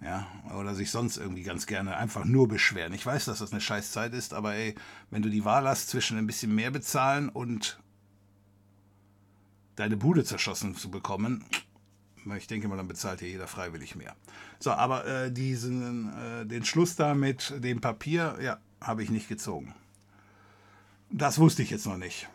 Ja, 0.00 0.26
oder 0.56 0.74
sich 0.74 0.90
sonst 0.90 1.16
irgendwie 1.16 1.42
ganz 1.42 1.66
gerne 1.66 1.96
einfach 1.96 2.24
nur 2.24 2.46
beschweren. 2.46 2.92
Ich 2.92 3.04
weiß, 3.04 3.24
dass 3.24 3.40
das 3.40 3.52
eine 3.52 3.60
scheiß 3.60 3.90
Zeit 3.92 4.12
ist, 4.12 4.32
aber 4.32 4.54
ey, 4.54 4.76
wenn 5.10 5.22
du 5.22 5.28
die 5.28 5.44
Wahl 5.44 5.66
hast 5.66 5.88
zwischen 5.88 6.18
ein 6.18 6.26
bisschen 6.26 6.54
mehr 6.54 6.70
bezahlen 6.70 7.28
und 7.28 7.80
deine 9.74 9.96
Bude 9.96 10.24
zerschossen 10.24 10.76
zu 10.76 10.90
bekommen, 10.90 11.44
ich 12.36 12.46
denke 12.46 12.68
mal, 12.68 12.76
dann 12.76 12.88
bezahlt 12.88 13.20
hier 13.20 13.28
jeder 13.30 13.48
freiwillig 13.48 13.96
mehr. 13.96 14.14
So, 14.60 14.70
aber 14.72 15.06
äh, 15.06 15.32
diesen, 15.32 16.12
äh, 16.12 16.46
den 16.46 16.64
Schluss 16.64 16.94
da 16.94 17.14
mit 17.14 17.54
dem 17.64 17.80
Papier, 17.80 18.36
ja, 18.40 18.58
habe 18.80 19.02
ich 19.02 19.10
nicht 19.10 19.28
gezogen. 19.28 19.74
Das 21.10 21.38
wusste 21.38 21.62
ich 21.62 21.70
jetzt 21.70 21.86
noch 21.86 21.96
nicht 21.96 22.28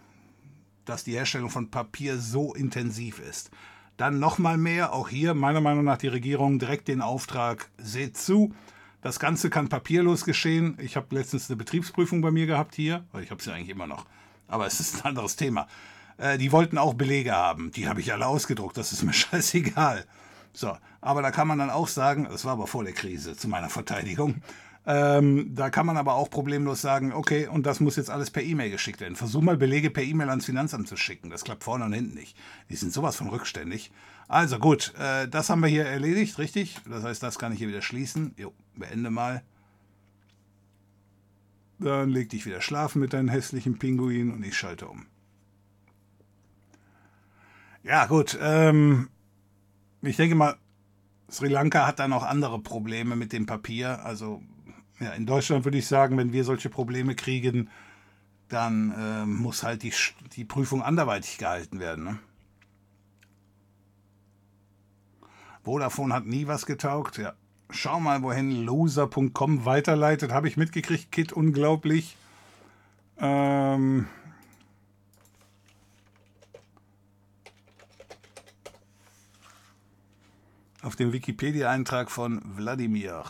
dass 0.85 1.03
die 1.03 1.13
Herstellung 1.13 1.49
von 1.49 1.69
Papier 1.69 2.17
so 2.17 2.53
intensiv 2.53 3.19
ist. 3.19 3.51
Dann 3.97 4.19
nochmal 4.19 4.57
mehr, 4.57 4.93
auch 4.93 5.09
hier 5.09 5.33
meiner 5.33 5.61
Meinung 5.61 5.83
nach 5.83 5.97
die 5.97 6.07
Regierung 6.07 6.59
direkt 6.59 6.87
den 6.87 7.01
Auftrag, 7.01 7.69
seht 7.77 8.17
zu, 8.17 8.53
das 9.01 9.19
Ganze 9.19 9.49
kann 9.49 9.69
papierlos 9.69 10.23
geschehen. 10.23 10.77
Ich 10.79 10.95
habe 10.95 11.13
letztens 11.13 11.49
eine 11.49 11.57
Betriebsprüfung 11.57 12.21
bei 12.21 12.31
mir 12.31 12.45
gehabt 12.45 12.73
hier, 12.73 13.03
ich 13.21 13.31
habe 13.31 13.43
sie 13.43 13.51
eigentlich 13.51 13.69
immer 13.69 13.85
noch, 13.85 14.05
aber 14.47 14.65
es 14.65 14.79
ist 14.79 14.95
ein 14.95 15.09
anderes 15.09 15.35
Thema. 15.35 15.67
Äh, 16.17 16.37
die 16.37 16.51
wollten 16.51 16.77
auch 16.77 16.93
Belege 16.93 17.33
haben, 17.33 17.71
die 17.71 17.87
habe 17.87 17.99
ich 17.99 18.13
alle 18.13 18.27
ausgedruckt, 18.27 18.77
das 18.77 18.93
ist 18.93 19.03
mir 19.03 19.13
scheißegal. 19.13 20.05
So, 20.53 20.77
aber 21.01 21.21
da 21.21 21.31
kann 21.31 21.47
man 21.47 21.59
dann 21.59 21.69
auch 21.69 21.87
sagen, 21.87 22.27
das 22.29 22.45
war 22.45 22.53
aber 22.53 22.67
vor 22.67 22.83
der 22.83 22.93
Krise 22.93 23.35
zu 23.35 23.47
meiner 23.47 23.69
Verteidigung, 23.69 24.41
ähm, 24.85 25.55
da 25.55 25.69
kann 25.69 25.85
man 25.85 25.95
aber 25.95 26.15
auch 26.15 26.29
problemlos 26.29 26.81
sagen, 26.81 27.13
okay, 27.13 27.47
und 27.47 27.65
das 27.65 27.79
muss 27.79 27.95
jetzt 27.95 28.09
alles 28.09 28.31
per 28.31 28.43
E-Mail 28.43 28.69
geschickt 28.69 28.99
werden. 28.99 29.15
Versuch 29.15 29.41
mal 29.41 29.55
Belege 29.55 29.89
per 29.89 30.03
E-Mail 30.03 30.29
ans 30.29 30.45
Finanzamt 30.45 30.89
zu 30.89 30.97
schicken. 30.97 31.29
Das 31.29 31.45
klappt 31.45 31.63
vorne 31.63 31.85
und 31.85 31.93
hinten 31.93 32.15
nicht. 32.15 32.37
Die 32.69 32.75
sind 32.75 32.91
sowas 32.91 33.15
von 33.15 33.29
rückständig. 33.29 33.91
Also 34.27 34.59
gut, 34.59 34.93
äh, 34.99 35.27
das 35.29 35.49
haben 35.49 35.61
wir 35.61 35.69
hier 35.69 35.85
erledigt, 35.85 36.37
richtig? 36.37 36.79
Das 36.89 37.03
heißt, 37.03 37.23
das 37.23 37.39
kann 37.39 37.53
ich 37.53 37.59
hier 37.59 37.69
wieder 37.69 37.81
schließen. 37.81 38.33
Jo, 38.37 38.53
beende 38.75 39.09
mal. 39.09 39.41
Dann 41.79 42.09
leg 42.09 42.29
dich 42.29 42.45
wieder 42.45 42.61
schlafen 42.61 42.99
mit 42.99 43.13
deinen 43.13 43.29
hässlichen 43.29 43.79
Pinguinen 43.79 44.33
und 44.33 44.43
ich 44.43 44.57
schalte 44.57 44.87
um. 44.87 45.05
Ja, 47.83 48.05
gut. 48.05 48.37
Ähm, 48.41 49.09
ich 50.01 50.17
denke 50.17 50.35
mal, 50.35 50.57
Sri 51.29 51.47
Lanka 51.47 51.87
hat 51.87 51.99
da 51.99 52.07
noch 52.07 52.23
andere 52.23 52.59
Probleme 52.59 53.15
mit 53.15 53.33
dem 53.33 53.45
Papier. 53.45 54.05
Also 54.05 54.41
ja, 55.03 55.11
in 55.11 55.25
Deutschland 55.25 55.65
würde 55.65 55.77
ich 55.77 55.87
sagen, 55.87 56.17
wenn 56.17 56.33
wir 56.33 56.43
solche 56.43 56.69
Probleme 56.69 57.15
kriegen, 57.15 57.69
dann 58.49 58.91
äh, 58.91 59.25
muss 59.25 59.63
halt 59.63 59.83
die, 59.83 59.93
die 60.35 60.45
Prüfung 60.45 60.81
anderweitig 60.81 61.37
gehalten 61.37 61.79
werden. 61.79 62.03
Ne? 62.03 62.19
Vodafone 65.63 66.13
hat 66.13 66.25
nie 66.25 66.47
was 66.47 66.65
getaugt. 66.65 67.17
Ja. 67.17 67.33
Schau 67.69 67.99
mal, 67.99 68.21
wohin 68.21 68.63
loser.com 68.65 69.65
weiterleitet. 69.65 70.31
Habe 70.31 70.47
ich 70.47 70.57
mitgekriegt, 70.57 71.11
Kit, 71.11 71.33
unglaublich. 71.33 72.15
Ähm 73.17 74.07
auf 80.81 80.95
dem 80.95 81.13
Wikipedia-Eintrag 81.13 82.11
von 82.11 82.41
Wladimir. 82.57 83.23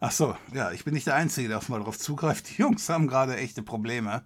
Ach 0.00 0.12
so, 0.12 0.34
ja, 0.54 0.72
ich 0.72 0.84
bin 0.84 0.94
nicht 0.94 1.06
der 1.06 1.14
Einzige, 1.14 1.48
der 1.48 1.62
mal 1.68 1.80
drauf 1.80 1.98
zugreift. 1.98 2.50
Die 2.50 2.62
Jungs 2.62 2.88
haben 2.88 3.06
gerade 3.06 3.36
echte 3.36 3.62
Probleme. 3.62 4.24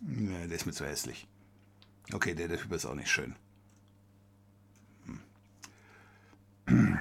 Nee, 0.00 0.48
der 0.48 0.56
ist 0.56 0.66
mir 0.66 0.72
zu 0.72 0.84
hässlich. 0.84 1.28
Okay, 2.12 2.34
der, 2.34 2.48
der 2.48 2.58
Typ 2.58 2.72
ist 2.72 2.84
auch 2.84 2.94
nicht 2.94 3.10
schön. 3.10 3.36
Hm. 6.66 6.98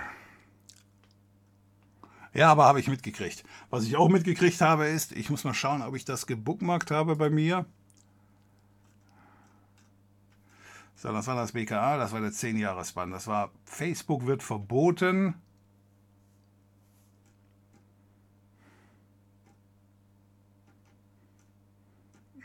Ja, 2.34 2.52
aber 2.52 2.66
habe 2.66 2.80
ich 2.80 2.88
mitgekriegt. 2.88 3.44
Was 3.70 3.84
ich 3.84 3.96
auch 3.96 4.10
mitgekriegt 4.10 4.62
habe, 4.62 4.86
ist, 4.86 5.12
ich 5.12 5.30
muss 5.30 5.44
mal 5.44 5.54
schauen, 5.54 5.82
ob 5.82 5.96
ich 5.96 6.06
das 6.06 6.28
gebookmarkt 6.28 6.92
habe 6.92 7.16
bei 7.16 7.30
mir. 7.30 7.66
So, 10.96 11.12
das 11.12 11.28
war 11.28 11.36
das 11.36 11.52
BKA, 11.52 11.98
das 11.98 12.12
war 12.12 12.22
der 12.22 12.32
10-Jahres-Bann. 12.32 13.12
Das 13.12 13.28
war 13.28 13.52
Facebook 13.66 14.26
wird 14.26 14.42
verboten. 14.42 15.36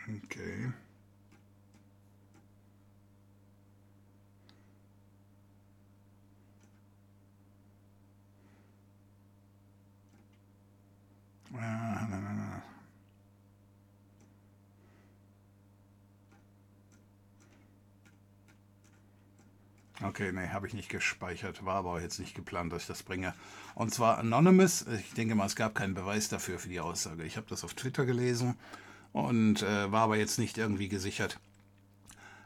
Okay. 0.09 0.73
Ah, 11.55 12.07
na, 12.09 12.21
na, 12.21 12.33
na. 12.33 12.63
Okay, 20.01 20.33
nee, 20.33 20.49
habe 20.49 20.67
ich 20.67 20.75
nicht 20.75 20.89
gespeichert, 20.89 21.65
war 21.67 21.75
aber 21.75 22.01
jetzt 22.01 22.19
nicht 22.19 22.35
geplant, 22.35 22.73
dass 22.73 22.83
ich 22.83 22.89
das 22.89 23.03
bringe. 23.03 23.35
Und 23.75 23.93
zwar 23.93 24.19
Anonymous, 24.19 24.87
ich 24.87 25.13
denke 25.13 25.35
mal, 25.35 25.47
es 25.47 25.57
gab 25.57 25.75
keinen 25.75 25.95
Beweis 25.95 26.29
dafür 26.29 26.59
für 26.59 26.69
die 26.69 26.81
Aussage. 26.81 27.25
Ich 27.25 27.37
habe 27.37 27.47
das 27.49 27.65
auf 27.65 27.75
Twitter 27.75 28.07
gelesen 28.07 28.57
und 29.13 29.63
äh, 29.63 29.91
war 29.91 30.03
aber 30.03 30.17
jetzt 30.17 30.39
nicht 30.39 30.59
irgendwie 30.59 30.89
gesichert. 30.89 31.39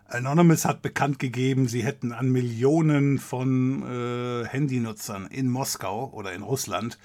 Anonymous 0.07 0.65
hat 0.65 0.83
bekannt 0.83 1.19
gegeben, 1.19 1.69
sie 1.69 1.83
hätten 1.83 2.13
an 2.13 2.31
Millionen 2.31 3.19
von 3.19 3.83
äh, 3.83 4.47
Handynutzern 4.47 5.27
in 5.27 5.49
Moskau 5.49 6.11
oder 6.13 6.33
in 6.33 6.43
Russland 6.43 6.99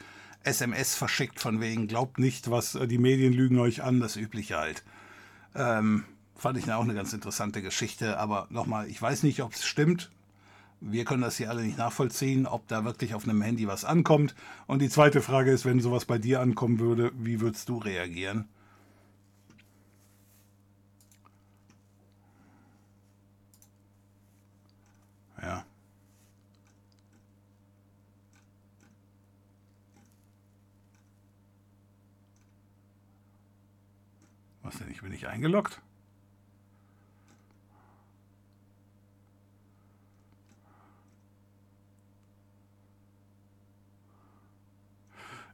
SMS 0.48 0.96
verschickt 0.96 1.40
von 1.40 1.60
wegen, 1.60 1.88
glaubt 1.88 2.20
nicht, 2.20 2.50
was 2.50 2.76
äh, 2.76 2.88
die 2.88 2.98
Medien 2.98 3.34
lügen 3.34 3.60
euch 3.60 3.84
an, 3.84 4.00
das 4.00 4.16
übliche 4.16 4.58
halt. 4.58 4.84
Ähm, 5.56 6.06
fand 6.36 6.58
ich 6.58 6.72
auch 6.72 6.84
eine 6.84 6.94
ganz 6.94 7.14
interessante 7.14 7.62
Geschichte, 7.62 8.18
aber 8.18 8.48
nochmal, 8.50 8.88
ich 8.88 9.02
weiß 9.02 9.24
nicht, 9.24 9.42
ob 9.42 9.54
es 9.54 9.66
stimmt. 9.66 10.10
Wir 10.80 11.06
können 11.06 11.24
das 11.24 11.38
hier 11.38 11.50
alle 11.50 11.64
nicht 11.64 11.78
nachvollziehen, 11.78 12.46
ob 12.46 12.68
da 12.68 12.86
wirklich 12.86 13.14
auf 13.16 13.24
einem 13.24 13.42
Handy 13.42 13.68
was 13.68 13.84
ankommt. 13.84 14.36
Und 14.68 14.82
die 14.82 14.90
zweite 14.90 15.22
Frage 15.22 15.52
ist, 15.52 15.66
wenn 15.66 15.80
sowas 15.80 16.06
bei 16.06 16.18
dir 16.18 16.40
ankommen 16.40 16.80
würde, 16.80 17.12
wie 17.18 17.42
würdest 17.42 17.68
du 17.68 17.78
reagieren? 17.78 18.48
Was 34.68 34.80
denn? 34.80 34.92
Ich 34.92 35.00
bin 35.00 35.12
nicht 35.12 35.26
eingeloggt? 35.26 35.82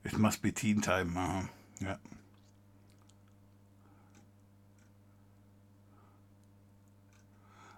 It 0.03 0.17
must 0.17 0.41
be 0.41 0.51
teen 0.51 0.81
time. 0.81 1.15
Aha. 1.15 1.47
Ja. 1.79 1.99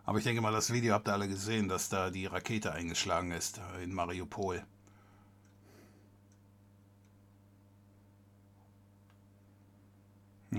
Aber 0.05 0.17
ich 0.19 0.23
denke 0.23 0.39
mal, 0.39 0.53
das 0.53 0.71
Video 0.71 0.93
habt 0.93 1.09
ihr 1.09 1.13
alle 1.13 1.27
gesehen, 1.27 1.67
dass 1.67 1.89
da 1.89 2.11
die 2.11 2.27
Rakete 2.27 2.71
eingeschlagen 2.71 3.31
ist 3.31 3.59
in 3.83 3.93
Mariupol. 3.93 4.65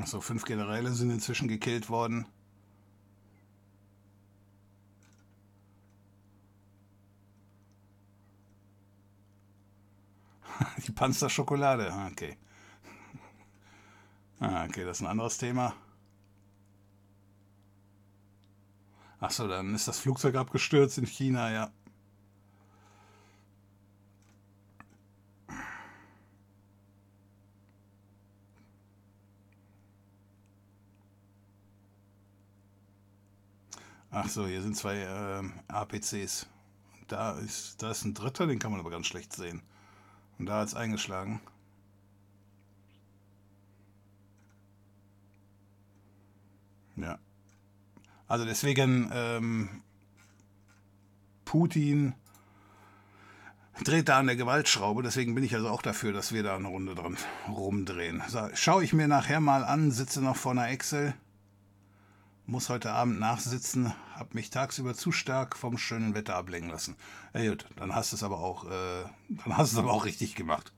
So, 0.04 0.20
fünf 0.20 0.44
Generäle 0.44 0.90
sind 0.92 1.10
inzwischen 1.10 1.48
gekillt 1.48 1.88
worden. 1.88 2.26
Die 10.86 10.92
Panzerschokolade, 10.92 11.92
ah, 11.92 12.08
okay. 12.08 12.36
Ah, 14.40 14.64
okay, 14.64 14.84
das 14.84 14.98
ist 14.98 15.02
ein 15.02 15.08
anderes 15.10 15.38
Thema. 15.38 15.74
Achso, 19.18 19.48
dann 19.48 19.74
ist 19.74 19.88
das 19.88 19.98
Flugzeug 19.98 20.34
abgestürzt 20.36 20.98
in 20.98 21.06
China, 21.06 21.50
ja. 21.50 21.72
Ach 34.18 34.30
so, 34.30 34.46
hier 34.46 34.62
sind 34.62 34.74
zwei 34.74 34.96
äh, 34.96 35.42
APCs. 35.68 36.46
Da 37.06 37.32
ist, 37.32 37.82
da 37.82 37.90
ist 37.90 38.02
ein 38.06 38.14
dritter, 38.14 38.46
den 38.46 38.58
kann 38.58 38.70
man 38.70 38.80
aber 38.80 38.88
ganz 38.88 39.06
schlecht 39.06 39.34
sehen. 39.34 39.60
Und 40.38 40.46
da 40.46 40.60
hat 40.60 40.68
es 40.68 40.74
eingeschlagen. 40.74 41.42
Ja. 46.96 47.18
Also 48.26 48.46
deswegen, 48.46 49.10
ähm, 49.12 49.82
Putin 51.44 52.14
dreht 53.84 54.08
da 54.08 54.18
an 54.18 54.28
der 54.28 54.36
Gewaltschraube. 54.36 55.02
Deswegen 55.02 55.34
bin 55.34 55.44
ich 55.44 55.54
also 55.54 55.68
auch 55.68 55.82
dafür, 55.82 56.14
dass 56.14 56.32
wir 56.32 56.42
da 56.42 56.56
eine 56.56 56.68
Runde 56.68 56.94
dran 56.94 57.18
rumdrehen. 57.48 58.22
So, 58.28 58.48
schaue 58.54 58.82
ich 58.82 58.94
mir 58.94 59.08
nachher 59.08 59.40
mal 59.40 59.62
an, 59.62 59.90
sitze 59.90 60.22
noch 60.22 60.36
vor 60.36 60.52
einer 60.52 60.70
Excel 60.70 61.12
muss 62.46 62.68
heute 62.68 62.92
Abend 62.92 63.18
nachsitzen, 63.18 63.92
habe 64.14 64.30
mich 64.32 64.50
tagsüber 64.50 64.94
zu 64.94 65.10
stark 65.10 65.56
vom 65.56 65.76
schönen 65.78 66.14
Wetter 66.14 66.36
ablenken 66.36 66.70
lassen. 66.70 66.96
Ja 67.34 67.50
gut, 67.50 67.66
dann 67.76 67.94
hast 67.94 68.12
du 68.12 68.16
es 68.16 68.22
aber 68.22 68.38
auch, 68.38 68.64
äh, 68.64 69.04
dann 69.28 69.56
hast 69.56 69.72
du 69.72 69.78
es 69.78 69.82
aber 69.82 69.92
auch 69.92 70.04
richtig 70.04 70.36
gemacht. 70.36 70.72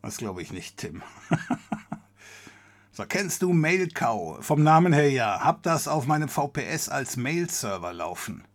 Das 0.00 0.16
glaube 0.16 0.40
ich 0.40 0.52
nicht, 0.52 0.78
Tim. 0.78 1.02
so, 2.92 3.04
kennst 3.04 3.42
du 3.42 3.52
Mailcow? 3.52 4.42
Vom 4.42 4.62
Namen 4.62 4.94
her 4.94 5.10
ja. 5.10 5.40
Hab 5.40 5.62
das 5.62 5.86
auf 5.86 6.06
meinem 6.06 6.30
VPS 6.30 6.88
als 6.88 7.18
Mail-Server 7.18 7.92
laufen. 7.92 8.47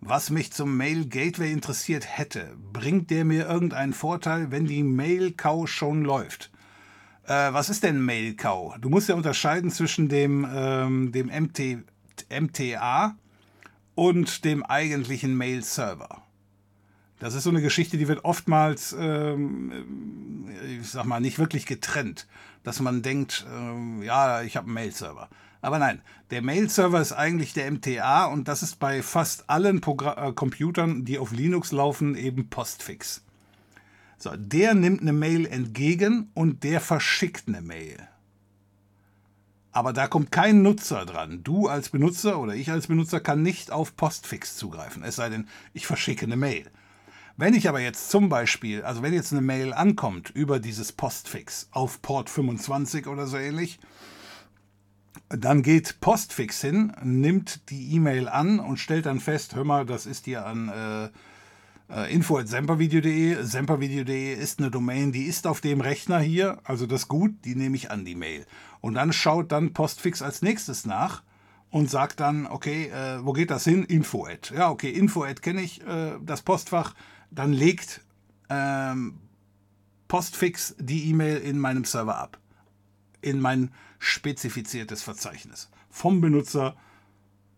Was 0.00 0.30
mich 0.30 0.52
zum 0.52 0.76
Mail 0.76 1.06
Gateway 1.06 1.52
interessiert 1.52 2.06
hätte, 2.08 2.56
bringt 2.72 3.10
der 3.10 3.24
mir 3.24 3.46
irgendeinen 3.46 3.92
Vorteil, 3.92 4.50
wenn 4.50 4.66
die 4.66 4.82
Mail 4.82 5.32
Cow 5.32 5.68
schon 5.68 6.02
läuft? 6.02 6.50
Äh, 7.24 7.52
was 7.52 7.68
ist 7.68 7.82
denn 7.82 8.02
Mail 8.02 8.34
Cow? 8.34 8.76
Du 8.80 8.88
musst 8.88 9.10
ja 9.10 9.14
unterscheiden 9.14 9.70
zwischen 9.70 10.08
dem, 10.08 10.46
ähm, 10.50 11.12
dem 11.12 11.26
MT, 11.26 11.84
MTA 12.30 13.14
und 13.94 14.44
dem 14.46 14.62
eigentlichen 14.62 15.36
Mail 15.36 15.62
Server. 15.62 16.22
Das 17.20 17.34
ist 17.34 17.44
so 17.44 17.50
eine 17.50 17.60
Geschichte, 17.60 17.98
die 17.98 18.08
wird 18.08 18.24
oftmals, 18.24 18.96
ähm, 18.98 20.48
ich 20.80 20.88
sag 20.88 21.04
mal, 21.04 21.20
nicht 21.20 21.38
wirklich 21.38 21.66
getrennt, 21.66 22.26
dass 22.62 22.80
man 22.80 23.02
denkt, 23.02 23.46
ähm, 23.54 24.02
ja, 24.02 24.40
ich 24.40 24.56
habe 24.56 24.66
einen 24.66 24.74
Mail-Server. 24.74 25.28
Aber 25.62 25.78
nein, 25.78 26.00
der 26.30 26.42
Mail-Server 26.42 27.00
ist 27.00 27.12
eigentlich 27.12 27.52
der 27.52 27.70
MTA 27.70 28.26
und 28.26 28.48
das 28.48 28.62
ist 28.62 28.78
bei 28.78 29.02
fast 29.02 29.50
allen 29.50 29.80
Progr 29.80 30.16
äh, 30.16 30.32
Computern, 30.32 31.04
die 31.04 31.18
auf 31.18 31.32
Linux 31.32 31.72
laufen, 31.72 32.14
eben 32.16 32.48
Postfix. 32.48 33.22
So, 34.16 34.36
der 34.36 34.74
nimmt 34.74 35.00
eine 35.00 35.12
Mail 35.12 35.46
entgegen 35.46 36.30
und 36.34 36.64
der 36.64 36.80
verschickt 36.80 37.48
eine 37.48 37.62
Mail. 37.62 37.96
Aber 39.72 39.92
da 39.92 40.08
kommt 40.08 40.32
kein 40.32 40.62
Nutzer 40.62 41.06
dran. 41.06 41.44
Du 41.44 41.68
als 41.68 41.90
Benutzer 41.90 42.40
oder 42.40 42.54
ich 42.54 42.70
als 42.70 42.88
Benutzer 42.88 43.20
kann 43.20 43.42
nicht 43.42 43.70
auf 43.70 43.96
Postfix 43.96 44.56
zugreifen, 44.56 45.02
es 45.02 45.16
sei 45.16 45.28
denn, 45.28 45.48
ich 45.72 45.86
verschicke 45.86 46.26
eine 46.26 46.36
Mail. 46.36 46.70
Wenn 47.36 47.54
ich 47.54 47.68
aber 47.68 47.80
jetzt 47.80 48.10
zum 48.10 48.28
Beispiel, 48.28 48.82
also 48.82 49.02
wenn 49.02 49.14
jetzt 49.14 49.32
eine 49.32 49.40
Mail 49.40 49.72
ankommt 49.72 50.30
über 50.30 50.58
dieses 50.58 50.92
Postfix 50.92 51.68
auf 51.70 52.02
Port 52.02 52.28
25 52.28 53.06
oder 53.06 53.26
so 53.26 53.38
ähnlich, 53.38 53.78
dann 55.30 55.62
geht 55.62 56.00
Postfix 56.00 56.60
hin, 56.60 56.92
nimmt 57.02 57.70
die 57.70 57.94
E-Mail 57.94 58.28
an 58.28 58.58
und 58.58 58.78
stellt 58.78 59.06
dann 59.06 59.20
fest, 59.20 59.54
hör 59.54 59.64
mal, 59.64 59.86
das 59.86 60.04
ist 60.04 60.24
hier 60.24 60.44
an 60.44 60.68
äh, 60.68 61.08
äh, 61.94 62.12
info.sempervideo.de. 62.12 63.42
Sempervideo.de 63.42 64.34
ist 64.34 64.58
eine 64.58 64.70
Domain, 64.70 65.12
die 65.12 65.24
ist 65.24 65.46
auf 65.46 65.60
dem 65.60 65.80
Rechner 65.80 66.18
hier, 66.18 66.58
also 66.64 66.86
das 66.86 67.06
gut, 67.06 67.32
die 67.44 67.54
nehme 67.54 67.76
ich 67.76 67.92
an, 67.92 68.04
die 68.04 68.16
Mail. 68.16 68.44
Und 68.80 68.94
dann 68.94 69.12
schaut 69.12 69.52
dann 69.52 69.72
Postfix 69.72 70.20
als 70.20 70.42
nächstes 70.42 70.84
nach 70.84 71.22
und 71.70 71.88
sagt 71.88 72.18
dann, 72.18 72.46
okay, 72.46 72.88
äh, 72.88 73.24
wo 73.24 73.32
geht 73.32 73.52
das 73.52 73.62
hin? 73.62 73.84
Info-Ad. 73.84 74.52
Ja, 74.52 74.70
okay, 74.70 74.90
Info-Ad 74.90 75.40
kenne 75.42 75.62
ich, 75.62 75.86
äh, 75.86 76.18
das 76.20 76.42
Postfach. 76.42 76.94
Dann 77.30 77.52
legt 77.52 78.00
ähm, 78.48 79.14
Postfix 80.08 80.74
die 80.80 81.08
E-Mail 81.10 81.36
in 81.36 81.56
meinem 81.60 81.84
Server 81.84 82.18
ab. 82.18 82.38
In 83.22 83.38
mein 83.38 83.70
spezifiziertes 84.00 85.02
Verzeichnis. 85.02 85.70
Vom 85.90 86.20
Benutzer, 86.20 86.74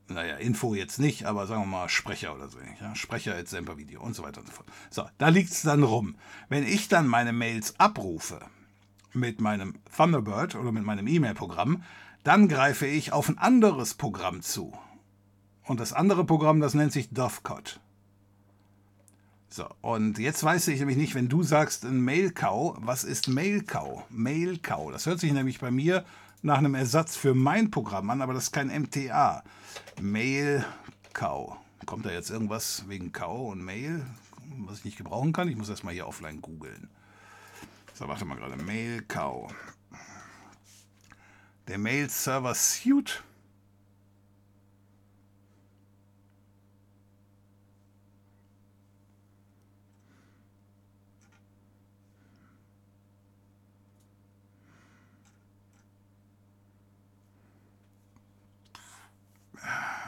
naja, 0.09 0.37
Info 0.37 0.75
jetzt 0.75 0.99
nicht, 0.99 1.25
aber 1.25 1.47
sagen 1.47 1.63
wir 1.63 1.67
mal 1.67 1.89
Sprecher 1.89 2.35
oder 2.35 2.49
so. 2.49 2.59
Ja? 2.81 2.95
Sprecher 2.95 3.35
at 3.35 3.49
Sempervideo 3.49 4.03
und 4.03 4.15
so 4.15 4.23
weiter 4.25 4.41
und 4.41 4.49
so 4.49 4.53
fort. 4.53 4.69
So, 4.91 5.09
da 5.17 5.29
liegt 5.29 5.53
es 5.53 5.63
dann 5.63 5.83
rum. 5.83 6.17
Wenn 6.51 6.67
ich 6.67 6.89
dann 6.89 7.07
meine 7.07 7.33
Mails 7.33 7.79
abrufe 7.79 8.41
mit 9.15 9.41
meinem 9.41 9.75
Thunderbird 9.97 10.57
oder 10.57 10.73
mit 10.73 10.85
meinem 10.85 11.07
E-Mail-Programm, 11.07 11.85
dann 12.25 12.49
greife 12.49 12.87
ich 12.87 13.13
auf 13.13 13.29
ein 13.29 13.39
anderes 13.39 13.95
Programm 13.95 14.43
zu. 14.43 14.77
Und 15.65 15.81
das 15.81 15.93
andere 15.93 16.25
Programm, 16.25 16.61
das 16.61 16.75
nennt 16.75 16.93
sich 16.93 17.11
Dovecot. 17.11 17.81
So, 19.49 19.67
und 19.81 20.19
jetzt 20.19 20.43
weiß 20.43 20.69
ich 20.69 20.81
nämlich 20.81 20.97
nicht, 20.97 21.15
wenn 21.15 21.29
du 21.29 21.43
sagst 21.43 21.85
ein 21.85 22.01
Mail-Cow, 22.01 22.79
was 22.81 23.05
ist 23.05 23.29
Mail-Cow? 23.29 24.05
Mail-Cow, 24.09 24.91
das 24.91 25.07
hört 25.07 25.21
sich 25.21 25.33
nämlich 25.33 25.61
bei 25.61 25.71
mir 25.71 26.05
nach 26.43 26.59
einem 26.59 26.75
Ersatz 26.75 27.17
für 27.17 27.35
mein 27.35 27.71
Programm 27.71 28.11
an, 28.11 28.21
aber 28.21 28.35
das 28.35 28.45
ist 28.45 28.53
kein 28.53 28.69
MTA. 28.69 29.45
Mail-Cow. 30.01 31.57
Kommt 31.87 32.05
da 32.07 32.11
jetzt 32.11 32.31
irgendwas 32.31 32.85
wegen 32.89 33.13
Cow 33.13 33.53
und 33.53 33.65
Mail, 33.65 34.05
was 34.67 34.79
ich 34.79 34.85
nicht 34.85 34.97
gebrauchen 34.99 35.33
kann? 35.33 35.49
Ich 35.49 35.57
muss 35.57 35.69
erstmal 35.69 35.95
hier 35.95 36.07
offline 36.07 36.41
googeln. 36.41 36.89
So, 37.95 38.09
warte 38.09 38.25
mal 38.25 38.37
gerade. 38.37 38.57
Mail-Cow. 38.57 39.53
Der 41.69 41.79
Mail 41.79 42.09
Server 42.11 42.55
Suite. 42.55 43.23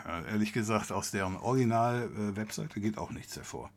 Ehrlich 0.05 0.53
gesagt, 0.53 0.93
aus 0.93 1.11
deren 1.11 1.37
Original-Webseite 1.37 2.81
geht 2.81 2.99
auch 2.99 3.11
nichts 3.11 3.37
hervor. 3.37 3.71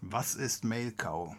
Was 0.00 0.34
ist 0.34 0.64
Mailcow? 0.64 1.34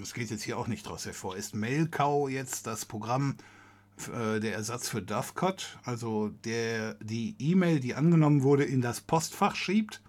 Das 0.00 0.14
geht 0.14 0.30
jetzt 0.30 0.42
hier 0.42 0.58
auch 0.58 0.66
nicht 0.66 0.86
draus 0.86 1.06
hervor. 1.06 1.36
Ist 1.36 1.54
Mailcow 1.54 2.28
jetzt 2.28 2.66
das 2.66 2.84
Programm, 2.84 3.36
äh, 4.08 4.40
der 4.40 4.54
Ersatz 4.54 4.88
für 4.88 5.02
Dovecot? 5.02 5.78
Also 5.84 6.30
der 6.44 6.94
die 6.94 7.36
E-Mail, 7.38 7.80
die 7.80 7.94
angenommen 7.94 8.42
wurde, 8.42 8.64
in 8.64 8.80
das 8.80 9.00
Postfach 9.00 9.54
schiebt? 9.54 10.00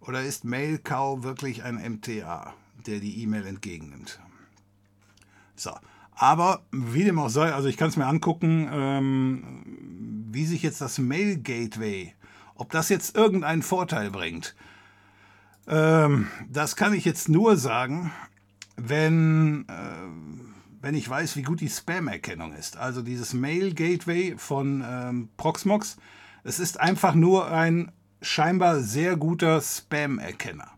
Oder 0.00 0.22
ist 0.22 0.44
Mailcow 0.44 1.22
wirklich 1.22 1.62
ein 1.62 1.76
MTA, 1.76 2.54
der 2.86 3.00
die 3.00 3.22
E-Mail 3.22 3.46
entgegennimmt? 3.46 4.20
So, 5.56 5.72
aber 6.14 6.62
wie 6.70 7.04
dem 7.04 7.18
auch 7.18 7.28
sei, 7.28 7.52
also 7.52 7.68
ich 7.68 7.76
kann 7.76 7.88
es 7.88 7.96
mir 7.96 8.06
angucken, 8.06 8.68
ähm, 8.70 10.26
wie 10.30 10.46
sich 10.46 10.62
jetzt 10.62 10.80
das 10.80 10.98
Mail 10.98 11.38
Gateway, 11.38 12.14
ob 12.54 12.70
das 12.70 12.88
jetzt 12.88 13.16
irgendeinen 13.16 13.62
Vorteil 13.62 14.10
bringt. 14.10 14.54
Ähm, 15.66 16.28
das 16.48 16.76
kann 16.76 16.92
ich 16.92 17.04
jetzt 17.04 17.28
nur 17.28 17.56
sagen, 17.56 18.12
wenn, 18.76 19.66
äh, 19.68 20.82
wenn 20.82 20.94
ich 20.94 21.08
weiß, 21.08 21.36
wie 21.36 21.42
gut 21.42 21.60
die 21.60 21.68
Spam-Erkennung 21.68 22.52
ist. 22.52 22.76
Also 22.76 23.02
dieses 23.02 23.32
Mail-Gateway 23.34 24.34
von 24.36 24.84
ähm, 24.86 25.28
Proxmox, 25.36 25.96
es 26.42 26.58
ist 26.58 26.80
einfach 26.80 27.14
nur 27.14 27.50
ein 27.50 27.92
scheinbar 28.20 28.80
sehr 28.80 29.16
guter 29.16 29.60
Spam-Erkenner. 29.60 30.70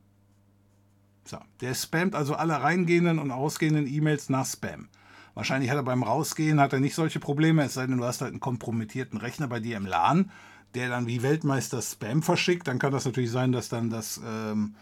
So, 1.24 1.39
der 1.60 1.74
spammt 1.74 2.14
also 2.14 2.35
alle 2.35 2.62
reingehenden 2.62 3.18
und 3.18 3.32
ausgehenden 3.32 3.86
E-Mails 3.86 4.28
nach 4.28 4.47
Spam. 4.47 4.89
Wahrscheinlich 5.35 5.70
hat 5.70 5.77
er 5.77 5.82
beim 5.82 6.02
Rausgehen 6.02 6.60
hat 6.60 6.73
er 6.73 6.81
nicht 6.81 6.94
solche 6.94 7.20
Probleme, 7.20 7.64
es 7.64 7.74
sei 7.74 7.86
denn, 7.86 7.98
du 7.98 8.05
hast 8.05 8.23
halt 8.23 8.31
einen 8.31 8.40
kompromittierten 8.40 9.18
Rechner 9.18 9.48
bei 9.48 9.60
dir 9.60 9.77
im 9.77 9.86
LAN, 9.86 10.31
der 10.74 10.89
dann 10.89 11.06
wie 11.06 11.23
Weltmeister 11.23 11.82
Spam 11.82 12.23
verschickt. 12.23 12.68
Dann 12.68 12.78
kann 12.78 12.93
das 12.93 13.05
natürlich 13.05 13.31
sein, 13.31 13.52
dass 13.52 13.68
dann 13.68 13.90
das 13.90 14.20
ähm, 14.24 14.77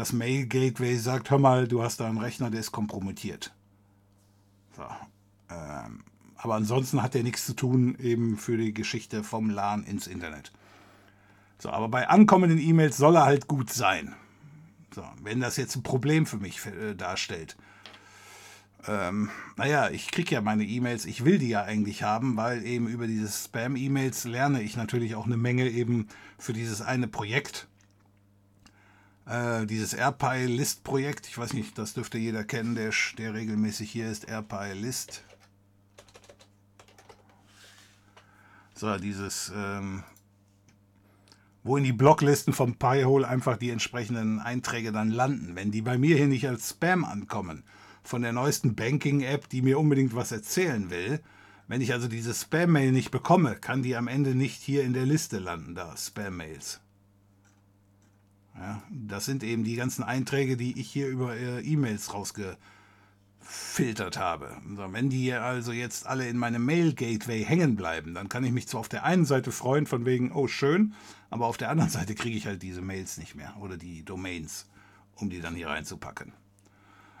das 0.00 0.14
Mail 0.14 0.46
Gateway 0.46 0.96
sagt, 0.96 1.30
hör 1.30 1.38
mal, 1.38 1.68
du 1.68 1.82
hast 1.82 2.00
da 2.00 2.08
einen 2.08 2.16
Rechner, 2.16 2.50
der 2.50 2.60
ist 2.60 2.72
kompromittiert. 2.72 3.52
So, 4.74 4.84
ähm, 5.50 6.04
aber 6.36 6.54
ansonsten 6.54 7.02
hat 7.02 7.12
der 7.12 7.22
nichts 7.22 7.44
zu 7.44 7.52
tun 7.52 7.96
eben 7.98 8.38
für 8.38 8.56
die 8.56 8.72
Geschichte 8.72 9.22
vom 9.22 9.50
LAN 9.50 9.84
ins 9.84 10.06
Internet. 10.06 10.52
So, 11.58 11.68
aber 11.68 11.90
bei 11.90 12.08
ankommenden 12.08 12.58
E-Mails 12.58 12.96
soll 12.96 13.14
er 13.16 13.26
halt 13.26 13.46
gut 13.46 13.70
sein. 13.70 14.14
So, 14.94 15.04
wenn 15.22 15.40
das 15.40 15.58
jetzt 15.58 15.76
ein 15.76 15.82
Problem 15.82 16.24
für 16.24 16.38
mich 16.38 16.64
äh, 16.64 16.94
darstellt. 16.94 17.58
Ähm, 18.88 19.28
naja, 19.56 19.90
ich 19.90 20.10
kriege 20.10 20.34
ja 20.34 20.40
meine 20.40 20.64
E-Mails, 20.64 21.04
ich 21.04 21.26
will 21.26 21.38
die 21.38 21.50
ja 21.50 21.64
eigentlich 21.64 22.04
haben, 22.04 22.38
weil 22.38 22.64
eben 22.64 22.88
über 22.88 23.06
diese 23.06 23.28
Spam-E-Mails 23.28 24.24
lerne 24.24 24.62
ich 24.62 24.78
natürlich 24.78 25.14
auch 25.14 25.26
eine 25.26 25.36
Menge 25.36 25.68
eben 25.68 26.08
für 26.38 26.54
dieses 26.54 26.80
eine 26.80 27.06
Projekt. 27.06 27.68
Äh, 29.30 29.64
dieses 29.66 29.94
AirPy-List-Projekt, 29.94 31.28
ich 31.28 31.38
weiß 31.38 31.52
nicht, 31.52 31.78
das 31.78 31.94
dürfte 31.94 32.18
jeder 32.18 32.42
kennen, 32.42 32.74
der, 32.74 32.90
der 33.16 33.32
regelmäßig 33.32 33.88
hier 33.88 34.10
ist, 34.10 34.28
AirPy-List. 34.28 35.22
So, 38.74 38.96
dieses, 38.96 39.52
ähm, 39.54 40.02
wo 41.62 41.76
in 41.76 41.84
die 41.84 41.92
Blocklisten 41.92 42.52
vom 42.52 42.74
Pi-Hole 42.74 43.28
einfach 43.28 43.56
die 43.56 43.70
entsprechenden 43.70 44.40
Einträge 44.40 44.90
dann 44.90 45.10
landen. 45.10 45.54
Wenn 45.54 45.70
die 45.70 45.82
bei 45.82 45.96
mir 45.96 46.16
hier 46.16 46.26
nicht 46.26 46.48
als 46.48 46.70
Spam 46.70 47.04
ankommen, 47.04 47.62
von 48.02 48.22
der 48.22 48.32
neuesten 48.32 48.74
Banking-App, 48.74 49.48
die 49.48 49.62
mir 49.62 49.78
unbedingt 49.78 50.16
was 50.16 50.32
erzählen 50.32 50.90
will, 50.90 51.20
wenn 51.68 51.80
ich 51.80 51.92
also 51.92 52.08
diese 52.08 52.34
Spam-Mail 52.34 52.90
nicht 52.90 53.12
bekomme, 53.12 53.54
kann 53.54 53.84
die 53.84 53.94
am 53.94 54.08
Ende 54.08 54.34
nicht 54.34 54.60
hier 54.60 54.82
in 54.82 54.92
der 54.92 55.06
Liste 55.06 55.38
landen, 55.38 55.76
da, 55.76 55.96
Spam-Mails. 55.96 56.80
Ja, 58.56 58.82
das 58.90 59.24
sind 59.24 59.42
eben 59.42 59.64
die 59.64 59.76
ganzen 59.76 60.02
Einträge, 60.02 60.56
die 60.56 60.78
ich 60.78 60.90
hier 60.90 61.08
über 61.08 61.36
äh, 61.36 61.60
E-Mails 61.60 62.12
rausgefiltert 62.12 64.18
habe. 64.18 64.56
So, 64.76 64.92
wenn 64.92 65.08
die 65.08 65.32
also 65.32 65.72
jetzt 65.72 66.06
alle 66.06 66.28
in 66.28 66.36
meinem 66.36 66.64
Mail-Gateway 66.64 67.44
hängen 67.44 67.76
bleiben, 67.76 68.14
dann 68.14 68.28
kann 68.28 68.44
ich 68.44 68.52
mich 68.52 68.68
zwar 68.68 68.80
auf 68.80 68.88
der 68.88 69.04
einen 69.04 69.24
Seite 69.24 69.52
freuen, 69.52 69.86
von 69.86 70.04
wegen, 70.04 70.32
oh 70.32 70.48
schön, 70.48 70.94
aber 71.30 71.46
auf 71.46 71.56
der 71.56 71.70
anderen 71.70 71.90
Seite 71.90 72.14
kriege 72.14 72.36
ich 72.36 72.46
halt 72.46 72.62
diese 72.62 72.82
Mails 72.82 73.18
nicht 73.18 73.34
mehr 73.34 73.54
oder 73.60 73.76
die 73.76 74.04
Domains, 74.04 74.68
um 75.14 75.30
die 75.30 75.40
dann 75.40 75.54
hier 75.54 75.68
reinzupacken. 75.68 76.32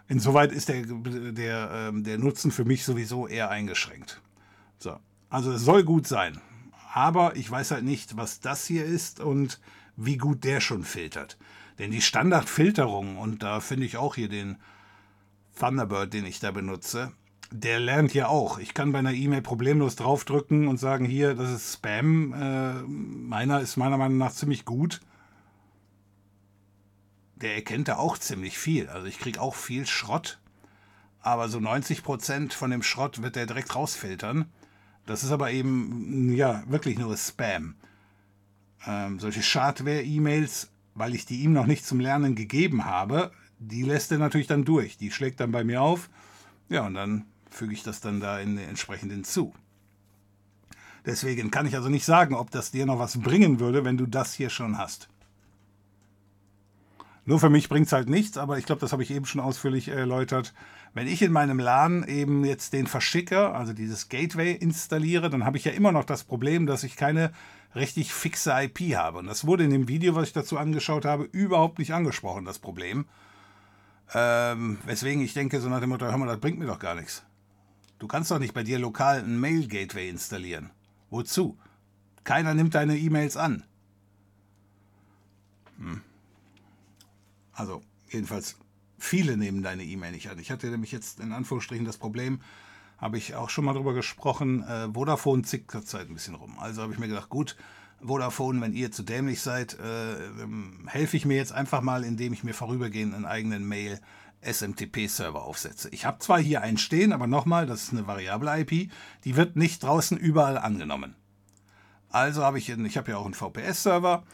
Insoweit 0.08 0.50
ist 0.50 0.68
der, 0.68 0.82
der, 0.82 1.70
ähm, 1.72 2.02
der 2.02 2.18
Nutzen 2.18 2.50
für 2.50 2.64
mich 2.64 2.84
sowieso 2.84 3.28
eher 3.28 3.48
eingeschränkt. 3.48 4.20
So, 4.78 4.98
also 5.28 5.52
es 5.52 5.62
soll 5.62 5.84
gut 5.84 6.08
sein, 6.08 6.40
aber 6.92 7.36
ich 7.36 7.50
weiß 7.50 7.70
halt 7.70 7.84
nicht, 7.84 8.16
was 8.16 8.40
das 8.40 8.66
hier 8.66 8.84
ist 8.84 9.20
und 9.20 9.60
wie 9.96 10.16
gut 10.16 10.44
der 10.44 10.60
schon 10.60 10.84
filtert. 10.84 11.38
Denn 11.78 11.90
die 11.90 12.02
Standardfilterung, 12.02 13.16
und 13.16 13.42
da 13.42 13.60
finde 13.60 13.86
ich 13.86 13.96
auch 13.96 14.14
hier 14.14 14.28
den 14.28 14.56
Thunderbird, 15.58 16.12
den 16.12 16.26
ich 16.26 16.40
da 16.40 16.50
benutze, 16.50 17.12
der 17.52 17.80
lernt 17.80 18.14
ja 18.14 18.28
auch. 18.28 18.58
Ich 18.58 18.74
kann 18.74 18.92
bei 18.92 19.00
einer 19.00 19.12
E-Mail 19.12 19.42
problemlos 19.42 19.96
draufdrücken 19.96 20.68
und 20.68 20.78
sagen, 20.78 21.04
hier, 21.04 21.34
das 21.34 21.50
ist 21.50 21.74
Spam. 21.74 22.32
Äh, 22.32 22.82
meiner 22.82 23.60
ist 23.60 23.76
meiner 23.76 23.96
Meinung 23.96 24.18
nach 24.18 24.32
ziemlich 24.32 24.64
gut. 24.64 25.00
Der 27.34 27.54
erkennt 27.54 27.88
da 27.88 27.96
auch 27.96 28.18
ziemlich 28.18 28.58
viel. 28.58 28.88
Also 28.88 29.06
ich 29.06 29.18
kriege 29.18 29.40
auch 29.40 29.54
viel 29.54 29.86
Schrott. 29.86 30.38
Aber 31.22 31.48
so 31.48 31.58
90% 31.58 32.52
von 32.52 32.70
dem 32.70 32.82
Schrott 32.82 33.22
wird 33.22 33.36
der 33.36 33.46
direkt 33.46 33.74
rausfiltern. 33.74 34.46
Das 35.06 35.24
ist 35.24 35.32
aber 35.32 35.50
eben, 35.50 36.32
ja, 36.34 36.62
wirklich 36.68 36.98
nur 36.98 37.16
Spam 37.16 37.74
ähm, 38.86 39.18
solche 39.18 39.42
Schadware-E-Mails, 39.42 40.70
weil 40.94 41.14
ich 41.14 41.26
die 41.26 41.42
ihm 41.42 41.52
noch 41.52 41.66
nicht 41.66 41.84
zum 41.84 42.00
Lernen 42.00 42.34
gegeben 42.34 42.84
habe, 42.84 43.30
die 43.58 43.82
lässt 43.82 44.10
er 44.10 44.18
natürlich 44.18 44.46
dann 44.46 44.64
durch. 44.64 44.96
Die 44.96 45.10
schlägt 45.10 45.40
dann 45.40 45.52
bei 45.52 45.64
mir 45.64 45.82
auf. 45.82 46.08
Ja, 46.68 46.86
und 46.86 46.94
dann 46.94 47.26
füge 47.50 47.74
ich 47.74 47.82
das 47.82 48.00
dann 48.00 48.20
da 48.20 48.38
in 48.38 48.56
den 48.56 48.68
entsprechenden 48.68 49.24
zu. 49.24 49.52
Deswegen 51.04 51.50
kann 51.50 51.66
ich 51.66 51.74
also 51.74 51.88
nicht 51.88 52.04
sagen, 52.04 52.34
ob 52.34 52.50
das 52.50 52.70
dir 52.70 52.86
noch 52.86 52.98
was 52.98 53.20
bringen 53.20 53.60
würde, 53.60 53.84
wenn 53.84 53.96
du 53.96 54.06
das 54.06 54.34
hier 54.34 54.50
schon 54.50 54.78
hast. 54.78 55.08
Nur 57.24 57.38
für 57.38 57.50
mich 57.50 57.68
bringt 57.68 57.86
es 57.86 57.92
halt 57.92 58.08
nichts, 58.08 58.38
aber 58.38 58.58
ich 58.58 58.66
glaube, 58.66 58.80
das 58.80 58.92
habe 58.92 59.02
ich 59.02 59.10
eben 59.10 59.26
schon 59.26 59.40
ausführlich 59.40 59.88
erläutert. 59.88 60.54
Wenn 60.92 61.06
ich 61.06 61.22
in 61.22 61.30
meinem 61.30 61.60
LAN 61.60 62.04
eben 62.04 62.44
jetzt 62.44 62.72
den 62.72 62.86
Verschicker, 62.86 63.54
also 63.54 63.72
dieses 63.72 64.08
Gateway 64.08 64.52
installiere, 64.52 65.30
dann 65.30 65.44
habe 65.44 65.56
ich 65.56 65.64
ja 65.64 65.72
immer 65.72 65.92
noch 65.92 66.04
das 66.04 66.24
Problem, 66.24 66.66
dass 66.66 66.82
ich 66.82 66.96
keine 66.96 67.32
richtig 67.76 68.12
fixe 68.12 68.50
IP 68.50 68.96
habe. 68.96 69.18
Und 69.18 69.26
das 69.26 69.46
wurde 69.46 69.64
in 69.64 69.70
dem 69.70 69.86
Video, 69.86 70.16
was 70.16 70.28
ich 70.28 70.32
dazu 70.32 70.58
angeschaut 70.58 71.04
habe, 71.04 71.24
überhaupt 71.24 71.78
nicht 71.78 71.94
angesprochen, 71.94 72.44
das 72.44 72.58
Problem. 72.58 73.06
Ähm, 74.12 74.78
weswegen 74.84 75.22
ich 75.22 75.34
denke, 75.34 75.60
so 75.60 75.68
nach 75.68 75.80
dem 75.80 75.90
Motto, 75.90 76.06
hör 76.06 76.18
mal, 76.18 76.26
das 76.26 76.40
bringt 76.40 76.58
mir 76.58 76.66
doch 76.66 76.80
gar 76.80 76.96
nichts. 76.96 77.24
Du 78.00 78.08
kannst 78.08 78.30
doch 78.30 78.40
nicht 78.40 78.54
bei 78.54 78.64
dir 78.64 78.78
lokal 78.78 79.20
ein 79.20 79.38
Mail-Gateway 79.38 80.08
installieren. 80.08 80.70
Wozu? 81.10 81.56
Keiner 82.24 82.54
nimmt 82.54 82.74
deine 82.74 82.96
E-Mails 82.96 83.36
an. 83.36 83.62
Hm. 85.78 86.00
Also, 87.52 87.82
jedenfalls, 88.08 88.56
viele 89.02 89.36
nehmen 89.36 89.62
deine 89.62 89.84
E-Mail 89.84 90.12
nicht 90.12 90.30
an. 90.30 90.38
Ich 90.38 90.50
hatte 90.50 90.68
nämlich 90.68 90.92
jetzt 90.92 91.20
in 91.20 91.32
Anführungsstrichen 91.32 91.84
das 91.84 91.98
Problem, 91.98 92.40
habe 92.98 93.18
ich 93.18 93.34
auch 93.34 93.50
schon 93.50 93.64
mal 93.64 93.72
drüber 93.72 93.94
gesprochen. 93.94 94.62
Äh, 94.62 94.92
Vodafone 94.92 95.42
zickt 95.42 95.70
zurzeit 95.70 96.08
ein 96.08 96.14
bisschen 96.14 96.34
rum. 96.34 96.58
Also 96.58 96.82
habe 96.82 96.92
ich 96.92 96.98
mir 96.98 97.08
gedacht, 97.08 97.30
gut, 97.30 97.56
Vodafone, 98.02 98.60
wenn 98.60 98.72
ihr 98.72 98.92
zu 98.92 99.02
dämlich 99.02 99.40
seid, 99.40 99.78
äh, 99.78 100.26
ähm, 100.42 100.86
helfe 100.86 101.16
ich 101.16 101.24
mir 101.24 101.36
jetzt 101.36 101.52
einfach 101.52 101.80
mal, 101.80 102.04
indem 102.04 102.32
ich 102.32 102.44
mir 102.44 102.54
vorübergehend 102.54 103.14
einen 103.14 103.24
eigenen 103.24 103.66
Mail 103.66 104.00
SMTP-Server 104.42 105.42
aufsetze. 105.42 105.90
Ich 105.90 106.06
habe 106.06 106.18
zwar 106.18 106.38
hier 106.38 106.62
einen 106.62 106.78
stehen, 106.78 107.12
aber 107.12 107.26
nochmal, 107.26 107.66
das 107.66 107.84
ist 107.84 107.92
eine 107.92 108.06
variable 108.06 108.60
IP, 108.60 108.90
die 109.24 109.36
wird 109.36 109.56
nicht 109.56 109.82
draußen 109.82 110.16
überall 110.16 110.56
angenommen. 110.56 111.14
Also 112.08 112.42
habe 112.42 112.58
ich, 112.58 112.68
ich 112.68 112.96
habe 112.96 113.10
ja 113.10 113.18
auch 113.18 113.24
einen 113.24 113.34
VPS-Server 113.34 114.24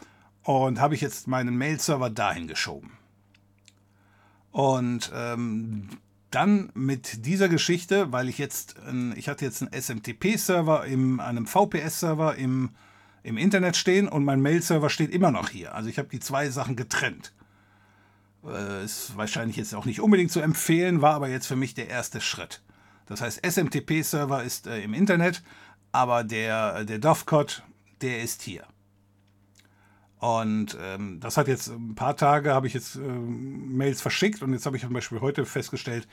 und 0.43 0.79
habe 0.79 0.95
ich 0.95 1.01
jetzt 1.01 1.27
meinen 1.27 1.57
Mail-Server 1.57 2.09
dahin 2.09 2.47
geschoben. 2.47 2.96
Und 4.57 5.11
ähm, 5.13 5.87
dann 6.31 6.71
mit 6.73 7.27
dieser 7.27 7.47
Geschichte, 7.47 8.11
weil 8.11 8.27
ich 8.27 8.39
jetzt, 8.39 8.73
ich 9.15 9.29
hatte 9.29 9.45
jetzt 9.45 9.61
einen 9.61 9.71
SMTP-Server 9.71 10.83
in 10.83 11.19
einem 11.19 11.45
VPS-Server 11.45 12.35
im, 12.37 12.71
im 13.21 13.37
Internet 13.37 13.77
stehen 13.77 14.07
und 14.07 14.25
mein 14.25 14.41
Mail-Server 14.41 14.89
steht 14.89 15.11
immer 15.11 15.29
noch 15.29 15.49
hier. 15.49 15.75
Also 15.75 15.89
ich 15.89 15.99
habe 15.99 16.09
die 16.09 16.19
zwei 16.19 16.49
Sachen 16.49 16.75
getrennt. 16.75 17.35
Äh, 18.43 18.83
ist 18.83 19.15
wahrscheinlich 19.15 19.57
jetzt 19.57 19.75
auch 19.75 19.85
nicht 19.85 20.01
unbedingt 20.01 20.31
zu 20.31 20.39
empfehlen, 20.39 21.03
war 21.03 21.13
aber 21.13 21.29
jetzt 21.29 21.45
für 21.45 21.55
mich 21.55 21.75
der 21.75 21.89
erste 21.89 22.19
Schritt. 22.19 22.63
Das 23.05 23.21
heißt, 23.21 23.45
SMTP-Server 23.45 24.41
ist 24.41 24.65
äh, 24.65 24.81
im 24.81 24.95
Internet, 24.95 25.43
aber 25.91 26.23
der, 26.23 26.83
der 26.83 26.97
Dovecot, 26.97 27.61
der 28.01 28.23
ist 28.23 28.41
hier. 28.41 28.65
Und 30.19 30.75
ähm, 30.81 31.19
das 31.19 31.37
hat 31.37 31.47
jetzt 31.47 31.69
ein 31.69 31.93
paar 31.93 32.15
Tage, 32.15 32.53
habe 32.53 32.65
ich 32.65 32.73
jetzt 32.73 32.95
äh, 32.95 32.99
Mails 32.99 34.01
verschickt 34.01 34.41
und 34.41 34.51
jetzt 34.51 34.65
habe 34.65 34.75
ich 34.75 34.81
zum 34.81 34.93
Beispiel 34.93 35.21
heute 35.21 35.45
festgestellt, 35.45 36.07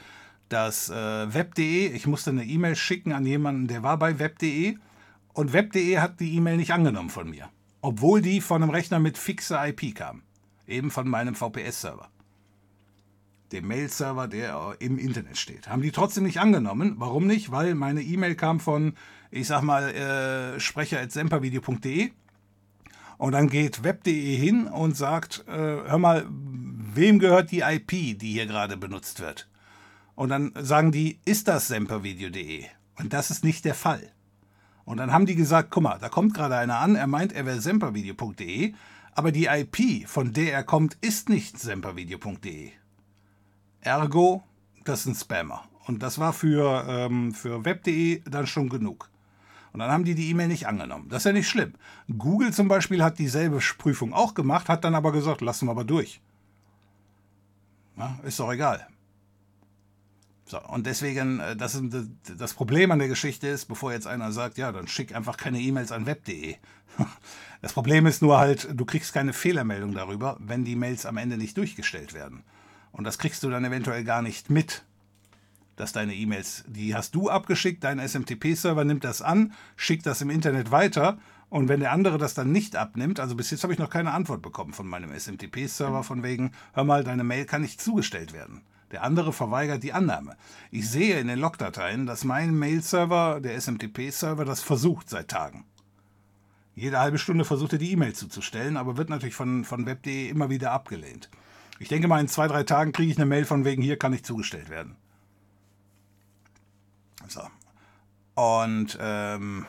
dass 0.50 0.90
äh, 0.90 1.32
web.de, 1.34 1.86
ich 1.88 2.06
musste 2.06 2.30
eine 2.30 2.44
E-Mail 2.44 2.76
schicken 2.76 3.12
an 3.12 3.24
jemanden, 3.24 3.66
der 3.66 3.82
war 3.82 3.98
bei 3.98 4.18
web.de 4.18 4.76
und 5.32 5.52
web.de 5.54 5.98
hat 5.98 6.20
die 6.20 6.34
E-Mail 6.34 6.58
nicht 6.58 6.72
angenommen 6.72 7.08
von 7.08 7.30
mir, 7.30 7.48
obwohl 7.80 8.20
die 8.20 8.42
von 8.42 8.62
einem 8.62 8.70
Rechner 8.70 8.98
mit 8.98 9.16
fixer 9.16 9.66
IP 9.66 9.94
kam, 9.94 10.22
eben 10.66 10.90
von 10.90 11.08
meinem 11.08 11.34
VPS-Server, 11.34 12.10
dem 13.52 13.66
Mail-Server, 13.66 14.28
der 14.28 14.76
im 14.80 14.98
Internet 14.98 15.38
steht. 15.38 15.68
Haben 15.68 15.80
die 15.80 15.92
trotzdem 15.92 16.24
nicht 16.24 16.40
angenommen. 16.40 16.96
Warum 16.98 17.26
nicht? 17.26 17.52
Weil 17.52 17.74
meine 17.74 18.02
E-Mail 18.02 18.34
kam 18.34 18.60
von, 18.60 18.94
ich 19.30 19.46
sag 19.46 19.62
mal, 19.62 19.88
äh, 19.94 20.60
sprecher.sempervideo.de 20.60 22.10
und 23.18 23.32
dann 23.32 23.48
geht 23.48 23.84
web.de 23.84 24.36
hin 24.36 24.66
und 24.66 24.96
sagt, 24.96 25.44
äh, 25.48 25.52
hör 25.52 25.98
mal, 25.98 26.26
wem 26.28 27.18
gehört 27.18 27.50
die 27.50 27.60
IP, 27.60 28.18
die 28.18 28.32
hier 28.32 28.46
gerade 28.46 28.76
benutzt 28.76 29.20
wird? 29.20 29.48
Und 30.14 30.28
dann 30.28 30.52
sagen 30.60 30.92
die, 30.92 31.18
ist 31.24 31.48
das 31.48 31.68
sempervideo.de? 31.68 32.64
Und 32.98 33.12
das 33.12 33.30
ist 33.30 33.44
nicht 33.44 33.64
der 33.64 33.74
Fall. 33.74 34.10
Und 34.84 34.98
dann 34.98 35.12
haben 35.12 35.26
die 35.26 35.34
gesagt, 35.34 35.70
guck 35.70 35.82
mal, 35.82 35.98
da 35.98 36.08
kommt 36.08 36.34
gerade 36.34 36.56
einer 36.56 36.78
an, 36.78 36.94
er 36.94 37.06
meint, 37.06 37.32
er 37.32 37.46
wäre 37.46 37.60
sempervideo.de, 37.60 38.74
aber 39.14 39.32
die 39.32 39.46
IP, 39.46 40.08
von 40.08 40.32
der 40.32 40.52
er 40.52 40.64
kommt, 40.64 40.96
ist 41.00 41.28
nicht 41.28 41.58
sempervideo.de. 41.58 42.72
Ergo, 43.80 44.42
das 44.84 45.06
ein 45.06 45.14
Spammer. 45.14 45.64
Und 45.86 46.02
das 46.02 46.18
war 46.18 46.32
für, 46.32 46.84
ähm, 46.88 47.32
für 47.32 47.64
web.de 47.64 48.22
dann 48.28 48.46
schon 48.46 48.68
genug. 48.68 49.10
Und 49.74 49.80
dann 49.80 49.90
haben 49.90 50.04
die 50.04 50.14
die 50.14 50.30
E-Mail 50.30 50.46
nicht 50.46 50.68
angenommen. 50.68 51.08
Das 51.08 51.22
ist 51.22 51.24
ja 51.26 51.32
nicht 51.32 51.48
schlimm. 51.48 51.74
Google 52.16 52.52
zum 52.52 52.68
Beispiel 52.68 53.02
hat 53.02 53.18
dieselbe 53.18 53.58
Prüfung 53.76 54.14
auch 54.14 54.34
gemacht, 54.34 54.68
hat 54.68 54.84
dann 54.84 54.94
aber 54.94 55.10
gesagt, 55.10 55.40
lassen 55.40 55.66
wir 55.66 55.72
aber 55.72 55.82
durch. 55.82 56.20
Na, 57.96 58.16
ist 58.22 58.38
doch 58.38 58.52
egal. 58.52 58.86
So, 60.46 60.60
und 60.60 60.86
deswegen, 60.86 61.40
äh, 61.40 61.56
das, 61.56 61.82
das 62.38 62.54
Problem 62.54 62.92
an 62.92 63.00
der 63.00 63.08
Geschichte 63.08 63.48
ist, 63.48 63.64
bevor 63.64 63.90
jetzt 63.90 64.06
einer 64.06 64.30
sagt, 64.30 64.58
ja, 64.58 64.70
dann 64.70 64.86
schick 64.86 65.12
einfach 65.12 65.36
keine 65.36 65.58
E-Mails 65.58 65.90
an 65.90 66.06
web.de. 66.06 66.56
Das 67.60 67.72
Problem 67.72 68.04
ist 68.04 68.20
nur 68.20 68.38
halt, 68.38 68.68
du 68.74 68.84
kriegst 68.84 69.14
keine 69.14 69.32
Fehlermeldung 69.32 69.94
darüber, 69.94 70.36
wenn 70.38 70.66
die 70.66 70.76
Mails 70.76 71.06
am 71.06 71.16
Ende 71.16 71.38
nicht 71.38 71.56
durchgestellt 71.56 72.12
werden. 72.12 72.44
Und 72.92 73.04
das 73.04 73.18
kriegst 73.18 73.42
du 73.42 73.48
dann 73.48 73.64
eventuell 73.64 74.04
gar 74.04 74.20
nicht 74.20 74.50
mit 74.50 74.84
dass 75.76 75.92
deine 75.92 76.14
E-Mails, 76.14 76.64
die 76.66 76.94
hast 76.94 77.14
du 77.14 77.30
abgeschickt, 77.30 77.84
dein 77.84 77.98
SMTP-Server 77.98 78.84
nimmt 78.84 79.04
das 79.04 79.22
an, 79.22 79.52
schickt 79.76 80.06
das 80.06 80.20
im 80.20 80.30
Internet 80.30 80.70
weiter 80.70 81.18
und 81.50 81.68
wenn 81.68 81.80
der 81.80 81.92
andere 81.92 82.18
das 82.18 82.34
dann 82.34 82.52
nicht 82.52 82.76
abnimmt, 82.76 83.20
also 83.20 83.34
bis 83.34 83.50
jetzt 83.50 83.62
habe 83.62 83.72
ich 83.72 83.78
noch 83.78 83.90
keine 83.90 84.12
Antwort 84.12 84.42
bekommen 84.42 84.72
von 84.72 84.86
meinem 84.86 85.12
SMTP-Server 85.12 86.02
von 86.02 86.22
wegen, 86.22 86.52
hör 86.72 86.84
mal, 86.84 87.04
deine 87.04 87.24
Mail 87.24 87.44
kann 87.44 87.62
nicht 87.62 87.80
zugestellt 87.80 88.32
werden. 88.32 88.62
Der 88.90 89.02
andere 89.02 89.32
verweigert 89.32 89.82
die 89.82 89.92
Annahme. 89.92 90.36
Ich 90.70 90.88
sehe 90.88 91.18
in 91.18 91.26
den 91.26 91.38
Logdateien, 91.38 92.06
dass 92.06 92.24
mein 92.24 92.54
Mail-Server, 92.56 93.40
der 93.40 93.60
SMTP-Server, 93.60 94.44
das 94.44 94.60
versucht 94.62 95.08
seit 95.08 95.28
Tagen. 95.28 95.64
Jede 96.76 96.98
halbe 96.98 97.18
Stunde 97.18 97.44
versucht 97.44 97.72
er 97.72 97.78
die 97.78 97.92
E-Mail 97.92 98.14
zuzustellen, 98.14 98.76
aber 98.76 98.96
wird 98.96 99.08
natürlich 99.08 99.34
von, 99.34 99.64
von 99.64 99.86
web.de 99.86 100.28
immer 100.28 100.50
wieder 100.50 100.72
abgelehnt. 100.72 101.30
Ich 101.78 101.88
denke 101.88 102.08
mal, 102.08 102.20
in 102.20 102.28
zwei, 102.28 102.48
drei 102.48 102.64
Tagen 102.64 102.92
kriege 102.92 103.10
ich 103.10 103.16
eine 103.18 103.26
Mail 103.26 103.44
von 103.44 103.64
wegen, 103.64 103.82
hier 103.82 103.96
kann 103.96 104.12
nicht 104.12 104.26
zugestellt 104.26 104.70
werden. 104.70 104.96
So. 107.28 107.42
Und 108.34 108.98
ähm, 109.00 109.66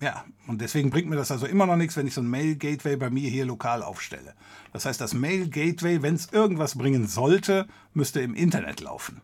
ja, 0.00 0.24
und 0.46 0.60
deswegen 0.60 0.90
bringt 0.90 1.08
mir 1.08 1.16
das 1.16 1.32
also 1.32 1.46
immer 1.46 1.66
noch 1.66 1.76
nichts, 1.76 1.96
wenn 1.96 2.06
ich 2.06 2.14
so 2.14 2.20
ein 2.20 2.30
Mail-Gateway 2.30 2.96
bei 2.96 3.10
mir 3.10 3.28
hier 3.28 3.44
lokal 3.44 3.82
aufstelle. 3.82 4.34
Das 4.72 4.86
heißt, 4.86 5.00
das 5.00 5.12
Mail-Gateway, 5.14 6.02
wenn 6.02 6.14
es 6.14 6.32
irgendwas 6.32 6.78
bringen 6.78 7.08
sollte, 7.08 7.66
müsste 7.94 8.20
im 8.20 8.34
Internet 8.34 8.80
laufen. 8.80 9.20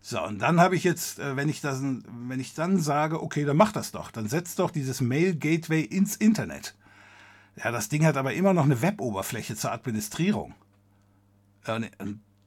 So, 0.00 0.22
und 0.22 0.38
dann 0.38 0.60
habe 0.60 0.76
ich 0.76 0.84
jetzt, 0.84 1.18
äh, 1.18 1.34
wenn 1.34 1.48
ich, 1.48 1.60
das, 1.62 1.80
wenn 1.82 2.38
ich 2.38 2.54
dann 2.54 2.78
sage, 2.78 3.22
okay, 3.22 3.44
dann 3.44 3.56
mach 3.56 3.72
das 3.72 3.90
doch, 3.90 4.10
dann 4.10 4.28
setzt 4.28 4.58
doch 4.58 4.70
dieses 4.70 5.00
Mail-Gateway 5.00 5.80
ins 5.80 6.14
Internet. 6.14 6.76
Ja, 7.56 7.70
das 7.70 7.88
Ding 7.88 8.04
hat 8.04 8.16
aber 8.16 8.34
immer 8.34 8.52
noch 8.52 8.64
eine 8.64 8.82
Web-Oberfläche 8.82 9.56
zur 9.56 9.72
Administrierung. 9.72 10.54
Und 11.66 11.90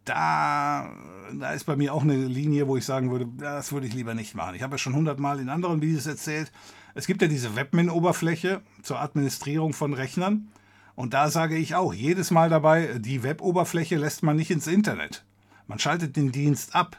da, 0.10 0.90
da 1.34 1.52
ist 1.52 1.66
bei 1.66 1.76
mir 1.76 1.94
auch 1.94 2.04
eine 2.04 2.16
Linie, 2.16 2.68
wo 2.68 2.78
ich 2.78 2.86
sagen 2.86 3.12
würde, 3.12 3.28
das 3.38 3.72
würde 3.72 3.88
ich 3.88 3.94
lieber 3.94 4.14
nicht 4.14 4.36
machen. 4.36 4.56
Ich 4.56 4.64
habe 4.64 4.76
ja 4.76 4.78
schon 4.78 4.96
hundertmal 4.96 5.40
in 5.40 5.50
anderen 5.50 5.82
Videos 5.82 6.08
erzählt, 6.08 6.52
es 6.96 7.06
gibt 7.06 7.22
ja 7.22 7.28
diese 7.28 7.56
Webmin-Oberfläche 7.56 8.62
zur 8.82 9.00
Administrierung 9.00 9.74
von 9.74 9.94
Rechnern. 9.94 10.48
Und 10.96 11.14
da 11.14 11.30
sage 11.30 11.56
ich 11.56 11.76
auch 11.76 11.94
jedes 11.94 12.32
Mal 12.32 12.50
dabei, 12.50 12.98
die 12.98 13.22
Web-Oberfläche 13.22 13.98
lässt 13.98 14.24
man 14.24 14.36
nicht 14.36 14.50
ins 14.50 14.66
Internet. 14.66 15.24
Man 15.68 15.78
schaltet 15.78 16.16
den 16.16 16.32
Dienst 16.32 16.74
ab. 16.74 16.98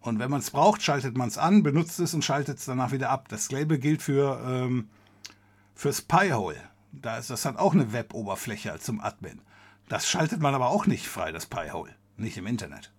Und 0.00 0.20
wenn 0.20 0.30
man 0.30 0.40
es 0.40 0.52
braucht, 0.52 0.82
schaltet 0.82 1.16
man 1.16 1.26
es 1.26 1.38
an, 1.38 1.64
benutzt 1.64 1.98
es 1.98 2.14
und 2.14 2.24
schaltet 2.24 2.58
es 2.58 2.66
danach 2.66 2.92
wieder 2.92 3.10
ab. 3.10 3.26
Das 3.28 3.50
Label 3.50 3.78
gilt 3.78 4.00
für, 4.00 4.40
ähm, 4.46 4.88
für 5.74 5.92
Spyhole. 5.92 6.60
Da 6.92 7.18
ist, 7.18 7.30
das 7.30 7.44
hat 7.44 7.58
auch 7.58 7.74
eine 7.74 7.92
Web-Oberfläche 7.92 8.78
zum 8.78 9.00
Admin. 9.00 9.40
Das 9.88 10.08
schaltet 10.08 10.40
man 10.40 10.54
aber 10.54 10.68
auch 10.68 10.86
nicht 10.86 11.08
frei, 11.08 11.32
das 11.32 11.46
Pi-Hole. 11.46 11.94
Nicht 12.16 12.36
im 12.36 12.46
Internet. 12.46 12.92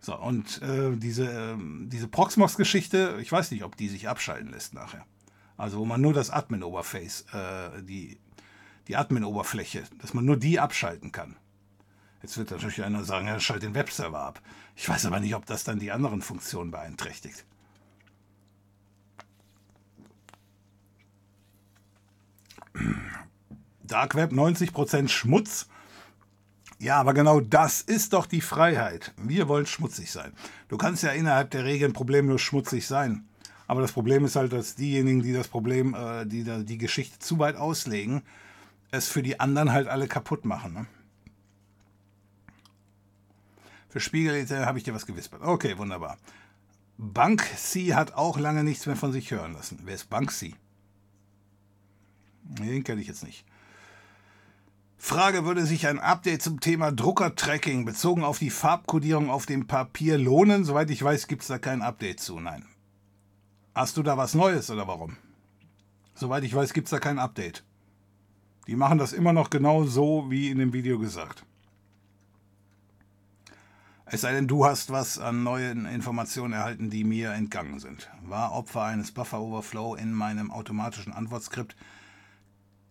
So, 0.00 0.16
und 0.16 0.62
äh, 0.62 0.96
diese, 0.96 1.26
äh, 1.26 1.56
diese 1.58 2.06
Proxmox-Geschichte, 2.06 3.18
ich 3.20 3.32
weiß 3.32 3.50
nicht, 3.50 3.64
ob 3.64 3.76
die 3.76 3.88
sich 3.88 4.08
abschalten 4.08 4.50
lässt 4.52 4.74
nachher. 4.74 5.04
Also, 5.56 5.78
wo 5.78 5.84
man 5.84 6.00
nur 6.00 6.12
das 6.12 6.30
Admin-Oberface, 6.30 7.24
äh, 7.32 7.82
die, 7.82 8.18
die 8.88 8.96
Admin-Oberfläche, 8.96 9.84
dass 9.98 10.14
man 10.14 10.24
nur 10.24 10.36
die 10.36 10.60
abschalten 10.60 11.12
kann. 11.12 11.36
Jetzt 12.22 12.36
wird 12.38 12.50
natürlich 12.50 12.82
einer 12.84 13.04
sagen, 13.04 13.26
ja, 13.26 13.40
schalt 13.40 13.62
den 13.62 13.74
Webserver 13.74 14.20
ab. 14.20 14.42
Ich 14.74 14.88
weiß 14.88 15.06
aber 15.06 15.20
nicht, 15.20 15.34
ob 15.34 15.46
das 15.46 15.64
dann 15.64 15.78
die 15.78 15.92
anderen 15.92 16.22
Funktionen 16.22 16.70
beeinträchtigt. 16.70 17.44
Dark 23.82 24.14
Web 24.14 24.32
90% 24.32 25.08
Schmutz 25.08 25.68
ja, 26.78 26.96
aber 26.96 27.14
genau 27.14 27.40
das 27.40 27.80
ist 27.80 28.12
doch 28.12 28.26
die 28.26 28.40
Freiheit. 28.40 29.14
Wir 29.16 29.48
wollen 29.48 29.66
schmutzig 29.66 30.10
sein. 30.10 30.32
Du 30.68 30.76
kannst 30.76 31.02
ja 31.02 31.10
innerhalb 31.10 31.50
der 31.50 31.64
Regeln 31.64 31.92
problemlos 31.92 32.42
schmutzig 32.42 32.86
sein. 32.86 33.26
Aber 33.66 33.80
das 33.80 33.92
Problem 33.92 34.24
ist 34.24 34.36
halt, 34.36 34.52
dass 34.52 34.74
diejenigen, 34.74 35.22
die 35.22 35.32
das 35.32 35.48
Problem, 35.48 35.94
äh, 35.94 36.26
die 36.26 36.44
da 36.44 36.58
die 36.58 36.78
Geschichte 36.78 37.18
zu 37.18 37.38
weit 37.38 37.56
auslegen, 37.56 38.22
es 38.90 39.08
für 39.08 39.22
die 39.22 39.40
anderen 39.40 39.72
halt 39.72 39.88
alle 39.88 40.06
kaputt 40.06 40.44
machen. 40.44 40.74
Ne? 40.74 40.86
Für 43.88 44.00
Spiegel 44.00 44.46
habe 44.66 44.78
ich 44.78 44.84
dir 44.84 44.94
was 44.94 45.06
gewispert. 45.06 45.42
Okay, 45.42 45.78
wunderbar. 45.78 46.18
Banksy 46.98 47.88
hat 47.88 48.14
auch 48.14 48.38
lange 48.38 48.62
nichts 48.62 48.86
mehr 48.86 48.96
von 48.96 49.12
sich 49.12 49.30
hören 49.30 49.54
lassen. 49.54 49.80
Wer 49.84 49.94
ist 49.94 50.10
Banksy? 50.10 50.54
Den 52.42 52.84
kenne 52.84 53.00
ich 53.00 53.08
jetzt 53.08 53.24
nicht. 53.24 53.44
Frage, 54.98 55.44
würde 55.44 55.66
sich 55.66 55.86
ein 55.86 55.98
Update 55.98 56.42
zum 56.42 56.60
Thema 56.60 56.90
Druckertracking 56.90 57.84
bezogen 57.84 58.24
auf 58.24 58.38
die 58.38 58.50
Farbkodierung 58.50 59.30
auf 59.30 59.46
dem 59.46 59.66
Papier 59.66 60.18
lohnen? 60.18 60.64
Soweit 60.64 60.90
ich 60.90 61.02
weiß, 61.02 61.26
gibt 61.26 61.42
es 61.42 61.48
da 61.48 61.58
kein 61.58 61.82
Update 61.82 62.20
zu. 62.20 62.40
Nein. 62.40 62.64
Hast 63.74 63.96
du 63.96 64.02
da 64.02 64.16
was 64.16 64.34
Neues 64.34 64.70
oder 64.70 64.88
warum? 64.88 65.16
Soweit 66.14 66.44
ich 66.44 66.54
weiß, 66.54 66.72
gibt 66.72 66.86
es 66.86 66.90
da 66.90 66.98
kein 66.98 67.18
Update. 67.18 67.62
Die 68.66 68.74
machen 68.74 68.98
das 68.98 69.12
immer 69.12 69.32
noch 69.32 69.50
genau 69.50 69.84
so, 69.84 70.26
wie 70.28 70.50
in 70.50 70.58
dem 70.58 70.72
Video 70.72 70.98
gesagt. 70.98 71.44
Es 74.06 74.22
sei 74.22 74.32
denn, 74.32 74.48
du 74.48 74.64
hast 74.64 74.90
was 74.90 75.18
an 75.18 75.42
neuen 75.42 75.84
Informationen 75.84 76.54
erhalten, 76.54 76.90
die 76.90 77.04
mir 77.04 77.32
entgangen 77.32 77.80
sind. 77.80 78.08
War 78.22 78.52
Opfer 78.52 78.84
eines 78.84 79.12
Buffer 79.12 79.40
Overflow 79.40 79.94
in 79.96 80.12
meinem 80.12 80.50
automatischen 80.50 81.12
Antwortskript 81.12 81.76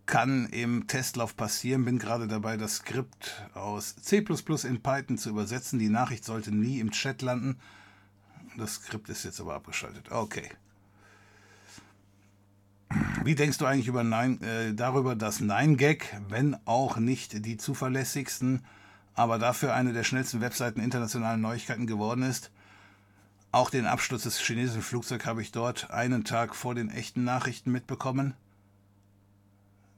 kann 0.06 0.48
im 0.48 0.88
Testlauf 0.88 1.36
passieren. 1.36 1.86
Bin 1.86 2.00
gerade 2.00 2.28
dabei, 2.28 2.58
das 2.58 2.78
Skript 2.78 3.50
aus 3.54 3.96
C 3.96 4.18
in 4.18 4.82
Python 4.82 5.18
zu 5.18 5.30
übersetzen. 5.30 5.80
Die 5.80 5.90
Nachricht 5.90 6.26
sollte 6.26 6.52
nie 6.52 6.80
im 6.80 6.92
Chat 6.92 7.22
landen. 7.22 7.58
Das 8.58 8.76
Skript 8.76 9.10
ist 9.10 9.26
jetzt 9.26 9.42
aber 9.42 9.56
abgeschaltet. 9.56 10.12
Okay. 10.12 10.50
Wie 13.24 13.36
denkst 13.36 13.58
du 13.58 13.66
eigentlich 13.66 13.88
über 13.88 14.04
Nein, 14.04 14.42
äh, 14.42 14.74
darüber, 14.74 15.16
dass 15.16 15.42
9gag, 15.42 16.04
wenn 16.30 16.56
auch 16.66 16.98
nicht 16.98 17.46
die 17.46 17.58
zuverlässigsten, 17.58 18.64
aber 19.16 19.40
dafür 19.40 19.74
eine 19.74 19.94
der 19.94 20.04
schnellsten 20.04 20.42
Webseiten 20.42 20.80
internationalen 20.80 21.42
Neuigkeiten 21.42 21.88
geworden 21.88 22.22
ist? 22.22 22.52
Auch 23.52 23.70
den 23.70 23.86
Absturz 23.86 24.24
des 24.24 24.40
chinesischen 24.40 24.82
Flugzeugs 24.82 25.26
habe 25.26 25.42
ich 25.42 25.52
dort 25.52 25.90
einen 25.90 26.24
Tag 26.24 26.56
vor 26.56 26.76
den 26.76 26.90
echten 26.90 27.24
Nachrichten 27.24 27.72
mitbekommen. 27.72 28.36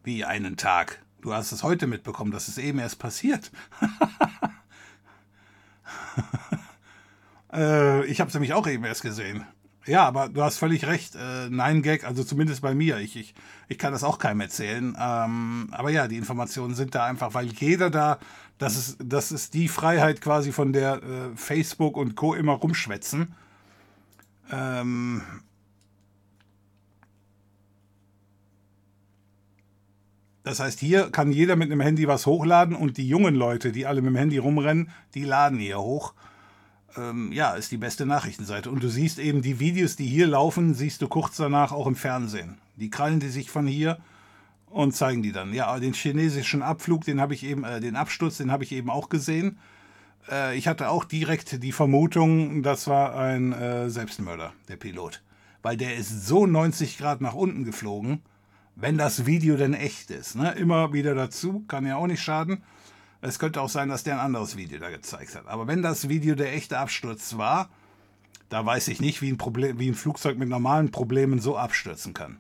Wie 0.07 0.23
einen 0.23 0.55
Tag? 0.55 1.03
Du 1.19 1.34
hast 1.34 1.51
es 1.51 1.63
heute 1.63 1.85
mitbekommen, 1.85 2.31
das 2.31 2.47
ist 2.47 2.59
eben 2.59 2.79
erst 2.79 2.97
passiert. 2.97 3.51
äh, 7.53 8.05
ich 8.05 8.21
habe 8.21 8.29
es 8.29 8.34
nämlich 8.34 8.53
auch 8.53 8.65
eben 8.67 8.85
erst 8.85 9.01
gesehen. 9.01 9.43
Ja, 9.85 10.07
aber 10.07 10.29
du 10.29 10.41
hast 10.41 10.59
völlig 10.59 10.88
recht. 10.88 11.15
Äh, 11.15 11.49
Nein 11.49 11.81
Gag, 11.81 12.05
also 12.05 12.23
zumindest 12.23 12.61
bei 12.61 12.73
mir. 12.73 12.99
Ich, 12.99 13.17
ich, 13.17 13.35
ich 13.67 13.77
kann 13.77 13.91
das 13.91 14.05
auch 14.05 14.17
keinem 14.17 14.39
erzählen. 14.39 14.95
Ähm, 14.97 15.67
aber 15.71 15.89
ja, 15.89 16.07
die 16.07 16.15
Informationen 16.15 16.73
sind 16.73 16.95
da 16.95 17.03
einfach, 17.03 17.34
weil 17.34 17.47
jeder 17.47 17.89
da, 17.89 18.17
das 18.59 18.77
ist, 18.77 18.97
das 19.03 19.34
ist 19.34 19.55
die 19.55 19.67
Freiheit 19.67 20.21
quasi, 20.21 20.53
von 20.53 20.71
der 20.71 21.03
äh, 21.03 21.35
Facebook 21.35 21.97
und 21.97 22.15
Co. 22.15 22.34
immer 22.34 22.53
rumschwätzen. 22.53 23.35
Ähm, 24.53 25.21
Das 30.48 30.61
heißt, 30.61 30.80
hier 30.80 31.10
kann 31.11 31.34
jeder 31.34 31.57
mit 31.57 31.69
einem 31.69 31.82
Handy 31.82 32.07
was 32.07 32.26
hochladen 32.26 32.74
und 32.74 32.95
die 32.95 33.06
jungen 33.06 33.36
Leute, 33.36 33.74
die 33.74 33.86
alle 33.86 34.02
mit 34.02 34.11
dem 34.11 34.15
Handy 34.15 34.38
rumrennen, 34.38 34.90
die 35.14 35.26
laden 35.26 35.60
hier 35.60 35.80
hoch 35.80 36.14
ähm, 36.98 37.32
ja, 37.34 37.52
ist 37.52 37.72
die 37.72 37.78
beste 37.78 38.06
Nachrichtenseite. 38.06 38.69
Und 38.69 38.82
du 38.82 38.90
siehst 38.90 39.19
eben 39.19 39.41
die 39.41 39.60
Videos, 39.60 39.98
die 39.98 40.06
hier 40.06 40.26
laufen, 40.26 40.74
siehst 40.74 41.02
du 41.02 41.10
kurz 41.10 41.36
danach 41.36 41.74
auch 41.74 41.86
im 41.86 41.95
Fernsehen. 41.95 42.57
Die 42.78 42.90
krallen 42.90 43.19
die 43.19 43.28
sich 43.28 43.49
von 43.49 43.68
hier 43.68 43.98
und 44.69 44.95
zeigen 44.95 45.22
die 45.22 45.34
dann. 45.34 45.53
Ja, 45.53 45.78
den 45.80 45.94
chinesischen 45.94 46.61
Abflug, 46.61 47.03
den 47.03 47.22
habe 47.22 47.34
ich 47.34 47.44
eben, 47.44 47.64
äh, 47.64 47.80
den 47.80 47.98
Absturz, 47.98 48.38
den 48.38 48.49
habe 48.49 48.64
ich 48.64 48.72
eben 48.72 48.90
auch 48.90 49.10
gesehen. 49.10 49.57
Äh, 50.32 50.57
ich 50.57 50.69
hatte 50.69 50.90
auch 50.90 51.03
direkt 51.03 51.61
die 51.61 51.74
Vermutung, 51.74 52.64
das 52.64 52.88
war 52.88 53.18
ein 53.18 53.53
äh, 53.53 53.90
Selbstmörder, 53.90 54.53
der 54.69 54.78
Pilot. 54.78 55.22
Weil 55.61 55.76
der 55.78 55.98
ist 55.98 56.26
so 56.26 56.45
90 56.45 56.98
Grad 56.98 57.19
nach 57.19 57.34
unten 57.34 57.65
geflogen, 57.65 58.22
wenn 58.79 58.97
das 58.97 59.25
Video 59.25 59.57
denn 59.57 59.73
echt 59.73 60.11
ist. 60.11 60.35
Ne? 60.35 60.51
Immer 60.51 60.93
wieder 60.93 61.15
dazu, 61.15 61.65
kann 61.67 61.85
ja 61.85 61.97
auch 61.97 62.07
nicht 62.07 62.21
schaden. 62.21 62.63
Es 63.21 63.39
könnte 63.39 63.59
auch 63.61 63.69
sein, 63.69 63.89
dass 63.89 64.03
der 64.03 64.13
ein 64.15 64.25
anderes 64.25 64.55
Video 64.55 64.77
da 64.79 64.91
gezeigt 64.91 65.35
hat. 65.35 65.47
Aber 65.47 65.65
wenn 65.65 65.81
das 65.81 66.09
Video 66.09 66.35
der 66.35 66.53
echte 66.53 66.77
Absturz 66.77 67.37
war, 67.37 67.69
da 68.49 68.63
weiß 68.63 68.87
ich 68.89 69.01
nicht, 69.01 69.21
wie 69.23 69.29
ein, 69.29 69.39
Problem, 69.39 69.79
wie 69.79 69.89
ein 69.89 69.95
Flugzeug 69.95 70.37
mit 70.37 70.47
normalen 70.47 70.91
Problemen 70.91 71.39
so 71.39 71.57
abstürzen 71.57 72.13
kann. 72.13 72.39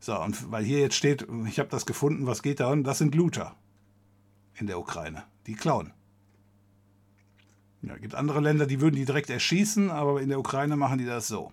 So, 0.00 0.18
und 0.18 0.50
weil 0.50 0.64
hier 0.64 0.80
jetzt 0.80 0.96
steht, 0.96 1.26
ich 1.46 1.58
habe 1.58 1.68
das 1.68 1.84
gefunden, 1.84 2.26
was 2.26 2.42
geht 2.42 2.60
da? 2.60 2.70
Und 2.70 2.84
das 2.84 2.98
sind 2.98 3.14
Looter 3.14 3.54
in 4.54 4.66
der 4.66 4.78
Ukraine. 4.78 5.24
Die 5.46 5.54
klauen. 5.54 5.92
Ja, 7.82 7.98
gibt 7.98 8.14
andere 8.14 8.40
Länder, 8.40 8.66
die 8.66 8.80
würden 8.80 8.96
die 8.96 9.04
direkt 9.04 9.28
erschießen, 9.28 9.90
aber 9.90 10.22
in 10.22 10.30
der 10.30 10.38
Ukraine 10.38 10.76
machen 10.76 10.98
die 10.98 11.04
das 11.04 11.28
so. 11.28 11.52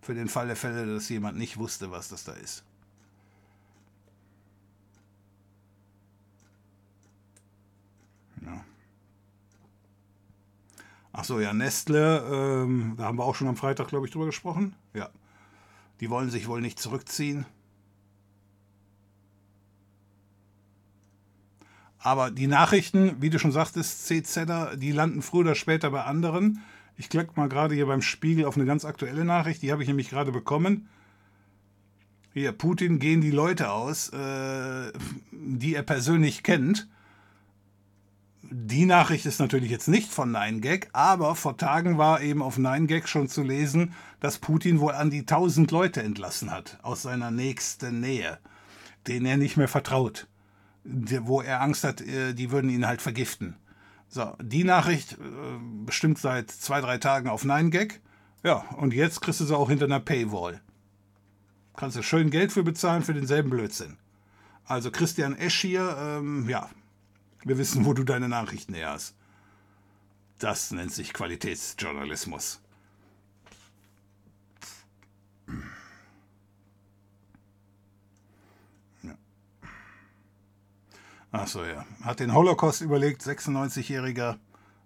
Für 0.00 0.14
den 0.14 0.28
Fall 0.28 0.46
der 0.46 0.56
Fälle, 0.56 0.86
dass 0.86 1.08
jemand 1.08 1.36
nicht 1.36 1.56
wusste, 1.56 1.90
was 1.90 2.08
das 2.08 2.22
da 2.22 2.32
ist. 2.32 2.64
Ach 11.16 11.22
so, 11.22 11.38
ja, 11.38 11.52
Nestle, 11.52 12.24
ähm, 12.28 12.94
da 12.96 13.04
haben 13.04 13.18
wir 13.18 13.24
auch 13.24 13.36
schon 13.36 13.46
am 13.46 13.56
Freitag, 13.56 13.86
glaube 13.86 14.04
ich, 14.04 14.12
drüber 14.12 14.26
gesprochen. 14.26 14.74
Ja. 14.94 15.10
Die 16.00 16.10
wollen 16.10 16.28
sich 16.28 16.48
wohl 16.48 16.60
nicht 16.60 16.80
zurückziehen. 16.80 17.46
Aber 22.00 22.32
die 22.32 22.48
Nachrichten, 22.48 23.22
wie 23.22 23.30
du 23.30 23.38
schon 23.38 23.52
sagtest, 23.52 24.08
CZ, 24.08 24.76
die 24.76 24.90
landen 24.90 25.22
früher 25.22 25.42
oder 25.42 25.54
später 25.54 25.88
bei 25.92 26.02
anderen. 26.02 26.64
Ich 26.96 27.08
klicke 27.08 27.30
mal 27.36 27.48
gerade 27.48 27.76
hier 27.76 27.86
beim 27.86 28.02
Spiegel 28.02 28.44
auf 28.44 28.56
eine 28.56 28.66
ganz 28.66 28.84
aktuelle 28.84 29.24
Nachricht, 29.24 29.62
die 29.62 29.70
habe 29.70 29.82
ich 29.82 29.88
nämlich 29.88 30.10
gerade 30.10 30.32
bekommen. 30.32 30.88
Hier, 32.32 32.50
Putin 32.50 32.98
gehen 32.98 33.20
die 33.20 33.30
Leute 33.30 33.70
aus, 33.70 34.08
äh, 34.08 34.92
die 35.30 35.76
er 35.76 35.84
persönlich 35.84 36.42
kennt 36.42 36.88
die 38.50 38.86
Nachricht 38.86 39.26
ist 39.26 39.40
natürlich 39.40 39.70
jetzt 39.70 39.88
nicht 39.88 40.10
von 40.10 40.34
9gag, 40.34 40.88
aber 40.92 41.34
vor 41.34 41.56
Tagen 41.56 41.98
war 41.98 42.20
eben 42.20 42.42
auf 42.42 42.58
9gag 42.58 43.06
schon 43.06 43.28
zu 43.28 43.42
lesen, 43.42 43.94
dass 44.20 44.38
Putin 44.38 44.80
wohl 44.80 44.92
an 44.92 45.10
die 45.10 45.20
1000 45.20 45.70
Leute 45.70 46.02
entlassen 46.02 46.50
hat 46.50 46.78
aus 46.82 47.02
seiner 47.02 47.30
nächsten 47.30 48.00
Nähe, 48.00 48.38
denen 49.06 49.26
er 49.26 49.36
nicht 49.36 49.56
mehr 49.56 49.68
vertraut, 49.68 50.28
wo 50.84 51.40
er 51.40 51.62
Angst 51.62 51.84
hat, 51.84 52.00
äh, 52.00 52.34
die 52.34 52.50
würden 52.50 52.70
ihn 52.70 52.86
halt 52.86 53.02
vergiften. 53.02 53.56
So, 54.08 54.36
die 54.40 54.64
Nachricht 54.64 55.12
äh, 55.12 55.16
bestimmt 55.84 56.18
seit 56.18 56.50
zwei, 56.50 56.80
drei 56.80 56.98
Tagen 56.98 57.28
auf 57.28 57.44
9gag. 57.44 57.94
Ja, 58.42 58.64
und 58.76 58.92
jetzt 58.92 59.22
kriegst 59.22 59.40
du 59.40 59.44
sie 59.44 59.56
auch 59.56 59.70
hinter 59.70 59.86
einer 59.86 60.00
Paywall. 60.00 60.60
Kannst 61.76 61.96
du 61.96 62.02
schön 62.02 62.30
Geld 62.30 62.52
für 62.52 62.62
bezahlen 62.62 63.02
für 63.02 63.14
denselben 63.14 63.50
Blödsinn. 63.50 63.96
Also 64.66 64.90
Christian 64.90 65.36
Esch 65.36 65.60
hier, 65.60 65.96
ähm, 65.98 66.48
ja, 66.48 66.68
wir 67.46 67.58
wissen, 67.58 67.84
wo 67.84 67.92
du 67.92 68.04
deine 68.04 68.28
Nachrichten 68.28 68.74
her 68.74 68.90
hast. 68.90 69.14
Das 70.38 70.70
nennt 70.72 70.92
sich 70.92 71.12
Qualitätsjournalismus. 71.12 72.60
Achso, 81.34 81.64
ja. 81.64 81.84
Hat 82.02 82.20
den 82.20 82.32
Holocaust 82.32 82.80
überlegt, 82.80 83.20
96-Jähriger, 83.22 84.38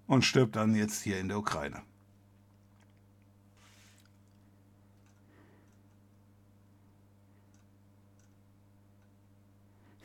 und 0.06 0.24
stirbt 0.24 0.56
dann 0.56 0.74
jetzt 0.74 1.02
hier 1.02 1.20
in 1.20 1.28
der 1.28 1.36
Ukraine. 1.38 1.82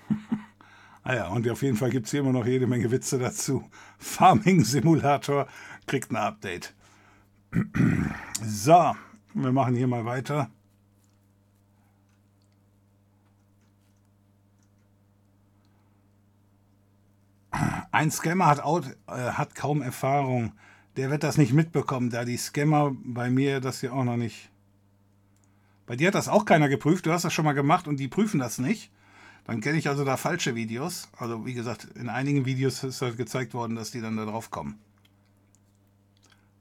Ah 1.04 1.16
ja, 1.16 1.28
und 1.28 1.48
auf 1.50 1.62
jeden 1.62 1.76
Fall 1.76 1.90
gibt 1.90 2.06
es 2.06 2.12
hier 2.12 2.22
immer 2.22 2.32
noch 2.32 2.46
jede 2.46 2.66
Menge 2.66 2.90
Witze 2.90 3.20
dazu. 3.20 3.70
Farming 4.00 4.64
Simulator 4.64 5.48
kriegt 5.86 6.12
ein 6.12 6.18
Update. 6.18 6.74
So, 8.46 8.94
wir 9.36 9.52
machen 9.54 9.76
hier 9.76 9.88
mal 9.88 10.04
weiter. 10.04 10.50
Ein 17.92 18.12
Scammer 18.12 18.48
hat, 18.48 18.60
out, 18.60 18.98
äh, 19.08 19.12
hat 19.12 19.56
kaum 19.56 19.82
Erfahrung. 19.82 20.52
Der 20.98 21.10
wird 21.10 21.24
das 21.24 21.38
nicht 21.38 21.54
mitbekommen, 21.54 22.10
da 22.10 22.26
die 22.26 22.36
Scammer 22.36 22.92
bei 23.04 23.30
mir 23.30 23.62
das 23.62 23.82
ja 23.82 23.94
auch 23.94 24.04
noch 24.04 24.18
nicht. 24.18 24.50
Bei 25.86 25.96
dir 25.96 26.08
hat 26.08 26.16
das 26.16 26.28
auch 26.28 26.44
keiner 26.44 26.68
geprüft. 26.68 27.06
Du 27.06 27.12
hast 27.14 27.24
das 27.24 27.34
schon 27.34 27.46
mal 27.46 27.54
gemacht 27.54 27.88
und 27.88 27.98
die 27.98 28.10
prüfen 28.10 28.40
das 28.40 28.58
nicht. 28.58 28.92
Dann 29.46 29.60
kenne 29.62 29.78
ich 29.78 29.90
also 29.90 30.06
da 30.06 30.18
falsche 30.18 30.56
Videos. 30.56 31.10
Also 31.18 31.46
wie 31.46 31.54
gesagt, 31.54 31.86
in 31.96 32.10
einigen 32.10 32.46
Videos 32.46 32.84
ist 32.84 33.02
halt 33.02 33.18
gezeigt 33.18 33.54
worden, 33.54 33.76
dass 33.76 33.92
die 33.92 34.02
dann 34.02 34.18
da 34.18 34.26
drauf 34.26 34.52
kommen. 34.52 34.80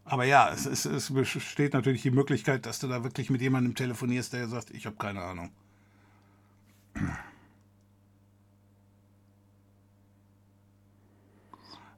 Aber 0.04 0.24
ja, 0.24 0.50
es, 0.50 0.66
es, 0.66 0.84
es 0.84 1.12
besteht 1.12 1.74
natürlich 1.74 2.02
die 2.02 2.10
Möglichkeit, 2.10 2.66
dass 2.66 2.80
du 2.80 2.88
da 2.88 3.04
wirklich 3.04 3.30
mit 3.30 3.40
jemandem 3.40 3.74
telefonierst, 3.74 4.32
der 4.32 4.48
sagt, 4.48 4.70
ich 4.70 4.84
habe 4.86 4.96
keine 4.96 5.22
Ahnung. 5.22 5.50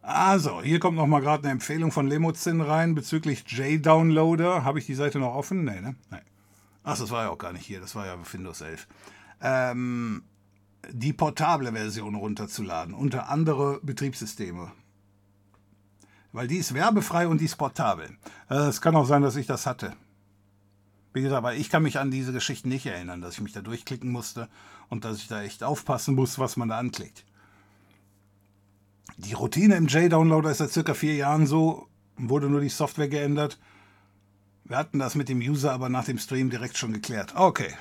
Also, 0.02 0.62
hier 0.62 0.81
kommt 0.81 0.98
noch 0.98 1.06
mal 1.06 1.20
gerade 1.20 1.44
eine 1.44 1.52
Empfehlung 1.52 1.90
von 1.90 2.06
Lemozin 2.06 2.61
rein 2.61 2.94
bezüglich 2.94 3.44
J-Downloader. 3.48 4.62
Habe 4.62 4.78
ich 4.78 4.85
die 4.85 4.94
Seite 4.94 5.19
noch 5.19 5.35
offen? 5.35 5.65
Nee, 5.65 5.81
ne? 5.81 5.97
Nein. 6.11 6.20
Ach, 6.82 6.98
das 6.98 7.11
war 7.11 7.24
ja 7.24 7.31
auch 7.31 7.39
gar 7.39 7.55
nicht 7.55 7.65
hier. 7.65 7.81
Das 7.81 7.94
war 7.94 8.05
ja 8.05 8.15
Windows 8.31 8.61
11. 8.61 8.86
Ähm, 9.40 10.23
die 10.93 11.12
portable 11.12 11.73
Version 11.73 12.15
runterzuladen, 12.15 12.94
unter 12.94 13.28
andere 13.28 13.81
Betriebssysteme. 13.82 14.73
Weil 16.32 16.48
die 16.48 16.56
ist 16.56 16.74
werbefrei 16.74 17.28
und 17.28 17.40
die 17.40 17.44
ist 17.44 17.56
portabel. 17.56 18.16
Äh, 18.51 18.55
es 18.55 18.81
kann 18.81 18.97
auch 18.97 19.06
sein, 19.06 19.23
dass 19.23 19.36
ich 19.36 19.47
das 19.47 19.66
hatte. 19.66 19.94
Wie 21.12 21.23
gesagt, 21.23 21.39
aber 21.39 21.55
ich 21.55 21.70
kann 21.70 21.85
mich 21.85 22.01
an 22.01 22.11
diese 22.11 22.32
Geschichten 22.32 22.69
nicht 22.69 22.86
erinnern, 22.86 23.20
dass 23.20 23.35
ich 23.35 23.40
mich 23.40 23.52
da 23.52 23.61
durchklicken 23.61 24.11
musste 24.11 24.48
und 24.89 25.05
dass 25.05 25.19
ich 25.19 25.28
da 25.28 25.43
echt 25.43 25.62
aufpassen 25.62 26.16
muss, 26.16 26.40
was 26.40 26.56
man 26.56 26.69
da 26.69 26.78
anklickt. 26.78 27.24
Die 29.16 29.32
Routine 29.32 29.77
im 29.77 29.86
J-Downloader 29.86 30.51
ist 30.51 30.59
seit 30.59 30.73
circa 30.73 30.94
vier 30.94 31.15
Jahren 31.15 31.47
so, 31.47 31.86
wurde 32.16 32.48
nur 32.48 32.61
die 32.61 32.69
Software 32.69 33.09
geändert. 33.09 33.61
Wir 34.65 34.77
hatten 34.77 34.98
das 34.98 35.15
mit 35.15 35.28
dem 35.28 35.39
User 35.39 35.73
aber 35.73 35.89
nach 35.89 36.05
dem 36.05 36.19
Stream 36.19 36.51
direkt 36.51 36.77
schon 36.78 36.93
geklärt. 36.93 37.35
Okay, 37.36 37.73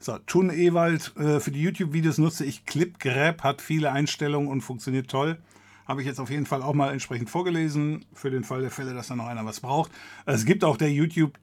So, 0.00 0.16
Tun 0.18 0.50
Ewald, 0.50 1.16
äh, 1.16 1.40
für 1.40 1.50
die 1.50 1.60
YouTube-Videos 1.60 2.18
nutze 2.18 2.44
ich 2.44 2.64
ClipGrab, 2.66 3.42
hat 3.42 3.60
viele 3.60 3.90
Einstellungen 3.90 4.48
und 4.48 4.60
funktioniert 4.60 5.10
toll. 5.10 5.38
Habe 5.86 6.02
ich 6.02 6.06
jetzt 6.06 6.20
auf 6.20 6.30
jeden 6.30 6.46
Fall 6.46 6.62
auch 6.62 6.74
mal 6.74 6.92
entsprechend 6.92 7.30
vorgelesen, 7.30 8.04
für 8.12 8.30
den 8.30 8.44
Fall 8.44 8.60
der 8.60 8.70
Fälle, 8.70 8.94
dass 8.94 9.08
da 9.08 9.16
noch 9.16 9.26
einer 9.26 9.44
was 9.44 9.58
braucht. 9.58 9.90
Es 10.24 10.44
gibt 10.44 10.62
auch 10.62 10.76
der 10.76 10.92
YouTube.dl 10.92 11.36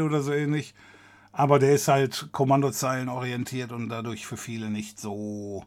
oder 0.00 0.22
so 0.22 0.32
ähnlich, 0.32 0.74
aber 1.32 1.58
der 1.58 1.74
ist 1.74 1.88
halt 1.88 2.28
Kommandozeilen 2.32 3.10
orientiert 3.10 3.72
und 3.72 3.90
dadurch 3.90 4.26
für 4.26 4.38
viele 4.38 4.70
nicht 4.70 4.98
so 4.98 5.66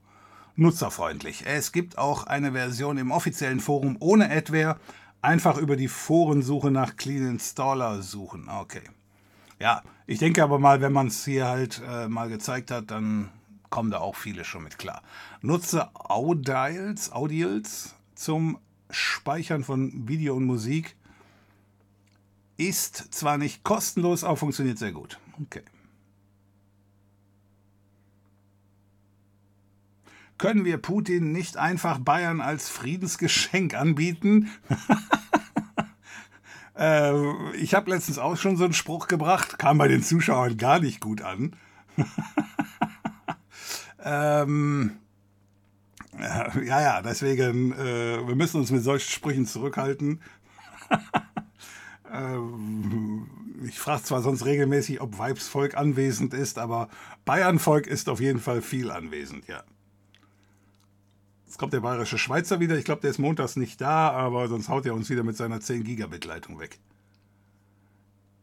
nutzerfreundlich. 0.55 1.43
Es 1.45 1.73
gibt 1.73 1.99
auch 1.99 2.25
eine 2.25 2.53
Version 2.53 2.97
im 2.97 3.11
offiziellen 3.11 3.59
Forum 3.59 3.97
ohne 3.99 4.31
Adware. 4.31 4.79
Einfach 5.21 5.57
über 5.57 5.75
die 5.75 5.87
Forensuche 5.89 6.71
nach 6.71 6.95
Clean 6.95 7.27
Installer 7.27 8.01
suchen. 8.01 8.49
Okay. 8.49 8.81
Ja, 9.59 9.81
ich 10.05 10.19
denke 10.19 10.43
aber 10.43 10.59
mal, 10.59 10.81
wenn 10.81 10.93
man 10.93 11.07
es 11.07 11.23
hier 11.25 11.47
halt 11.47 11.81
äh, 11.87 12.07
mal 12.07 12.29
gezeigt 12.29 12.71
hat, 12.71 12.91
dann 12.91 13.29
kommen 13.69 13.91
da 13.91 13.99
auch 13.99 14.15
viele 14.15 14.43
schon 14.43 14.63
mit 14.63 14.77
klar. 14.77 15.01
Nutze 15.41 15.89
Audials, 15.95 17.11
Audials 17.11 17.95
zum 18.15 18.57
Speichern 18.89 19.63
von 19.63 20.07
Video 20.07 20.35
und 20.35 20.45
Musik. 20.45 20.95
Ist 22.57 23.13
zwar 23.13 23.37
nicht 23.37 23.63
kostenlos, 23.63 24.23
aber 24.23 24.37
funktioniert 24.37 24.77
sehr 24.77 24.91
gut. 24.91 25.19
Okay. 25.41 25.63
Können 30.37 30.65
wir 30.65 30.77
Putin 30.77 31.31
nicht 31.31 31.57
einfach 31.57 31.99
Bayern 31.99 32.41
als 32.41 32.69
Friedensgeschenk 32.69 33.73
anbieten? 33.73 34.49
äh, 36.77 37.55
ich 37.55 37.73
habe 37.73 37.89
letztens 37.89 38.17
auch 38.17 38.37
schon 38.37 38.57
so 38.57 38.63
einen 38.65 38.73
Spruch 38.73 39.07
gebracht, 39.07 39.57
kam 39.59 39.77
bei 39.77 39.87
den 39.87 40.03
Zuschauern 40.03 40.57
gar 40.57 40.79
nicht 40.79 40.99
gut 40.99 41.21
an. 41.21 41.55
ähm, 44.03 44.97
ja, 46.19 46.81
ja, 46.81 47.01
deswegen, 47.01 47.73
äh, 47.73 48.27
wir 48.27 48.35
müssen 48.35 48.59
uns 48.59 48.71
mit 48.71 48.83
solchen 48.83 49.11
Sprüchen 49.11 49.45
zurückhalten. 49.45 50.21
ähm, 52.11 53.27
ich 53.65 53.79
frage 53.79 54.03
zwar 54.03 54.21
sonst 54.21 54.45
regelmäßig, 54.45 55.01
ob 55.01 55.17
Weibsvolk 55.17 55.75
anwesend 55.75 56.33
ist, 56.33 56.59
aber 56.59 56.89
Bayernvolk 57.25 57.87
ist 57.87 58.09
auf 58.09 58.19
jeden 58.19 58.39
Fall 58.39 58.61
viel 58.61 58.91
anwesend, 58.91 59.47
ja. 59.47 59.63
Jetzt 61.55 61.59
kommt 61.61 61.71
der 61.71 61.79
bayerische 61.79 62.17
Schweizer 62.17 62.59
wieder. 62.59 62.77
Ich 62.77 62.83
glaube, 62.83 62.99
der 62.99 63.11
ist 63.11 63.17
montags 63.17 63.55
nicht 63.55 63.79
da, 63.79 64.09
aber 64.09 64.49
sonst 64.49 64.67
haut 64.67 64.85
er 64.85 64.93
uns 64.93 65.09
wieder 65.09 65.23
mit 65.23 65.37
seiner 65.37 65.61
10 65.61 65.85
Gigabit 65.85 66.25
Leitung 66.25 66.59
weg. 66.59 66.79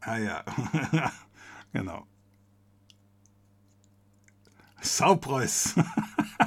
Ah 0.00 0.16
ja, 0.16 0.42
genau. 1.74 2.06
Saupreuß. 4.80 5.74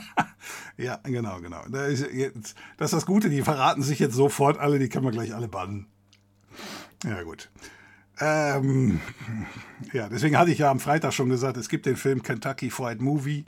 ja, 0.78 0.96
genau, 1.04 1.40
genau. 1.40 1.62
Das 1.70 2.02
ist 2.02 2.56
das 2.80 3.06
Gute, 3.06 3.30
die 3.30 3.44
verraten 3.44 3.84
sich 3.84 4.00
jetzt 4.00 4.16
sofort 4.16 4.58
alle, 4.58 4.80
die 4.80 4.90
können 4.90 5.06
wir 5.06 5.12
gleich 5.12 5.36
alle 5.36 5.48
bannen. 5.48 5.86
Ja, 7.04 7.22
gut. 7.22 7.52
Ähm, 8.20 9.02
ja, 9.94 10.10
deswegen 10.10 10.36
hatte 10.36 10.50
ich 10.50 10.58
ja 10.58 10.72
am 10.72 10.80
Freitag 10.80 11.14
schon 11.14 11.30
gesagt, 11.30 11.58
es 11.58 11.70
gibt 11.70 11.86
den 11.86 11.96
Film 11.96 12.24
Kentucky 12.24 12.72
Fried 12.72 13.02
Movie. 13.02 13.46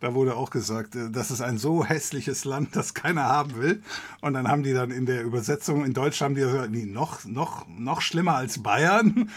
Da 0.00 0.14
wurde 0.14 0.36
auch 0.36 0.50
gesagt, 0.50 0.94
äh, 0.94 1.10
das 1.10 1.30
ist 1.30 1.40
ein 1.40 1.58
so 1.58 1.84
hässliches 1.84 2.44
Land, 2.44 2.76
das 2.76 2.94
keiner 2.94 3.24
haben 3.24 3.56
will. 3.56 3.82
Und 4.20 4.34
dann 4.34 4.48
haben 4.48 4.62
die 4.62 4.72
dann 4.72 4.90
in 4.90 5.06
der 5.06 5.22
Übersetzung 5.22 5.84
in 5.84 5.92
Deutsch 5.92 6.20
haben 6.20 6.34
die 6.34 6.40
gesagt, 6.40 6.70
noch, 6.72 7.24
noch, 7.24 7.66
noch 7.68 8.00
schlimmer 8.00 8.36
als 8.36 8.62
Bayern. 8.62 9.30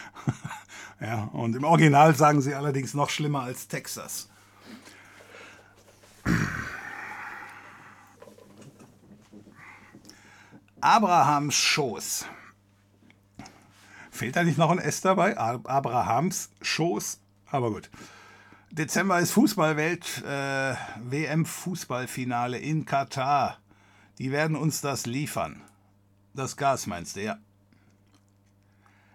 ja, 1.01 1.23
und 1.33 1.55
im 1.55 1.63
Original 1.63 2.15
sagen 2.15 2.41
sie 2.41 2.53
allerdings 2.53 2.93
noch 2.93 3.09
schlimmer 3.09 3.41
als 3.41 3.67
Texas. 3.67 4.29
Abrahams 10.79 11.55
Schoß. 11.55 12.25
Fehlt 14.09 14.35
da 14.35 14.43
nicht 14.43 14.57
noch 14.57 14.69
ein 14.69 14.79
S 14.79 15.01
dabei? 15.01 15.37
Abrahams 15.37 16.49
Schoß? 16.61 17.19
Aber 17.49 17.71
gut. 17.71 17.89
Dezember 18.71 19.19
ist 19.19 19.31
Fußballwelt, 19.31 20.23
äh, 20.25 20.75
WM-Fußballfinale 21.03 22.57
in 22.57 22.85
Katar. 22.85 23.57
Die 24.17 24.31
werden 24.31 24.55
uns 24.55 24.79
das 24.79 25.05
liefern. 25.05 25.61
Das 26.33 26.55
Gas 26.55 26.87
meinst 26.87 27.17
du, 27.17 27.23
ja. 27.23 27.37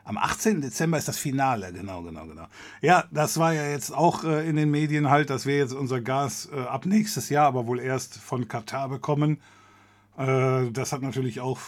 Am 0.05 0.19
18. 0.19 0.61
Dezember 0.61 0.99
ist 0.99 1.09
das 1.09 1.17
Finale, 1.17 1.73
genau, 1.73 2.03
genau, 2.03 2.27
genau. 2.27 2.47
Ja, 2.83 3.05
das 3.11 3.39
war 3.39 3.55
ja 3.55 3.67
jetzt 3.67 3.93
auch 3.93 4.25
äh, 4.25 4.47
in 4.47 4.57
den 4.57 4.71
Medien 4.71 5.09
halt, 5.09 5.31
dass 5.31 5.47
wir 5.47 5.57
jetzt 5.57 5.73
unser 5.73 6.03
Gas 6.03 6.51
äh, 6.53 6.61
ab 6.61 6.85
nächstes 6.85 7.31
Jahr, 7.31 7.47
aber 7.47 7.67
wohl 7.67 7.81
erst 7.81 8.19
von 8.19 8.49
Katar 8.49 8.91
bekommen. 8.91 9.41
Äh, 10.19 10.71
das 10.71 10.93
hat 10.93 11.01
natürlich 11.01 11.41
auch 11.41 11.59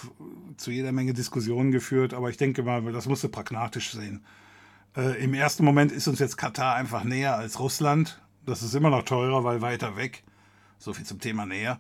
zu 0.59 0.71
jeder 0.71 0.93
Menge 0.93 1.15
Diskussionen 1.15 1.73
geführt, 1.73 2.13
aber 2.13 2.29
ich 2.29 2.37
denke 2.37 2.63
mal, 2.63 2.83
das 2.93 3.07
musst 3.07 3.25
du 3.25 3.31
pragmatisch 3.31 3.93
sehen. 3.93 4.23
Äh, 4.99 5.23
Im 5.23 5.33
ersten 5.33 5.65
Moment 5.65 5.93
ist 5.93 6.09
uns 6.09 6.19
jetzt 6.19 6.37
Katar 6.37 6.75
einfach 6.75 7.05
näher 7.05 7.37
als 7.37 7.61
Russland. 7.61 8.21
Das 8.45 8.63
ist 8.63 8.75
immer 8.75 8.91
noch 8.91 9.05
teurer, 9.05 9.45
weil 9.45 9.63
weiter 9.63 9.97
weg. 9.97 10.25
So 10.79 10.93
viel 10.93 11.07
zum 11.07 11.21
Thema 11.21 11.47
näher. 11.47 11.79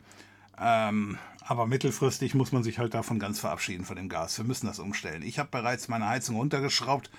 Ähm, 0.56 1.18
aber 1.40 1.66
mittelfristig 1.66 2.34
muss 2.34 2.52
man 2.52 2.62
sich 2.62 2.78
halt 2.78 2.94
davon 2.94 3.18
ganz 3.18 3.40
verabschieden 3.40 3.84
von 3.84 3.96
dem 3.96 4.08
Gas. 4.08 4.38
Wir 4.38 4.44
müssen 4.44 4.66
das 4.66 4.78
umstellen. 4.78 5.22
Ich 5.22 5.40
habe 5.40 5.48
bereits 5.50 5.88
meine 5.88 6.08
Heizung 6.08 6.36
runtergeschraubt. 6.36 7.10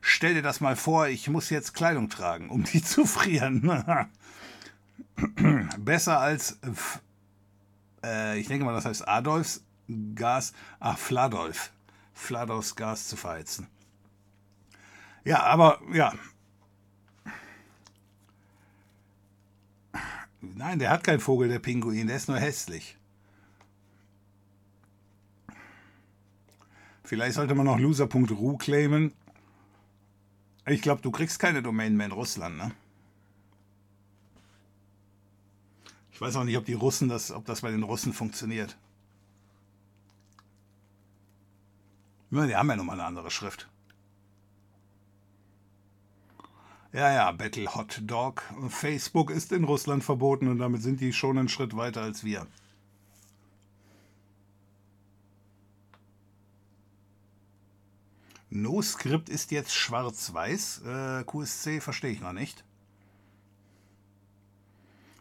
Stell 0.00 0.34
dir 0.34 0.42
das 0.42 0.60
mal 0.60 0.74
vor, 0.74 1.06
ich 1.06 1.28
muss 1.28 1.50
jetzt 1.50 1.72
Kleidung 1.72 2.08
tragen, 2.08 2.50
um 2.50 2.64
die 2.64 2.82
zu 2.84 3.06
frieren. 3.06 3.84
Besser 5.78 6.18
als, 6.18 6.58
äh, 8.04 8.40
ich 8.40 8.48
denke 8.48 8.64
mal, 8.64 8.74
das 8.74 8.86
heißt 8.86 9.06
Adolfs 9.06 9.62
Gas, 10.16 10.52
ach, 10.80 10.98
Fladolf. 10.98 11.70
Fladolfs 12.12 12.74
Gas 12.74 13.06
zu 13.06 13.16
verheizen. 13.16 13.68
Ja, 15.24 15.42
aber 15.42 15.80
ja. 15.92 16.12
Nein, 20.40 20.78
der 20.78 20.90
hat 20.90 21.04
keinen 21.04 21.20
Vogel, 21.20 21.48
der 21.48 21.58
Pinguin, 21.58 22.06
der 22.06 22.16
ist 22.16 22.28
nur 22.28 22.38
hässlich. 22.38 22.96
Vielleicht 27.02 27.34
sollte 27.34 27.54
man 27.54 27.66
noch 27.66 27.78
loser.ru 27.78 28.56
claimen. 28.56 29.12
Ich 30.66 30.80
glaube, 30.80 31.02
du 31.02 31.10
kriegst 31.10 31.38
keine 31.38 31.62
Domain 31.62 31.96
mehr 31.96 32.06
in 32.06 32.12
Russland, 32.12 32.56
ne? 32.56 32.72
Ich 36.12 36.20
weiß 36.20 36.36
auch 36.36 36.44
nicht, 36.44 36.56
ob 36.56 36.64
die 36.64 36.74
Russen 36.74 37.08
das, 37.08 37.32
ob 37.32 37.44
das 37.44 37.62
bei 37.62 37.70
den 37.70 37.82
Russen 37.82 38.12
funktioniert. 38.12 38.78
Die 42.30 42.56
haben 42.56 42.70
ja 42.70 42.76
nun 42.76 42.86
mal 42.86 42.94
eine 42.94 43.04
andere 43.04 43.30
Schrift. 43.30 43.68
Ja, 46.94 47.12
ja, 47.12 47.32
Battle 47.32 47.74
Hot 47.74 48.02
Dog. 48.04 48.44
Facebook 48.68 49.32
ist 49.32 49.50
in 49.50 49.64
Russland 49.64 50.04
verboten 50.04 50.46
und 50.46 50.58
damit 50.58 50.80
sind 50.80 51.00
die 51.00 51.12
schon 51.12 51.36
einen 51.36 51.48
Schritt 51.48 51.76
weiter 51.76 52.02
als 52.02 52.22
wir. 52.22 52.46
NoScript 58.50 59.28
ist 59.28 59.50
jetzt 59.50 59.74
schwarz-weiß. 59.74 60.82
Äh, 60.86 61.24
QSC 61.24 61.80
verstehe 61.80 62.12
ich 62.12 62.20
noch 62.20 62.32
nicht. 62.32 62.62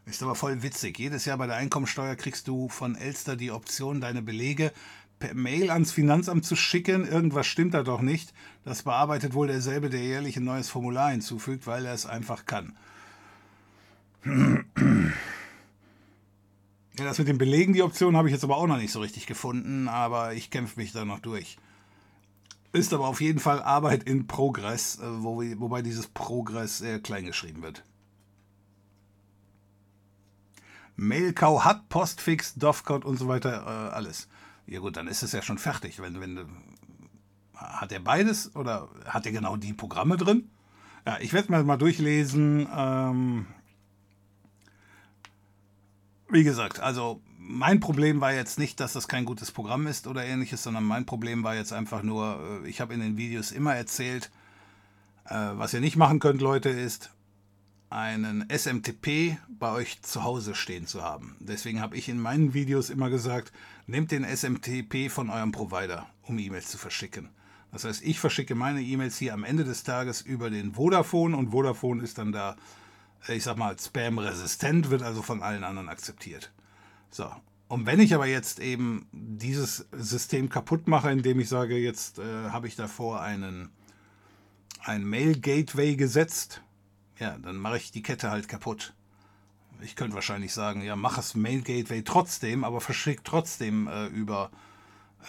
Ist 0.05 0.21
aber 0.21 0.35
voll 0.35 0.61
witzig. 0.61 0.99
Jedes 0.99 1.25
Jahr 1.25 1.39
bei 1.39 1.47
der 1.47 1.55
Einkommensteuer 1.55 2.15
kriegst 2.15 2.47
du 2.47 2.69
von 2.69 2.95
Elster 2.95 3.35
die 3.35 3.49
Option, 3.49 3.99
deine 3.99 4.21
Belege 4.21 4.71
per 5.23 5.35
Mail 5.35 5.71
ans 5.71 5.93
Finanzamt 5.93 6.43
zu 6.43 6.57
schicken. 6.57 7.07
Irgendwas 7.07 7.47
stimmt 7.47 7.73
da 7.73 7.83
doch 7.83 8.01
nicht. 8.01 8.33
Das 8.65 8.83
bearbeitet 8.83 9.33
wohl 9.33 9.47
derselbe, 9.47 9.89
der 9.89 10.01
jährlich 10.01 10.35
ein 10.35 10.43
neues 10.43 10.67
Formular 10.67 11.11
hinzufügt, 11.11 11.65
weil 11.65 11.85
er 11.85 11.93
es 11.93 12.05
einfach 12.05 12.45
kann. 12.45 12.75
Ja, 16.95 17.05
das 17.05 17.17
mit 17.17 17.27
den 17.27 17.39
Belegen, 17.39 17.73
die 17.73 17.81
Option 17.81 18.15
habe 18.15 18.27
ich 18.27 18.33
jetzt 18.33 18.43
aber 18.43 18.55
auch 18.55 18.67
noch 18.67 18.77
nicht 18.77 18.91
so 18.91 18.99
richtig 18.99 19.25
gefunden, 19.25 19.87
aber 19.87 20.35
ich 20.35 20.51
kämpfe 20.51 20.79
mich 20.79 20.91
da 20.91 21.05
noch 21.05 21.17
durch. 21.17 21.57
Ist 22.71 22.93
aber 22.93 23.07
auf 23.07 23.19
jeden 23.19 23.39
Fall 23.39 23.63
Arbeit 23.63 24.03
in 24.03 24.27
Progress, 24.27 24.99
äh, 24.99 25.23
wo, 25.23 25.41
wobei 25.59 25.81
dieses 25.81 26.05
Progress 26.05 26.77
sehr 26.77 26.99
klein 26.99 27.25
geschrieben 27.25 27.63
wird. 27.63 27.83
Mailcow 30.95 31.65
hat 31.65 31.89
Postfix, 31.89 32.53
Dovcot 32.53 33.05
und 33.05 33.17
so 33.17 33.27
weiter, 33.27 33.63
äh, 33.63 33.95
alles. 33.95 34.27
Ja 34.67 34.79
gut, 34.79 34.97
dann 34.97 35.07
ist 35.07 35.23
es 35.23 35.31
ja 35.31 35.41
schon 35.41 35.57
fertig. 35.57 36.01
Wenn, 36.01 36.19
wenn, 36.19 36.45
hat 37.55 37.91
er 37.91 37.99
beides 37.99 38.55
oder 38.55 38.89
hat 39.05 39.25
er 39.25 39.31
genau 39.31 39.57
die 39.57 39.73
Programme 39.73 40.17
drin? 40.17 40.49
Ja, 41.05 41.17
ich 41.19 41.33
werde 41.33 41.51
mal, 41.51 41.63
mal 41.63 41.77
durchlesen. 41.77 42.67
Ähm, 42.75 43.45
wie 46.29 46.43
gesagt, 46.43 46.79
also 46.79 47.21
mein 47.37 47.79
Problem 47.79 48.21
war 48.21 48.33
jetzt 48.33 48.57
nicht, 48.57 48.79
dass 48.79 48.93
das 48.93 49.07
kein 49.07 49.25
gutes 49.25 49.51
Programm 49.51 49.87
ist 49.87 50.07
oder 50.07 50.23
ähnliches, 50.25 50.63
sondern 50.63 50.85
mein 50.85 51.05
Problem 51.05 51.43
war 51.43 51.55
jetzt 51.55 51.73
einfach 51.73 52.03
nur, 52.03 52.61
äh, 52.63 52.69
ich 52.69 52.81
habe 52.81 52.93
in 52.93 53.01
den 53.01 53.17
Videos 53.17 53.51
immer 53.51 53.75
erzählt, 53.75 54.31
Äh, 55.25 55.57
was 55.57 55.73
ihr 55.73 55.79
nicht 55.79 55.95
machen 55.95 56.19
könnt, 56.19 56.41
Leute, 56.41 56.67
ist 56.69 57.09
einen 57.93 58.49
SMTP 58.49 59.37
bei 59.47 59.71
euch 59.71 60.01
zu 60.01 60.23
Hause 60.23 60.55
stehen 60.55 60.87
zu 60.87 61.03
haben. 61.03 61.35
Deswegen 61.39 61.79
habe 61.79 61.95
ich 61.95 62.09
in 62.09 62.19
meinen 62.19 62.55
Videos 62.55 62.89
immer 62.89 63.11
gesagt, 63.11 63.53
nehmt 63.85 64.11
den 64.11 64.23
SMTP 64.23 65.09
von 65.09 65.29
eurem 65.29 65.51
Provider, 65.51 66.07
um 66.23 66.39
E-Mails 66.39 66.69
zu 66.69 66.79
verschicken. 66.79 67.29
Das 67.71 67.85
heißt, 67.85 68.03
ich 68.03 68.19
verschicke 68.19 68.55
meine 68.55 68.81
E-Mails 68.81 69.17
hier 69.17 69.33
am 69.33 69.43
Ende 69.43 69.63
des 69.63 69.83
Tages 69.83 70.21
über 70.21 70.49
den 70.49 70.73
Vodafone 70.73 71.37
und 71.37 71.51
Vodafone 71.51 72.03
ist 72.03 72.17
dann 72.17 72.31
da, 72.31 72.55
ich 73.27 73.43
sag 73.43 73.57
mal, 73.57 73.77
spam-resistent, 73.79 74.89
wird 74.89 75.03
also 75.03 75.21
von 75.21 75.43
allen 75.43 75.63
anderen 75.63 75.89
akzeptiert. 75.89 76.51
So. 77.11 77.29
Und 77.67 77.85
wenn 77.85 77.99
ich 77.99 78.15
aber 78.15 78.25
jetzt 78.25 78.59
eben 78.59 79.07
dieses 79.11 79.87
System 79.91 80.49
kaputt 80.49 80.87
mache, 80.87 81.11
indem 81.11 81.39
ich 81.39 81.49
sage, 81.49 81.77
jetzt 81.77 82.17
äh, 82.17 82.49
habe 82.49 82.67
ich 82.67 82.75
davor 82.75 83.21
einen, 83.21 83.69
ein 84.83 85.03
Mail-Gateway 85.03 85.95
gesetzt, 85.95 86.61
ja, 87.19 87.37
dann 87.37 87.57
mache 87.57 87.77
ich 87.77 87.91
die 87.91 88.01
Kette 88.01 88.31
halt 88.31 88.47
kaputt. 88.47 88.93
Ich 89.81 89.95
könnte 89.95 90.15
wahrscheinlich 90.15 90.53
sagen, 90.53 90.81
ja, 90.81 90.95
mach 90.95 91.15
das 91.15 91.35
Mail 91.35 91.61
Gateway 91.61 92.03
trotzdem, 92.03 92.63
aber 92.63 92.79
verschick 92.79 93.23
trotzdem 93.23 93.87
äh, 93.87 94.07
über, 94.07 94.51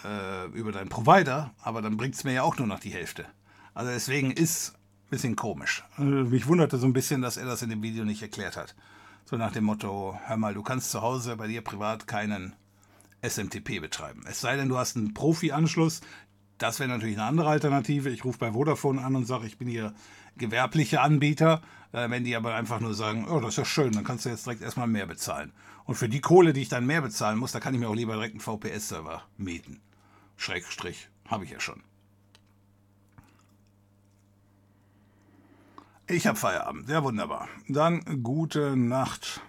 äh, 0.03 0.45
über 0.47 0.71
deinen 0.71 0.89
Provider, 0.89 1.53
aber 1.61 1.81
dann 1.81 1.97
bringt 1.97 2.15
es 2.15 2.23
mir 2.23 2.33
ja 2.33 2.43
auch 2.43 2.57
nur 2.57 2.67
noch 2.67 2.79
die 2.79 2.93
Hälfte. 2.93 3.25
Also 3.73 3.91
deswegen 3.91 4.31
ist 4.31 4.73
ein 4.75 5.09
bisschen 5.09 5.35
komisch. 5.35 5.83
Äh, 5.97 6.03
mich 6.03 6.47
wunderte 6.47 6.77
so 6.77 6.85
ein 6.85 6.93
bisschen, 6.93 7.21
dass 7.21 7.37
er 7.37 7.45
das 7.45 7.61
in 7.61 7.69
dem 7.69 7.83
Video 7.83 8.05
nicht 8.05 8.21
erklärt 8.21 8.55
hat. 8.55 8.75
So 9.25 9.37
nach 9.37 9.51
dem 9.51 9.63
Motto, 9.63 10.17
hör 10.25 10.37
mal, 10.37 10.53
du 10.53 10.61
kannst 10.61 10.91
zu 10.91 11.01
Hause 11.01 11.35
bei 11.35 11.47
dir 11.47 11.63
privat 11.63 12.07
keinen 12.07 12.55
SMTP 13.27 13.81
betreiben. 13.81 14.23
Es 14.27 14.39
sei 14.39 14.55
denn, 14.55 14.69
du 14.69 14.77
hast 14.77 14.95
einen 14.95 15.13
Profi-Anschluss. 15.13 16.01
Das 16.57 16.79
wäre 16.79 16.89
natürlich 16.89 17.17
eine 17.17 17.25
andere 17.25 17.49
Alternative. 17.49 18.09
Ich 18.09 18.23
rufe 18.23 18.37
bei 18.37 18.53
Vodafone 18.53 19.01
an 19.01 19.15
und 19.15 19.25
sage, 19.25 19.47
ich 19.47 19.57
bin 19.57 19.67
hier 19.67 19.93
gewerbliche 20.37 21.01
Anbieter. 21.01 21.61
Äh, 21.91 22.09
wenn 22.09 22.23
die 22.23 22.35
aber 22.35 22.55
einfach 22.55 22.79
nur 22.79 22.93
sagen, 22.93 23.27
oh, 23.27 23.39
das 23.39 23.51
ist 23.51 23.57
ja 23.57 23.65
schön, 23.65 23.93
dann 23.93 24.03
kannst 24.03 24.25
du 24.25 24.29
jetzt 24.29 24.45
direkt 24.45 24.61
erstmal 24.61 24.87
mehr 24.87 25.05
bezahlen. 25.05 25.51
Und 25.85 25.95
für 25.95 26.09
die 26.09 26.21
Kohle, 26.21 26.51
die 26.53 26.61
ich 26.61 26.69
dann 26.69 26.85
mehr 26.85 27.01
bezahlen 27.01 27.37
muss, 27.37 27.51
da 27.51 27.59
kann 27.59 27.73
ich 27.73 27.79
mir 27.79 27.89
auch 27.89 27.95
lieber 27.95 28.13
direkt 28.13 28.33
einen 28.33 28.41
VPS-Server 28.41 29.23
mieten. 29.37 29.79
Schrägstrich, 30.37 31.09
habe 31.27 31.45
ich 31.45 31.51
ja 31.51 31.59
schon. 31.59 31.81
Ich 36.07 36.27
habe 36.27 36.37
Feierabend, 36.37 36.87
ja 36.89 37.03
wunderbar. 37.03 37.47
Dann 37.67 38.21
gute 38.21 38.75
Nacht. 38.75 39.41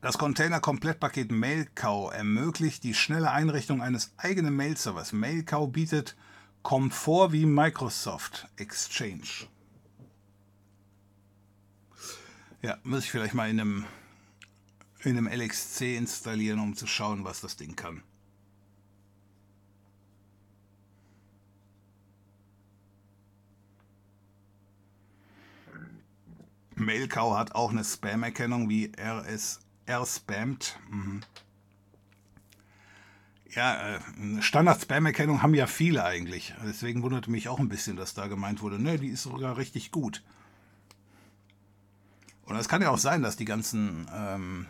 Das 0.00 0.18
Container-Komplettpaket 0.18 1.30
MailCow 1.30 2.12
ermöglicht 2.12 2.84
die 2.84 2.94
schnelle 2.94 3.30
Einrichtung 3.30 3.82
eines 3.82 4.12
eigenen 4.16 4.56
Mail-Servers. 4.56 5.12
MailCow 5.12 5.70
bietet 5.70 6.16
Komfort 6.62 7.32
wie 7.32 7.46
Microsoft 7.46 8.48
Exchange. 8.56 9.48
Ja, 12.62 12.78
muss 12.84 13.04
ich 13.04 13.10
vielleicht 13.10 13.34
mal 13.34 13.50
in 13.50 13.60
einem, 13.60 13.84
in 15.02 15.18
einem 15.18 15.26
LXC 15.26 15.96
installieren, 15.96 16.60
um 16.60 16.76
zu 16.76 16.86
schauen, 16.86 17.24
was 17.24 17.40
das 17.40 17.56
Ding 17.56 17.74
kann. 17.74 18.02
Mailcow 26.76 27.36
hat 27.36 27.54
auch 27.54 27.70
eine 27.70 27.84
Spam-Erkennung 27.84 28.68
wie 28.68 28.92
RS, 28.96 29.60
R-Spammed. 29.86 30.78
Mhm. 30.90 31.22
Ja, 33.54 33.96
äh, 33.96 34.00
Standard-Spam-Erkennung 34.40 35.42
haben 35.42 35.54
ja 35.54 35.66
viele 35.66 36.04
eigentlich. 36.04 36.54
Deswegen 36.64 37.02
wunderte 37.02 37.30
mich 37.30 37.48
auch 37.48 37.58
ein 37.58 37.68
bisschen, 37.68 37.96
dass 37.96 38.14
da 38.14 38.26
gemeint 38.26 38.62
wurde, 38.62 38.78
ne, 38.78 38.98
die 38.98 39.08
ist 39.08 39.24
sogar 39.24 39.58
richtig 39.58 39.90
gut. 39.90 40.22
Und 42.44 42.56
es 42.56 42.68
kann 42.68 42.82
ja 42.82 42.90
auch 42.90 42.98
sein, 42.98 43.22
dass 43.22 43.36
die 43.36 43.44
ganzen, 43.44 44.06
ähm, 44.14 44.66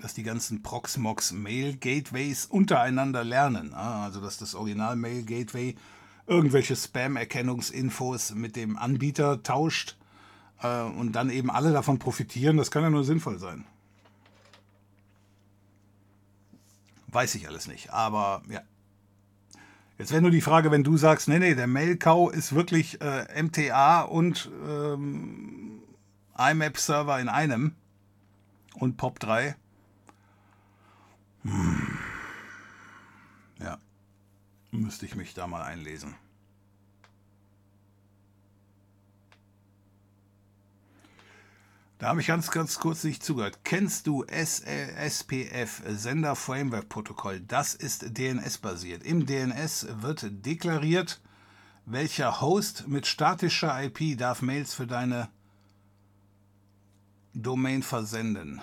dass 0.00 0.14
die 0.14 0.22
ganzen 0.22 0.62
Proxmox 0.62 1.32
Mail 1.32 1.76
Gateways 1.76 2.46
untereinander 2.46 3.24
lernen. 3.24 3.74
Also 3.74 4.20
dass 4.20 4.38
das 4.38 4.54
Original 4.54 4.96
Mail 4.96 5.24
Gateway 5.24 5.74
irgendwelche 6.26 6.76
Spam-Erkennungsinfos 6.76 8.34
mit 8.34 8.54
dem 8.54 8.76
Anbieter 8.76 9.42
tauscht 9.42 9.96
äh, 10.62 10.82
und 10.82 11.12
dann 11.12 11.28
eben 11.28 11.50
alle 11.50 11.72
davon 11.72 11.98
profitieren. 11.98 12.56
Das 12.56 12.70
kann 12.70 12.82
ja 12.82 12.90
nur 12.90 13.04
sinnvoll 13.04 13.38
sein. 13.38 13.64
Weiß 17.12 17.34
ich 17.34 17.46
alles 17.46 17.68
nicht. 17.68 17.90
Aber 17.90 18.42
ja. 18.48 18.62
Jetzt 19.98 20.10
wäre 20.10 20.22
nur 20.22 20.30
die 20.30 20.40
Frage, 20.40 20.70
wenn 20.70 20.82
du 20.82 20.96
sagst, 20.96 21.28
nee, 21.28 21.38
nee, 21.38 21.54
der 21.54 21.66
Mailcow 21.66 22.32
ist 22.32 22.54
wirklich 22.54 23.00
äh, 23.00 23.42
MTA 23.42 24.02
und 24.02 24.50
ähm, 24.66 25.82
IMAP-Server 26.36 27.20
in 27.20 27.28
einem 27.28 27.76
und 28.74 29.00
POP3. 29.00 29.54
Hm. 31.44 31.98
Ja. 33.60 33.78
Müsste 34.70 35.06
ich 35.06 35.14
mich 35.14 35.34
da 35.34 35.46
mal 35.46 35.62
einlesen. 35.62 36.16
Da 42.02 42.08
habe 42.08 42.20
ich 42.20 42.26
ganz, 42.26 42.50
ganz 42.50 42.80
kurz 42.80 43.04
nicht 43.04 43.22
zugehört. 43.22 43.60
Kennst 43.62 44.08
du 44.08 44.24
SPF, 44.24 45.82
Sender 45.86 46.34
Framework 46.34 46.88
Protokoll? 46.88 47.38
Das 47.38 47.76
ist 47.76 48.18
DNS-basiert. 48.18 49.04
Im 49.04 49.24
DNS 49.24 49.86
wird 50.00 50.26
deklariert, 50.44 51.20
welcher 51.86 52.40
Host 52.40 52.88
mit 52.88 53.06
statischer 53.06 53.80
IP 53.84 54.18
darf 54.18 54.42
Mails 54.42 54.74
für 54.74 54.88
deine 54.88 55.28
Domain 57.34 57.84
versenden. 57.84 58.60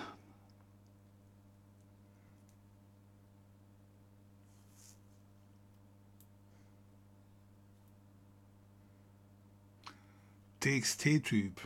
TXT-Typ. 10.59 11.61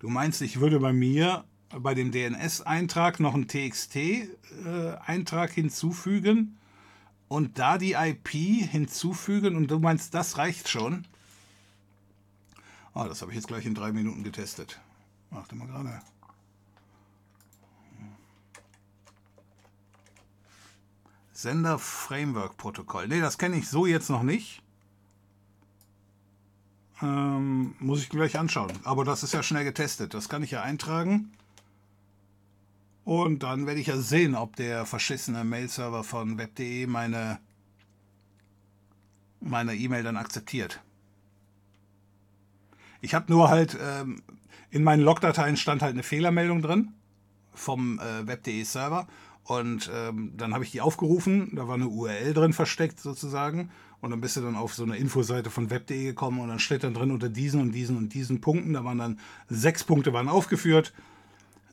Du 0.00 0.08
meinst, 0.08 0.42
ich 0.42 0.58
würde 0.60 0.80
bei 0.80 0.94
mir 0.94 1.44
bei 1.68 1.94
dem 1.94 2.10
DNS-Eintrag 2.10 3.20
noch 3.20 3.34
einen 3.34 3.46
TXT-Eintrag 3.46 5.52
hinzufügen 5.52 6.58
und 7.28 7.58
da 7.58 7.78
die 7.78 7.92
IP 7.92 8.30
hinzufügen 8.30 9.54
und 9.56 9.70
du 9.70 9.78
meinst, 9.78 10.14
das 10.14 10.38
reicht 10.38 10.68
schon? 10.68 11.06
Ah, 12.94 13.06
das 13.06 13.20
habe 13.20 13.30
ich 13.30 13.36
jetzt 13.36 13.46
gleich 13.46 13.66
in 13.66 13.74
drei 13.74 13.92
Minuten 13.92 14.24
getestet. 14.24 14.80
Warte 15.30 15.54
mal 15.54 15.68
gerade. 15.68 16.00
Sender 21.32 21.78
Framework 21.78 22.56
Protokoll. 22.56 23.06
Ne, 23.06 23.20
das 23.20 23.38
kenne 23.38 23.56
ich 23.56 23.68
so 23.68 23.86
jetzt 23.86 24.10
noch 24.10 24.22
nicht. 24.22 24.62
Ähm, 27.02 27.74
muss 27.78 28.02
ich 28.02 28.08
gleich 28.08 28.38
anschauen. 28.38 28.72
Aber 28.84 29.04
das 29.04 29.22
ist 29.22 29.32
ja 29.32 29.42
schnell 29.42 29.64
getestet. 29.64 30.14
Das 30.14 30.28
kann 30.28 30.42
ich 30.42 30.50
ja 30.50 30.62
eintragen. 30.62 31.32
Und 33.04 33.42
dann 33.42 33.66
werde 33.66 33.80
ich 33.80 33.86
ja 33.86 33.96
sehen, 33.96 34.34
ob 34.34 34.56
der 34.56 34.84
verschissene 34.86 35.44
Mail-Server 35.44 36.04
von 36.04 36.38
web.de 36.38 36.86
meine 36.86 37.38
meine 39.40 39.74
E-Mail 39.74 40.02
dann 40.02 40.16
akzeptiert. 40.16 40.80
Ich 43.00 43.14
habe 43.14 43.32
nur 43.32 43.48
halt 43.48 43.76
ähm, 43.80 44.22
in 44.70 44.84
meinen 44.84 45.02
Logdateien 45.02 45.56
stand 45.56 45.82
halt 45.82 45.94
eine 45.94 46.02
Fehlermeldung 46.02 46.60
drin 46.62 46.92
vom 47.54 47.98
äh, 47.98 48.26
web.de 48.26 48.62
Server 48.64 49.08
und 49.44 49.90
ähm, 49.92 50.34
dann 50.36 50.52
habe 50.52 50.64
ich 50.64 50.70
die 50.70 50.80
aufgerufen, 50.80 51.50
da 51.54 51.66
war 51.66 51.74
eine 51.74 51.88
URL 51.88 52.34
drin 52.34 52.52
versteckt 52.52 53.00
sozusagen 53.00 53.70
und 54.00 54.10
dann 54.10 54.20
bist 54.20 54.36
du 54.36 54.40
dann 54.40 54.56
auf 54.56 54.74
so 54.74 54.82
eine 54.82 54.96
Infoseite 54.96 55.50
von 55.50 55.70
web.de 55.70 56.04
gekommen 56.04 56.40
und 56.40 56.48
dann 56.48 56.58
steht 56.58 56.84
dann 56.84 56.94
drin 56.94 57.10
unter 57.10 57.28
diesen 57.28 57.60
und 57.60 57.72
diesen 57.72 57.96
und 57.96 58.14
diesen 58.14 58.40
Punkten, 58.40 58.72
da 58.72 58.84
waren 58.84 58.98
dann 58.98 59.18
sechs 59.48 59.84
Punkte 59.84 60.12
waren 60.12 60.28
aufgeführt, 60.28 60.92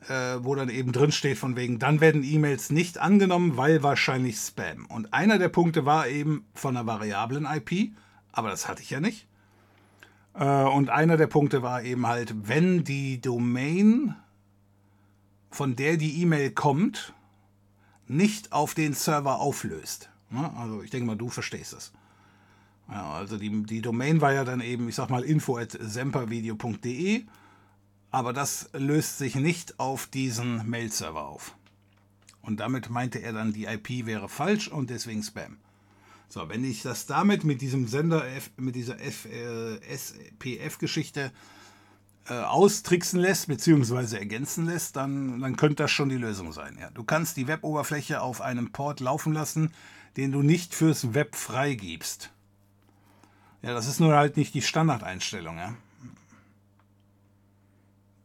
äh, 0.08 0.38
wo 0.40 0.54
dann 0.54 0.68
eben 0.68 0.92
drin 0.92 1.12
steht 1.12 1.38
von 1.38 1.56
wegen, 1.56 1.78
dann 1.78 2.00
werden 2.00 2.22
E-Mails 2.22 2.70
nicht 2.70 2.98
angenommen, 2.98 3.56
weil 3.56 3.82
wahrscheinlich 3.82 4.36
Spam. 4.36 4.86
Und 4.86 5.12
einer 5.14 5.38
der 5.38 5.48
Punkte 5.48 5.86
war 5.86 6.08
eben 6.08 6.44
von 6.54 6.76
einer 6.76 6.86
variablen 6.86 7.46
IP, 7.46 7.92
aber 8.32 8.50
das 8.50 8.68
hatte 8.68 8.82
ich 8.82 8.90
ja 8.90 9.00
nicht. 9.00 9.26
Äh, 10.34 10.64
und 10.64 10.90
einer 10.90 11.16
der 11.16 11.26
Punkte 11.26 11.62
war 11.62 11.82
eben 11.82 12.06
halt, 12.06 12.48
wenn 12.48 12.84
die 12.84 13.20
Domain, 13.20 14.14
von 15.50 15.76
der 15.76 15.96
die 15.96 16.22
E-Mail 16.22 16.50
kommt, 16.50 17.14
nicht 18.06 18.52
auf 18.52 18.74
den 18.74 18.94
Server 18.94 19.40
auflöst. 19.40 20.10
Also 20.56 20.82
ich 20.82 20.90
denke 20.90 21.06
mal, 21.06 21.16
du 21.16 21.28
verstehst 21.28 21.72
es. 21.72 21.92
Ja, 22.88 23.12
also 23.12 23.36
die, 23.36 23.62
die 23.64 23.82
Domain 23.82 24.20
war 24.20 24.32
ja 24.32 24.44
dann 24.44 24.60
eben, 24.60 24.88
ich 24.88 24.94
sag 24.94 25.10
mal, 25.10 25.22
info 25.22 25.58
at 25.58 25.76
sempervideo.de, 25.78 27.24
aber 28.10 28.32
das 28.32 28.70
löst 28.72 29.18
sich 29.18 29.34
nicht 29.34 29.78
auf 29.78 30.06
diesen 30.06 30.68
Mail-Server 30.68 31.26
auf. 31.26 31.54
Und 32.40 32.60
damit 32.60 32.88
meinte 32.88 33.18
er 33.18 33.34
dann, 33.34 33.52
die 33.52 33.66
IP 33.66 34.06
wäre 34.06 34.28
falsch 34.28 34.68
und 34.68 34.88
deswegen 34.88 35.22
Spam. 35.22 35.58
So, 36.30 36.48
wenn 36.48 36.64
ich 36.64 36.82
das 36.82 37.06
damit 37.06 37.44
mit 37.44 37.60
diesem 37.60 37.86
Sender, 37.88 38.26
F, 38.26 38.50
mit 38.56 38.74
dieser 38.74 39.00
F, 39.00 39.26
äh, 39.26 39.78
SPF-Geschichte 39.86 41.30
äh, 42.28 42.34
austricksen 42.34 43.20
lässt, 43.20 43.48
beziehungsweise 43.48 44.18
ergänzen 44.18 44.66
lässt, 44.66 44.96
dann, 44.96 45.40
dann 45.40 45.56
könnte 45.56 45.82
das 45.82 45.90
schon 45.90 46.08
die 46.08 46.16
Lösung 46.16 46.52
sein. 46.52 46.76
Ja. 46.80 46.90
Du 46.90 47.04
kannst 47.04 47.36
die 47.36 47.48
Web-Oberfläche 47.48 48.20
auf 48.20 48.40
einem 48.40 48.72
Port 48.72 49.00
laufen 49.00 49.32
lassen, 49.32 49.72
den 50.16 50.32
du 50.32 50.42
nicht 50.42 50.74
fürs 50.74 51.14
Web 51.14 51.34
freigibst. 51.34 52.30
Ja, 53.62 53.72
das 53.74 53.86
ist 53.86 54.00
nur 54.00 54.14
halt 54.14 54.36
nicht 54.36 54.54
die 54.54 54.62
Standardeinstellung, 54.62 55.58
ja. 55.58 55.74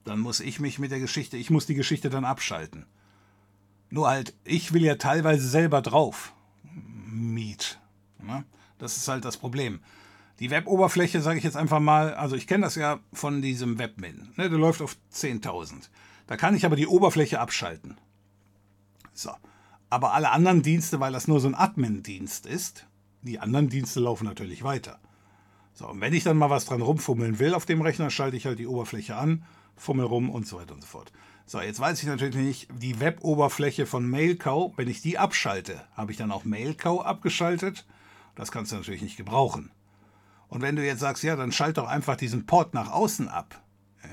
Dann 0.04 0.20
muss 0.20 0.40
ich 0.40 0.60
mich 0.60 0.80
mit 0.80 0.92
der 0.92 1.00
Geschichte, 1.00 1.38
ich 1.38 1.50
muss 1.50 1.66
die 1.66 1.76
Geschichte 1.76 2.10
dann 2.10 2.26
abschalten. 2.26 2.86
Nur 3.90 4.08
halt, 4.08 4.34
ich 4.44 4.74
will 4.74 4.84
ja 4.84 4.96
teilweise 4.96 5.48
selber 5.48 5.82
drauf. 5.82 6.34
Miet. 6.64 7.80
Ne? 8.22 8.44
Das 8.78 8.98
ist 8.98 9.08
halt 9.08 9.24
das 9.24 9.38
Problem. 9.38 9.80
Die 10.40 10.50
Web-Oberfläche, 10.50 11.22
sage 11.22 11.38
ich 11.38 11.44
jetzt 11.44 11.56
einfach 11.56 11.80
mal, 11.80 12.16
also 12.16 12.36
ich 12.36 12.48
kenne 12.48 12.66
das 12.66 12.76
ja 12.76 13.00
von 13.14 13.42
diesem 13.42 13.78
Webmin. 13.78 14.34
Ne, 14.36 14.50
der 14.50 14.60
läuft 14.60 14.82
auf 14.82 14.98
10.000. 15.14 15.90
Da 16.28 16.38
kann 16.38 16.56
ich 16.56 16.66
aber 16.66 16.76
die 16.76 16.88
Oberfläche 16.88 17.40
abschalten. 17.40 17.98
So. 19.14 19.32
Aber 19.90 20.14
alle 20.14 20.32
anderen 20.32 20.64
Dienste, 20.64 21.00
weil 21.00 21.14
das 21.14 21.28
nur 21.28 21.40
so 21.40 21.48
ein 21.48 21.56
Admin-Dienst 21.56 22.48
ist, 22.48 22.88
die 23.22 23.40
anderen 23.40 23.70
Dienste 23.70 24.00
laufen 24.00 24.26
natürlich 24.26 24.64
weiter. 24.64 25.00
So, 25.74 25.90
und 25.90 26.02
wenn 26.02 26.14
ich 26.14 26.24
dann 26.24 26.38
mal 26.38 26.50
was 26.50 26.66
dran 26.66 26.82
rumfummeln 26.82 27.40
will 27.40 27.54
auf 27.54 27.66
dem 27.66 27.82
Rechner, 27.82 28.10
schalte 28.10 28.38
ich 28.38 28.45
halt 28.45 28.60
die 28.60 28.68
Oberfläche 28.68 29.16
an, 29.16 29.44
fummel 29.76 30.06
rum 30.06 30.30
und 30.30 30.48
so 30.48 30.60
weiter 30.60 30.74
und 30.74 30.82
so 30.82 30.88
fort. 30.88 31.12
So, 31.45 31.60
jetzt 31.60 31.80
weiß 31.80 32.02
ich 32.02 32.08
natürlich 32.08 32.36
nicht, 32.36 32.68
die 32.78 33.00
Web-Oberfläche 33.00 33.86
von 33.86 34.10
MailCow, 34.10 34.74
wenn 34.78 34.88
ich 34.88 35.02
die 35.02 35.18
abschalte, 35.18 35.82
habe 35.94 36.12
ich 36.12 36.18
dann 36.18 36.32
auch 36.32 36.45
MailCow 36.45 37.04
abgeschaltet? 37.04 37.86
Das 38.36 38.52
kannst 38.52 38.72
du 38.72 38.76
natürlich 38.76 39.02
nicht 39.02 39.18
gebrauchen. 39.18 39.72
Und 40.48 40.62
wenn 40.62 40.76
du 40.76 40.86
jetzt 40.86 41.00
sagst, 41.00 41.24
ja, 41.24 41.36
dann 41.36 41.52
schalt 41.52 41.78
doch 41.78 41.88
einfach 41.88 42.16
diesen 42.16 42.45
Port 42.45 42.74
nach 42.74 42.91
außen 42.91 43.28
ab. 43.28 43.62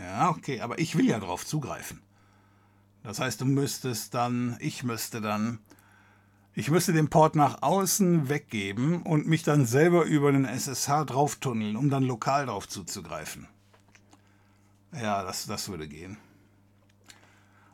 Ja, 0.03 0.31
okay, 0.31 0.61
aber 0.61 0.79
ich 0.79 0.97
will 0.97 1.07
ja 1.07 1.21
drauf 1.21 1.47
zugreifen. 1.47 2.03
Das 3.03 3.21
heißt, 3.21 3.41
du 3.41 3.45
müsstest 3.45 4.15
dann, 4.15 4.57
ich 4.61 4.83
müsste 4.83 5.21
dann, 5.21 5.59
ich 6.55 6.71
müsste 6.71 6.93
den 6.93 7.09
Port 7.09 7.37
nach 7.37 7.63
außen 7.63 8.29
weggeben 8.29 9.03
und 9.03 9.27
mich 9.27 9.43
dann 9.43 9.67
selber 9.67 10.05
über 10.05 10.33
den 10.33 10.45
SSH 10.45 11.05
drauf 11.07 11.37
tunneln, 11.37 11.77
um 11.77 11.91
dann 11.91 12.03
lokal 12.03 12.47
drauf 12.47 12.69
zuzugreifen. 12.69 13.47
Ja, 14.93 15.23
das, 15.23 15.47
das 15.47 15.69
würde 15.69 15.87
gehen. 15.87 16.17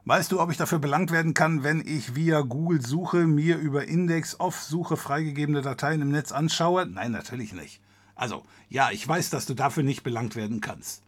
Weißt 0.05 0.31
du, 0.31 0.41
ob 0.41 0.53
ich 0.53 0.57
dafür 0.57 0.79
belangt 0.79 1.11
werden 1.11 1.35
kann, 1.35 1.65
wenn 1.65 1.81
ich 1.85 2.15
via 2.15 2.43
Google 2.43 2.85
Suche 2.85 3.27
mir 3.27 3.59
über 3.59 3.89
Index 3.89 4.39
off 4.39 4.63
Suche 4.63 4.97
freigegebene 4.97 5.63
Dateien 5.63 6.01
im 6.03 6.11
Netz 6.11 6.31
anschaue? 6.31 6.87
Nein, 6.87 7.11
natürlich 7.11 7.53
nicht. 7.53 7.81
Also, 8.15 8.45
ja, 8.69 8.91
ich 8.93 9.07
weiß, 9.07 9.31
dass 9.31 9.47
du 9.47 9.55
dafür 9.55 9.83
nicht 9.83 10.05
belangt 10.05 10.37
werden 10.37 10.61
kannst. 10.61 11.03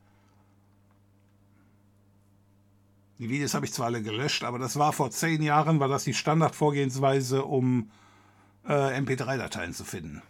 Die 3.19 3.29
Videos 3.29 3.55
habe 3.55 3.67
ich 3.67 3.73
zwar 3.73 3.87
alle 3.87 4.03
gelöscht, 4.03 4.45
aber 4.45 4.59
das 4.59 4.79
war 4.79 4.93
vor 4.93 5.11
zehn 5.11 5.43
Jahren, 5.43 5.81
war 5.81 5.89
das 5.89 6.05
die 6.05 6.15
Standardvorgehensweise, 6.15 7.45
um 7.45 7.91
äh, 8.67 8.99
MP3-Dateien 9.01 9.75
zu 9.75 9.85
finden. 9.85 10.23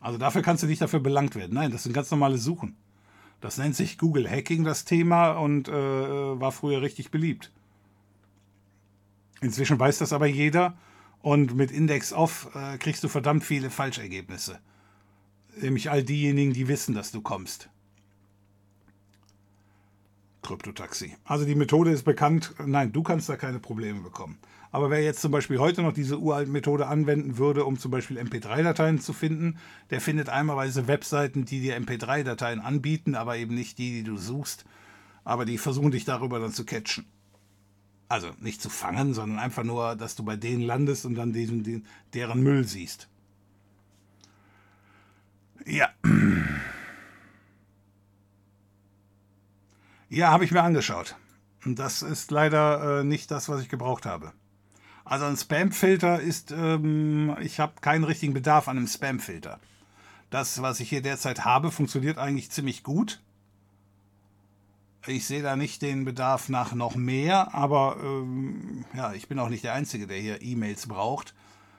Also 0.00 0.18
dafür 0.18 0.42
kannst 0.42 0.62
du 0.62 0.66
nicht 0.66 0.82
dafür 0.82 1.00
belangt 1.00 1.34
werden. 1.34 1.54
Nein, 1.54 1.70
das 1.70 1.84
sind 1.84 1.94
ganz 1.94 2.10
normale 2.10 2.36
Suchen. 2.36 2.76
Das 3.40 3.56
nennt 3.56 3.74
sich 3.74 3.96
Google 3.96 4.30
Hacking, 4.30 4.64
das 4.64 4.84
Thema, 4.84 5.32
und 5.32 5.68
äh, 5.68 5.72
war 5.72 6.52
früher 6.52 6.82
richtig 6.82 7.10
beliebt. 7.10 7.50
Inzwischen 9.40 9.78
weiß 9.78 9.98
das 9.98 10.12
aber 10.12 10.26
jeder 10.26 10.76
und 11.20 11.54
mit 11.54 11.70
Index 11.70 12.12
Off 12.12 12.48
äh, 12.54 12.76
kriegst 12.76 13.02
du 13.02 13.08
verdammt 13.08 13.44
viele 13.44 13.70
Falschergebnisse. 13.70 14.58
Nämlich 15.60 15.90
all 15.90 16.02
diejenigen, 16.02 16.52
die 16.52 16.68
wissen, 16.68 16.94
dass 16.94 17.10
du 17.10 17.22
kommst. 17.22 17.70
Kryptotaxi. 20.44 21.16
Also 21.24 21.44
die 21.44 21.56
Methode 21.56 21.90
ist 21.90 22.04
bekannt. 22.04 22.54
Nein, 22.64 22.92
du 22.92 23.02
kannst 23.02 23.28
da 23.28 23.36
keine 23.36 23.58
Probleme 23.58 24.00
bekommen. 24.00 24.38
Aber 24.70 24.90
wer 24.90 25.02
jetzt 25.02 25.20
zum 25.20 25.32
Beispiel 25.32 25.58
heute 25.58 25.82
noch 25.82 25.92
diese 25.92 26.18
uralte 26.18 26.50
Methode 26.50 26.86
anwenden 26.86 27.38
würde, 27.38 27.64
um 27.64 27.78
zum 27.78 27.90
Beispiel 27.90 28.18
MP3-Dateien 28.18 29.00
zu 29.00 29.12
finden, 29.12 29.58
der 29.90 30.00
findet 30.00 30.28
einmalweise 30.28 30.88
Webseiten, 30.88 31.44
die 31.44 31.60
dir 31.60 31.78
MP3-Dateien 31.78 32.60
anbieten, 32.60 33.14
aber 33.14 33.36
eben 33.36 33.54
nicht 33.54 33.78
die, 33.78 33.92
die 33.92 34.02
du 34.02 34.16
suchst. 34.16 34.64
Aber 35.24 35.44
die 35.44 35.58
versuchen 35.58 35.92
dich 35.92 36.04
darüber 36.04 36.40
dann 36.40 36.52
zu 36.52 36.64
catchen. 36.64 37.06
Also 38.08 38.30
nicht 38.40 38.60
zu 38.60 38.68
fangen, 38.68 39.14
sondern 39.14 39.38
einfach 39.38 39.64
nur, 39.64 39.96
dass 39.96 40.16
du 40.16 40.24
bei 40.24 40.36
denen 40.36 40.62
landest 40.62 41.06
und 41.06 41.14
dann 41.14 41.32
diesen, 41.32 41.86
deren 42.12 42.42
Müll 42.42 42.64
siehst. 42.64 43.08
Ja. 45.64 45.88
Ja, 50.14 50.30
habe 50.30 50.44
ich 50.44 50.52
mir 50.52 50.62
angeschaut. 50.62 51.16
Das 51.66 52.02
ist 52.02 52.30
leider 52.30 53.00
äh, 53.00 53.04
nicht 53.04 53.32
das, 53.32 53.48
was 53.48 53.60
ich 53.60 53.68
gebraucht 53.68 54.06
habe. 54.06 54.32
Also 55.04 55.24
ein 55.24 55.36
Spam-Filter 55.36 56.20
ist, 56.20 56.52
ähm, 56.52 57.36
ich 57.40 57.58
habe 57.58 57.80
keinen 57.80 58.04
richtigen 58.04 58.32
Bedarf 58.32 58.68
an 58.68 58.76
einem 58.76 58.86
Spam-Filter. 58.86 59.58
Das, 60.30 60.62
was 60.62 60.78
ich 60.78 60.88
hier 60.88 61.02
derzeit 61.02 61.44
habe, 61.44 61.72
funktioniert 61.72 62.18
eigentlich 62.18 62.52
ziemlich 62.52 62.84
gut. 62.84 63.24
Ich 65.04 65.26
sehe 65.26 65.42
da 65.42 65.56
nicht 65.56 65.82
den 65.82 66.04
Bedarf 66.04 66.48
nach 66.48 66.74
noch 66.74 66.94
mehr, 66.94 67.52
aber 67.52 67.96
ähm, 68.00 68.84
ja, 68.94 69.14
ich 69.14 69.26
bin 69.26 69.40
auch 69.40 69.48
nicht 69.48 69.64
der 69.64 69.74
Einzige, 69.74 70.06
der 70.06 70.18
hier 70.18 70.42
E-Mails 70.42 70.86
braucht. 70.86 71.34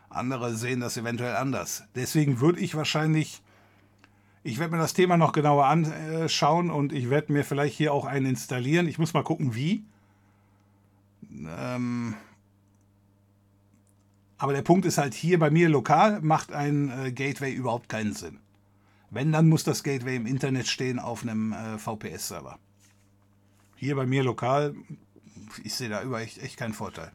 Andere 0.09 0.57
sehen 0.57 0.81
das 0.81 0.97
eventuell 0.97 1.37
anders. 1.37 1.85
Deswegen 1.95 2.41
würde 2.41 2.59
ich 2.59 2.75
wahrscheinlich, 2.75 3.41
ich 4.45 4.59
werde 4.59 4.75
mir 4.75 4.77
das 4.77 4.93
Thema 4.93 5.17
noch 5.17 5.31
genauer 5.31 5.65
anschauen 5.65 6.69
und 6.69 6.93
ich 6.93 7.09
werde 7.09 7.33
mir 7.33 7.43
vielleicht 7.43 7.75
hier 7.75 7.91
auch 7.91 8.05
einen 8.05 8.27
installieren. 8.27 8.87
Ich 8.87 8.99
muss 8.99 9.15
mal 9.15 9.23
gucken, 9.23 9.55
wie. 9.55 9.83
Ähm, 11.31 12.13
aber 14.37 14.53
der 14.53 14.61
Punkt 14.61 14.85
ist 14.85 14.99
halt 14.99 15.15
hier 15.15 15.39
bei 15.39 15.49
mir 15.49 15.67
lokal 15.67 16.21
macht 16.21 16.53
ein 16.53 16.89
äh, 16.89 17.11
Gateway 17.11 17.53
überhaupt 17.53 17.89
keinen 17.89 18.13
Sinn. 18.13 18.37
Wenn, 19.09 19.31
dann 19.31 19.49
muss 19.49 19.63
das 19.63 19.81
Gateway 19.81 20.15
im 20.15 20.27
Internet 20.27 20.67
stehen 20.67 20.99
auf 20.99 21.23
einem 21.23 21.51
äh, 21.51 21.79
VPS-Server. 21.79 22.59
Hier 23.77 23.95
bei 23.95 24.05
mir 24.05 24.23
lokal, 24.23 24.75
ich 25.63 25.73
sehe 25.73 25.89
da 25.89 26.03
über 26.03 26.21
echt, 26.21 26.37
echt 26.37 26.57
keinen 26.57 26.73
Vorteil. 26.73 27.11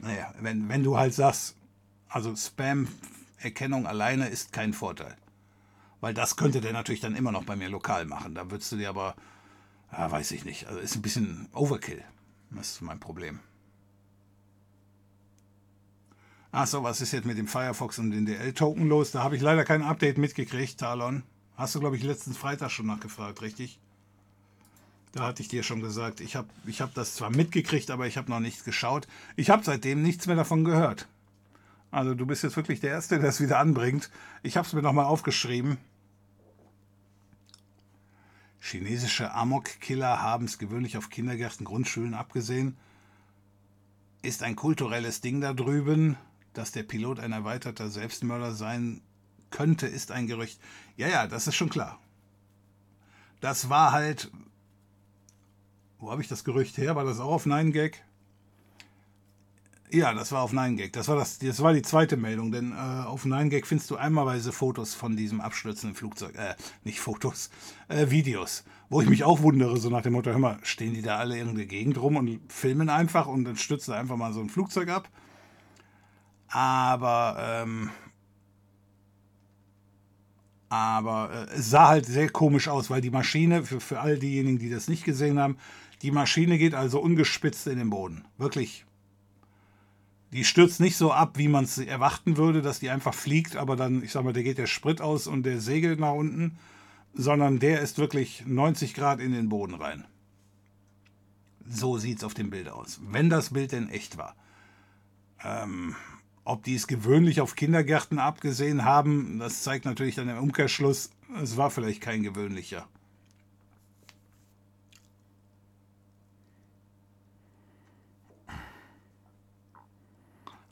Naja, 0.00 0.34
wenn, 0.40 0.68
wenn 0.68 0.82
du 0.82 0.98
halt 0.98 1.14
sagst, 1.14 1.56
also 2.10 2.34
Spam-Erkennung 2.36 3.86
alleine 3.86 4.28
ist 4.28 4.52
kein 4.52 4.74
Vorteil. 4.74 5.16
Weil 6.00 6.14
das 6.14 6.36
könnte 6.36 6.60
der 6.60 6.72
natürlich 6.72 7.00
dann 7.00 7.16
immer 7.16 7.32
noch 7.32 7.44
bei 7.44 7.56
mir 7.56 7.68
lokal 7.68 8.04
machen. 8.04 8.34
Da 8.34 8.50
würdest 8.50 8.72
du 8.72 8.76
dir 8.76 8.90
aber 8.90 9.14
ja, 9.92 10.10
weiß 10.10 10.30
ich 10.32 10.44
nicht. 10.44 10.66
Also 10.66 10.78
ist 10.80 10.94
ein 10.94 11.02
bisschen 11.02 11.48
Overkill. 11.52 12.02
Das 12.50 12.72
ist 12.72 12.80
mein 12.80 13.00
Problem. 13.00 13.40
Achso, 16.52 16.82
was 16.82 17.00
ist 17.00 17.12
jetzt 17.12 17.26
mit 17.26 17.38
dem 17.38 17.46
Firefox 17.46 17.98
und 17.98 18.10
den 18.10 18.26
DL-Token 18.26 18.88
los? 18.88 19.12
Da 19.12 19.22
habe 19.22 19.36
ich 19.36 19.42
leider 19.42 19.64
kein 19.64 19.82
Update 19.82 20.18
mitgekriegt, 20.18 20.78
Talon. 20.78 21.22
Hast 21.56 21.74
du, 21.74 21.80
glaube 21.80 21.96
ich, 21.96 22.02
letzten 22.02 22.34
Freitag 22.34 22.70
schon 22.70 22.86
nachgefragt, 22.86 23.40
richtig? 23.40 23.78
Da 25.12 25.24
hatte 25.24 25.42
ich 25.42 25.48
dir 25.48 25.62
schon 25.62 25.80
gesagt, 25.80 26.20
ich 26.20 26.36
habe 26.36 26.48
ich 26.66 26.80
hab 26.80 26.94
das 26.94 27.14
zwar 27.14 27.30
mitgekriegt, 27.30 27.90
aber 27.90 28.06
ich 28.06 28.16
habe 28.16 28.30
noch 28.30 28.40
nichts 28.40 28.64
geschaut. 28.64 29.06
Ich 29.36 29.50
habe 29.50 29.64
seitdem 29.64 30.02
nichts 30.02 30.26
mehr 30.26 30.36
davon 30.36 30.64
gehört. 30.64 31.08
Also 31.90 32.14
du 32.14 32.26
bist 32.26 32.42
jetzt 32.42 32.56
wirklich 32.56 32.80
der 32.80 32.90
Erste, 32.90 33.18
der 33.18 33.30
es 33.30 33.40
wieder 33.40 33.58
anbringt. 33.58 34.10
Ich 34.42 34.56
habe 34.56 34.66
es 34.66 34.72
mir 34.72 34.82
nochmal 34.82 35.06
aufgeschrieben. 35.06 35.78
Chinesische 38.60 39.32
Amok-Killer 39.32 40.22
haben 40.22 40.44
es 40.44 40.58
gewöhnlich 40.58 40.96
auf 40.96 41.08
Kindergärten, 41.08 41.64
Grundschulen 41.64 42.14
abgesehen. 42.14 42.76
Ist 44.22 44.42
ein 44.42 44.54
kulturelles 44.54 45.22
Ding 45.22 45.40
da 45.40 45.54
drüben, 45.54 46.16
dass 46.52 46.72
der 46.72 46.82
Pilot 46.82 47.20
ein 47.20 47.32
erweiterter 47.32 47.88
Selbstmörder 47.88 48.52
sein 48.52 49.00
könnte, 49.50 49.86
ist 49.86 50.12
ein 50.12 50.26
Gerücht. 50.26 50.60
Ja, 50.96 51.08
ja, 51.08 51.26
das 51.26 51.46
ist 51.46 51.56
schon 51.56 51.70
klar. 51.70 51.98
Das 53.40 53.70
war 53.70 53.92
halt. 53.92 54.30
Wo 55.98 56.10
habe 56.10 56.22
ich 56.22 56.28
das 56.28 56.44
Gerücht 56.44 56.78
her? 56.78 56.96
War 56.96 57.04
das 57.04 57.18
auch 57.18 57.32
auf 57.32 57.46
9gag? 57.46 57.94
Ja, 59.92 60.14
das 60.14 60.30
war 60.30 60.42
auf 60.42 60.52
9gag. 60.52 60.92
Das 60.92 61.08
war, 61.08 61.16
das, 61.16 61.38
das 61.38 61.62
war 61.62 61.72
die 61.72 61.82
zweite 61.82 62.16
Meldung, 62.16 62.52
denn 62.52 62.72
äh, 62.72 62.76
auf 62.76 63.24
9gag 63.24 63.66
findest 63.66 63.90
du 63.90 63.96
einmalweise 63.96 64.52
Fotos 64.52 64.94
von 64.94 65.16
diesem 65.16 65.40
abstürzenden 65.40 65.96
Flugzeug. 65.96 66.36
Äh, 66.36 66.54
nicht 66.84 67.00
Fotos, 67.00 67.50
äh, 67.88 68.10
Videos. 68.10 68.64
Wo 68.88 69.00
ich 69.00 69.08
mich 69.08 69.24
auch 69.24 69.40
wundere, 69.42 69.76
so 69.78 69.88
nach 69.90 70.02
dem 70.02 70.12
Motto, 70.14 70.30
hör 70.30 70.38
mal, 70.38 70.58
stehen 70.62 70.94
die 70.94 71.02
da 71.02 71.16
alle 71.16 71.38
in 71.38 71.54
der 71.54 71.66
Gegend 71.66 71.98
rum 72.00 72.16
und 72.16 72.40
filmen 72.52 72.88
einfach 72.88 73.26
und 73.26 73.44
dann 73.44 73.56
stürzt 73.56 73.88
da 73.88 73.94
einfach 73.94 74.16
mal 74.16 74.32
so 74.32 74.40
ein 74.40 74.48
Flugzeug 74.48 74.88
ab. 74.88 75.08
Aber, 76.48 77.36
ähm, 77.62 77.90
aber 80.68 81.48
äh, 81.50 81.54
es 81.58 81.70
sah 81.70 81.88
halt 81.88 82.06
sehr 82.06 82.28
komisch 82.30 82.68
aus, 82.68 82.90
weil 82.90 83.00
die 83.00 83.10
Maschine, 83.10 83.64
für, 83.64 83.80
für 83.80 84.00
all 84.00 84.18
diejenigen, 84.18 84.58
die 84.58 84.70
das 84.70 84.88
nicht 84.88 85.04
gesehen 85.04 85.38
haben, 85.38 85.56
Die 86.02 86.10
Maschine 86.12 86.58
geht 86.58 86.74
also 86.74 87.00
ungespitzt 87.00 87.66
in 87.68 87.78
den 87.78 87.90
Boden. 87.90 88.24
Wirklich. 88.38 88.86
Die 90.32 90.44
stürzt 90.44 90.80
nicht 90.80 90.96
so 90.96 91.12
ab, 91.12 91.38
wie 91.38 91.48
man 91.48 91.64
es 91.64 91.78
erwarten 91.78 92.36
würde, 92.36 92.62
dass 92.62 92.78
die 92.78 92.90
einfach 92.90 93.14
fliegt, 93.14 93.56
aber 93.56 93.74
dann, 93.74 94.02
ich 94.02 94.12
sag 94.12 94.24
mal, 94.24 94.32
der 94.32 94.44
geht 94.44 94.58
der 94.58 94.66
Sprit 94.66 95.00
aus 95.00 95.26
und 95.26 95.42
der 95.42 95.60
segelt 95.60 95.98
nach 95.98 96.12
unten, 96.12 96.56
sondern 97.14 97.58
der 97.58 97.80
ist 97.80 97.98
wirklich 97.98 98.44
90 98.46 98.94
Grad 98.94 99.20
in 99.20 99.32
den 99.32 99.48
Boden 99.48 99.74
rein. 99.74 100.04
So 101.68 101.98
sieht 101.98 102.18
es 102.18 102.24
auf 102.24 102.34
dem 102.34 102.50
Bild 102.50 102.68
aus. 102.68 103.00
Wenn 103.02 103.28
das 103.28 103.50
Bild 103.50 103.72
denn 103.72 103.88
echt 103.88 104.18
war. 104.18 104.36
Ähm, 105.42 105.96
ob 106.44 106.64
die 106.64 106.74
es 106.74 106.86
gewöhnlich 106.86 107.40
auf 107.40 107.54
Kindergärten 107.54 108.18
abgesehen 108.18 108.84
haben, 108.84 109.38
das 109.38 109.62
zeigt 109.62 109.84
natürlich 109.84 110.14
dann 110.14 110.28
im 110.28 110.38
Umkehrschluss, 110.38 111.10
es 111.42 111.56
war 111.56 111.70
vielleicht 111.70 112.00
kein 112.00 112.22
gewöhnlicher. 112.22 112.88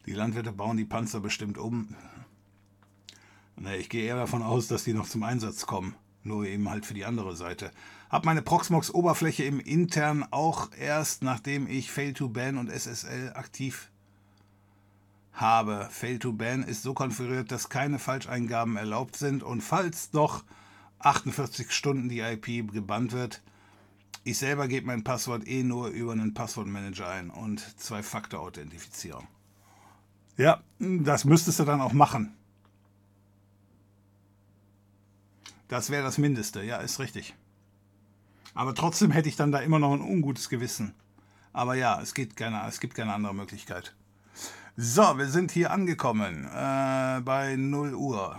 Die 0.08 0.14
Landwirte 0.14 0.52
bauen 0.52 0.78
die 0.78 0.86
Panzer 0.86 1.20
bestimmt 1.20 1.58
um. 1.58 1.94
Nee, 3.56 3.76
ich 3.76 3.90
gehe 3.90 4.06
eher 4.06 4.16
davon 4.16 4.42
aus, 4.42 4.66
dass 4.66 4.84
die 4.84 4.94
noch 4.94 5.06
zum 5.06 5.22
Einsatz 5.22 5.66
kommen. 5.66 5.96
Nur 6.22 6.46
eben 6.46 6.70
halt 6.70 6.86
für 6.86 6.94
die 6.94 7.04
andere 7.04 7.36
Seite. 7.36 7.72
Hab 8.08 8.24
meine 8.24 8.40
Proxmox-Oberfläche 8.40 9.44
im 9.44 9.60
intern 9.60 10.24
auch 10.30 10.70
erst, 10.72 11.22
nachdem 11.22 11.68
ich 11.68 11.90
Fail 11.90 12.14
to 12.14 12.30
Ban 12.30 12.56
und 12.56 12.70
SSL 12.70 13.34
aktiv 13.34 13.90
habe. 15.34 15.88
Fail 15.90 16.18
to 16.18 16.32
Ban 16.32 16.62
ist 16.62 16.82
so 16.82 16.94
konfiguriert, 16.94 17.52
dass 17.52 17.68
keine 17.68 17.98
Falscheingaben 17.98 18.78
erlaubt 18.78 19.14
sind 19.14 19.42
und 19.42 19.60
falls 19.60 20.10
doch 20.10 20.42
48 21.00 21.70
Stunden 21.70 22.08
die 22.08 22.20
IP 22.20 22.72
gebannt 22.72 23.12
wird, 23.12 23.42
ich 24.24 24.38
selber 24.38 24.68
gebe 24.68 24.86
mein 24.86 25.04
Passwort 25.04 25.46
eh 25.46 25.62
nur 25.62 25.88
über 25.88 26.12
einen 26.12 26.32
Passwortmanager 26.32 27.10
ein 27.10 27.28
und 27.28 27.60
Zwei-Faktor-Authentifizierung. 27.78 29.28
Ja, 30.39 30.62
das 30.78 31.25
müsstest 31.25 31.58
du 31.58 31.65
dann 31.65 31.81
auch 31.81 31.92
machen. 31.92 32.33
Das 35.67 35.91
wäre 35.91 36.05
das 36.05 36.17
Mindeste, 36.17 36.62
ja, 36.62 36.78
ist 36.78 37.00
richtig. 37.00 37.34
Aber 38.55 38.75
trotzdem 38.75 39.10
hätte 39.10 39.28
ich 39.28 39.36
dann 39.36 39.52
da 39.52 39.58
immer 39.58 39.78
noch 39.78 39.92
ein 39.92 40.00
ungutes 40.00 40.49
Gewissen. 40.49 40.94
Aber 41.52 41.75
ja, 41.75 42.00
es, 42.00 42.15
geht 42.15 42.36
keine, 42.36 42.67
es 42.68 42.81
gibt 42.81 42.94
keine 42.94 43.12
andere 43.12 43.34
Möglichkeit. 43.34 43.94
So, 44.76 45.18
wir 45.18 45.26
sind 45.26 45.50
hier 45.50 45.73
angekommen 45.73 46.44
äh, 46.44 47.20
bei 47.20 47.57
0 47.57 47.94
Uhr. 47.94 48.39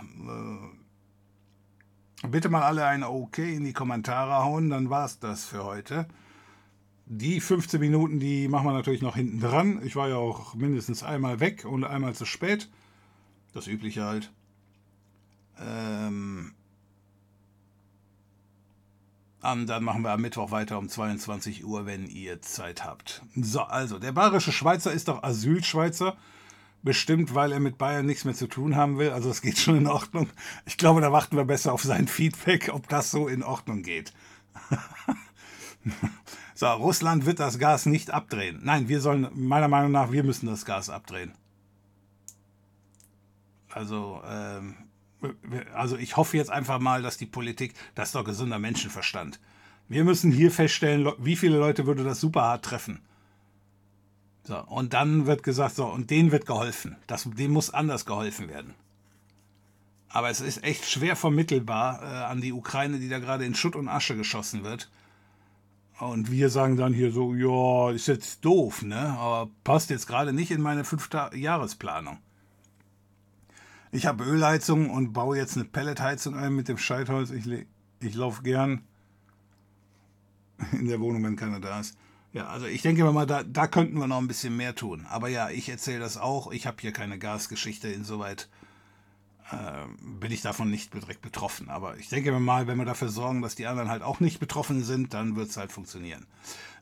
Äh, 2.22 2.28
bitte 2.28 2.48
mal 2.48 2.62
alle 2.62 2.86
ein 2.86 3.04
OK 3.04 3.38
in 3.38 3.64
die 3.64 3.74
Kommentare 3.74 4.42
hauen, 4.42 4.70
dann 4.70 4.88
war 4.88 5.04
es 5.04 5.18
das 5.18 5.44
für 5.44 5.64
heute. 5.64 6.08
Die 7.12 7.40
15 7.40 7.80
Minuten, 7.80 8.20
die 8.20 8.46
machen 8.46 8.66
wir 8.66 8.72
natürlich 8.72 9.02
noch 9.02 9.16
hinten 9.16 9.40
dran. 9.40 9.80
Ich 9.84 9.96
war 9.96 10.08
ja 10.08 10.14
auch 10.14 10.54
mindestens 10.54 11.02
einmal 11.02 11.40
weg 11.40 11.64
und 11.64 11.82
einmal 11.82 12.14
zu 12.14 12.24
spät. 12.24 12.70
Das 13.52 13.66
Übliche 13.66 14.04
halt. 14.04 14.30
Ähm, 15.58 16.52
und 19.42 19.66
dann 19.66 19.82
machen 19.82 20.02
wir 20.02 20.12
am 20.12 20.20
Mittwoch 20.20 20.52
weiter 20.52 20.78
um 20.78 20.88
22 20.88 21.64
Uhr, 21.64 21.84
wenn 21.84 22.06
ihr 22.06 22.42
Zeit 22.42 22.84
habt. 22.84 23.22
So, 23.34 23.62
also, 23.62 23.98
der 23.98 24.12
bayerische 24.12 24.52
Schweizer 24.52 24.92
ist 24.92 25.08
doch 25.08 25.24
Asylschweizer. 25.24 26.16
Bestimmt, 26.84 27.34
weil 27.34 27.50
er 27.50 27.58
mit 27.58 27.76
Bayern 27.76 28.06
nichts 28.06 28.24
mehr 28.24 28.34
zu 28.34 28.46
tun 28.46 28.76
haben 28.76 28.98
will. 28.98 29.10
Also, 29.10 29.30
es 29.30 29.42
geht 29.42 29.58
schon 29.58 29.76
in 29.76 29.88
Ordnung. 29.88 30.30
Ich 30.64 30.76
glaube, 30.76 31.00
da 31.00 31.10
warten 31.10 31.36
wir 31.36 31.44
besser 31.44 31.72
auf 31.72 31.82
sein 31.82 32.06
Feedback, 32.06 32.70
ob 32.72 32.88
das 32.88 33.10
so 33.10 33.26
in 33.26 33.42
Ordnung 33.42 33.82
geht. 33.82 34.12
so, 36.60 36.66
Russland 36.66 37.24
wird 37.24 37.40
das 37.40 37.58
Gas 37.58 37.86
nicht 37.86 38.10
abdrehen. 38.10 38.60
Nein, 38.62 38.86
wir 38.90 39.00
sollen, 39.00 39.30
meiner 39.32 39.68
Meinung 39.68 39.92
nach, 39.92 40.12
wir 40.12 40.22
müssen 40.22 40.44
das 40.44 40.66
Gas 40.66 40.90
abdrehen. 40.90 41.32
Also, 43.70 44.20
ähm, 44.28 44.76
also 45.72 45.96
ich 45.96 46.18
hoffe 46.18 46.36
jetzt 46.36 46.50
einfach 46.50 46.78
mal, 46.78 47.00
dass 47.00 47.16
die 47.16 47.24
Politik, 47.24 47.72
das 47.94 48.10
ist 48.10 48.14
doch 48.14 48.24
gesunder 48.24 48.58
Menschenverstand. 48.58 49.40
Wir 49.88 50.04
müssen 50.04 50.32
hier 50.32 50.50
feststellen, 50.50 51.10
wie 51.16 51.36
viele 51.36 51.56
Leute 51.56 51.86
würde 51.86 52.04
das 52.04 52.20
super 52.20 52.42
hart 52.42 52.66
treffen. 52.66 53.00
So, 54.42 54.62
und 54.62 54.92
dann 54.92 55.24
wird 55.24 55.42
gesagt, 55.42 55.76
so, 55.76 55.86
und 55.86 56.10
denen 56.10 56.30
wird 56.30 56.44
geholfen. 56.44 56.98
Das, 57.06 57.22
dem 57.24 57.52
muss 57.52 57.72
anders 57.72 58.04
geholfen 58.04 58.50
werden. 58.50 58.74
Aber 60.10 60.28
es 60.28 60.42
ist 60.42 60.62
echt 60.62 60.84
schwer 60.84 61.16
vermittelbar 61.16 62.02
äh, 62.02 62.24
an 62.26 62.42
die 62.42 62.52
Ukraine, 62.52 62.98
die 62.98 63.08
da 63.08 63.18
gerade 63.18 63.46
in 63.46 63.54
Schutt 63.54 63.76
und 63.76 63.88
Asche 63.88 64.14
geschossen 64.14 64.62
wird. 64.62 64.90
Und 66.00 66.30
wir 66.30 66.48
sagen 66.48 66.76
dann 66.76 66.94
hier 66.94 67.12
so, 67.12 67.34
ja, 67.34 67.90
ist 67.94 68.08
jetzt 68.08 68.44
doof, 68.44 68.82
ne? 68.82 68.96
Aber 68.96 69.50
passt 69.64 69.90
jetzt 69.90 70.06
gerade 70.06 70.32
nicht 70.32 70.50
in 70.50 70.62
meine 70.62 70.84
Fünfjahresplanung. 70.84 72.18
Ich 73.92 74.06
habe 74.06 74.24
Ölheizung 74.24 74.88
und 74.88 75.12
baue 75.12 75.36
jetzt 75.36 75.56
eine 75.56 75.66
Pelletheizung 75.66 76.36
ein 76.36 76.54
mit 76.54 76.68
dem 76.68 76.78
Scheitholz. 76.78 77.30
Ich, 77.30 77.46
ich 78.00 78.14
laufe 78.14 78.42
gern 78.42 78.82
in 80.72 80.86
der 80.86 81.00
Wohnung, 81.00 81.22
wenn 81.24 81.36
keiner 81.36 81.60
da 81.60 81.80
ist. 81.80 81.96
Ja, 82.32 82.46
also 82.46 82.66
ich 82.66 82.80
denke 82.80 83.04
mal, 83.04 83.26
da, 83.26 83.42
da 83.42 83.66
könnten 83.66 83.98
wir 83.98 84.06
noch 84.06 84.18
ein 84.18 84.28
bisschen 84.28 84.56
mehr 84.56 84.74
tun. 84.74 85.06
Aber 85.10 85.28
ja, 85.28 85.50
ich 85.50 85.68
erzähle 85.68 85.98
das 85.98 86.16
auch. 86.16 86.50
Ich 86.52 86.66
habe 86.66 86.76
hier 86.80 86.92
keine 86.92 87.18
Gasgeschichte. 87.18 87.88
Insoweit 87.88 88.48
bin 90.00 90.30
ich 90.30 90.42
davon 90.42 90.70
nicht 90.70 90.94
direkt 90.94 91.22
betroffen. 91.22 91.68
Aber 91.68 91.96
ich 91.96 92.08
denke 92.08 92.30
mal, 92.38 92.66
wenn 92.66 92.78
wir 92.78 92.84
dafür 92.84 93.08
sorgen, 93.08 93.42
dass 93.42 93.54
die 93.54 93.66
anderen 93.66 93.88
halt 93.88 94.02
auch 94.02 94.20
nicht 94.20 94.40
betroffen 94.40 94.82
sind, 94.82 95.14
dann 95.14 95.36
wird 95.36 95.50
es 95.50 95.56
halt 95.56 95.72
funktionieren. 95.72 96.26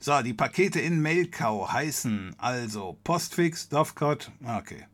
So, 0.00 0.20
die 0.22 0.34
Pakete 0.34 0.80
in 0.80 1.00
Mailcow 1.00 1.72
heißen 1.72 2.34
also 2.38 2.98
Postfix, 3.04 3.68
Dovecot. 3.68 4.30
Ah, 4.44 4.58
okay 4.58 4.84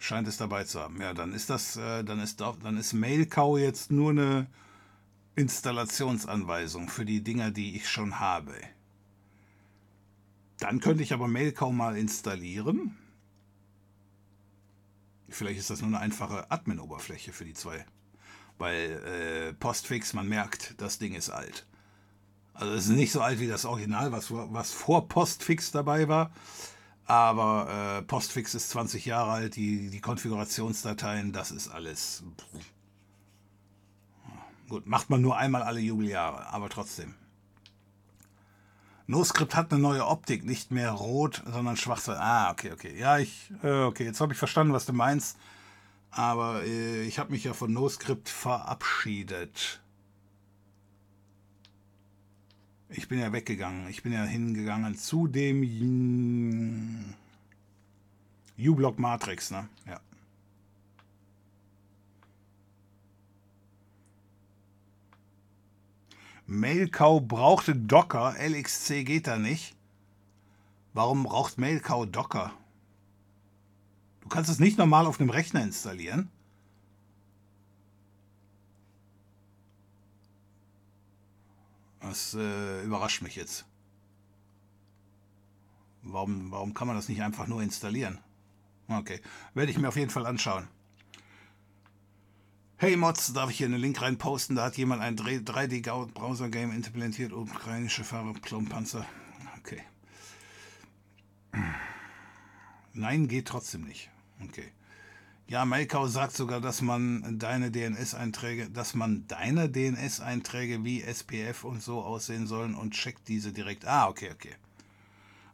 scheint 0.00 0.26
es 0.26 0.38
dabei 0.38 0.64
zu 0.64 0.80
haben. 0.80 1.00
Ja, 1.00 1.14
dann 1.14 1.32
ist 1.32 1.50
das, 1.50 1.76
äh, 1.76 2.02
dann 2.02 2.18
ist 2.18 2.40
dann 2.40 2.76
ist 2.76 2.94
Mailcow 2.94 3.58
jetzt 3.58 3.92
nur 3.92 4.10
eine 4.10 4.46
Installationsanweisung 5.36 6.88
für 6.88 7.04
die 7.04 7.22
Dinger, 7.22 7.50
die 7.50 7.76
ich 7.76 7.88
schon 7.88 8.18
habe. 8.18 8.54
Dann 10.58 10.80
könnte 10.80 11.02
ich 11.02 11.12
aber 11.12 11.28
Mailcow 11.28 11.72
mal 11.72 11.96
installieren. 11.96 12.96
Vielleicht 15.30 15.60
ist 15.60 15.70
das 15.70 15.80
nur 15.80 15.88
eine 15.88 16.00
einfache 16.00 16.50
Admin-Oberfläche 16.50 17.32
für 17.32 17.44
die 17.44 17.54
zwei. 17.54 17.84
Weil 18.58 18.90
äh, 18.90 19.52
Postfix, 19.54 20.12
man 20.12 20.28
merkt, 20.28 20.74
das 20.78 20.98
Ding 20.98 21.14
ist 21.14 21.30
alt. 21.30 21.66
Also 22.52 22.74
es 22.74 22.84
ist 22.84 22.90
nicht 22.90 23.12
so 23.12 23.22
alt 23.22 23.40
wie 23.40 23.46
das 23.46 23.64
Original, 23.64 24.12
was, 24.12 24.30
was 24.30 24.72
vor 24.72 25.08
Postfix 25.08 25.70
dabei 25.70 26.08
war. 26.08 26.30
Aber 27.06 27.98
äh, 27.98 28.02
Postfix 28.02 28.54
ist 28.54 28.70
20 28.70 29.06
Jahre 29.06 29.32
alt, 29.32 29.56
die, 29.56 29.90
die 29.90 30.00
Konfigurationsdateien, 30.00 31.32
das 31.32 31.50
ist 31.50 31.68
alles. 31.68 32.22
Gut, 34.68 34.86
macht 34.86 35.10
man 35.10 35.20
nur 35.20 35.36
einmal 35.36 35.62
alle 35.62 35.80
Jubeljahre, 35.80 36.46
aber 36.52 36.68
trotzdem. 36.68 37.14
NoScript 39.10 39.56
hat 39.56 39.72
eine 39.72 39.82
neue 39.82 40.06
Optik, 40.06 40.44
nicht 40.44 40.70
mehr 40.70 40.92
rot, 40.92 41.42
sondern 41.44 41.76
schwarz. 41.76 42.08
Ah, 42.08 42.52
okay, 42.52 42.70
okay. 42.72 42.96
Ja, 42.96 43.18
ich, 43.18 43.52
äh, 43.64 43.82
okay, 43.82 44.04
jetzt 44.04 44.20
habe 44.20 44.32
ich 44.32 44.38
verstanden, 44.38 44.72
was 44.72 44.86
du 44.86 44.92
meinst. 44.92 45.36
Aber 46.12 46.62
äh, 46.64 47.02
ich 47.02 47.18
habe 47.18 47.32
mich 47.32 47.42
ja 47.42 47.52
von 47.52 47.72
NoScript 47.72 48.28
verabschiedet. 48.28 49.80
Ich 52.88 53.08
bin 53.08 53.18
ja 53.18 53.32
weggegangen. 53.32 53.88
Ich 53.88 54.04
bin 54.04 54.12
ja 54.12 54.22
hingegangen 54.22 54.96
zu 54.96 55.26
dem 55.26 57.16
U-Block 58.56 59.00
Matrix, 59.00 59.50
ne? 59.50 59.68
Ja. 59.86 60.00
Mailcow 66.50 67.20
brauchte 67.20 67.76
Docker, 67.76 68.34
LXC 68.36 69.04
geht 69.04 69.28
da 69.28 69.38
nicht. 69.38 69.76
Warum 70.92 71.22
braucht 71.22 71.58
Mailcow 71.58 72.04
Docker? 72.06 72.52
Du 74.22 74.28
kannst 74.28 74.50
es 74.50 74.58
nicht 74.58 74.76
normal 74.76 75.06
auf 75.06 75.20
einem 75.20 75.30
Rechner 75.30 75.62
installieren. 75.62 76.28
Das 82.00 82.34
äh, 82.34 82.82
überrascht 82.82 83.22
mich 83.22 83.36
jetzt. 83.36 83.64
Warum, 86.02 86.50
warum 86.50 86.74
kann 86.74 86.88
man 86.88 86.96
das 86.96 87.08
nicht 87.08 87.22
einfach 87.22 87.46
nur 87.46 87.62
installieren? 87.62 88.18
Okay, 88.88 89.20
werde 89.54 89.70
ich 89.70 89.78
mir 89.78 89.86
auf 89.86 89.96
jeden 89.96 90.10
Fall 90.10 90.26
anschauen. 90.26 90.66
Hey 92.82 92.96
Mods, 92.96 93.34
darf 93.34 93.50
ich 93.50 93.58
hier 93.58 93.66
einen 93.66 93.78
Link 93.78 94.00
rein 94.00 94.16
posten? 94.16 94.54
Da 94.54 94.64
hat 94.64 94.78
jemand 94.78 95.02
ein 95.02 95.14
3D-Browser-Game 95.14 96.72
implementiert, 96.72 97.30
ukrainische 97.30 98.04
Fahrer, 98.04 98.32
Klonpanzer. 98.40 99.04
Okay. 99.58 99.82
Nein, 102.94 103.28
geht 103.28 103.48
trotzdem 103.48 103.82
nicht. 103.82 104.08
Okay. 104.42 104.72
Ja, 105.46 105.66
Mailcow 105.66 106.08
sagt 106.08 106.32
sogar, 106.32 106.62
dass 106.62 106.80
man 106.80 107.38
deine 107.38 107.70
DNS-Einträge, 107.70 108.70
dass 108.70 108.94
man 108.94 109.26
deine 109.26 109.68
DNS-Einträge 109.68 110.82
wie 110.82 111.02
SPF 111.02 111.64
und 111.64 111.82
so 111.82 112.00
aussehen 112.00 112.46
sollen 112.46 112.74
und 112.74 112.94
checkt 112.94 113.28
diese 113.28 113.52
direkt. 113.52 113.84
Ah, 113.84 114.08
okay, 114.08 114.30
okay. 114.32 114.54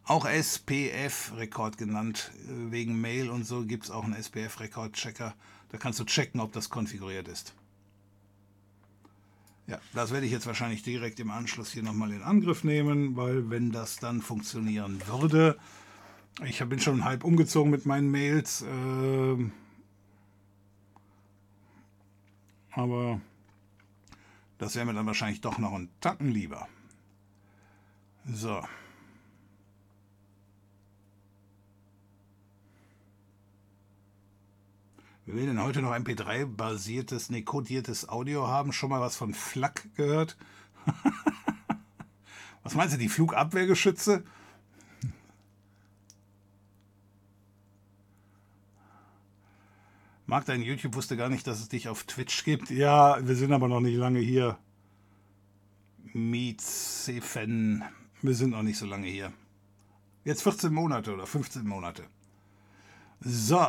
Auch 0.05 0.27
SPF-Rekord 0.27 1.77
genannt, 1.77 2.31
äh, 2.45 2.71
wegen 2.71 3.01
Mail 3.01 3.31
und 3.31 3.43
so 3.43 3.67
gibt 3.67 3.87
es 3.87 3.91
auch 3.91 4.05
einen 4.05 4.15
SPF-Rekord-Checker. 4.15 5.35
Da 5.71 5.79
kannst 5.79 5.99
du 6.01 6.05
checken, 6.05 6.41
ob 6.41 6.53
das 6.53 6.71
konfiguriert 6.71 7.29
ist. 7.29 7.55
Ja, 9.67 9.81
das 9.95 10.13
werde 10.13 10.27
ich 10.27 10.33
jetzt 10.33 10.47
wahrscheinlich 10.47 10.83
direkt 10.85 11.19
im 11.19 11.31
Anschluss 11.31 11.73
hier 11.73 11.83
nochmal 11.83 12.13
in 12.13 12.23
Angriff 12.23 12.63
nehmen, 12.63 13.17
weil 13.17 13.51
wenn 13.51 13.73
das 13.73 13.97
dann 13.97 14.23
funktionieren 14.23 15.03
würde, 15.09 15.59
ich 16.45 16.59
bin 16.65 16.79
schon 16.79 17.05
halb 17.05 17.25
umgezogen 17.25 17.71
mit 17.71 17.85
meinen 17.85 18.11
Mails, 18.11 18.63
äh, 18.63 19.51
aber 22.71 23.21
das 24.59 24.77
wäre 24.77 24.87
mir 24.87 24.95
dann 24.95 25.07
wahrscheinlich 25.07 25.41
doch 25.41 25.59
noch 25.59 25.73
ein 25.73 25.89
Tacken 26.01 26.31
lieber. 26.31 26.69
So. 28.25 28.63
Wer 35.27 35.35
will 35.35 35.47
denn 35.47 35.61
heute 35.61 35.83
noch 35.83 35.93
MP3-basiertes, 35.93 37.31
ne, 37.31 37.43
kodiertes 37.43 38.09
Audio 38.09 38.47
haben? 38.47 38.73
Schon 38.73 38.91
mal 38.91 39.01
was 39.01 39.17
von 39.17 39.35
FLAC 39.35 39.93
gehört? 39.97 40.37
was 42.63 42.77
meinst 42.77 42.95
du, 42.95 42.99
die 42.99 43.09
Flugabwehrgeschütze? 43.09 44.23
Mag 50.27 50.45
dein 50.45 50.63
YouTube 50.63 50.95
wusste 50.95 51.17
gar 51.17 51.29
nicht, 51.29 51.45
dass 51.49 51.59
es 51.59 51.69
dich 51.69 51.89
auf 51.89 52.05
Twitch 52.05 52.45
gibt. 52.45 52.71
Ja, 52.71 53.19
wir 53.27 53.35
sind 53.35 53.53
aber 53.53 53.67
noch 53.67 53.81
nicht 53.81 53.97
lange 53.97 54.21
hier. 54.21 54.59
Mietsefen. 56.13 57.83
Wir 58.23 58.35
sind 58.35 58.51
noch 58.51 58.63
nicht 58.63 58.79
so 58.79 58.87
lange 58.87 59.09
hier. 59.09 59.33
Jetzt 60.25 60.43
14 60.45 60.73
Monate 60.73 61.13
oder 61.13 61.27
15 61.27 61.67
Monate. 61.67 62.05
So. 63.21 63.67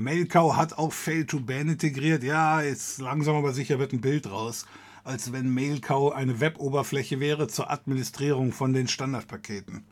Mailcow 0.00 0.56
hat 0.56 0.78
auch 0.78 0.92
Fail 0.92 1.26
to 1.26 1.40
Ban 1.40 1.68
integriert. 1.68 2.22
Ja, 2.22 2.62
jetzt 2.62 2.98
langsam 3.00 3.36
aber 3.36 3.52
sicher 3.52 3.78
wird 3.78 3.92
ein 3.92 4.00
Bild 4.00 4.30
raus, 4.30 4.66
als 5.04 5.32
wenn 5.32 5.52
Mailcow 5.52 6.12
eine 6.12 6.40
Web-Oberfläche 6.40 7.20
wäre 7.20 7.48
zur 7.48 7.70
Administrierung 7.70 8.52
von 8.52 8.72
den 8.72 8.88
Standardpaketen. 8.88 9.84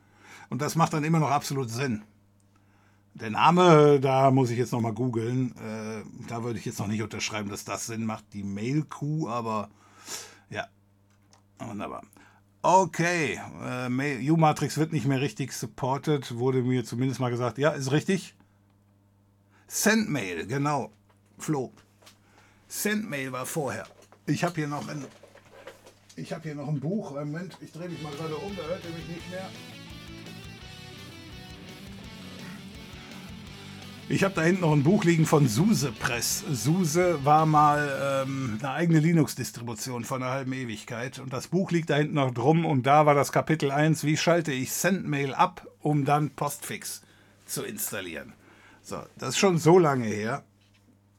Und 0.48 0.62
das 0.62 0.76
macht 0.76 0.94
dann 0.94 1.04
immer 1.04 1.18
noch 1.18 1.30
absolut 1.30 1.70
Sinn. 1.70 2.02
Der 3.14 3.30
Name, 3.30 3.98
da 4.00 4.30
muss 4.30 4.50
ich 4.50 4.58
jetzt 4.58 4.72
nochmal 4.72 4.94
googeln. 4.94 5.54
Äh, 5.56 6.02
da 6.28 6.44
würde 6.44 6.58
ich 6.58 6.64
jetzt 6.64 6.78
noch 6.78 6.86
nicht 6.86 7.02
unterschreiben, 7.02 7.50
dass 7.50 7.64
das 7.64 7.86
Sinn 7.86 8.06
macht, 8.06 8.24
die 8.32 8.44
Mail-Q, 8.44 9.28
aber 9.28 9.70
ja, 10.50 10.66
wunderbar. 11.58 12.02
Okay, 12.62 13.40
äh, 13.64 14.30
U-Matrix 14.30 14.78
wird 14.78 14.92
nicht 14.92 15.06
mehr 15.06 15.20
richtig 15.20 15.52
supported, 15.52 16.36
wurde 16.36 16.62
mir 16.62 16.84
zumindest 16.84 17.20
mal 17.20 17.30
gesagt. 17.30 17.58
Ja, 17.58 17.70
ist 17.70 17.92
richtig. 17.92 18.34
Sendmail, 19.68 20.46
genau. 20.46 20.90
Flo. 21.38 21.72
Sendmail 22.68 23.32
war 23.32 23.44
vorher. 23.44 23.86
Ich 24.26 24.42
habe 24.42 24.54
hier 24.56 24.66
noch 24.66 24.88
ein. 24.88 25.04
Hier 26.16 26.54
noch 26.54 26.68
ein 26.68 26.80
Buch. 26.80 27.12
Moment, 27.12 27.56
ich 27.60 27.70
drehe 27.70 27.88
mich 27.88 28.02
mal 28.02 28.12
gerade 28.12 28.34
um, 28.34 28.56
da 28.56 28.62
hört 28.64 28.82
ihr 28.84 28.90
mich 28.90 29.06
nicht 29.08 29.30
mehr. 29.30 29.48
Ich 34.08 34.24
habe 34.24 34.34
da 34.34 34.42
hinten 34.42 34.62
noch 34.62 34.72
ein 34.72 34.82
Buch 34.82 35.04
liegen 35.04 35.26
von 35.26 35.46
SUSE 35.46 35.92
Press. 35.92 36.42
SUSE 36.50 37.24
war 37.26 37.44
mal 37.44 38.24
ähm, 38.26 38.56
eine 38.58 38.70
eigene 38.70 39.00
Linux-Distribution 39.00 40.04
von 40.04 40.22
einer 40.22 40.32
halben 40.32 40.54
Ewigkeit. 40.54 41.18
Und 41.18 41.34
das 41.34 41.48
Buch 41.48 41.70
liegt 41.70 41.90
da 41.90 41.96
hinten 41.96 42.14
noch 42.14 42.32
drum. 42.32 42.64
Und 42.64 42.86
da 42.86 43.04
war 43.04 43.14
das 43.14 43.32
Kapitel 43.32 43.70
1, 43.70 44.04
wie 44.04 44.16
schalte 44.16 44.50
ich 44.50 44.72
Sendmail 44.72 45.34
ab, 45.34 45.68
um 45.82 46.06
dann 46.06 46.30
Postfix 46.30 47.02
zu 47.44 47.62
installieren. 47.62 48.32
So, 48.88 49.02
das 49.18 49.30
ist 49.30 49.38
schon 49.38 49.58
so 49.58 49.78
lange 49.78 50.06
her. 50.06 50.44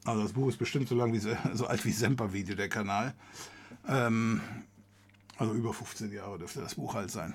Also 0.04 0.24
das 0.24 0.32
Buch 0.32 0.48
ist 0.48 0.56
bestimmt 0.56 0.88
so 0.88 0.96
lang 0.96 1.12
wie 1.12 1.20
so 1.54 1.66
alt 1.68 1.84
wie 1.84 1.92
Semper-Video, 1.92 2.56
der 2.56 2.68
Kanal. 2.68 3.14
Ähm, 3.86 4.40
also 5.38 5.54
über 5.54 5.72
15 5.72 6.10
Jahre 6.12 6.36
dürfte 6.36 6.60
das 6.60 6.74
Buch 6.74 6.94
halt 6.94 7.12
sein. 7.12 7.32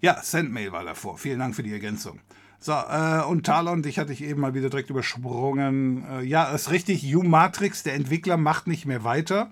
Ja, 0.00 0.22
Sendmail 0.22 0.70
war 0.70 0.84
davor. 0.84 1.18
Vielen 1.18 1.40
Dank 1.40 1.56
für 1.56 1.64
die 1.64 1.72
Ergänzung. 1.72 2.20
So, 2.60 2.70
äh, 2.72 3.24
und 3.24 3.46
Talon, 3.46 3.82
dich 3.82 3.98
hatte 3.98 4.12
ich 4.12 4.22
eben 4.22 4.40
mal 4.40 4.54
wieder 4.54 4.70
direkt 4.70 4.90
übersprungen. 4.90 6.06
Äh, 6.08 6.22
ja, 6.22 6.44
ist 6.52 6.70
richtig, 6.70 7.04
U-Matrix, 7.12 7.82
der 7.82 7.94
Entwickler, 7.94 8.36
macht 8.36 8.68
nicht 8.68 8.86
mehr 8.86 9.02
weiter. 9.02 9.50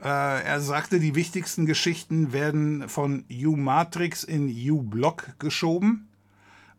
Äh, 0.00 0.44
er 0.44 0.60
sagte, 0.60 1.00
die 1.00 1.16
wichtigsten 1.16 1.66
Geschichten 1.66 2.32
werden 2.32 2.88
von 2.88 3.24
U-Matrix 3.28 4.22
in 4.22 4.48
U-Block 4.48 5.40
geschoben. 5.40 6.08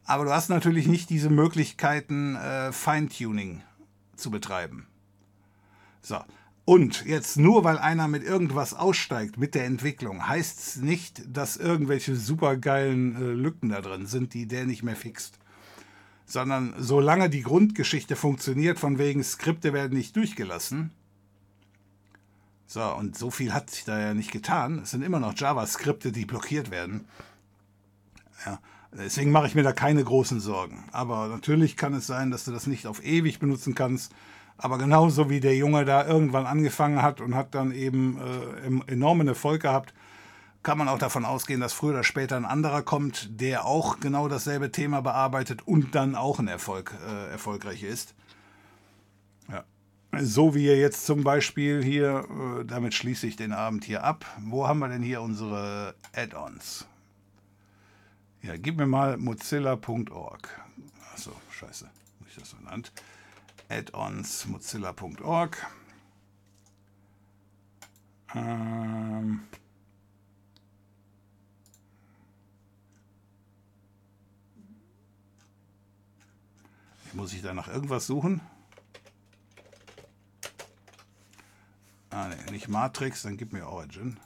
Aber 0.07 0.23
du 0.23 0.31
hast 0.31 0.49
natürlich 0.49 0.87
nicht 0.87 1.09
diese 1.09 1.29
Möglichkeiten, 1.29 2.37
äh, 2.37 2.71
Feintuning 2.71 3.61
zu 4.15 4.31
betreiben. 4.31 4.87
So. 6.01 6.17
Und 6.63 7.05
jetzt 7.05 7.37
nur 7.37 7.65
weil 7.65 7.77
einer 7.77 8.07
mit 8.07 8.23
irgendwas 8.23 8.73
aussteigt 8.73 9.37
mit 9.37 9.53
der 9.53 9.65
Entwicklung, 9.65 10.27
heißt 10.27 10.59
es 10.59 10.75
nicht, 10.77 11.23
dass 11.27 11.57
irgendwelche 11.57 12.15
supergeilen 12.15 13.15
äh, 13.15 13.33
Lücken 13.33 13.69
da 13.69 13.81
drin 13.81 14.05
sind, 14.05 14.33
die 14.33 14.47
der 14.47 14.65
nicht 14.65 14.81
mehr 14.81 14.95
fixt. 14.95 15.39
Sondern 16.25 16.73
solange 16.77 17.29
die 17.29 17.43
Grundgeschichte 17.43 18.15
funktioniert, 18.15 18.79
von 18.79 18.97
wegen 18.97 19.23
Skripte 19.23 19.73
werden 19.73 19.97
nicht 19.97 20.15
durchgelassen. 20.15 20.91
So, 22.65 22.83
und 22.95 23.17
so 23.17 23.29
viel 23.29 23.53
hat 23.53 23.69
sich 23.69 23.83
da 23.83 23.99
ja 23.99 24.13
nicht 24.13 24.31
getan. 24.31 24.79
Es 24.79 24.91
sind 24.91 25.03
immer 25.03 25.19
noch 25.19 25.37
JavaSkripte, 25.37 26.13
die 26.13 26.25
blockiert 26.25 26.71
werden. 26.71 27.07
Ja. 28.45 28.59
Deswegen 28.91 29.31
mache 29.31 29.47
ich 29.47 29.55
mir 29.55 29.63
da 29.63 29.73
keine 29.73 30.03
großen 30.03 30.39
Sorgen. 30.39 30.85
Aber 30.91 31.27
natürlich 31.27 31.77
kann 31.77 31.93
es 31.93 32.07
sein, 32.07 32.31
dass 32.31 32.45
du 32.45 32.51
das 32.51 32.67
nicht 32.67 32.87
auf 32.87 33.03
ewig 33.03 33.39
benutzen 33.39 33.75
kannst. 33.75 34.13
Aber 34.57 34.77
genauso 34.77 35.29
wie 35.29 35.39
der 35.39 35.55
Junge 35.55 35.85
da 35.85 36.05
irgendwann 36.07 36.45
angefangen 36.45 37.01
hat 37.01 37.21
und 37.21 37.35
hat 37.35 37.53
dann 37.53 37.71
eben 37.71 38.17
äh, 38.17 38.91
enormen 38.91 39.27
Erfolg 39.27 39.61
gehabt, 39.61 39.93
kann 40.63 40.77
man 40.77 40.87
auch 40.87 40.97
davon 40.97 41.25
ausgehen, 41.25 41.61
dass 41.61 41.73
früher 41.73 41.91
oder 41.91 42.03
später 42.03 42.35
ein 42.35 42.45
anderer 42.45 42.81
kommt, 42.81 43.39
der 43.39 43.65
auch 43.65 43.99
genau 43.99 44.27
dasselbe 44.27 44.71
Thema 44.71 45.01
bearbeitet 45.01 45.65
und 45.65 45.93
dann 45.95 46.15
auch 46.15 46.39
ein 46.39 46.47
Erfolg, 46.47 46.93
äh, 47.07 47.31
erfolgreich 47.31 47.83
ist. 47.83 48.15
Ja. 49.49 49.63
So 50.19 50.55
wie 50.55 50.65
ihr 50.65 50.77
jetzt 50.77 51.05
zum 51.05 51.23
Beispiel 51.23 51.83
hier, 51.83 52.25
äh, 52.59 52.65
damit 52.65 52.95
schließe 52.95 53.27
ich 53.27 53.35
den 53.35 53.53
Abend 53.53 53.85
hier 53.85 54.03
ab. 54.03 54.25
Wo 54.41 54.67
haben 54.67 54.79
wir 54.79 54.87
denn 54.87 55.03
hier 55.03 55.21
unsere 55.21 55.93
Add-ons? 56.15 56.87
Ja, 58.41 58.55
gib 58.55 58.77
mir 58.77 58.85
mal 58.85 59.17
mozilla.org. 59.17 60.61
Achso, 61.13 61.31
scheiße, 61.51 61.85
habe 61.85 62.29
ich 62.29 62.35
das 62.35 62.51
so 62.51 62.57
genannt. 62.57 62.91
Add-ons 63.69 64.45
mozilla.org. 64.45 65.67
Ähm 68.35 69.41
muss 77.13 77.33
ich 77.33 77.41
da 77.41 77.53
nach 77.53 77.67
irgendwas 77.67 78.05
suchen? 78.05 78.41
Ah, 82.11 82.27
ne, 82.29 82.37
nicht 82.51 82.67
Matrix, 82.67 83.23
dann 83.23 83.37
gib 83.37 83.53
mir 83.53 83.67
Origin. 83.67 84.19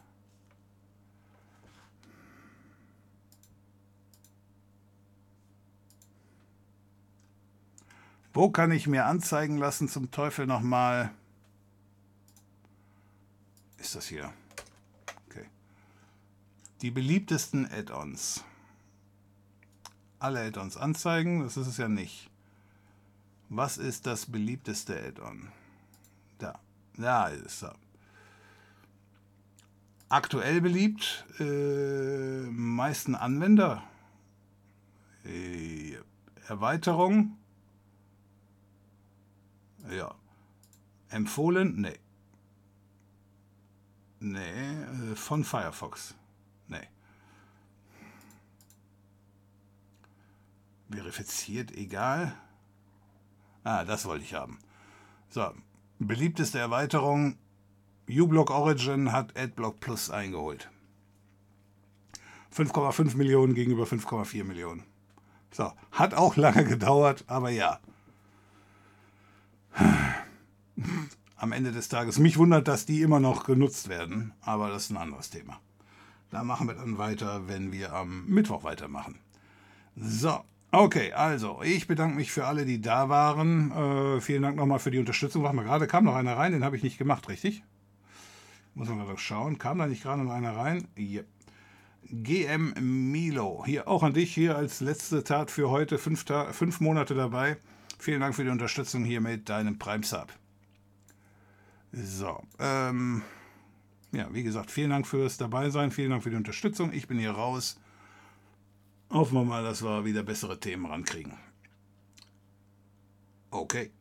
Wo 8.34 8.50
kann 8.50 8.72
ich 8.72 8.88
mir 8.88 9.06
anzeigen 9.06 9.58
lassen 9.58 9.90
zum 9.90 10.10
Teufel 10.11 10.48
nochmal? 10.48 11.11
Ist 13.77 13.95
das 13.95 14.08
hier? 14.08 14.32
Okay. 15.27 15.45
Die 16.82 16.92
beliebtesten 16.92 17.69
Add-ons. 17.69 18.45
Alle 20.19 20.45
Add-ons 20.45 20.77
anzeigen, 20.77 21.43
das 21.43 21.58
ist 21.58 21.68
es 21.68 21.77
ja 21.77 21.90
nicht. 21.90 22.30
Was 23.50 23.77
ist 23.77 24.08
das 24.08 24.27
beliebteste 24.27 24.98
Add-on? 24.98 25.50
Da. 26.38 26.58
Da 26.95 27.27
ist 27.27 27.64
er. 27.64 27.76
Aktuell 30.08 30.61
beliebt, 30.61 31.26
äh, 31.40 32.43
meisten 32.50 33.16
Anwender. 33.16 33.84
Äh, 35.26 35.98
Erweiterung. 36.48 37.38
Ja. 39.90 40.14
Empfohlen? 41.10 41.82
Nee. 41.82 42.00
Nee, 44.19 44.84
äh, 45.11 45.16
von 45.16 45.43
Firefox. 45.43 46.16
Nee. 46.68 46.88
verifiziert, 50.92 51.72
egal. 51.72 52.35
Ah, 53.64 53.84
das 53.84 54.06
wollte 54.06 54.24
ich 54.24 54.34
haben. 54.34 54.60
So, 55.30 55.51
beliebteste 56.00 56.60
Erweiterung. 56.60 57.38
uBlock 58.10 58.50
Origin 58.50 59.11
hat 59.11 59.38
AdBlock 59.38 59.80
Plus 59.80 60.10
eingeholt. 60.10 60.69
5,5 62.56 63.16
Millionen 63.16 63.53
gegenüber 63.53 63.85
5,4 63.85 64.43
Millionen. 64.43 64.84
So, 65.51 65.72
hat 65.92 66.14
auch 66.14 66.35
lange 66.35 66.64
gedauert, 66.66 67.24
aber 67.27 67.50
ja. 67.50 67.80
Am 71.35 71.51
Ende 71.51 71.72
des 71.72 71.90
Tages. 71.90 72.19
Mich 72.19 72.38
wundert, 72.38 72.67
dass 72.67 72.85
die 72.85 73.01
immer 73.01 73.19
noch 73.19 73.45
genutzt 73.45 73.90
werden, 73.90 74.33
aber 74.41 74.69
das 74.69 74.83
ist 74.83 74.91
ein 74.91 74.98
anderes 74.98 75.30
Thema. 75.30 75.59
Da 76.30 76.43
machen 76.43 76.67
wir 76.67 76.75
dann 76.75 76.98
weiter, 76.98 77.48
wenn 77.48 77.72
wir 77.72 77.93
am 77.93 78.25
Mittwoch 78.27 78.64
weitermachen. 78.64 79.19
So, 79.95 80.40
okay, 80.72 81.11
also 81.14 81.61
ich 81.64 81.88
bedanke 81.88 82.16
mich 82.16 82.32
für 82.32 82.45
alle, 82.45 82.66
die 82.66 82.80
da 82.80 83.09
waren. 83.09 83.72
Äh, 83.72 84.22
vielen 84.22 84.43
Dank 84.43 84.56
nochmal 84.56 84.80
für 84.80 84.91
die 84.91 85.00
Unterstützung. 85.00 85.41
Machen 85.41 85.58
wir 85.58 85.64
gerade, 85.64 85.88
kam 85.88 86.06
noch 86.06 86.16
einer 86.16 86.38
rein, 86.38 86.53
den 86.53 86.64
habe 86.64 86.77
ich 86.77 86.83
nicht 86.83 86.98
gemacht, 86.98 87.27
richtig? 87.27 87.64
Muss 88.74 88.88
man 88.88 89.00
gerade 89.00 89.17
schauen. 89.17 89.58
Kam 89.58 89.80
da 89.80 89.88
nicht 89.88 90.03
gerade 90.03 90.24
noch 90.24 90.32
einer 90.32 90.56
rein? 90.56 90.88
Ja. 90.95 91.24
GM 92.03 92.74
Milo, 93.11 93.64
hier 93.66 93.88
auch 93.88 94.03
an 94.03 94.14
dich, 94.14 94.33
hier 94.33 94.58
als 94.58 94.82
letzte 94.82 95.24
Tat 95.24 95.51
für 95.51 95.69
heute, 95.69 95.98
fünf, 95.98 96.25
Ta 96.25 96.51
fünf 96.51 96.80
Monate 96.82 97.14
dabei. 97.14 97.58
Vielen 98.02 98.22
Dank 98.22 98.34
für 98.34 98.44
die 98.44 98.50
Unterstützung 98.50 99.04
hier 99.04 99.22
mit 99.22 99.48
deinem 99.48 99.78
Prime 99.78 100.04
Sub. 100.04 100.34
So, 101.92 102.42
ähm, 102.58 103.22
ja, 104.12 104.28
wie 104.34 104.42
gesagt, 104.42 104.72
vielen 104.72 104.90
Dank 104.90 105.06
fürs 105.06 105.38
Dabeisein, 105.38 105.92
vielen 105.92 106.10
Dank 106.10 106.24
für 106.24 106.32
die 106.32 106.36
Unterstützung. 106.36 106.94
Ich 106.94 107.08
bin 107.08 107.20
hier 107.20 107.30
raus. 107.30 107.80
Hoffen 109.12 109.36
wir 109.36 109.46
mal, 109.46 109.64
dass 109.64 109.84
wir 109.84 110.04
wieder 110.04 110.24
bessere 110.24 110.60
Themen 110.60 110.88
rankriegen. 110.88 111.34
Okay. 113.52 113.92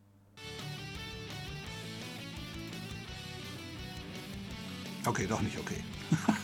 Okay, 5.05 5.27
doch 5.27 5.43
nicht 5.43 5.59
okay. 5.59 5.85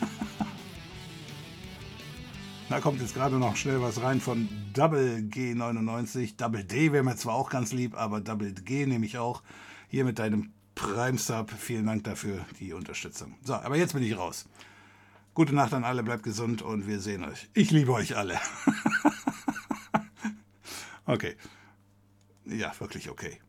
da 2.69 2.79
kommt 2.81 3.01
jetzt 3.01 3.15
gerade 3.15 3.39
noch 3.39 3.55
schnell 3.55 3.81
was 3.81 3.99
rein 4.03 4.21
von 4.21 4.47
Double 4.77 5.27
G99. 5.27 6.37
Double 6.37 6.63
D 6.63 6.91
wäre 6.91 7.03
mir 7.03 7.15
zwar 7.15 7.33
auch 7.33 7.49
ganz 7.49 7.73
lieb, 7.73 7.95
aber 7.95 8.21
Double 8.21 8.53
G 8.53 8.85
nehme 8.85 9.07
ich 9.07 9.17
auch. 9.17 9.41
Hier 9.87 10.05
mit 10.05 10.19
deinem 10.19 10.51
Prime 10.75 11.17
Sub. 11.17 11.49
Vielen 11.49 11.87
Dank 11.87 12.03
dafür, 12.03 12.45
die 12.59 12.73
Unterstützung. 12.73 13.35
So, 13.41 13.55
aber 13.55 13.75
jetzt 13.75 13.93
bin 13.93 14.03
ich 14.03 14.15
raus. 14.15 14.45
Gute 15.33 15.55
Nacht 15.55 15.73
an 15.73 15.83
alle, 15.83 16.03
bleibt 16.03 16.21
gesund 16.21 16.61
und 16.61 16.85
wir 16.85 16.99
sehen 16.99 17.23
euch. 17.23 17.49
Ich 17.55 17.71
liebe 17.71 17.91
euch 17.91 18.15
alle. 18.15 18.39
okay. 21.07 21.35
Ja, 22.45 22.71
wirklich 22.79 23.09
okay. 23.09 23.39